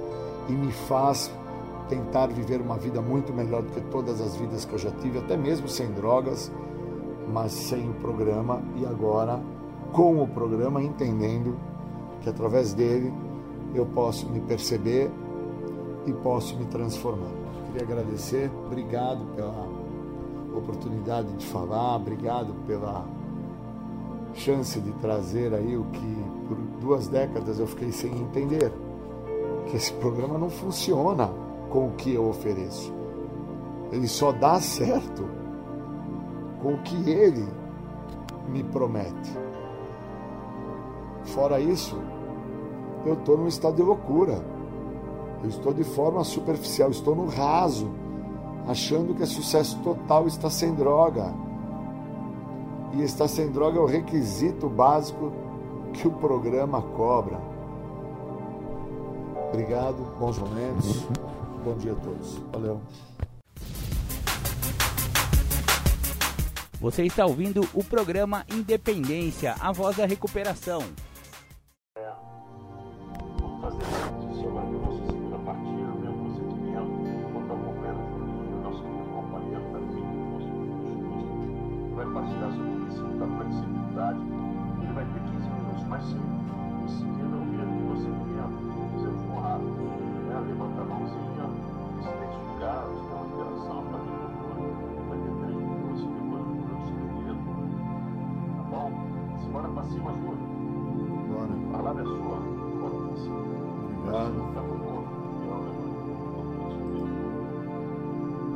e 0.48 0.52
me 0.52 0.70
faz 0.70 1.30
tentar 1.88 2.28
viver 2.28 2.60
uma 2.60 2.76
vida 2.76 3.02
muito 3.02 3.32
melhor 3.32 3.62
do 3.62 3.72
que 3.72 3.80
todas 3.90 4.20
as 4.20 4.36
vidas 4.36 4.64
que 4.64 4.72
eu 4.74 4.78
já 4.78 4.90
tive, 4.92 5.18
até 5.18 5.36
mesmo 5.36 5.68
sem 5.68 5.90
drogas, 5.90 6.52
mas 7.32 7.52
sem 7.52 7.90
o 7.90 7.94
programa 7.94 8.62
e 8.76 8.86
agora 8.86 9.40
com 9.92 10.22
o 10.22 10.28
programa 10.28 10.82
entendendo 10.82 11.56
que 12.20 12.28
através 12.28 12.72
dele 12.74 13.12
eu 13.74 13.86
posso 13.86 14.28
me 14.28 14.40
perceber 14.40 15.10
e 16.08 16.12
posso 16.12 16.56
me 16.56 16.64
transformar. 16.66 17.30
Queria 17.66 17.82
agradecer, 17.82 18.50
obrigado 18.66 19.24
pela 19.34 19.68
oportunidade 20.56 21.32
de 21.34 21.46
falar, 21.46 21.96
obrigado 21.96 22.54
pela 22.66 23.04
chance 24.34 24.80
de 24.80 24.92
trazer 24.92 25.52
aí 25.54 25.76
o 25.76 25.84
que 25.84 26.24
por 26.46 26.56
duas 26.80 27.08
décadas 27.08 27.58
eu 27.58 27.66
fiquei 27.66 27.92
sem 27.92 28.10
entender, 28.12 28.72
que 29.66 29.76
esse 29.76 29.92
programa 29.94 30.38
não 30.38 30.48
funciona 30.48 31.30
com 31.70 31.88
o 31.88 31.92
que 31.92 32.14
eu 32.14 32.28
ofereço. 32.28 32.92
Ele 33.92 34.08
só 34.08 34.32
dá 34.32 34.60
certo 34.60 35.28
com 36.62 36.74
o 36.74 36.78
que 36.78 37.10
ele 37.10 37.46
me 38.48 38.64
promete. 38.64 39.36
Fora 41.24 41.60
isso, 41.60 41.98
eu 43.04 43.14
estou 43.14 43.36
num 43.36 43.46
estado 43.46 43.76
de 43.76 43.82
loucura. 43.82 44.42
Eu 45.42 45.48
estou 45.48 45.72
de 45.72 45.84
forma 45.84 46.24
superficial, 46.24 46.90
estou 46.90 47.14
no 47.14 47.26
raso, 47.26 47.90
achando 48.66 49.14
que 49.14 49.22
é 49.22 49.26
sucesso 49.26 49.78
total 49.82 50.26
está 50.26 50.50
sem 50.50 50.74
droga. 50.74 51.32
E 52.94 53.02
estar 53.02 53.28
sem 53.28 53.50
droga 53.50 53.78
é 53.78 53.82
o 53.82 53.86
requisito 53.86 54.68
básico 54.68 55.32
que 55.92 56.08
o 56.08 56.12
programa 56.12 56.82
cobra. 56.82 57.38
Obrigado, 59.48 59.96
bons 60.18 60.38
momentos. 60.38 61.06
Bom 61.64 61.76
dia 61.76 61.92
a 61.92 61.96
todos. 61.96 62.38
Valeu. 62.52 62.80
Você 66.80 67.04
está 67.04 67.26
ouvindo 67.26 67.66
o 67.74 67.82
programa 67.82 68.44
Independência, 68.52 69.54
a 69.58 69.72
voz 69.72 69.96
da 69.96 70.06
recuperação. 70.06 70.82
Compartilhar 82.18 82.50
sobre 82.50 82.70
o 82.70 82.80
princípio 82.82 83.16
da 83.18 83.26
flexibilidade. 83.26 84.18
Ele 84.82 84.92
vai 84.92 85.04
ter 85.04 85.20
15 85.20 85.50
minutos, 85.50 85.84
mas 85.88 86.02
seguida 86.02 87.36
eu 87.36 87.42
queria 87.46 87.66
que 87.66 87.82
você 87.86 88.10
dizer 88.96 89.08
os 89.08 89.22
honrado, 89.30 89.64
né? 89.64 90.34
levanta 90.48 90.80
a 90.80 90.84
mãozinha, 90.84 91.46
se 92.02 92.08
identificar, 92.08 92.82
se 92.88 93.04
der 93.06 93.14
uma 93.14 93.26
interação 93.26 93.78
para 93.86 93.98
mim, 93.98 94.18
vai 95.08 95.18
ter 95.18 95.32
3 95.38 95.54
minutos 95.54 96.02
depois 96.02 96.42
um 96.42 96.54
minuto 96.58 96.82
escrevido. 96.84 97.38
Tá 98.56 98.62
bom? 98.70 98.88
Semana 99.44 99.68
para 99.68 99.84
cima, 99.84 100.10
Júlio. 100.12 100.46
Bora. 101.28 101.54
A 101.54 101.76
palavra 101.76 102.02
é 102.02 102.06
sua. 102.06 102.38
Obrigado. 103.98 104.38
Tá 104.54 104.60
com 104.62 104.78
conta. 104.78 105.18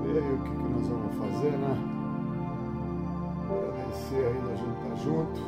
E 0.05 0.19
aí, 0.19 0.33
o 0.35 0.39
que, 0.39 0.51
que 0.51 0.57
nós 0.57 0.89
vamos 0.89 1.15
fazer, 1.17 1.53
né? 1.59 1.92
Agradecer 3.59 4.27
aí 4.27 4.41
da 4.49 4.55
gente 4.55 4.83
estar 4.83 4.97
junto. 4.97 5.41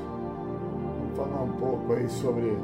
Vamos 0.98 1.16
falar 1.16 1.42
um 1.42 1.52
pouco 1.52 1.92
aí 1.92 2.08
sobre, 2.08 2.56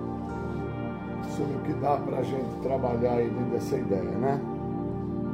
sobre 1.37 1.57
o 1.57 1.61
que 1.61 1.73
dá 1.75 1.97
pra 1.97 2.23
gente 2.23 2.61
trabalhar 2.63 3.13
aí 3.13 3.29
dentro 3.29 3.51
dessa 3.51 3.77
ideia, 3.77 4.03
né? 4.03 4.41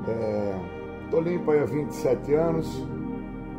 É, 0.08 0.58
tô 1.10 1.20
limpo 1.20 1.50
aí 1.50 1.60
há 1.60 1.64
27 1.64 2.34
anos 2.34 2.84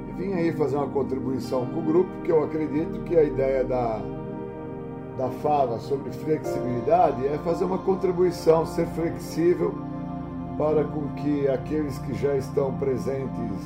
e 0.07 0.11
vim 0.14 0.34
aí 0.34 0.53
fazer 0.53 0.78
uma 0.78 0.88
contribuição 0.88 1.65
com 1.65 1.80
o 1.80 1.84
grupo, 1.84 2.10
que 2.24 2.32
eu 2.32 2.44
acredito 2.44 3.03
que 3.03 3.18
a 3.18 3.24
ideia 3.24 3.64
da, 3.64 4.02
da 5.18 5.30
fala 5.41 5.80
sobre 5.80 6.11
flexibilidade 6.11 7.28
é 7.28 7.38
fazer 7.40 7.65
uma 7.65 7.80
contribuição, 7.80 8.65
ser 8.65 8.88
flexível 8.88 9.74
para 10.57 10.84
com 10.84 11.07
que 11.15 11.48
aqueles 11.48 11.99
que 11.99 12.14
já 12.14 12.36
estão 12.36 12.74
presentes 12.78 13.61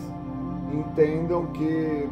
entendam 0.73 1.45
que 1.47 2.09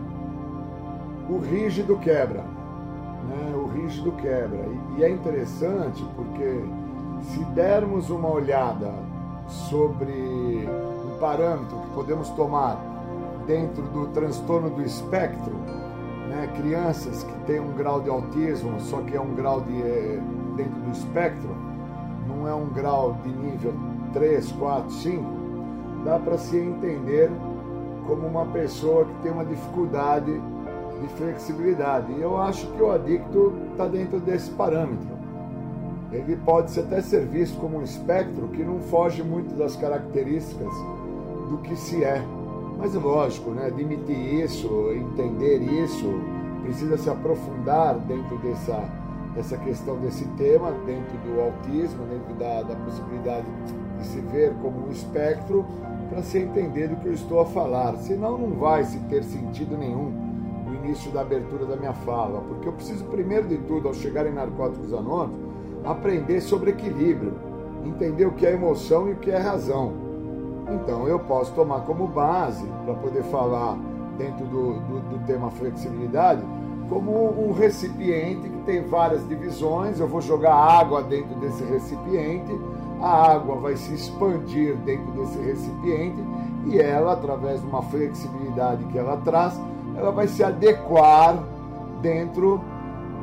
o 1.30 1.38
rígido 1.38 1.96
quebra, 1.98 2.42
né? 2.42 3.54
o 3.56 3.68
rígido 3.68 4.12
quebra. 4.14 4.66
E, 4.98 5.00
e 5.00 5.04
é 5.04 5.10
interessante 5.10 6.04
porque 6.16 6.64
se 7.22 7.44
dermos 7.54 8.10
uma 8.10 8.30
olhada 8.30 8.92
sobre 9.48 10.12
um 10.12 11.18
parâmetro 11.20 11.78
que 11.78 11.94
podemos 11.94 12.30
tomar 12.30 12.80
dentro 13.46 13.84
do 13.84 14.08
transtorno 14.08 14.70
do 14.72 14.82
espectro, 14.82 15.54
né? 16.28 16.50
crianças 16.56 17.24
que 17.24 17.40
têm 17.46 17.60
um 17.60 17.74
grau 17.74 18.02
de 18.02 18.10
autismo, 18.10 18.80
só 18.80 19.02
que 19.02 19.16
é 19.16 19.22
um 19.22 19.36
grau 19.36 19.62
de, 19.62 19.82
eh, 19.82 20.20
dentro 20.56 20.80
do 20.82 20.92
espectro, 20.92 21.50
não 22.28 22.48
é 22.48 22.54
um 22.54 22.70
grau 22.70 23.18
de 23.24 23.30
nível 23.30 23.74
3, 24.14 24.52
4, 24.54 24.92
5, 24.92 25.24
dá 26.06 26.18
para 26.18 26.38
se 26.38 26.58
entender 26.58 27.32
como 28.08 28.26
uma 28.28 28.46
pessoa 28.48 29.06
que 29.06 29.14
tem 29.24 29.32
uma 29.32 29.46
dificuldade 29.46 30.40
de 31.02 31.08
flexibilidade. 31.10 32.12
E 32.14 32.22
eu 32.22 32.38
acho 32.38 32.68
que 32.72 32.82
o 32.82 32.92
adicto 32.92 33.54
está 33.72 33.88
dentro 33.88 34.20
desse 34.20 34.52
parâmetro. 34.52 35.20
Ele 36.12 36.36
pode 36.38 36.78
até 36.80 37.02
ser 37.02 37.26
visto 37.26 37.60
como 37.60 37.78
um 37.78 37.84
espectro 37.84 38.48
que 38.48 38.64
não 38.64 38.80
foge 38.80 39.22
muito 39.22 39.56
das 39.56 39.76
características 39.76 40.74
do 41.50 41.60
que 41.64 41.76
se 41.76 42.04
é. 42.04 42.24
Mas 42.78 42.96
é 42.96 43.00
lógico, 43.00 43.52
né? 43.52 43.68
admitir 43.68 44.44
isso, 44.44 44.68
entender 44.92 45.58
isso, 45.58 46.08
precisa 46.64 46.98
se 46.98 47.10
aprofundar 47.10 47.96
dentro 48.00 48.38
dessa, 48.40 48.84
dessa 49.36 49.58
questão 49.58 49.98
desse 49.98 50.26
tema, 50.30 50.72
dentro 50.86 51.18
do 51.20 51.42
autismo, 51.42 52.06
dentro 52.06 52.34
da, 52.36 52.64
da 52.64 52.76
possibilidade 52.76 53.46
de 54.00 54.08
se 54.08 54.20
ver 54.22 54.54
como 54.62 54.88
um 54.88 54.92
espectro, 54.92 55.66
para 56.10 56.24
se 56.24 56.40
entender 56.40 56.88
do 56.88 56.96
que 56.96 57.08
eu 57.08 57.14
estou 57.14 57.42
a 57.42 57.46
falar. 57.46 57.96
Senão 57.98 58.38
não 58.38 58.58
vai 58.58 58.84
se 58.84 58.98
ter 59.02 59.24
sentido 59.24 59.78
nenhum 59.78 60.29
início 60.90 61.12
da 61.12 61.22
abertura 61.22 61.66
da 61.66 61.76
minha 61.76 61.94
fala, 61.94 62.42
porque 62.42 62.68
eu 62.68 62.74
preciso 62.74 63.06
primeiro 63.06 63.48
de 63.48 63.58
tudo, 63.60 63.88
ao 63.88 63.94
chegar 63.94 64.26
em 64.26 64.34
Narcóticos 64.34 64.92
Anônimos, 64.92 65.40
aprender 65.86 66.42
sobre 66.42 66.72
equilíbrio, 66.72 67.34
entender 67.86 68.26
o 68.26 68.32
que 68.32 68.46
é 68.46 68.54
emoção 68.54 69.08
e 69.08 69.14
o 69.14 69.16
que 69.18 69.30
é 69.30 69.38
razão. 69.38 69.94
Então 70.68 71.08
eu 71.08 71.20
posso 71.20 71.54
tomar 71.54 71.82
como 71.82 72.08
base, 72.08 72.66
para 72.86 72.96
poder 72.96 73.24
falar 73.24 73.78
dentro 74.18 74.46
do, 74.48 74.74
do, 74.80 75.10
do 75.10 75.26
tema 75.26 75.52
flexibilidade, 75.52 76.42
como 76.90 77.48
um 77.48 77.54
recipiente 77.54 78.50
que 78.50 78.62
tem 78.64 78.82
várias 78.82 79.28
divisões, 79.28 80.00
eu 80.00 80.08
vou 80.08 80.22
jogar 80.22 80.56
água 80.56 81.04
dentro 81.04 81.36
desse 81.40 81.64
recipiente, 81.64 82.52
a 83.00 83.32
água 83.34 83.56
vai 83.58 83.78
se 83.78 83.94
expandir 83.94 84.76
dentro 84.78 85.12
desse 85.12 85.40
recipiente 85.40 86.22
e 86.66 86.80
ela, 86.80 87.14
através 87.14 87.62
de 87.62 87.68
uma 87.68 87.84
flexibilidade 87.84 88.84
que 88.86 88.98
ela 88.98 89.18
traz, 89.18 89.60
ela 90.00 90.12
vai 90.12 90.28
se 90.28 90.42
adequar 90.42 91.44
dentro 92.02 92.62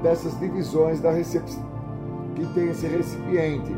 dessas 0.03 0.39
divisões 0.39 1.01
da 1.01 1.11
que 1.13 2.47
tem 2.53 2.69
esse 2.69 2.87
recipiente. 2.87 3.75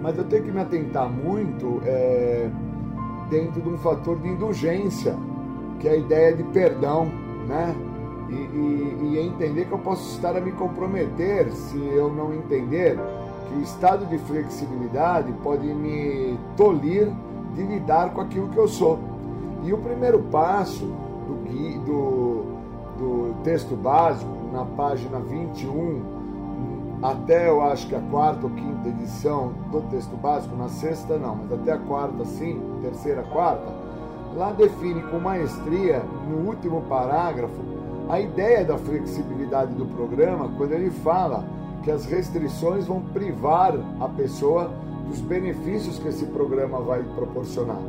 Mas 0.00 0.16
eu 0.16 0.24
tenho 0.24 0.44
que 0.44 0.52
me 0.52 0.60
atentar 0.60 1.10
muito 1.10 1.82
é, 1.84 2.48
dentro 3.28 3.60
de 3.60 3.68
um 3.68 3.76
fator 3.78 4.16
de 4.18 4.28
indulgência, 4.28 5.16
que 5.80 5.88
é 5.88 5.92
a 5.92 5.96
ideia 5.96 6.34
de 6.34 6.44
perdão, 6.44 7.06
né? 7.48 7.74
E, 8.28 8.32
e, 8.32 9.14
e 9.14 9.18
entender 9.18 9.64
que 9.64 9.72
eu 9.72 9.78
posso 9.78 10.14
estar 10.14 10.36
a 10.36 10.40
me 10.40 10.52
comprometer 10.52 11.50
se 11.50 11.76
eu 11.76 12.12
não 12.12 12.32
entender 12.32 12.96
que 13.48 13.54
o 13.56 13.60
estado 13.60 14.06
de 14.06 14.18
flexibilidade 14.18 15.32
pode 15.42 15.66
me 15.66 16.38
tolir 16.56 17.08
de 17.56 17.62
lidar 17.64 18.14
com 18.14 18.20
aquilo 18.20 18.48
que 18.50 18.56
eu 18.56 18.68
sou. 18.68 19.00
E 19.64 19.72
o 19.72 19.78
primeiro 19.78 20.20
passo 20.30 21.09
do, 21.30 21.84
do, 21.84 22.44
do 22.98 23.42
texto 23.42 23.76
básico, 23.76 24.30
na 24.52 24.64
página 24.64 25.18
21, 25.20 26.20
até 27.02 27.48
eu 27.48 27.62
acho 27.62 27.86
que 27.86 27.94
a 27.94 28.00
quarta 28.00 28.46
ou 28.46 28.50
quinta 28.50 28.88
edição 28.88 29.52
do 29.70 29.80
texto 29.90 30.14
básico, 30.16 30.54
na 30.54 30.68
sexta 30.68 31.16
não, 31.16 31.36
mas 31.36 31.52
até 31.52 31.72
a 31.72 31.78
quarta 31.78 32.24
sim, 32.24 32.60
terceira, 32.82 33.22
quarta, 33.22 33.72
lá 34.36 34.52
define 34.52 35.02
com 35.04 35.18
maestria, 35.18 36.02
no 36.28 36.48
último 36.48 36.82
parágrafo, 36.82 37.70
a 38.08 38.20
ideia 38.20 38.64
da 38.64 38.76
flexibilidade 38.76 39.72
do 39.74 39.86
programa, 39.86 40.50
quando 40.56 40.72
ele 40.72 40.90
fala 40.90 41.44
que 41.82 41.90
as 41.90 42.04
restrições 42.04 42.86
vão 42.86 43.00
privar 43.00 43.74
a 44.00 44.08
pessoa 44.08 44.70
dos 45.08 45.20
benefícios 45.20 45.98
que 45.98 46.08
esse 46.08 46.26
programa 46.26 46.80
vai 46.80 47.02
proporcionar. 47.02 47.80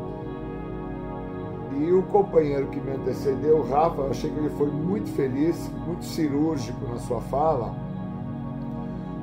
E 1.82 1.92
o 1.92 2.04
companheiro 2.04 2.68
que 2.68 2.80
me 2.80 2.92
antecedeu, 2.92 3.58
o 3.58 3.68
Rafa, 3.68 4.04
eu 4.04 4.12
achei 4.12 4.30
que 4.30 4.38
ele 4.38 4.52
foi 4.52 4.68
muito 4.68 5.10
feliz, 5.14 5.68
muito 5.88 6.06
cirúrgico 6.06 6.78
na 6.88 6.98
sua 7.00 7.20
fala 7.22 7.74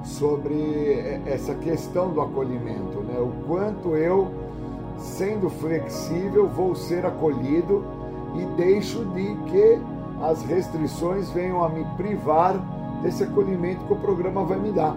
sobre 0.02 1.20
essa 1.24 1.54
questão 1.54 2.10
do 2.10 2.20
acolhimento, 2.20 2.98
né? 3.02 3.16
O 3.20 3.30
quanto 3.46 3.94
eu, 3.94 4.26
sendo 4.98 5.48
flexível, 5.48 6.48
vou 6.48 6.74
ser 6.74 7.06
acolhido 7.06 7.84
e 8.34 8.44
deixo 8.56 9.04
de 9.04 9.36
que 9.48 9.78
as 10.20 10.42
restrições 10.42 11.30
venham 11.30 11.62
a 11.62 11.68
me 11.68 11.84
privar 11.96 12.56
desse 13.02 13.22
acolhimento 13.22 13.84
que 13.84 13.92
o 13.92 13.96
programa 14.00 14.42
vai 14.42 14.58
me 14.58 14.72
dar. 14.72 14.96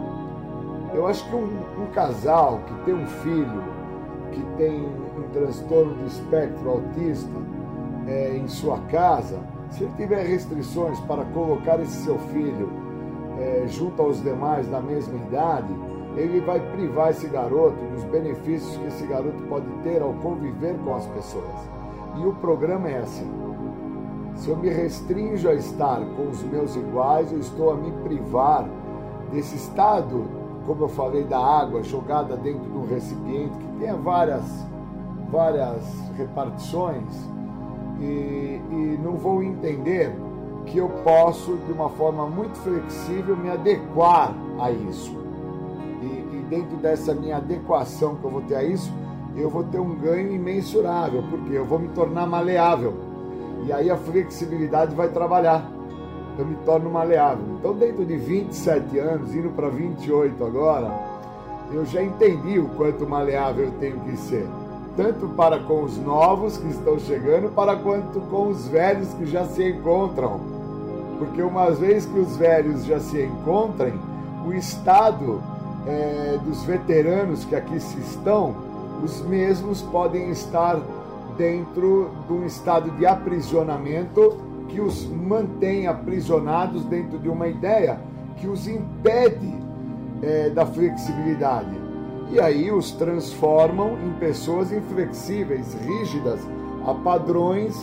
Eu 0.95 1.05
acho 1.05 1.23
que 1.29 1.35
um, 1.35 1.47
um 1.77 1.85
casal 1.93 2.59
que 2.65 2.73
tem 2.85 2.95
um 2.95 3.05
filho 3.05 3.63
que 4.31 4.41
tem 4.57 4.83
transtorno 5.33 5.95
de 5.95 6.05
espectro 6.05 6.69
autista 6.69 7.29
é, 8.07 8.35
em 8.35 8.47
sua 8.47 8.79
casa, 8.89 9.39
se 9.69 9.83
ele 9.83 9.93
tiver 9.95 10.25
restrições 10.25 10.99
para 11.01 11.23
colocar 11.25 11.79
esse 11.79 12.03
seu 12.03 12.17
filho 12.19 12.69
é, 13.39 13.65
junto 13.67 14.01
aos 14.01 14.21
demais 14.21 14.67
da 14.67 14.81
mesma 14.81 15.15
idade, 15.15 15.73
ele 16.15 16.41
vai 16.41 16.59
privar 16.71 17.11
esse 17.11 17.27
garoto 17.27 17.77
dos 17.93 18.03
benefícios 18.05 18.75
que 18.77 18.87
esse 18.87 19.05
garoto 19.07 19.41
pode 19.43 19.67
ter 19.83 20.01
ao 20.01 20.13
conviver 20.15 20.75
com 20.83 20.95
as 20.95 21.05
pessoas. 21.07 21.69
E 22.17 22.25
o 22.25 22.33
programa 22.33 22.89
é 22.89 22.97
assim. 22.97 23.31
Se 24.35 24.49
eu 24.49 24.57
me 24.57 24.69
restringo 24.69 25.47
a 25.47 25.53
estar 25.53 26.01
com 26.15 26.29
os 26.29 26.43
meus 26.43 26.75
iguais, 26.75 27.31
eu 27.31 27.39
estou 27.39 27.71
a 27.71 27.75
me 27.75 27.91
privar 28.03 28.67
desse 29.31 29.55
estado, 29.55 30.25
como 30.65 30.83
eu 30.83 30.89
falei, 30.89 31.23
da 31.23 31.39
água 31.39 31.83
jogada 31.83 32.35
dentro 32.35 32.69
de 32.69 32.77
um 32.77 32.85
recipiente 32.85 33.55
que 33.57 33.79
tenha 33.79 33.95
várias, 33.95 34.43
várias 35.31 35.81
repartições 36.17 37.31
e, 37.99 38.61
e 38.69 38.99
não 39.01 39.13
vou 39.13 39.41
entender 39.41 40.13
que 40.65 40.77
eu 40.77 40.89
posso, 41.03 41.57
de 41.65 41.71
uma 41.71 41.89
forma 41.89 42.27
muito 42.27 42.57
flexível, 42.59 43.35
me 43.35 43.49
adequar 43.49 44.33
a 44.59 44.71
isso. 44.71 45.15
E, 46.01 46.05
e, 46.05 46.45
dentro 46.49 46.77
dessa 46.77 47.13
minha 47.13 47.37
adequação 47.37 48.15
que 48.15 48.23
eu 48.23 48.29
vou 48.29 48.41
ter 48.41 48.55
a 48.55 48.63
isso, 48.63 48.91
eu 49.35 49.49
vou 49.49 49.63
ter 49.63 49.79
um 49.79 49.95
ganho 49.95 50.31
imensurável, 50.31 51.23
porque 51.29 51.53
eu 51.53 51.65
vou 51.65 51.79
me 51.79 51.87
tornar 51.89 52.27
maleável. 52.27 52.93
E 53.65 53.71
aí 53.71 53.89
a 53.89 53.97
flexibilidade 53.97 54.95
vai 54.95 55.09
trabalhar. 55.09 55.69
Eu 56.37 56.45
me 56.45 56.55
torno 56.65 56.89
maleável. 56.89 57.43
Então, 57.59 57.73
dentro 57.73 58.05
de 58.05 58.17
27 58.17 58.97
anos, 58.97 59.35
indo 59.35 59.49
para 59.49 59.69
28 59.69 60.43
agora, 60.43 60.91
eu 61.71 61.85
já 61.85 62.01
entendi 62.01 62.57
o 62.57 62.67
quanto 62.69 63.07
maleável 63.07 63.65
eu 63.65 63.71
tenho 63.73 63.99
que 64.01 64.17
ser. 64.17 64.47
Tanto 64.95 65.27
para 65.29 65.59
com 65.59 65.83
os 65.83 65.97
novos 65.97 66.57
que 66.57 66.67
estão 66.67 66.99
chegando, 66.99 67.49
para 67.53 67.75
quanto 67.77 68.19
com 68.29 68.49
os 68.49 68.67
velhos 68.67 69.13
que 69.13 69.25
já 69.25 69.45
se 69.45 69.69
encontram 69.69 70.41
Porque 71.17 71.41
uma 71.41 71.71
vez 71.71 72.05
que 72.05 72.19
os 72.19 72.35
velhos 72.35 72.83
já 72.85 72.99
se 72.99 73.21
encontrem, 73.23 73.93
o 74.45 74.53
estado 74.53 75.41
é, 75.87 76.37
dos 76.43 76.63
veteranos 76.63 77.45
que 77.45 77.55
aqui 77.55 77.79
se 77.79 77.99
estão, 77.99 78.55
os 79.03 79.21
mesmos 79.21 79.81
podem 79.81 80.29
estar 80.29 80.79
dentro 81.37 82.11
de 82.27 82.33
um 82.33 82.45
estado 82.45 82.91
de 82.91 83.05
aprisionamento 83.05 84.37
que 84.67 84.79
os 84.79 85.05
mantém 85.05 85.87
aprisionados 85.87 86.85
dentro 86.85 87.19
de 87.19 87.29
uma 87.29 87.47
ideia 87.47 87.99
que 88.37 88.47
os 88.47 88.67
impede 88.67 89.53
é, 90.21 90.49
da 90.49 90.65
flexibilidade. 90.65 91.80
E 92.31 92.39
aí 92.39 92.71
os 92.71 92.91
transformam 92.91 93.97
em 94.05 94.13
pessoas 94.13 94.71
inflexíveis, 94.71 95.73
rígidas, 95.73 96.39
a 96.85 96.93
padrões 96.93 97.75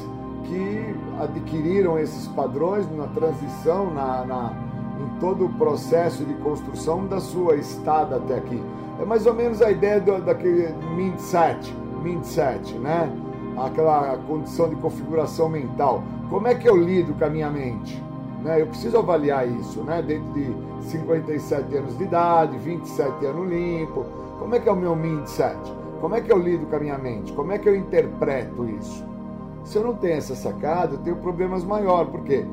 que 0.45 0.95
adquiriram 1.21 1.99
esses 1.99 2.27
padrões 2.29 2.91
na 2.97 3.07
transição, 3.09 3.93
na, 3.93 4.25
na, 4.25 4.53
em 4.99 5.21
todo 5.21 5.45
o 5.45 5.49
processo 5.51 6.25
de 6.25 6.33
construção 6.37 7.07
da 7.07 7.21
sua 7.21 7.57
estada 7.57 8.17
até 8.17 8.39
aqui. 8.39 8.63
É 8.99 9.05
mais 9.05 9.27
ou 9.27 9.35
menos 9.35 9.61
a 9.61 9.71
ideia 9.71 10.01
do, 10.01 10.19
daquele 10.23 10.73
mindset, 10.97 11.71
mindset, 12.03 12.73
né? 12.79 13.13
Aquela 13.57 14.17
condição 14.27 14.71
de 14.71 14.77
configuração 14.77 15.51
mental. 15.51 16.03
Como 16.31 16.47
é 16.49 16.55
que 16.55 16.69
eu 16.69 16.77
lido 16.77 17.13
com 17.13 17.25
a 17.25 17.29
minha 17.29 17.51
mente? 17.51 18.03
Né? 18.43 18.63
Eu 18.63 18.67
preciso 18.67 18.97
avaliar 18.97 19.47
isso, 19.47 19.83
né? 19.83 20.01
Dentro 20.01 20.33
de 20.33 20.55
57 20.89 21.77
anos 21.77 21.99
de 21.99 22.05
idade, 22.05 22.57
27 22.57 23.27
anos 23.27 23.49
limpo. 23.49 24.07
Como 24.39 24.55
é 24.55 24.61
que 24.61 24.69
é 24.69 24.73
o 24.73 24.77
meu 24.77 24.95
mindset? 24.95 25.59
Como 26.01 26.15
é 26.15 26.21
que 26.21 26.33
eu 26.33 26.39
lido 26.39 26.65
com 26.67 26.77
a 26.77 26.79
minha 26.79 26.97
mente? 26.97 27.33
Como 27.33 27.51
é 27.51 27.59
que 27.59 27.69
eu 27.69 27.75
interpreto 27.75 28.65
isso? 28.69 29.05
Se 29.65 29.77
eu 29.77 29.85
não 29.85 29.95
tenho 29.95 30.17
essa 30.17 30.37
sacada, 30.37 30.95
eu 30.95 30.99
tenho 30.99 31.17
problemas 31.17 31.65
maiores. 31.65 32.11
Por 32.11 32.23
quê? 32.23 32.47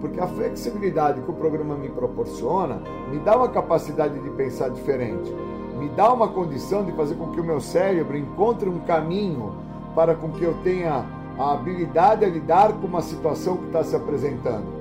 Porque 0.00 0.20
a 0.20 0.26
flexibilidade 0.26 1.20
que 1.20 1.30
o 1.30 1.34
programa 1.34 1.74
me 1.74 1.88
proporciona 1.88 2.80
me 3.10 3.18
dá 3.18 3.36
uma 3.36 3.48
capacidade 3.48 4.18
de 4.18 4.30
pensar 4.30 4.70
diferente, 4.70 5.34
me 5.78 5.88
dá 5.90 6.12
uma 6.12 6.28
condição 6.28 6.84
de 6.84 6.92
fazer 6.92 7.16
com 7.16 7.32
que 7.32 7.40
o 7.40 7.44
meu 7.44 7.60
cérebro 7.60 8.16
encontre 8.16 8.68
um 8.68 8.78
caminho 8.80 9.52
para 9.94 10.14
com 10.14 10.30
que 10.30 10.44
eu 10.44 10.54
tenha 10.62 11.04
a 11.38 11.52
habilidade 11.52 12.24
a 12.24 12.28
lidar 12.28 12.72
com 12.72 12.86
uma 12.86 13.02
situação 13.02 13.56
que 13.56 13.66
está 13.66 13.82
se 13.82 13.96
apresentando. 13.96 14.80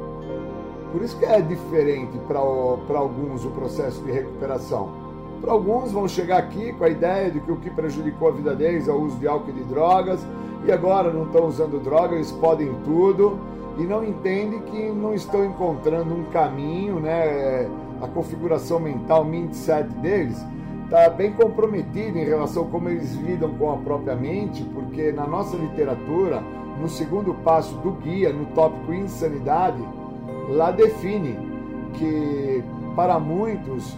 Por 0.92 1.02
isso 1.02 1.18
que 1.18 1.26
é 1.26 1.42
diferente 1.42 2.20
para 2.28 2.40
alguns 2.40 3.46
o 3.46 3.50
processo 3.50 4.04
de 4.04 4.12
recuperação. 4.12 5.01
Para 5.42 5.54
alguns 5.54 5.92
vão 5.92 6.08
chegar 6.08 6.38
aqui 6.38 6.72
com 6.74 6.84
a 6.84 6.90
ideia 6.90 7.32
de 7.32 7.40
que 7.40 7.52
o 7.52 7.56
que 7.56 7.72
prejudicou 7.72 8.28
a 8.28 8.32
vida 8.32 8.56
deles 8.56 8.88
é 8.88 8.92
o 8.92 9.02
uso 9.02 9.18
de 9.18 9.28
álcool 9.28 9.50
e 9.50 9.54
de 9.54 9.64
drogas, 9.64 10.24
e 10.66 10.72
agora 10.72 11.12
não 11.12 11.24
estão 11.24 11.48
usando 11.48 11.84
droga, 11.84 12.14
eles 12.14 12.32
podem 12.32 12.72
tudo, 12.84 13.40
e 13.80 13.84
não 13.84 14.04
entendem 14.04 14.62
que 14.62 14.92
não 14.92 15.16
estão 15.16 15.44
encontrando 15.44 16.14
um 16.14 16.26
caminho, 16.26 17.00
né? 17.00 17.68
A 18.00 18.08
configuração 18.08 18.80
mental, 18.80 19.26
mindset 19.26 19.90
deles, 19.96 20.46
está 20.84 21.10
bem 21.10 21.32
comprometida 21.34 22.20
em 22.20 22.26
relação 22.26 22.64
a 22.64 22.68
como 22.68 22.90
eles 22.90 23.16
lidam 23.16 23.50
com 23.56 23.72
a 23.72 23.78
própria 23.78 24.16
mente, 24.16 24.64
porque 24.76 25.12
na 25.12 25.26
nossa 25.26 25.58
literatura, 25.58 26.44
no 26.80 26.88
segundo 26.88 27.34
passo 27.44 27.76
do 27.78 27.92
guia, 27.92 28.32
no 28.32 28.46
tópico 28.48 28.94
insanidade, 28.94 29.82
lá 30.50 30.70
define 30.70 31.38
que 31.94 32.64
para 32.96 33.20
muitos 33.20 33.98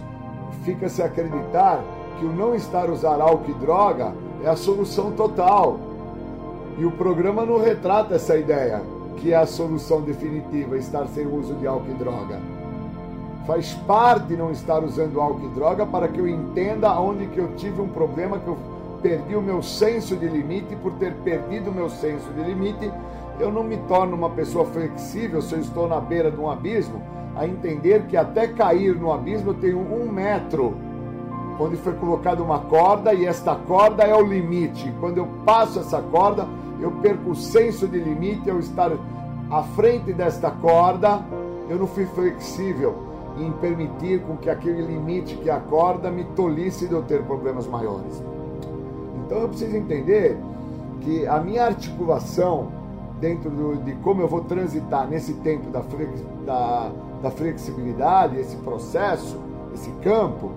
fica-se 0.64 1.02
acreditar 1.02 1.82
que 2.18 2.24
o 2.24 2.32
não 2.32 2.54
estar 2.54 2.90
usar 2.90 3.20
álcool 3.20 3.50
e 3.50 3.54
droga 3.54 4.12
é 4.42 4.48
a 4.48 4.56
solução 4.56 5.12
total. 5.12 5.78
E 6.78 6.84
o 6.84 6.90
programa 6.90 7.44
não 7.44 7.58
retrata 7.58 8.14
essa 8.14 8.36
ideia, 8.36 8.82
que 9.16 9.32
é 9.32 9.36
a 9.36 9.46
solução 9.46 10.00
definitiva, 10.00 10.76
estar 10.76 11.06
sem 11.08 11.26
uso 11.26 11.54
de 11.54 11.66
álcool 11.66 11.90
e 11.90 11.94
droga. 11.94 12.40
Faz 13.46 13.74
parte 13.86 14.34
não 14.34 14.50
estar 14.50 14.82
usando 14.82 15.20
álcool 15.20 15.46
e 15.46 15.48
droga 15.50 15.84
para 15.84 16.08
que 16.08 16.18
eu 16.18 16.26
entenda 16.26 16.98
onde 16.98 17.26
que 17.26 17.38
eu 17.38 17.54
tive 17.56 17.80
um 17.80 17.88
problema, 17.88 18.38
que 18.38 18.48
eu 18.48 18.56
perdi 19.02 19.36
o 19.36 19.42
meu 19.42 19.62
senso 19.62 20.16
de 20.16 20.26
limite, 20.26 20.74
por 20.76 20.92
ter 20.94 21.12
perdido 21.16 21.70
o 21.70 21.74
meu 21.74 21.90
senso 21.90 22.26
de 22.32 22.42
limite, 22.42 22.90
eu 23.38 23.52
não 23.52 23.62
me 23.62 23.76
torno 23.88 24.16
uma 24.16 24.30
pessoa 24.30 24.64
flexível 24.64 25.42
se 25.42 25.54
eu 25.54 25.60
estou 25.60 25.86
na 25.86 26.00
beira 26.00 26.30
de 26.30 26.40
um 26.40 26.50
abismo, 26.50 27.02
a 27.36 27.46
entender 27.46 28.06
que 28.06 28.16
até 28.16 28.46
cair 28.48 28.94
no 28.94 29.12
abismo 29.12 29.50
eu 29.50 29.54
tenho 29.54 29.78
um 29.78 30.10
metro, 30.10 30.74
onde 31.58 31.76
foi 31.76 31.92
colocada 31.94 32.42
uma 32.42 32.60
corda 32.60 33.12
e 33.14 33.26
esta 33.26 33.54
corda 33.54 34.04
é 34.04 34.14
o 34.14 34.22
limite. 34.22 34.92
Quando 35.00 35.18
eu 35.18 35.28
passo 35.44 35.80
essa 35.80 36.00
corda, 36.00 36.46
eu 36.80 36.90
perco 36.90 37.30
o 37.30 37.34
senso 37.34 37.86
de 37.86 37.98
limite, 37.98 38.48
eu 38.48 38.58
estar 38.58 38.92
à 39.50 39.62
frente 39.62 40.12
desta 40.12 40.50
corda, 40.50 41.20
eu 41.68 41.78
não 41.78 41.86
fui 41.86 42.06
flexível 42.06 42.94
em 43.38 43.50
permitir 43.52 44.20
com 44.22 44.36
que 44.36 44.48
aquele 44.48 44.82
limite 44.82 45.36
que 45.36 45.50
acorda 45.50 46.10
me 46.10 46.24
tolisse 46.36 46.86
de 46.86 46.92
eu 46.92 47.02
ter 47.02 47.22
problemas 47.22 47.66
maiores. 47.66 48.22
Então 49.24 49.38
eu 49.38 49.48
preciso 49.48 49.76
entender 49.76 50.36
que 51.00 51.26
a 51.26 51.40
minha 51.40 51.64
articulação 51.64 52.68
dentro 53.20 53.50
do, 53.50 53.76
de 53.76 53.94
como 53.96 54.20
eu 54.20 54.28
vou 54.28 54.42
transitar 54.42 55.08
nesse 55.08 55.34
tempo 55.34 55.70
da, 55.70 55.82
da, 56.44 56.92
da 57.24 57.30
flexibilidade, 57.30 58.38
esse 58.38 58.54
processo, 58.58 59.40
esse 59.72 59.90
campo, 60.02 60.52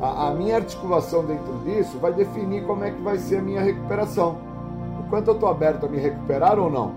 a, 0.00 0.28
a, 0.28 0.34
minha 0.34 0.56
articulação 0.56 1.24
dentro 1.24 1.52
disso 1.64 1.98
vai 1.98 2.12
definir 2.12 2.64
como 2.64 2.84
é 2.84 2.92
que 2.92 3.02
vai 3.02 3.18
ser 3.18 3.38
a 3.38 3.42
minha 3.42 3.60
recuperação. 3.60 4.38
O 5.00 5.10
quanto 5.10 5.28
eu 5.28 5.34
estou 5.34 5.48
aberto 5.48 5.86
a 5.86 5.88
me 5.88 5.98
recuperar 5.98 6.58
ou 6.58 6.70
não. 6.70 6.92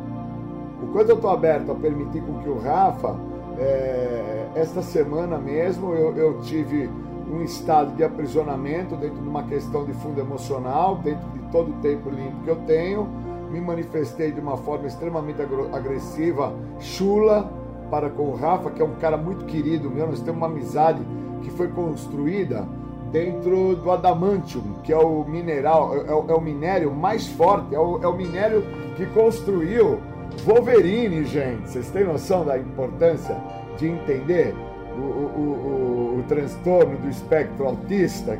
O 0.83 0.87
quanto 0.93 1.09
eu 1.09 1.15
estou 1.15 1.31
aberto 1.31 1.71
a 1.71 1.75
permitir 1.75 2.21
com 2.21 2.39
que 2.43 2.47
o 2.47 2.59
Rafa 2.59 3.15
é, 3.57 4.49
esta 4.53 4.83
semana 4.83 5.39
mesmo 5.39 5.93
eu, 5.95 6.15
eu 6.15 6.39
tive 6.41 6.87
um 7.27 7.41
estado 7.41 7.95
de 7.95 8.03
aprisionamento 8.03 8.95
dentro 8.95 9.19
de 9.19 9.27
uma 9.27 9.43
questão 9.43 9.83
de 9.83 9.93
fundo 9.93 10.21
emocional, 10.21 10.97
dentro 10.97 11.27
de 11.29 11.39
todo 11.51 11.71
o 11.71 11.81
tempo 11.81 12.09
limpo 12.09 12.43
que 12.43 12.49
eu 12.49 12.55
tenho. 12.67 13.07
Me 13.49 13.59
manifestei 13.59 14.31
de 14.31 14.39
uma 14.39 14.57
forma 14.57 14.85
extremamente 14.85 15.41
agressiva, 15.41 16.53
chula, 16.79 17.49
para 17.89 18.09
com 18.09 18.23
o 18.23 18.35
Rafa, 18.35 18.69
que 18.69 18.81
é 18.81 18.85
um 18.85 18.95
cara 18.95 19.17
muito 19.17 19.45
querido 19.45 19.89
meu. 19.89 20.07
Nós 20.07 20.21
temos 20.21 20.37
uma 20.37 20.47
amizade 20.47 21.01
que 21.41 21.49
foi 21.51 21.67
construída 21.69 22.67
dentro 23.11 23.75
do 23.75 23.91
adamantium, 23.91 24.75
que 24.83 24.91
é 24.91 24.97
o 24.97 25.23
mineral, 25.23 25.95
é, 25.95 25.99
é, 25.99 26.09
é 26.09 26.33
o 26.33 26.41
minério 26.41 26.93
mais 26.93 27.27
forte, 27.27 27.73
é 27.73 27.79
o, 27.79 28.01
é 28.03 28.07
o 28.07 28.15
minério 28.15 28.63
que 28.95 29.05
construiu 29.07 29.99
Wolverine, 30.45 31.23
gente. 31.25 31.69
Vocês 31.69 31.89
têm 31.89 32.03
noção 32.03 32.45
da 32.45 32.57
importância 32.57 33.37
de 33.77 33.87
entender 33.87 34.53
o, 34.97 35.01
o, 35.01 36.15
o, 36.15 36.19
o 36.19 36.23
transtorno 36.27 36.97
do 36.97 37.09
espectro 37.09 37.65
autista 37.65 38.37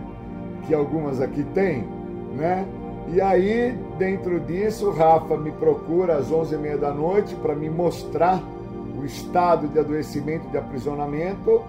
que 0.66 0.74
algumas 0.74 1.22
aqui 1.22 1.44
têm, 1.54 1.88
né? 2.36 2.66
E 3.10 3.22
aí, 3.22 3.78
dentro 3.98 4.38
disso, 4.42 4.90
o 4.90 4.94
Rafa 4.94 5.38
me 5.38 5.52
procura 5.52 6.18
às 6.18 6.30
11h30 6.30 6.78
da 6.78 6.92
noite 6.92 7.36
para 7.36 7.56
me 7.56 7.70
mostrar 7.70 8.38
o 8.38 8.57
estado 9.08 9.68
de 9.68 9.80
adoecimento, 9.80 10.48
de 10.50 10.58
aprisionamento. 10.58 11.64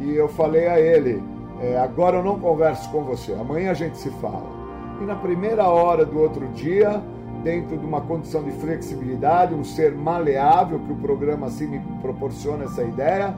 E 0.00 0.14
eu 0.14 0.28
falei 0.28 0.66
a 0.66 0.80
ele: 0.80 1.22
é, 1.60 1.78
agora 1.78 2.16
eu 2.16 2.24
não 2.24 2.38
converso 2.38 2.90
com 2.90 3.02
você, 3.02 3.32
amanhã 3.34 3.70
a 3.70 3.74
gente 3.74 3.96
se 3.98 4.10
fala. 4.20 4.58
E 5.00 5.04
na 5.04 5.14
primeira 5.14 5.68
hora 5.68 6.04
do 6.04 6.18
outro 6.18 6.46
dia, 6.48 7.00
dentro 7.42 7.76
de 7.76 7.86
uma 7.86 8.00
condição 8.00 8.42
de 8.42 8.50
flexibilidade, 8.52 9.54
um 9.54 9.64
ser 9.64 9.92
maleável, 9.92 10.80
que 10.80 10.92
o 10.92 10.96
programa 10.96 11.46
assim 11.46 11.66
me 11.66 11.78
proporciona 12.00 12.64
essa 12.64 12.82
ideia, 12.82 13.34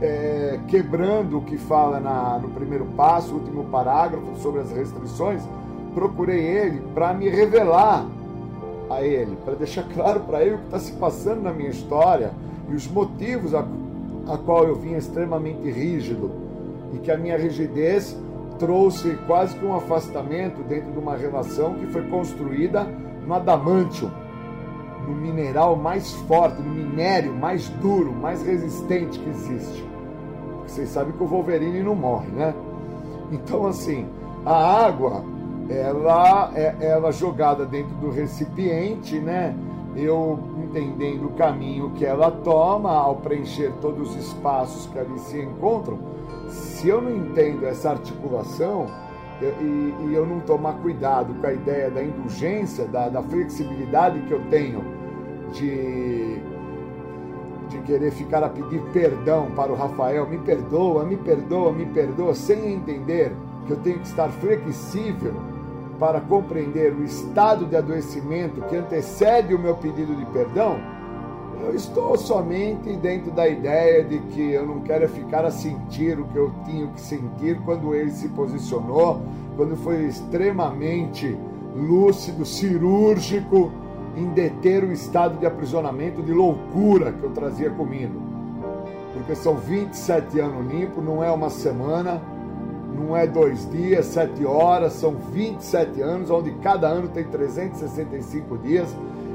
é, 0.00 0.58
quebrando 0.68 1.38
o 1.38 1.42
que 1.42 1.56
fala 1.56 1.98
na, 2.00 2.38
no 2.38 2.48
primeiro 2.50 2.84
passo, 2.96 3.34
último 3.34 3.64
parágrafo, 3.64 4.36
sobre 4.36 4.60
as 4.60 4.70
restrições, 4.70 5.42
procurei 5.94 6.40
ele 6.40 6.82
para 6.94 7.12
me 7.14 7.28
revelar 7.28 8.06
a 8.90 9.02
ele, 9.02 9.36
para 9.44 9.54
deixar 9.54 9.84
claro 9.94 10.20
para 10.20 10.42
ele 10.42 10.56
o 10.56 10.58
que 10.58 10.64
está 10.64 10.78
se 10.78 10.92
passando 10.92 11.42
na 11.42 11.52
minha 11.52 11.70
história 11.70 12.32
e 12.68 12.74
os 12.74 12.86
motivos 12.86 13.54
a, 13.54 13.64
a 14.28 14.38
qual 14.38 14.64
eu 14.64 14.74
vinha 14.74 14.98
extremamente 14.98 15.70
rígido 15.70 16.30
e 16.92 16.98
que 16.98 17.10
a 17.10 17.16
minha 17.16 17.36
rigidez 17.36 18.16
trouxe 18.58 19.18
quase 19.26 19.56
que 19.56 19.64
um 19.64 19.74
afastamento 19.74 20.62
dentro 20.62 20.92
de 20.92 20.98
uma 20.98 21.16
relação 21.16 21.74
que 21.74 21.86
foi 21.86 22.02
construída 22.08 22.86
no 23.26 23.34
adamantium, 23.34 24.10
no 25.06 25.14
mineral 25.14 25.76
mais 25.76 26.12
forte, 26.28 26.62
no 26.62 26.70
minério 26.70 27.34
mais 27.34 27.68
duro, 27.68 28.12
mais 28.12 28.42
resistente 28.42 29.18
que 29.18 29.28
existe. 29.28 29.84
Vocês 30.66 30.88
sabem 30.88 31.12
que 31.12 31.22
o 31.22 31.26
Wolverine 31.26 31.82
não 31.82 31.94
morre, 31.94 32.28
né? 32.28 32.54
Então, 33.30 33.66
assim, 33.66 34.06
a 34.44 34.86
água, 34.86 35.24
ela 35.68 36.50
é 36.54 36.74
ela 36.80 37.10
jogada 37.10 37.64
dentro 37.64 37.94
do 37.96 38.10
recipiente, 38.10 39.18
né? 39.18 39.54
Eu 39.96 40.38
entendendo 40.58 41.26
o 41.26 41.32
caminho 41.32 41.90
que 41.90 42.04
ela 42.04 42.30
toma 42.30 42.92
ao 42.92 43.16
preencher 43.16 43.72
todos 43.80 44.10
os 44.10 44.16
espaços 44.16 44.86
que 44.86 44.98
ali 44.98 45.18
se 45.20 45.40
encontram. 45.40 45.98
Se 46.48 46.88
eu 46.88 47.00
não 47.00 47.14
entendo 47.14 47.64
essa 47.66 47.90
articulação, 47.90 48.86
e, 49.40 49.44
e, 50.06 50.14
eu 50.14 50.24
não 50.24 50.40
tomar 50.40 50.74
cuidado 50.74 51.34
com 51.34 51.46
a 51.46 51.52
ideia 51.52 51.90
da 51.90 52.02
indulgência, 52.02 52.86
da, 52.86 53.08
da 53.08 53.22
flexibilidade 53.22 54.20
que 54.20 54.32
eu 54.32 54.40
tenho 54.48 54.80
de, 55.52 56.38
de 57.68 57.78
querer 57.84 58.10
ficar 58.12 58.42
a 58.44 58.48
pedir 58.48 58.80
perdão 58.92 59.50
para 59.50 59.72
o 59.72 59.74
Rafael, 59.74 60.26
me 60.26 60.38
perdoa, 60.38 61.04
me 61.04 61.16
perdoa, 61.16 61.72
me 61.72 61.86
perdoa, 61.86 62.34
sem 62.34 62.74
entender 62.74 63.32
que 63.66 63.72
eu 63.72 63.76
tenho 63.78 63.98
que 63.98 64.06
estar 64.06 64.28
flexível 64.28 65.34
para 65.98 66.20
compreender 66.20 66.92
o 66.92 67.04
estado 67.04 67.66
de 67.66 67.76
adoecimento 67.76 68.62
que 68.62 68.76
antecede 68.76 69.54
o 69.54 69.58
meu 69.58 69.76
pedido 69.76 70.14
de 70.14 70.24
perdão, 70.26 70.78
eu 71.62 71.74
estou 71.74 72.16
somente 72.18 72.94
dentro 72.96 73.30
da 73.30 73.48
ideia 73.48 74.04
de 74.04 74.18
que 74.18 74.52
eu 74.52 74.66
não 74.66 74.80
quero 74.80 75.08
ficar 75.08 75.44
a 75.44 75.50
sentir 75.50 76.18
o 76.18 76.26
que 76.26 76.36
eu 76.36 76.52
tinha 76.64 76.86
que 76.88 77.00
sentir 77.00 77.58
quando 77.64 77.94
ele 77.94 78.10
se 78.10 78.28
posicionou, 78.28 79.22
quando 79.56 79.76
foi 79.76 80.04
extremamente 80.04 81.36
lúcido, 81.74 82.44
cirúrgico 82.44 83.72
em 84.16 84.26
deter 84.30 84.84
o 84.84 84.92
estado 84.92 85.38
de 85.38 85.46
aprisionamento 85.46 86.22
de 86.22 86.32
loucura 86.32 87.12
que 87.12 87.22
eu 87.22 87.30
trazia 87.30 87.70
comigo. 87.70 88.20
Porque 89.14 89.34
são 89.34 89.56
27 89.56 90.40
anos 90.40 90.70
limpo, 90.72 91.00
não 91.00 91.22
é 91.22 91.30
uma 91.30 91.48
semana, 91.48 92.20
não 92.94 93.16
é 93.16 93.26
dois 93.26 93.68
dias, 93.70 94.06
sete 94.06 94.44
horas, 94.44 94.92
são 94.94 95.14
27 95.14 96.00
anos, 96.00 96.30
onde 96.30 96.52
cada 96.62 96.86
ano 96.88 97.08
tem 97.08 97.24
365 97.24 98.58
dias, 98.58 98.94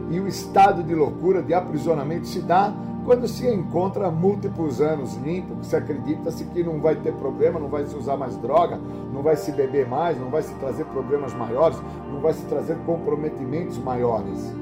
e 0.09 0.19
o 0.19 0.27
estado 0.27 0.81
de 0.81 0.95
loucura, 0.95 1.41
de 1.41 1.53
aprisionamento 1.53 2.25
se 2.25 2.39
dá 2.39 2.73
quando 3.05 3.27
se 3.27 3.47
encontra 3.47 4.11
múltiplos 4.11 4.81
anos 4.81 5.15
limpo, 5.17 5.63
se 5.63 5.75
acredita-se 5.75 6.43
que 6.45 6.63
não 6.63 6.79
vai 6.79 6.95
ter 6.95 7.13
problema, 7.13 7.59
não 7.59 7.67
vai 7.67 7.85
se 7.85 7.95
usar 7.95 8.17
mais 8.17 8.35
droga, 8.37 8.79
não 9.11 9.23
vai 9.23 9.35
se 9.35 9.51
beber 9.51 9.87
mais, 9.87 10.19
não 10.19 10.29
vai 10.29 10.43
se 10.43 10.53
trazer 10.55 10.85
problemas 10.85 11.33
maiores, 11.33 11.79
não 12.11 12.19
vai 12.19 12.33
se 12.33 12.45
trazer 12.45 12.77
comprometimentos 12.85 13.77
maiores. 13.79 14.53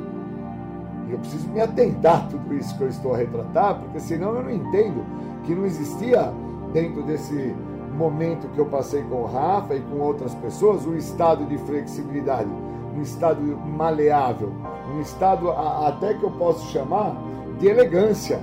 E 1.07 1.11
eu 1.11 1.19
preciso 1.19 1.47
me 1.49 1.59
atentar 1.59 2.25
a 2.25 2.27
tudo 2.27 2.53
isso 2.53 2.77
que 2.77 2.83
eu 2.83 2.89
estou 2.89 3.13
a 3.13 3.17
retratar, 3.17 3.79
porque 3.79 3.99
senão 3.99 4.35
eu 4.35 4.43
não 4.43 4.51
entendo 4.51 5.03
que 5.43 5.53
não 5.53 5.65
existia 5.65 6.31
dentro 6.71 7.03
desse 7.03 7.55
momento 7.97 8.47
que 8.53 8.59
eu 8.59 8.65
passei 8.67 9.01
com 9.03 9.23
o 9.23 9.25
Rafa 9.25 9.75
e 9.75 9.81
com 9.81 9.99
outras 9.99 10.33
pessoas 10.35 10.85
um 10.85 10.95
estado 10.95 11.45
de 11.45 11.57
flexibilidade, 11.57 12.49
um 12.95 13.01
estado 13.01 13.41
maleável, 13.41 14.51
um 14.95 15.01
estado 15.01 15.49
até 15.49 16.13
que 16.13 16.23
eu 16.23 16.31
posso 16.31 16.71
chamar 16.71 17.15
de 17.59 17.67
elegância, 17.67 18.39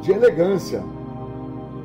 de 0.00 0.12
elegância. 0.12 0.82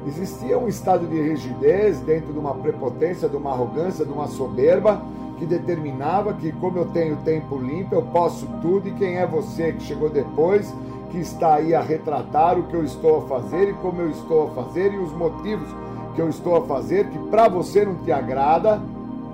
Existia 0.07 0.57
um 0.57 0.67
estado 0.67 1.07
de 1.07 1.19
rigidez 1.19 1.99
dentro 2.01 2.31
de 2.31 2.37
uma 2.37 2.53
prepotência, 2.53 3.27
de 3.27 3.35
uma 3.35 3.51
arrogância, 3.51 4.05
de 4.05 4.11
uma 4.11 4.27
soberba 4.27 5.01
que 5.39 5.45
determinava 5.45 6.33
que, 6.33 6.51
como 6.51 6.77
eu 6.77 6.85
tenho 6.85 7.17
tempo 7.17 7.57
limpo, 7.57 7.95
eu 7.95 8.03
posso 8.03 8.45
tudo, 8.61 8.87
e 8.87 8.91
quem 8.91 9.17
é 9.17 9.25
você 9.25 9.73
que 9.73 9.83
chegou 9.83 10.09
depois, 10.09 10.71
que 11.11 11.17
está 11.17 11.55
aí 11.55 11.73
a 11.73 11.81
retratar 11.81 12.57
o 12.57 12.63
que 12.63 12.75
eu 12.75 12.83
estou 12.83 13.17
a 13.17 13.21
fazer 13.23 13.69
e 13.69 13.73
como 13.73 14.01
eu 14.01 14.11
estou 14.11 14.47
a 14.47 14.51
fazer 14.51 14.93
e 14.93 14.97
os 14.97 15.11
motivos 15.11 15.67
que 16.15 16.21
eu 16.21 16.29
estou 16.29 16.55
a 16.55 16.61
fazer, 16.61 17.09
que 17.09 17.19
para 17.29 17.47
você 17.47 17.85
não 17.85 17.95
te 17.95 18.11
agrada 18.11 18.81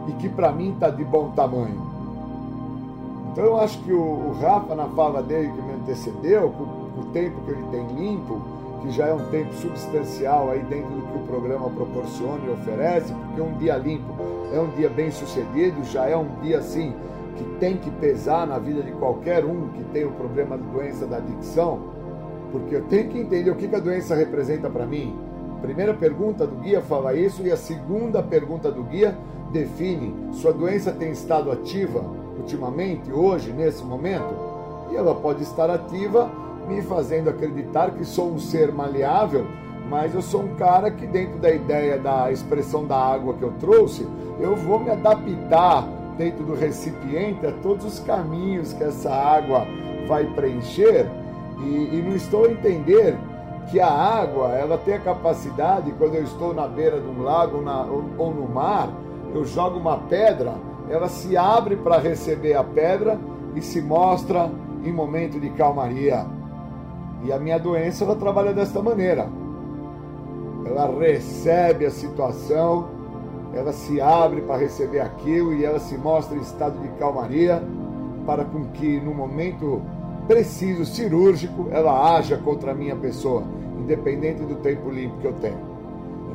e 0.07 0.11
que 0.13 0.27
para 0.27 0.51
mim 0.51 0.71
está 0.73 0.89
de 0.89 1.03
bom 1.03 1.29
tamanho. 1.31 1.79
Então 3.31 3.45
eu 3.45 3.59
acho 3.59 3.79
que 3.83 3.93
o, 3.93 4.01
o 4.01 4.37
Rafa, 4.41 4.75
na 4.75 4.87
fala 4.87 5.21
dele 5.21 5.51
que 5.51 5.61
me 5.61 5.73
antecedeu, 5.73 6.49
com 6.49 7.01
o 7.01 7.05
tempo 7.13 7.41
que 7.45 7.51
ele 7.51 7.63
tem 7.71 7.87
limpo, 7.95 8.41
que 8.81 8.91
já 8.91 9.07
é 9.07 9.13
um 9.13 9.29
tempo 9.29 9.53
substancial 9.53 10.49
aí 10.49 10.59
dentro 10.63 10.89
do 10.89 11.01
que 11.01 11.17
o 11.17 11.27
programa 11.27 11.69
proporciona 11.69 12.39
e 12.45 12.49
oferece, 12.49 13.13
porque 13.13 13.41
um 13.41 13.53
dia 13.57 13.77
limpo 13.77 14.13
é 14.51 14.59
um 14.59 14.69
dia 14.71 14.89
bem 14.89 15.11
sucedido, 15.11 15.83
já 15.83 16.07
é 16.07 16.17
um 16.17 16.27
dia 16.41 16.57
assim 16.57 16.93
que 17.37 17.43
tem 17.59 17.77
que 17.77 17.89
pesar 17.91 18.45
na 18.45 18.59
vida 18.59 18.81
de 18.81 18.91
qualquer 18.93 19.45
um 19.45 19.69
que 19.69 19.83
tem 19.85 20.03
o 20.03 20.11
problema 20.11 20.57
da 20.57 20.65
doença 20.65 21.05
da 21.05 21.17
adicção, 21.17 21.79
porque 22.51 22.75
eu 22.75 22.83
tenho 22.83 23.09
que 23.09 23.19
entender 23.19 23.49
o 23.49 23.55
que 23.55 23.73
a 23.73 23.79
doença 23.79 24.15
representa 24.15 24.69
para 24.69 24.85
mim. 24.85 25.17
Primeira 25.61 25.93
pergunta 25.93 26.47
do 26.47 26.55
guia 26.55 26.81
fala 26.81 27.13
isso 27.13 27.43
e 27.43 27.51
a 27.51 27.57
segunda 27.57 28.23
pergunta 28.23 28.71
do 28.71 28.83
guia 28.83 29.15
define: 29.51 30.33
sua 30.33 30.51
doença 30.51 30.91
tem 30.91 31.11
estado 31.11 31.51
ativa 31.51 32.03
ultimamente, 32.38 33.11
hoje, 33.11 33.51
nesse 33.51 33.83
momento? 33.83 34.33
E 34.91 34.95
ela 34.95 35.13
pode 35.13 35.43
estar 35.43 35.69
ativa 35.69 36.29
me 36.67 36.81
fazendo 36.81 37.29
acreditar 37.29 37.91
que 37.91 38.03
sou 38.03 38.31
um 38.31 38.39
ser 38.39 38.71
maleável, 38.71 39.45
mas 39.89 40.15
eu 40.15 40.21
sou 40.21 40.41
um 40.41 40.55
cara 40.55 40.89
que, 40.89 41.05
dentro 41.05 41.38
da 41.39 41.51
ideia 41.51 41.97
da 41.97 42.31
expressão 42.31 42.85
da 42.85 42.97
água 42.97 43.33
que 43.35 43.43
eu 43.43 43.53
trouxe, 43.59 44.07
eu 44.39 44.55
vou 44.55 44.79
me 44.79 44.89
adaptar 44.89 45.88
dentro 46.17 46.43
do 46.43 46.55
recipiente 46.55 47.45
a 47.45 47.51
todos 47.51 47.85
os 47.85 47.99
caminhos 47.99 48.73
que 48.73 48.83
essa 48.83 49.11
água 49.11 49.65
vai 50.07 50.25
preencher 50.33 51.07
e, 51.59 51.97
e 51.97 52.03
não 52.05 52.15
estou 52.15 52.45
a 52.45 52.51
entender 52.51 53.15
que 53.69 53.79
a 53.79 53.89
água 53.89 54.49
ela 54.49 54.77
tem 54.77 54.95
a 54.95 54.99
capacidade, 54.99 55.91
quando 55.97 56.15
eu 56.15 56.23
estou 56.23 56.53
na 56.53 56.67
beira 56.67 56.99
de 56.99 57.07
um 57.07 57.21
lago 57.21 57.61
na, 57.61 57.83
ou, 57.83 58.03
ou 58.17 58.33
no 58.33 58.47
mar, 58.47 58.89
eu 59.33 59.45
jogo 59.45 59.79
uma 59.79 59.97
pedra, 59.97 60.53
ela 60.89 61.07
se 61.07 61.38
abre 61.38 61.75
para 61.75 61.97
receber 61.97 62.53
a 62.53 62.63
pedra 62.63 63.19
e 63.55 63.61
se 63.61 63.81
mostra 63.81 64.51
em 64.83 64.91
momento 64.91 65.39
de 65.39 65.49
calmaria. 65.51 66.25
E 67.23 67.31
a 67.31 67.39
minha 67.39 67.59
doença 67.59 68.03
ela 68.03 68.15
trabalha 68.15 68.53
desta 68.53 68.81
maneira. 68.81 69.29
Ela 70.65 70.88
recebe 70.99 71.85
a 71.85 71.91
situação, 71.91 72.89
ela 73.53 73.71
se 73.71 74.01
abre 74.01 74.41
para 74.41 74.57
receber 74.57 74.99
aquilo 74.99 75.53
e 75.53 75.63
ela 75.63 75.79
se 75.79 75.97
mostra 75.97 76.38
em 76.38 76.41
estado 76.41 76.79
de 76.79 76.88
calmaria 76.99 77.61
para 78.25 78.45
com 78.45 78.65
que 78.71 78.99
no 78.99 79.13
momento 79.13 79.81
preciso 80.31 80.85
cirúrgico 80.85 81.67
ela 81.71 82.15
haja 82.15 82.37
contra 82.37 82.71
a 82.71 82.73
minha 82.73 82.95
pessoa, 82.95 83.43
independente 83.77 84.41
do 84.43 84.55
tempo 84.55 84.89
limpo 84.89 85.17
que 85.17 85.27
eu 85.27 85.33
tenho. 85.33 85.59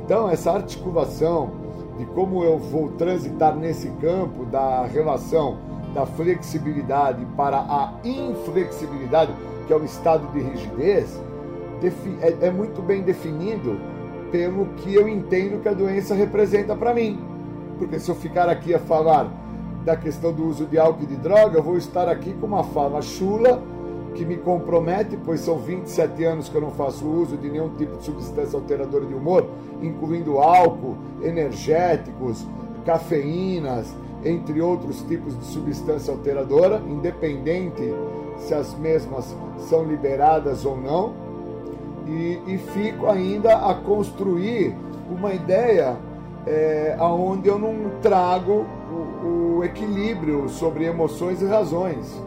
Então 0.05 0.29
essa 0.29 0.53
articulação 0.53 1.51
de 1.97 2.05
como 2.05 2.45
eu 2.45 2.59
vou 2.59 2.91
transitar 2.91 3.57
nesse 3.57 3.89
campo 3.93 4.45
da 4.45 4.85
relação 4.85 5.57
da 5.95 6.05
flexibilidade 6.05 7.27
para 7.39 7.57
a 7.57 7.95
inflexibilidade 8.05 9.33
que 9.67 9.73
é 9.73 9.77
o 9.77 9.83
estado 9.83 10.31
de 10.31 10.41
rigidez, 10.41 11.19
é, 12.21 12.49
é 12.49 12.51
muito 12.51 12.83
bem 12.83 13.01
definido 13.01 13.81
pelo 14.31 14.67
que 14.77 14.95
eu 14.95 15.09
entendo 15.09 15.63
que 15.63 15.71
a 15.71 15.73
doença 15.73 16.15
representa 16.15 16.77
para 16.77 16.93
mim. 16.93 17.19
Porque 17.79 17.99
se 17.99 18.11
eu 18.11 18.15
ficar 18.15 18.47
aqui 18.47 18.75
a 18.75 18.79
falar 18.79 19.33
da 19.87 19.97
questão 19.97 20.35
do 20.35 20.47
uso 20.47 20.67
de 20.67 20.79
álcool 20.79 21.05
e 21.05 21.07
de 21.07 21.17
droga, 21.17 21.59
eu 21.59 21.63
vou 21.63 21.79
estar 21.79 22.11
aqui 22.11 22.35
com 22.35 22.47
uma 22.47 22.63
fala 22.63 23.01
chula 23.01 23.63
que 24.17 24.25
me 24.25 24.37
compromete, 24.39 25.17
pois 25.25 25.41
são 25.41 25.59
27 25.59 26.25
anos 26.25 26.49
que 26.49 26.55
eu 26.55 26.61
não 26.61 26.71
faço 26.71 27.07
uso 27.07 27.37
de 27.37 27.51
nenhum 27.51 27.69
tipo 27.77 27.97
de 27.99 28.05
substância 28.05 28.59
alteradora 28.59 29.05
de 29.05 29.15
humor, 29.15 29.47
incluindo 29.83 30.39
álcool, 30.39 30.97
energéticos, 31.23 32.47
cafeínas, 32.85 33.95
entre 34.25 34.61
outros 34.61 35.03
tipos 35.03 35.39
de 35.39 35.45
substância 35.45 36.13
alteradora, 36.13 36.83
independente 36.89 37.83
se 38.39 38.55
as 38.55 38.75
mesmas 38.79 39.37
são 39.69 39.85
liberadas 39.85 40.65
ou 40.65 40.77
não, 40.77 41.13
e, 42.07 42.41
e 42.47 42.59
fico 42.73 43.07
ainda 43.07 43.57
a 43.57 43.75
construir 43.75 44.75
uma 45.11 45.35
ideia 45.35 45.97
é, 46.47 46.97
aonde 46.99 47.49
eu 47.49 47.59
não 47.59 47.75
trago 48.01 48.65
o, 48.91 49.59
o 49.59 49.65
equilíbrio 49.65 50.49
sobre 50.49 50.85
emoções 50.85 51.43
e 51.43 51.47
razões. 51.47 52.25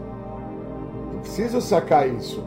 Preciso 1.21 1.61
sacar 1.61 2.07
isso, 2.07 2.43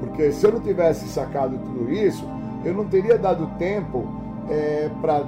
porque 0.00 0.30
se 0.32 0.46
eu 0.46 0.52
não 0.52 0.60
tivesse 0.60 1.08
sacado 1.08 1.58
tudo 1.58 1.90
isso, 1.90 2.24
eu 2.64 2.74
não 2.74 2.84
teria 2.84 3.18
dado 3.18 3.46
tempo 3.58 4.04
é, 4.48 4.90
para 5.00 5.24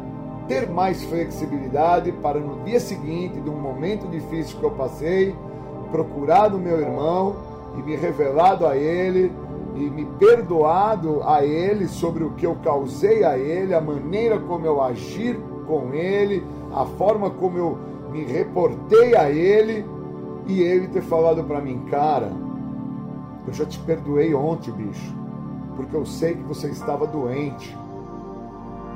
ter 0.46 0.68
mais 0.68 1.02
flexibilidade 1.04 2.12
para 2.12 2.38
no 2.38 2.62
dia 2.64 2.78
seguinte, 2.78 3.40
de 3.40 3.48
um 3.48 3.58
momento 3.58 4.06
difícil 4.08 4.58
que 4.58 4.64
eu 4.64 4.70
passei, 4.72 5.34
procurado 5.90 6.58
meu 6.58 6.80
irmão 6.80 7.36
e 7.78 7.82
me 7.82 7.96
revelado 7.96 8.66
a 8.66 8.76
ele 8.76 9.32
e 9.74 9.90
me 9.90 10.04
perdoado 10.04 11.22
a 11.24 11.44
ele 11.44 11.88
sobre 11.88 12.22
o 12.22 12.30
que 12.30 12.46
eu 12.46 12.56
causei 12.62 13.24
a 13.24 13.38
ele, 13.38 13.74
a 13.74 13.80
maneira 13.80 14.38
como 14.38 14.66
eu 14.66 14.82
agir 14.82 15.38
com 15.66 15.92
ele, 15.94 16.44
a 16.72 16.84
forma 16.84 17.30
como 17.30 17.58
eu 17.58 17.78
me 18.10 18.24
reportei 18.24 19.16
a 19.16 19.30
ele 19.30 19.84
e 20.46 20.60
ele 20.60 20.88
ter 20.88 21.02
falado 21.02 21.42
para 21.44 21.60
mim, 21.60 21.84
cara, 21.90 22.32
eu 23.46 23.52
já 23.52 23.64
te 23.64 23.78
perdoei 23.80 24.34
ontem, 24.34 24.72
bicho, 24.72 25.14
porque 25.76 25.96
eu 25.96 26.04
sei 26.04 26.34
que 26.34 26.42
você 26.42 26.68
estava 26.68 27.06
doente 27.06 27.76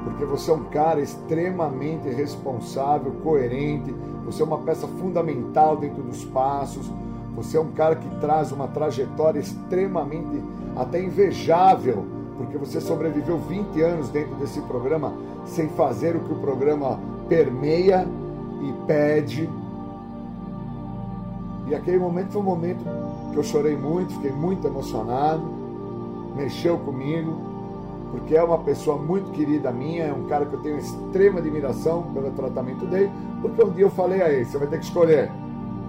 porque 0.05 0.25
você 0.25 0.51
é 0.51 0.55
um 0.55 0.65
cara 0.65 1.01
extremamente 1.01 2.09
responsável, 2.09 3.13
coerente, 3.23 3.95
você 4.25 4.43
é 4.43 4.45
uma 4.45 4.59
peça 4.59 4.87
fundamental 4.87 5.77
dentro 5.77 6.03
dos 6.03 6.25
passos, 6.25 6.91
você 7.35 7.57
é 7.57 7.61
um 7.61 7.73
cara 7.73 7.97
que 7.97 8.09
traz 8.17 8.51
uma 8.53 8.69
trajetória 8.69 9.39
extremamente 9.39 10.43
até 10.77 11.03
invejável, 11.03 12.05
porque 12.37 12.57
você 12.57 12.81
sobreviveu 12.81 13.39
20 13.39 13.81
anos 13.83 14.09
dentro 14.09 14.35
desse 14.37 14.61
programa 14.63 15.13
sem 15.45 15.69
fazer 15.71 16.17
o 16.17 16.21
que 16.21 16.33
o 16.33 16.39
programa 16.39 16.99
permeia 17.29 18.07
e 18.63 18.87
pede. 18.87 19.49
E 21.69 21.75
aquele 21.75 21.99
momento 21.99 22.33
foi 22.33 22.41
um 22.41 22.45
momento 22.45 22.85
que 23.33 23.37
eu 23.37 23.43
chorei 23.43 23.77
muito, 23.77 24.15
fiquei 24.15 24.33
muito 24.33 24.67
emocionado 24.67 25.59
mexeu 26.39 26.79
comigo, 26.79 27.37
porque 28.13 28.37
é 28.37 28.43
uma 28.43 28.59
pessoa 28.59 28.97
muito 28.97 29.31
querida 29.33 29.73
minha, 29.73 30.05
é 30.05 30.13
um 30.13 30.25
cara 30.27 30.47
que 30.47 30.55
eu 30.55 30.61
tenho 30.61 30.79
extrema 30.79 31.41
admiração 31.41 32.05
pelo 32.15 32.31
tratamento 32.31 32.87
dele, 32.87 33.11
porque 33.43 33.63
um 33.63 33.71
dia 33.71 33.85
eu 33.85 33.91
falei 33.91 34.23
a 34.23 34.31
ele, 34.31 34.45
você 34.45 34.57
vai 34.57 34.69
ter 34.69 34.79
que 34.79 34.85
escolher 34.85 35.31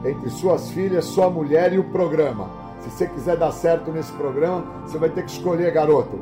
entre 0.03 0.29
suas 0.29 0.71
filhas, 0.71 1.05
sua 1.05 1.29
mulher 1.29 1.71
e 1.73 1.79
o 1.79 1.83
programa. 1.83 2.49
Se 2.81 2.89
você 2.89 3.07
quiser 3.07 3.37
dar 3.37 3.51
certo 3.51 3.91
nesse 3.91 4.11
programa, 4.13 4.63
você 4.85 4.97
vai 4.97 5.09
ter 5.09 5.23
que 5.23 5.31
escolher, 5.31 5.71
garoto. 5.71 6.17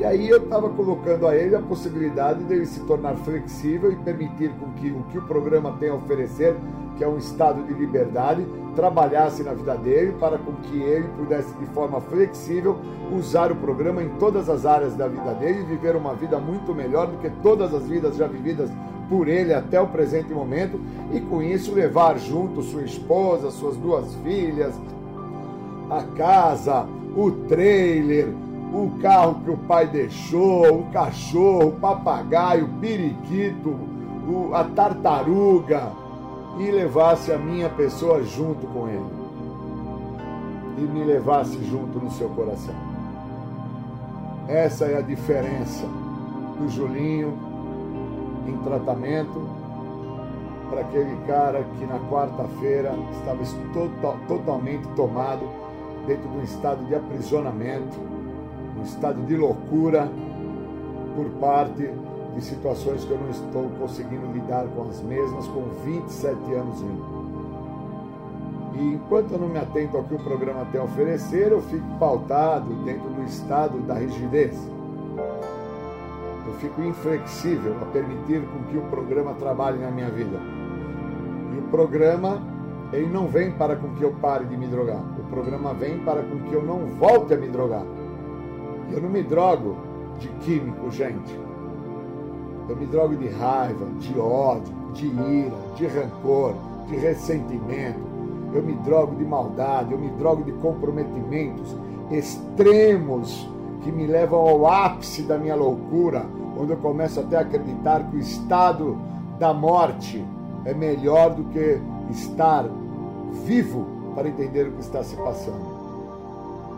E 0.00 0.04
aí 0.04 0.30
eu 0.30 0.38
estava 0.38 0.70
colocando 0.70 1.26
a 1.26 1.36
ele 1.36 1.54
a 1.54 1.60
possibilidade 1.60 2.42
de 2.44 2.54
ele 2.54 2.64
se 2.64 2.80
tornar 2.84 3.16
flexível 3.16 3.92
e 3.92 3.96
permitir 3.96 4.50
com 4.58 4.72
que 4.72 4.90
o 4.90 5.02
que 5.10 5.18
o 5.18 5.22
programa 5.22 5.76
tem 5.78 5.90
a 5.90 5.94
oferecer, 5.94 6.56
que 6.96 7.04
é 7.04 7.06
um 7.06 7.18
estado 7.18 7.62
de 7.64 7.74
liberdade, 7.74 8.46
trabalhasse 8.74 9.42
na 9.42 9.52
vida 9.52 9.76
dele 9.76 10.14
para 10.18 10.38
com 10.38 10.54
que 10.54 10.80
ele 10.80 11.06
pudesse 11.18 11.52
de 11.58 11.66
forma 11.66 12.00
flexível 12.00 12.78
usar 13.14 13.52
o 13.52 13.56
programa 13.56 14.02
em 14.02 14.08
todas 14.18 14.48
as 14.48 14.64
áreas 14.64 14.96
da 14.96 15.06
vida 15.06 15.34
dele 15.34 15.60
e 15.60 15.64
viver 15.64 15.94
uma 15.94 16.14
vida 16.14 16.38
muito 16.38 16.74
melhor 16.74 17.06
do 17.08 17.18
que 17.18 17.28
todas 17.42 17.74
as 17.74 17.86
vidas 17.86 18.16
já 18.16 18.26
vividas 18.26 18.70
por 19.10 19.28
ele 19.28 19.52
até 19.52 19.78
o 19.78 19.88
presente 19.88 20.32
momento. 20.32 20.80
E 21.12 21.20
com 21.20 21.42
isso 21.42 21.74
levar 21.74 22.18
junto 22.18 22.62
sua 22.62 22.84
esposa, 22.84 23.50
suas 23.50 23.76
duas 23.76 24.14
filhas, 24.24 24.80
a 25.90 26.02
casa, 26.16 26.88
o 27.14 27.30
trailer, 27.30 28.28
o 28.72 28.92
carro 29.00 29.40
que 29.42 29.50
o 29.50 29.56
pai 29.56 29.86
deixou, 29.86 30.80
o 30.80 30.90
cachorro, 30.92 31.68
o 31.68 31.72
papagaio, 31.72 32.66
o 32.66 32.80
periquito, 32.80 33.70
o, 34.28 34.50
a 34.54 34.64
tartaruga, 34.64 35.92
e 36.58 36.70
levasse 36.70 37.32
a 37.32 37.38
minha 37.38 37.68
pessoa 37.68 38.22
junto 38.22 38.66
com 38.66 38.88
ele. 38.88 39.20
E 40.78 40.80
me 40.82 41.04
levasse 41.04 41.62
junto 41.64 41.98
no 41.98 42.10
seu 42.10 42.28
coração. 42.30 42.74
Essa 44.48 44.86
é 44.86 44.98
a 44.98 45.00
diferença 45.00 45.86
do 46.58 46.68
Julinho 46.68 47.32
em 48.46 48.56
tratamento 48.58 49.48
para 50.68 50.80
aquele 50.82 51.16
cara 51.26 51.64
que 51.78 51.84
na 51.84 51.98
quarta-feira 52.10 52.94
estava 53.12 53.42
total, 53.72 54.16
totalmente 54.28 54.86
tomado 54.94 55.42
dentro 56.06 56.28
de 56.28 56.38
um 56.38 56.42
estado 56.42 56.84
de 56.86 56.94
aprisionamento, 56.94 57.96
um 58.80 58.82
estado 58.82 59.22
de 59.26 59.36
loucura 59.36 60.10
por 61.14 61.26
parte 61.38 61.90
de 62.34 62.40
situações 62.42 63.04
que 63.04 63.10
eu 63.10 63.18
não 63.18 63.28
estou 63.28 63.68
conseguindo 63.78 64.26
lidar 64.32 64.66
com 64.68 64.88
as 64.88 65.02
mesmas 65.02 65.46
com 65.48 65.62
27 65.84 66.54
anos 66.54 66.80
vindo. 66.80 67.20
E 68.74 68.94
enquanto 68.94 69.32
eu 69.32 69.38
não 69.38 69.48
me 69.48 69.58
atento 69.58 69.96
ao 69.96 70.04
que 70.04 70.14
o 70.14 70.18
programa 70.18 70.64
tem 70.72 70.80
a 70.80 70.84
oferecer, 70.84 71.52
eu 71.52 71.60
fico 71.60 71.86
pautado 71.98 72.72
dentro 72.84 73.10
do 73.10 73.22
estado 73.24 73.78
da 73.80 73.94
rigidez. 73.94 74.56
Eu 76.46 76.54
fico 76.54 76.80
inflexível 76.80 77.76
a 77.82 77.84
permitir 77.86 78.42
com 78.42 78.64
que 78.70 78.78
o 78.78 78.82
programa 78.82 79.34
trabalhe 79.34 79.78
na 79.78 79.90
minha 79.90 80.08
vida. 80.08 80.38
E 81.54 81.58
o 81.58 81.62
programa, 81.70 82.40
ele 82.92 83.08
não 83.08 83.26
vem 83.26 83.52
para 83.52 83.76
com 83.76 83.90
que 83.94 84.02
eu 84.02 84.12
pare 84.12 84.46
de 84.46 84.56
me 84.56 84.66
drogar. 84.66 85.02
O 85.18 85.24
programa 85.24 85.74
vem 85.74 85.98
para 85.98 86.22
com 86.22 86.38
que 86.48 86.54
eu 86.54 86.62
não 86.62 86.86
volte 86.86 87.34
a 87.34 87.36
me 87.36 87.48
drogar. 87.48 87.84
Eu 88.92 89.00
não 89.00 89.08
me 89.08 89.22
drogo 89.22 89.76
de 90.18 90.28
químico, 90.44 90.90
gente. 90.90 91.38
Eu 92.68 92.76
me 92.76 92.86
drogo 92.86 93.16
de 93.16 93.28
raiva, 93.28 93.86
de 93.98 94.18
ódio, 94.18 94.74
de 94.92 95.06
ira, 95.06 95.56
de 95.76 95.86
rancor, 95.86 96.54
de 96.88 96.96
ressentimento. 96.96 98.10
Eu 98.52 98.62
me 98.62 98.74
drogo 98.74 99.14
de 99.16 99.24
maldade, 99.24 99.92
eu 99.92 99.98
me 99.98 100.10
drogo 100.10 100.42
de 100.44 100.52
comprometimentos 100.52 101.76
extremos 102.10 103.48
que 103.82 103.92
me 103.92 104.06
levam 104.06 104.40
ao 104.40 104.66
ápice 104.66 105.22
da 105.22 105.38
minha 105.38 105.54
loucura, 105.54 106.26
onde 106.58 106.72
eu 106.72 106.76
começo 106.76 107.20
até 107.20 107.36
a 107.36 107.40
acreditar 107.40 108.10
que 108.10 108.16
o 108.16 108.20
estado 108.20 108.98
da 109.38 109.54
morte 109.54 110.24
é 110.64 110.74
melhor 110.74 111.34
do 111.34 111.44
que 111.44 111.80
estar 112.10 112.68
vivo 113.44 113.86
para 114.14 114.28
entender 114.28 114.66
o 114.66 114.72
que 114.72 114.80
está 114.80 115.02
se 115.02 115.16
passando. 115.16 115.69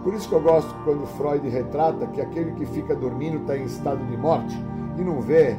Por 0.02 0.14
isso 0.14 0.28
que 0.28 0.34
eu 0.34 0.40
gosto 0.40 0.74
quando 0.84 1.06
Freud 1.06 1.48
retrata 1.48 2.06
que 2.08 2.20
aquele 2.20 2.52
que 2.52 2.66
fica 2.66 2.94
dormindo 2.94 3.38
está 3.38 3.56
em 3.56 3.64
estado 3.64 4.04
de 4.06 4.16
morte 4.16 4.56
e 4.98 5.02
não 5.02 5.20
vê 5.20 5.56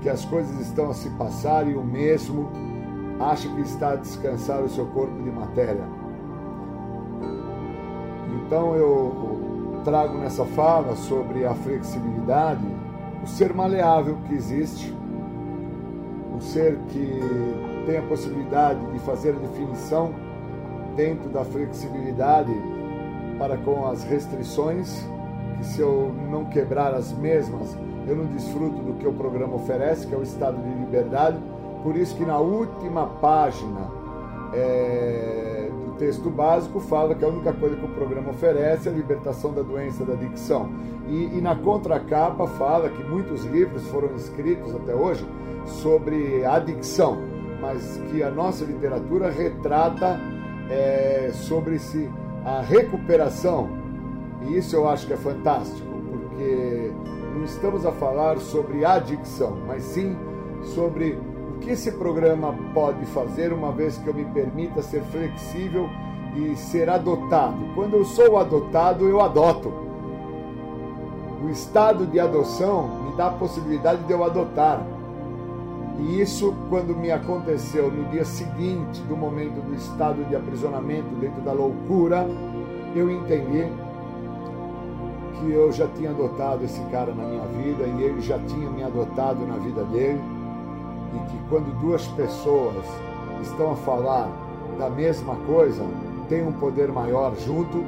que 0.00 0.08
as 0.08 0.24
coisas 0.24 0.58
estão 0.60 0.90
a 0.90 0.94
se 0.94 1.10
passar 1.10 1.68
e 1.68 1.74
o 1.74 1.84
mesmo 1.84 2.50
acha 3.20 3.48
que 3.48 3.60
está 3.60 3.90
a 3.90 3.96
descansar 3.96 4.62
o 4.62 4.68
seu 4.68 4.86
corpo 4.86 5.22
de 5.22 5.30
matéria. 5.30 5.84
Então 8.46 8.74
eu 8.74 9.82
trago 9.84 10.16
nessa 10.16 10.44
fala 10.46 10.96
sobre 10.96 11.44
a 11.44 11.54
flexibilidade 11.54 12.66
o 13.22 13.26
ser 13.26 13.54
maleável 13.54 14.18
que 14.28 14.34
existe, 14.34 14.94
o 16.36 16.40
ser 16.40 16.78
que 16.88 17.20
tem 17.86 17.98
a 17.98 18.02
possibilidade 18.02 18.84
de 18.92 18.98
fazer 18.98 19.30
a 19.30 19.38
definição 19.38 20.12
dentro 20.94 21.30
da 21.30 21.44
flexibilidade 21.44 22.52
para 23.38 23.56
com 23.56 23.86
as 23.86 24.04
restrições, 24.04 25.06
que 25.58 25.64
se 25.64 25.80
eu 25.80 26.12
não 26.30 26.44
quebrar 26.46 26.94
as 26.94 27.12
mesmas, 27.12 27.76
eu 28.06 28.16
não 28.16 28.26
desfruto 28.26 28.82
do 28.82 28.94
que 28.94 29.06
o 29.06 29.12
programa 29.12 29.54
oferece, 29.56 30.06
que 30.06 30.14
é 30.14 30.18
o 30.18 30.22
estado 30.22 30.56
de 30.62 30.68
liberdade. 30.80 31.38
Por 31.82 31.96
isso 31.96 32.16
que 32.16 32.24
na 32.24 32.38
última 32.38 33.06
página 33.06 33.90
é, 34.52 35.68
do 35.86 35.92
texto 35.98 36.30
básico 36.30 36.80
fala 36.80 37.14
que 37.14 37.24
a 37.24 37.28
única 37.28 37.52
coisa 37.52 37.76
que 37.76 37.84
o 37.84 37.88
programa 37.88 38.30
oferece 38.30 38.88
é 38.88 38.92
a 38.92 38.94
libertação 38.94 39.52
da 39.52 39.62
doença 39.62 40.04
da 40.04 40.14
adicção. 40.14 40.70
E, 41.06 41.36
e 41.36 41.40
na 41.40 41.54
contracapa 41.54 42.46
fala 42.46 42.88
que 42.88 43.02
muitos 43.04 43.44
livros 43.44 43.86
foram 43.88 44.14
escritos 44.16 44.74
até 44.74 44.94
hoje 44.94 45.26
sobre 45.66 46.44
adicção, 46.44 47.18
mas 47.60 48.00
que 48.10 48.22
a 48.22 48.30
nossa 48.30 48.64
literatura 48.64 49.30
retrata 49.30 50.18
é, 50.70 51.30
sobre 51.32 51.78
se 51.78 52.10
a 52.44 52.60
recuperação. 52.60 53.68
E 54.42 54.58
isso 54.58 54.76
eu 54.76 54.88
acho 54.88 55.06
que 55.06 55.12
é 55.12 55.16
fantástico, 55.16 55.88
porque 56.10 56.92
não 57.34 57.44
estamos 57.44 57.86
a 57.86 57.92
falar 57.92 58.38
sobre 58.38 58.84
adicção, 58.84 59.56
mas 59.66 59.82
sim 59.82 60.16
sobre 60.74 61.18
o 61.50 61.58
que 61.60 61.70
esse 61.70 61.92
programa 61.92 62.54
pode 62.74 63.04
fazer 63.06 63.52
uma 63.52 63.72
vez 63.72 63.96
que 63.96 64.06
eu 64.06 64.14
me 64.14 64.24
permita 64.26 64.82
ser 64.82 65.02
flexível 65.04 65.88
e 66.36 66.54
ser 66.56 66.90
adotado. 66.90 67.56
Quando 67.74 67.94
eu 67.94 68.04
sou 68.04 68.38
adotado, 68.38 69.08
eu 69.08 69.20
adoto. 69.20 69.72
O 71.42 71.48
estado 71.50 72.06
de 72.06 72.18
adoção 72.18 72.88
me 73.04 73.16
dá 73.16 73.26
a 73.28 73.32
possibilidade 73.32 74.02
de 74.02 74.12
eu 74.12 74.24
adotar. 74.24 74.84
E 75.98 76.20
isso, 76.20 76.54
quando 76.68 76.94
me 76.94 77.10
aconteceu 77.10 77.90
no 77.90 78.04
dia 78.10 78.24
seguinte 78.24 79.00
do 79.02 79.16
momento 79.16 79.62
do 79.64 79.74
estado 79.74 80.24
de 80.24 80.34
aprisionamento 80.34 81.08
dentro 81.20 81.40
da 81.42 81.52
loucura, 81.52 82.26
eu 82.94 83.10
entendi 83.10 83.66
que 85.38 85.50
eu 85.52 85.70
já 85.72 85.86
tinha 85.88 86.10
adotado 86.10 86.64
esse 86.64 86.80
cara 86.90 87.12
na 87.12 87.24
minha 87.24 87.46
vida 87.46 87.84
e 87.84 88.02
ele 88.02 88.20
já 88.20 88.38
tinha 88.40 88.68
me 88.70 88.82
adotado 88.82 89.46
na 89.46 89.56
vida 89.56 89.84
dele. 89.84 90.20
E 91.14 91.30
que 91.30 91.38
quando 91.48 91.72
duas 91.80 92.06
pessoas 92.08 92.84
estão 93.42 93.72
a 93.72 93.76
falar 93.76 94.28
da 94.78 94.90
mesma 94.90 95.36
coisa, 95.46 95.84
tem 96.28 96.46
um 96.46 96.52
poder 96.52 96.90
maior 96.90 97.34
junto 97.36 97.84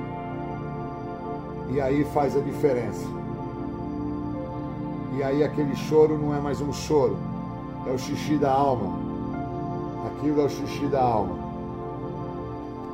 e 1.70 1.81
aí 1.81 2.05
faz 2.05 2.37
a 2.37 2.41
diferença. 2.41 3.07
E 5.16 5.23
aí 5.23 5.43
aquele 5.43 5.74
choro 5.74 6.16
não 6.19 6.35
é 6.35 6.41
mais 6.41 6.61
um 6.61 6.73
choro, 6.73 7.16
é 7.87 7.91
o 7.91 7.99
xixi 7.99 8.37
da 8.37 8.51
alma. 8.51 8.93
Aquilo 10.07 10.43
é 10.43 10.45
o 10.45 10.49
xixi 10.49 10.87
da 10.87 11.03
alma. 11.03 11.37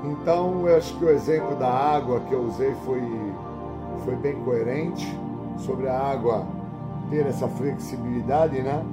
Então, 0.04 0.66
eu 0.66 0.76
acho 0.76 0.96
que 0.98 1.04
o 1.04 1.10
exemplo 1.10 1.54
da 1.56 1.68
água 1.68 2.20
que 2.20 2.32
eu 2.32 2.42
usei 2.42 2.74
foi 2.84 3.02
foi 4.04 4.16
bem 4.16 4.34
coerente 4.42 5.06
sobre 5.58 5.88
a 5.88 5.96
água 5.96 6.44
ter 7.08 7.26
essa 7.26 7.46
flexibilidade, 7.46 8.60
né? 8.62 8.84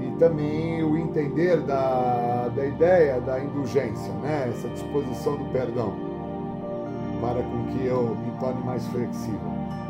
E 0.00 0.10
também 0.18 0.82
o 0.82 0.96
entender 0.96 1.60
da, 1.60 2.48
da 2.54 2.64
ideia 2.64 3.20
da 3.20 3.38
indulgência, 3.38 4.12
né? 4.22 4.48
Essa 4.48 4.68
disposição 4.68 5.36
do 5.36 5.44
perdão 5.52 5.92
para 7.20 7.42
com 7.42 7.64
que 7.72 7.86
eu 7.86 8.16
me 8.16 8.30
torne 8.40 8.62
mais 8.64 8.86
flexível. 8.88 9.38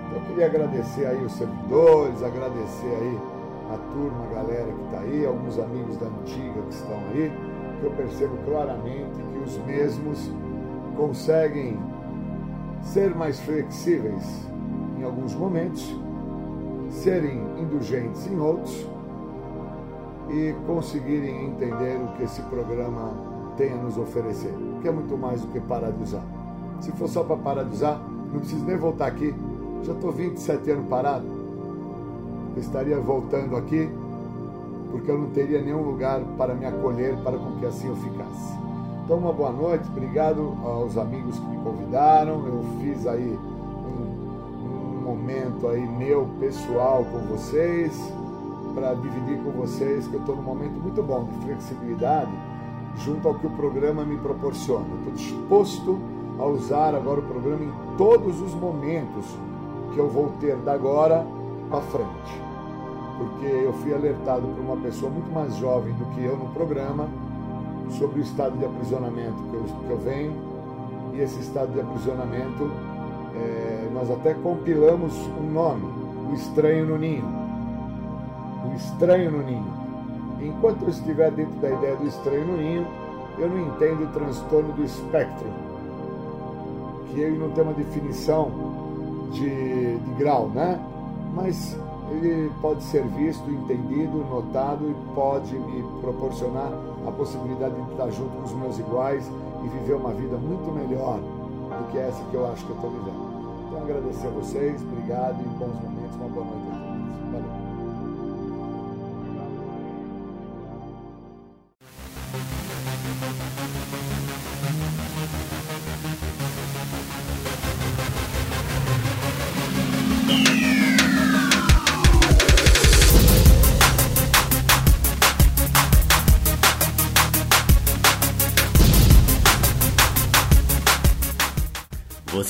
Então, 0.07 0.19
eu 0.19 0.27
queria 0.27 0.47
agradecer 0.47 1.07
aí 1.07 1.25
os 1.25 1.33
servidores, 1.33 2.23
agradecer 2.23 2.87
aí 2.87 3.19
a 3.73 3.79
turma, 3.93 4.25
a 4.25 4.35
galera 4.35 4.73
que 4.73 4.85
está 4.85 4.99
aí, 5.01 5.27
alguns 5.27 5.59
amigos 5.59 5.97
da 5.97 6.07
antiga 6.07 6.63
que 6.63 6.75
estão 6.75 6.97
aí, 7.13 7.33
que 7.81 7.87
eu 7.87 7.91
percebo 7.93 8.37
claramente 8.45 9.23
que 9.33 9.39
os 9.39 9.59
mesmos 9.67 10.31
conseguem 10.97 11.79
ser 12.83 13.15
mais 13.15 13.41
flexíveis 13.41 14.47
em 14.99 15.03
alguns 15.03 15.35
momentos, 15.35 15.95
serem 16.91 17.41
indulgentes 17.59 18.27
em 18.27 18.39
outros 18.39 18.87
e 20.31 20.55
conseguirem 20.67 21.47
entender 21.47 21.97
o 21.97 22.17
que 22.17 22.23
esse 22.23 22.43
programa 22.43 23.13
tem 23.57 23.73
a 23.73 23.77
nos 23.77 23.97
oferecer, 23.99 24.55
que 24.81 24.89
é 24.89 24.93
muito 24.93 25.17
mais 25.17 25.41
do 25.41 25.49
que 25.49 25.61
parar 25.61 25.91
de 25.91 26.03
usar. 26.03 26.25
Se 26.81 26.93
for 26.93 27.09
só 27.09 27.25
para 27.25 27.37
parar 27.37 27.65
de 27.65 27.73
usar, 27.73 28.01
não 28.33 28.41
precisa 28.41 28.65
nem 28.65 28.77
voltar 28.77 29.07
aqui, 29.07 29.35
Já 29.83 29.93
estou 29.93 30.11
27 30.11 30.71
anos 30.71 30.89
parado. 30.89 31.27
Eu 32.55 32.61
estaria 32.61 32.99
voltando 33.01 33.57
aqui 33.57 33.91
porque 34.91 35.11
eu 35.11 35.19
não 35.19 35.31
teria 35.31 35.61
nenhum 35.61 35.83
lugar 35.83 36.21
para 36.39 36.55
me 36.55 36.65
acolher 36.65 37.17
para 37.25 37.37
com 37.37 37.59
que 37.59 37.67
assim 37.67 37.89
eu 37.89 37.97
ficasse. 37.97 38.55
Então, 39.05 39.19
uma 39.19 39.33
boa 39.33 39.51
noite, 39.51 39.89
obrigado 39.89 40.57
aos 40.63 40.97
amigos 40.97 41.37
que 41.37 41.47
me 41.47 41.59
convidaram. 41.65 42.47
Eu 42.47 42.65
fiz 42.81 43.05
aí 43.07 43.37
um, 43.87 44.99
um 44.99 45.03
momento 45.03 45.67
aí 45.67 45.85
meu 45.87 46.29
pessoal 46.39 47.05
com 47.05 47.19
vocês 47.37 47.93
para 48.73 48.95
dividir 48.95 49.37
com 49.43 49.51
vocês 49.51 50.07
que 50.07 50.15
eu 50.15 50.21
estou 50.21 50.37
num 50.37 50.43
momento 50.43 50.81
muito 50.81 51.03
bom 51.03 51.25
de 51.25 51.45
flexibilidade 51.45 52.31
junto 52.99 53.27
ao 53.27 53.35
que 53.35 53.47
o 53.49 53.51
programa 53.51 54.05
me 54.05 54.17
proporciona. 54.19 54.87
Estou 54.99 55.13
disposto 55.13 55.99
a 56.39 56.45
usar 56.47 56.95
agora 56.95 57.19
o 57.19 57.25
programa 57.25 57.65
em 57.65 57.97
todos 57.97 58.41
os 58.41 58.55
momentos 58.55 59.27
que 59.93 59.99
eu 59.99 60.09
vou 60.09 60.33
ter 60.41 60.57
da 60.57 60.73
agora 60.73 61.27
para 61.75 61.81
frente. 61.83 62.43
Porque 63.19 63.47
eu 63.47 63.73
fui 63.75 63.95
alertado 63.95 64.43
por 64.43 64.61
uma 64.61 64.77
pessoa 64.77 65.11
muito 65.11 65.33
mais 65.33 65.57
jovem 65.57 65.93
do 65.95 66.05
que 66.15 66.25
eu 66.25 66.37
no 66.37 66.49
programa 66.51 67.09
sobre 67.99 68.21
o 68.21 68.23
estado 68.23 68.57
de 68.59 68.65
aprisionamento 68.65 69.43
que 69.51 69.55
eu, 69.55 69.63
que 69.63 69.91
eu 69.91 69.99
venho. 69.99 70.33
E 71.15 71.21
esse 71.21 71.39
estado 71.41 71.73
de 71.73 71.81
aprisionamento, 71.81 72.71
é, 73.37 73.89
nós 73.93 74.11
até 74.11 74.35
compilamos 74.35 75.15
um 75.41 75.53
nome, 75.53 75.85
o 76.31 76.35
estranho 76.35 76.87
no 76.87 76.99
ninho. 76.99 77.25
O 78.69 78.75
estranho 78.75 79.31
no 79.31 79.43
ninho. 79.43 79.75
Enquanto 80.41 80.83
eu 80.83 80.89
estiver 80.89 81.31
dentro 81.31 81.55
da 81.61 81.71
ideia 81.71 81.97
do 81.97 82.07
estranho 82.07 82.47
no 82.47 82.57
ninho, 82.57 82.87
eu 83.39 83.49
não 83.49 83.61
entendo 83.61 84.05
o 84.05 84.07
transtorno 84.09 84.73
do 84.73 84.85
espectro, 84.85 85.47
que 87.09 87.21
ele 87.21 87.39
não 87.39 87.51
tem 87.51 87.63
uma 87.63 87.73
definição 87.73 88.51
de, 89.33 89.99
de 89.99 90.15
grau, 90.19 90.49
né? 90.49 90.79
Mas 91.35 91.77
ele 92.11 92.51
pode 92.63 92.83
ser 92.85 93.05
visto, 93.09 93.51
entendido, 93.51 94.19
notado 94.31 94.89
e 94.89 95.15
pode 95.15 95.55
me 95.55 95.83
proporcionar 96.01 96.73
a 97.07 97.11
possibilidade 97.11 97.75
de 97.75 97.91
estar 97.91 98.11
junto 98.11 98.31
com 98.37 98.43
os 98.45 98.53
meus 98.53 98.79
iguais 98.79 99.31
e 99.65 99.69
viver 99.69 99.95
uma 99.95 100.13
vida 100.13 100.37
muito 100.37 100.73
melhor 100.73 101.19
do 101.19 101.91
que 101.91 101.99
essa 101.99 102.23
que 102.31 102.35
eu 102.35 102.47
acho 102.53 102.65
que 102.65 102.71
eu 102.71 102.77
estou 102.77 102.91
vivendo. 102.91 103.35
Então, 103.69 103.83
agradecer 103.83 104.27
a 104.27 104.31
vocês, 104.31 104.83
obrigado 104.83 105.41
e 105.41 105.49
bons 105.59 105.75
momentos, 105.83 106.17
uma 106.17 106.29
boa 106.29 106.47
noite 106.47 106.64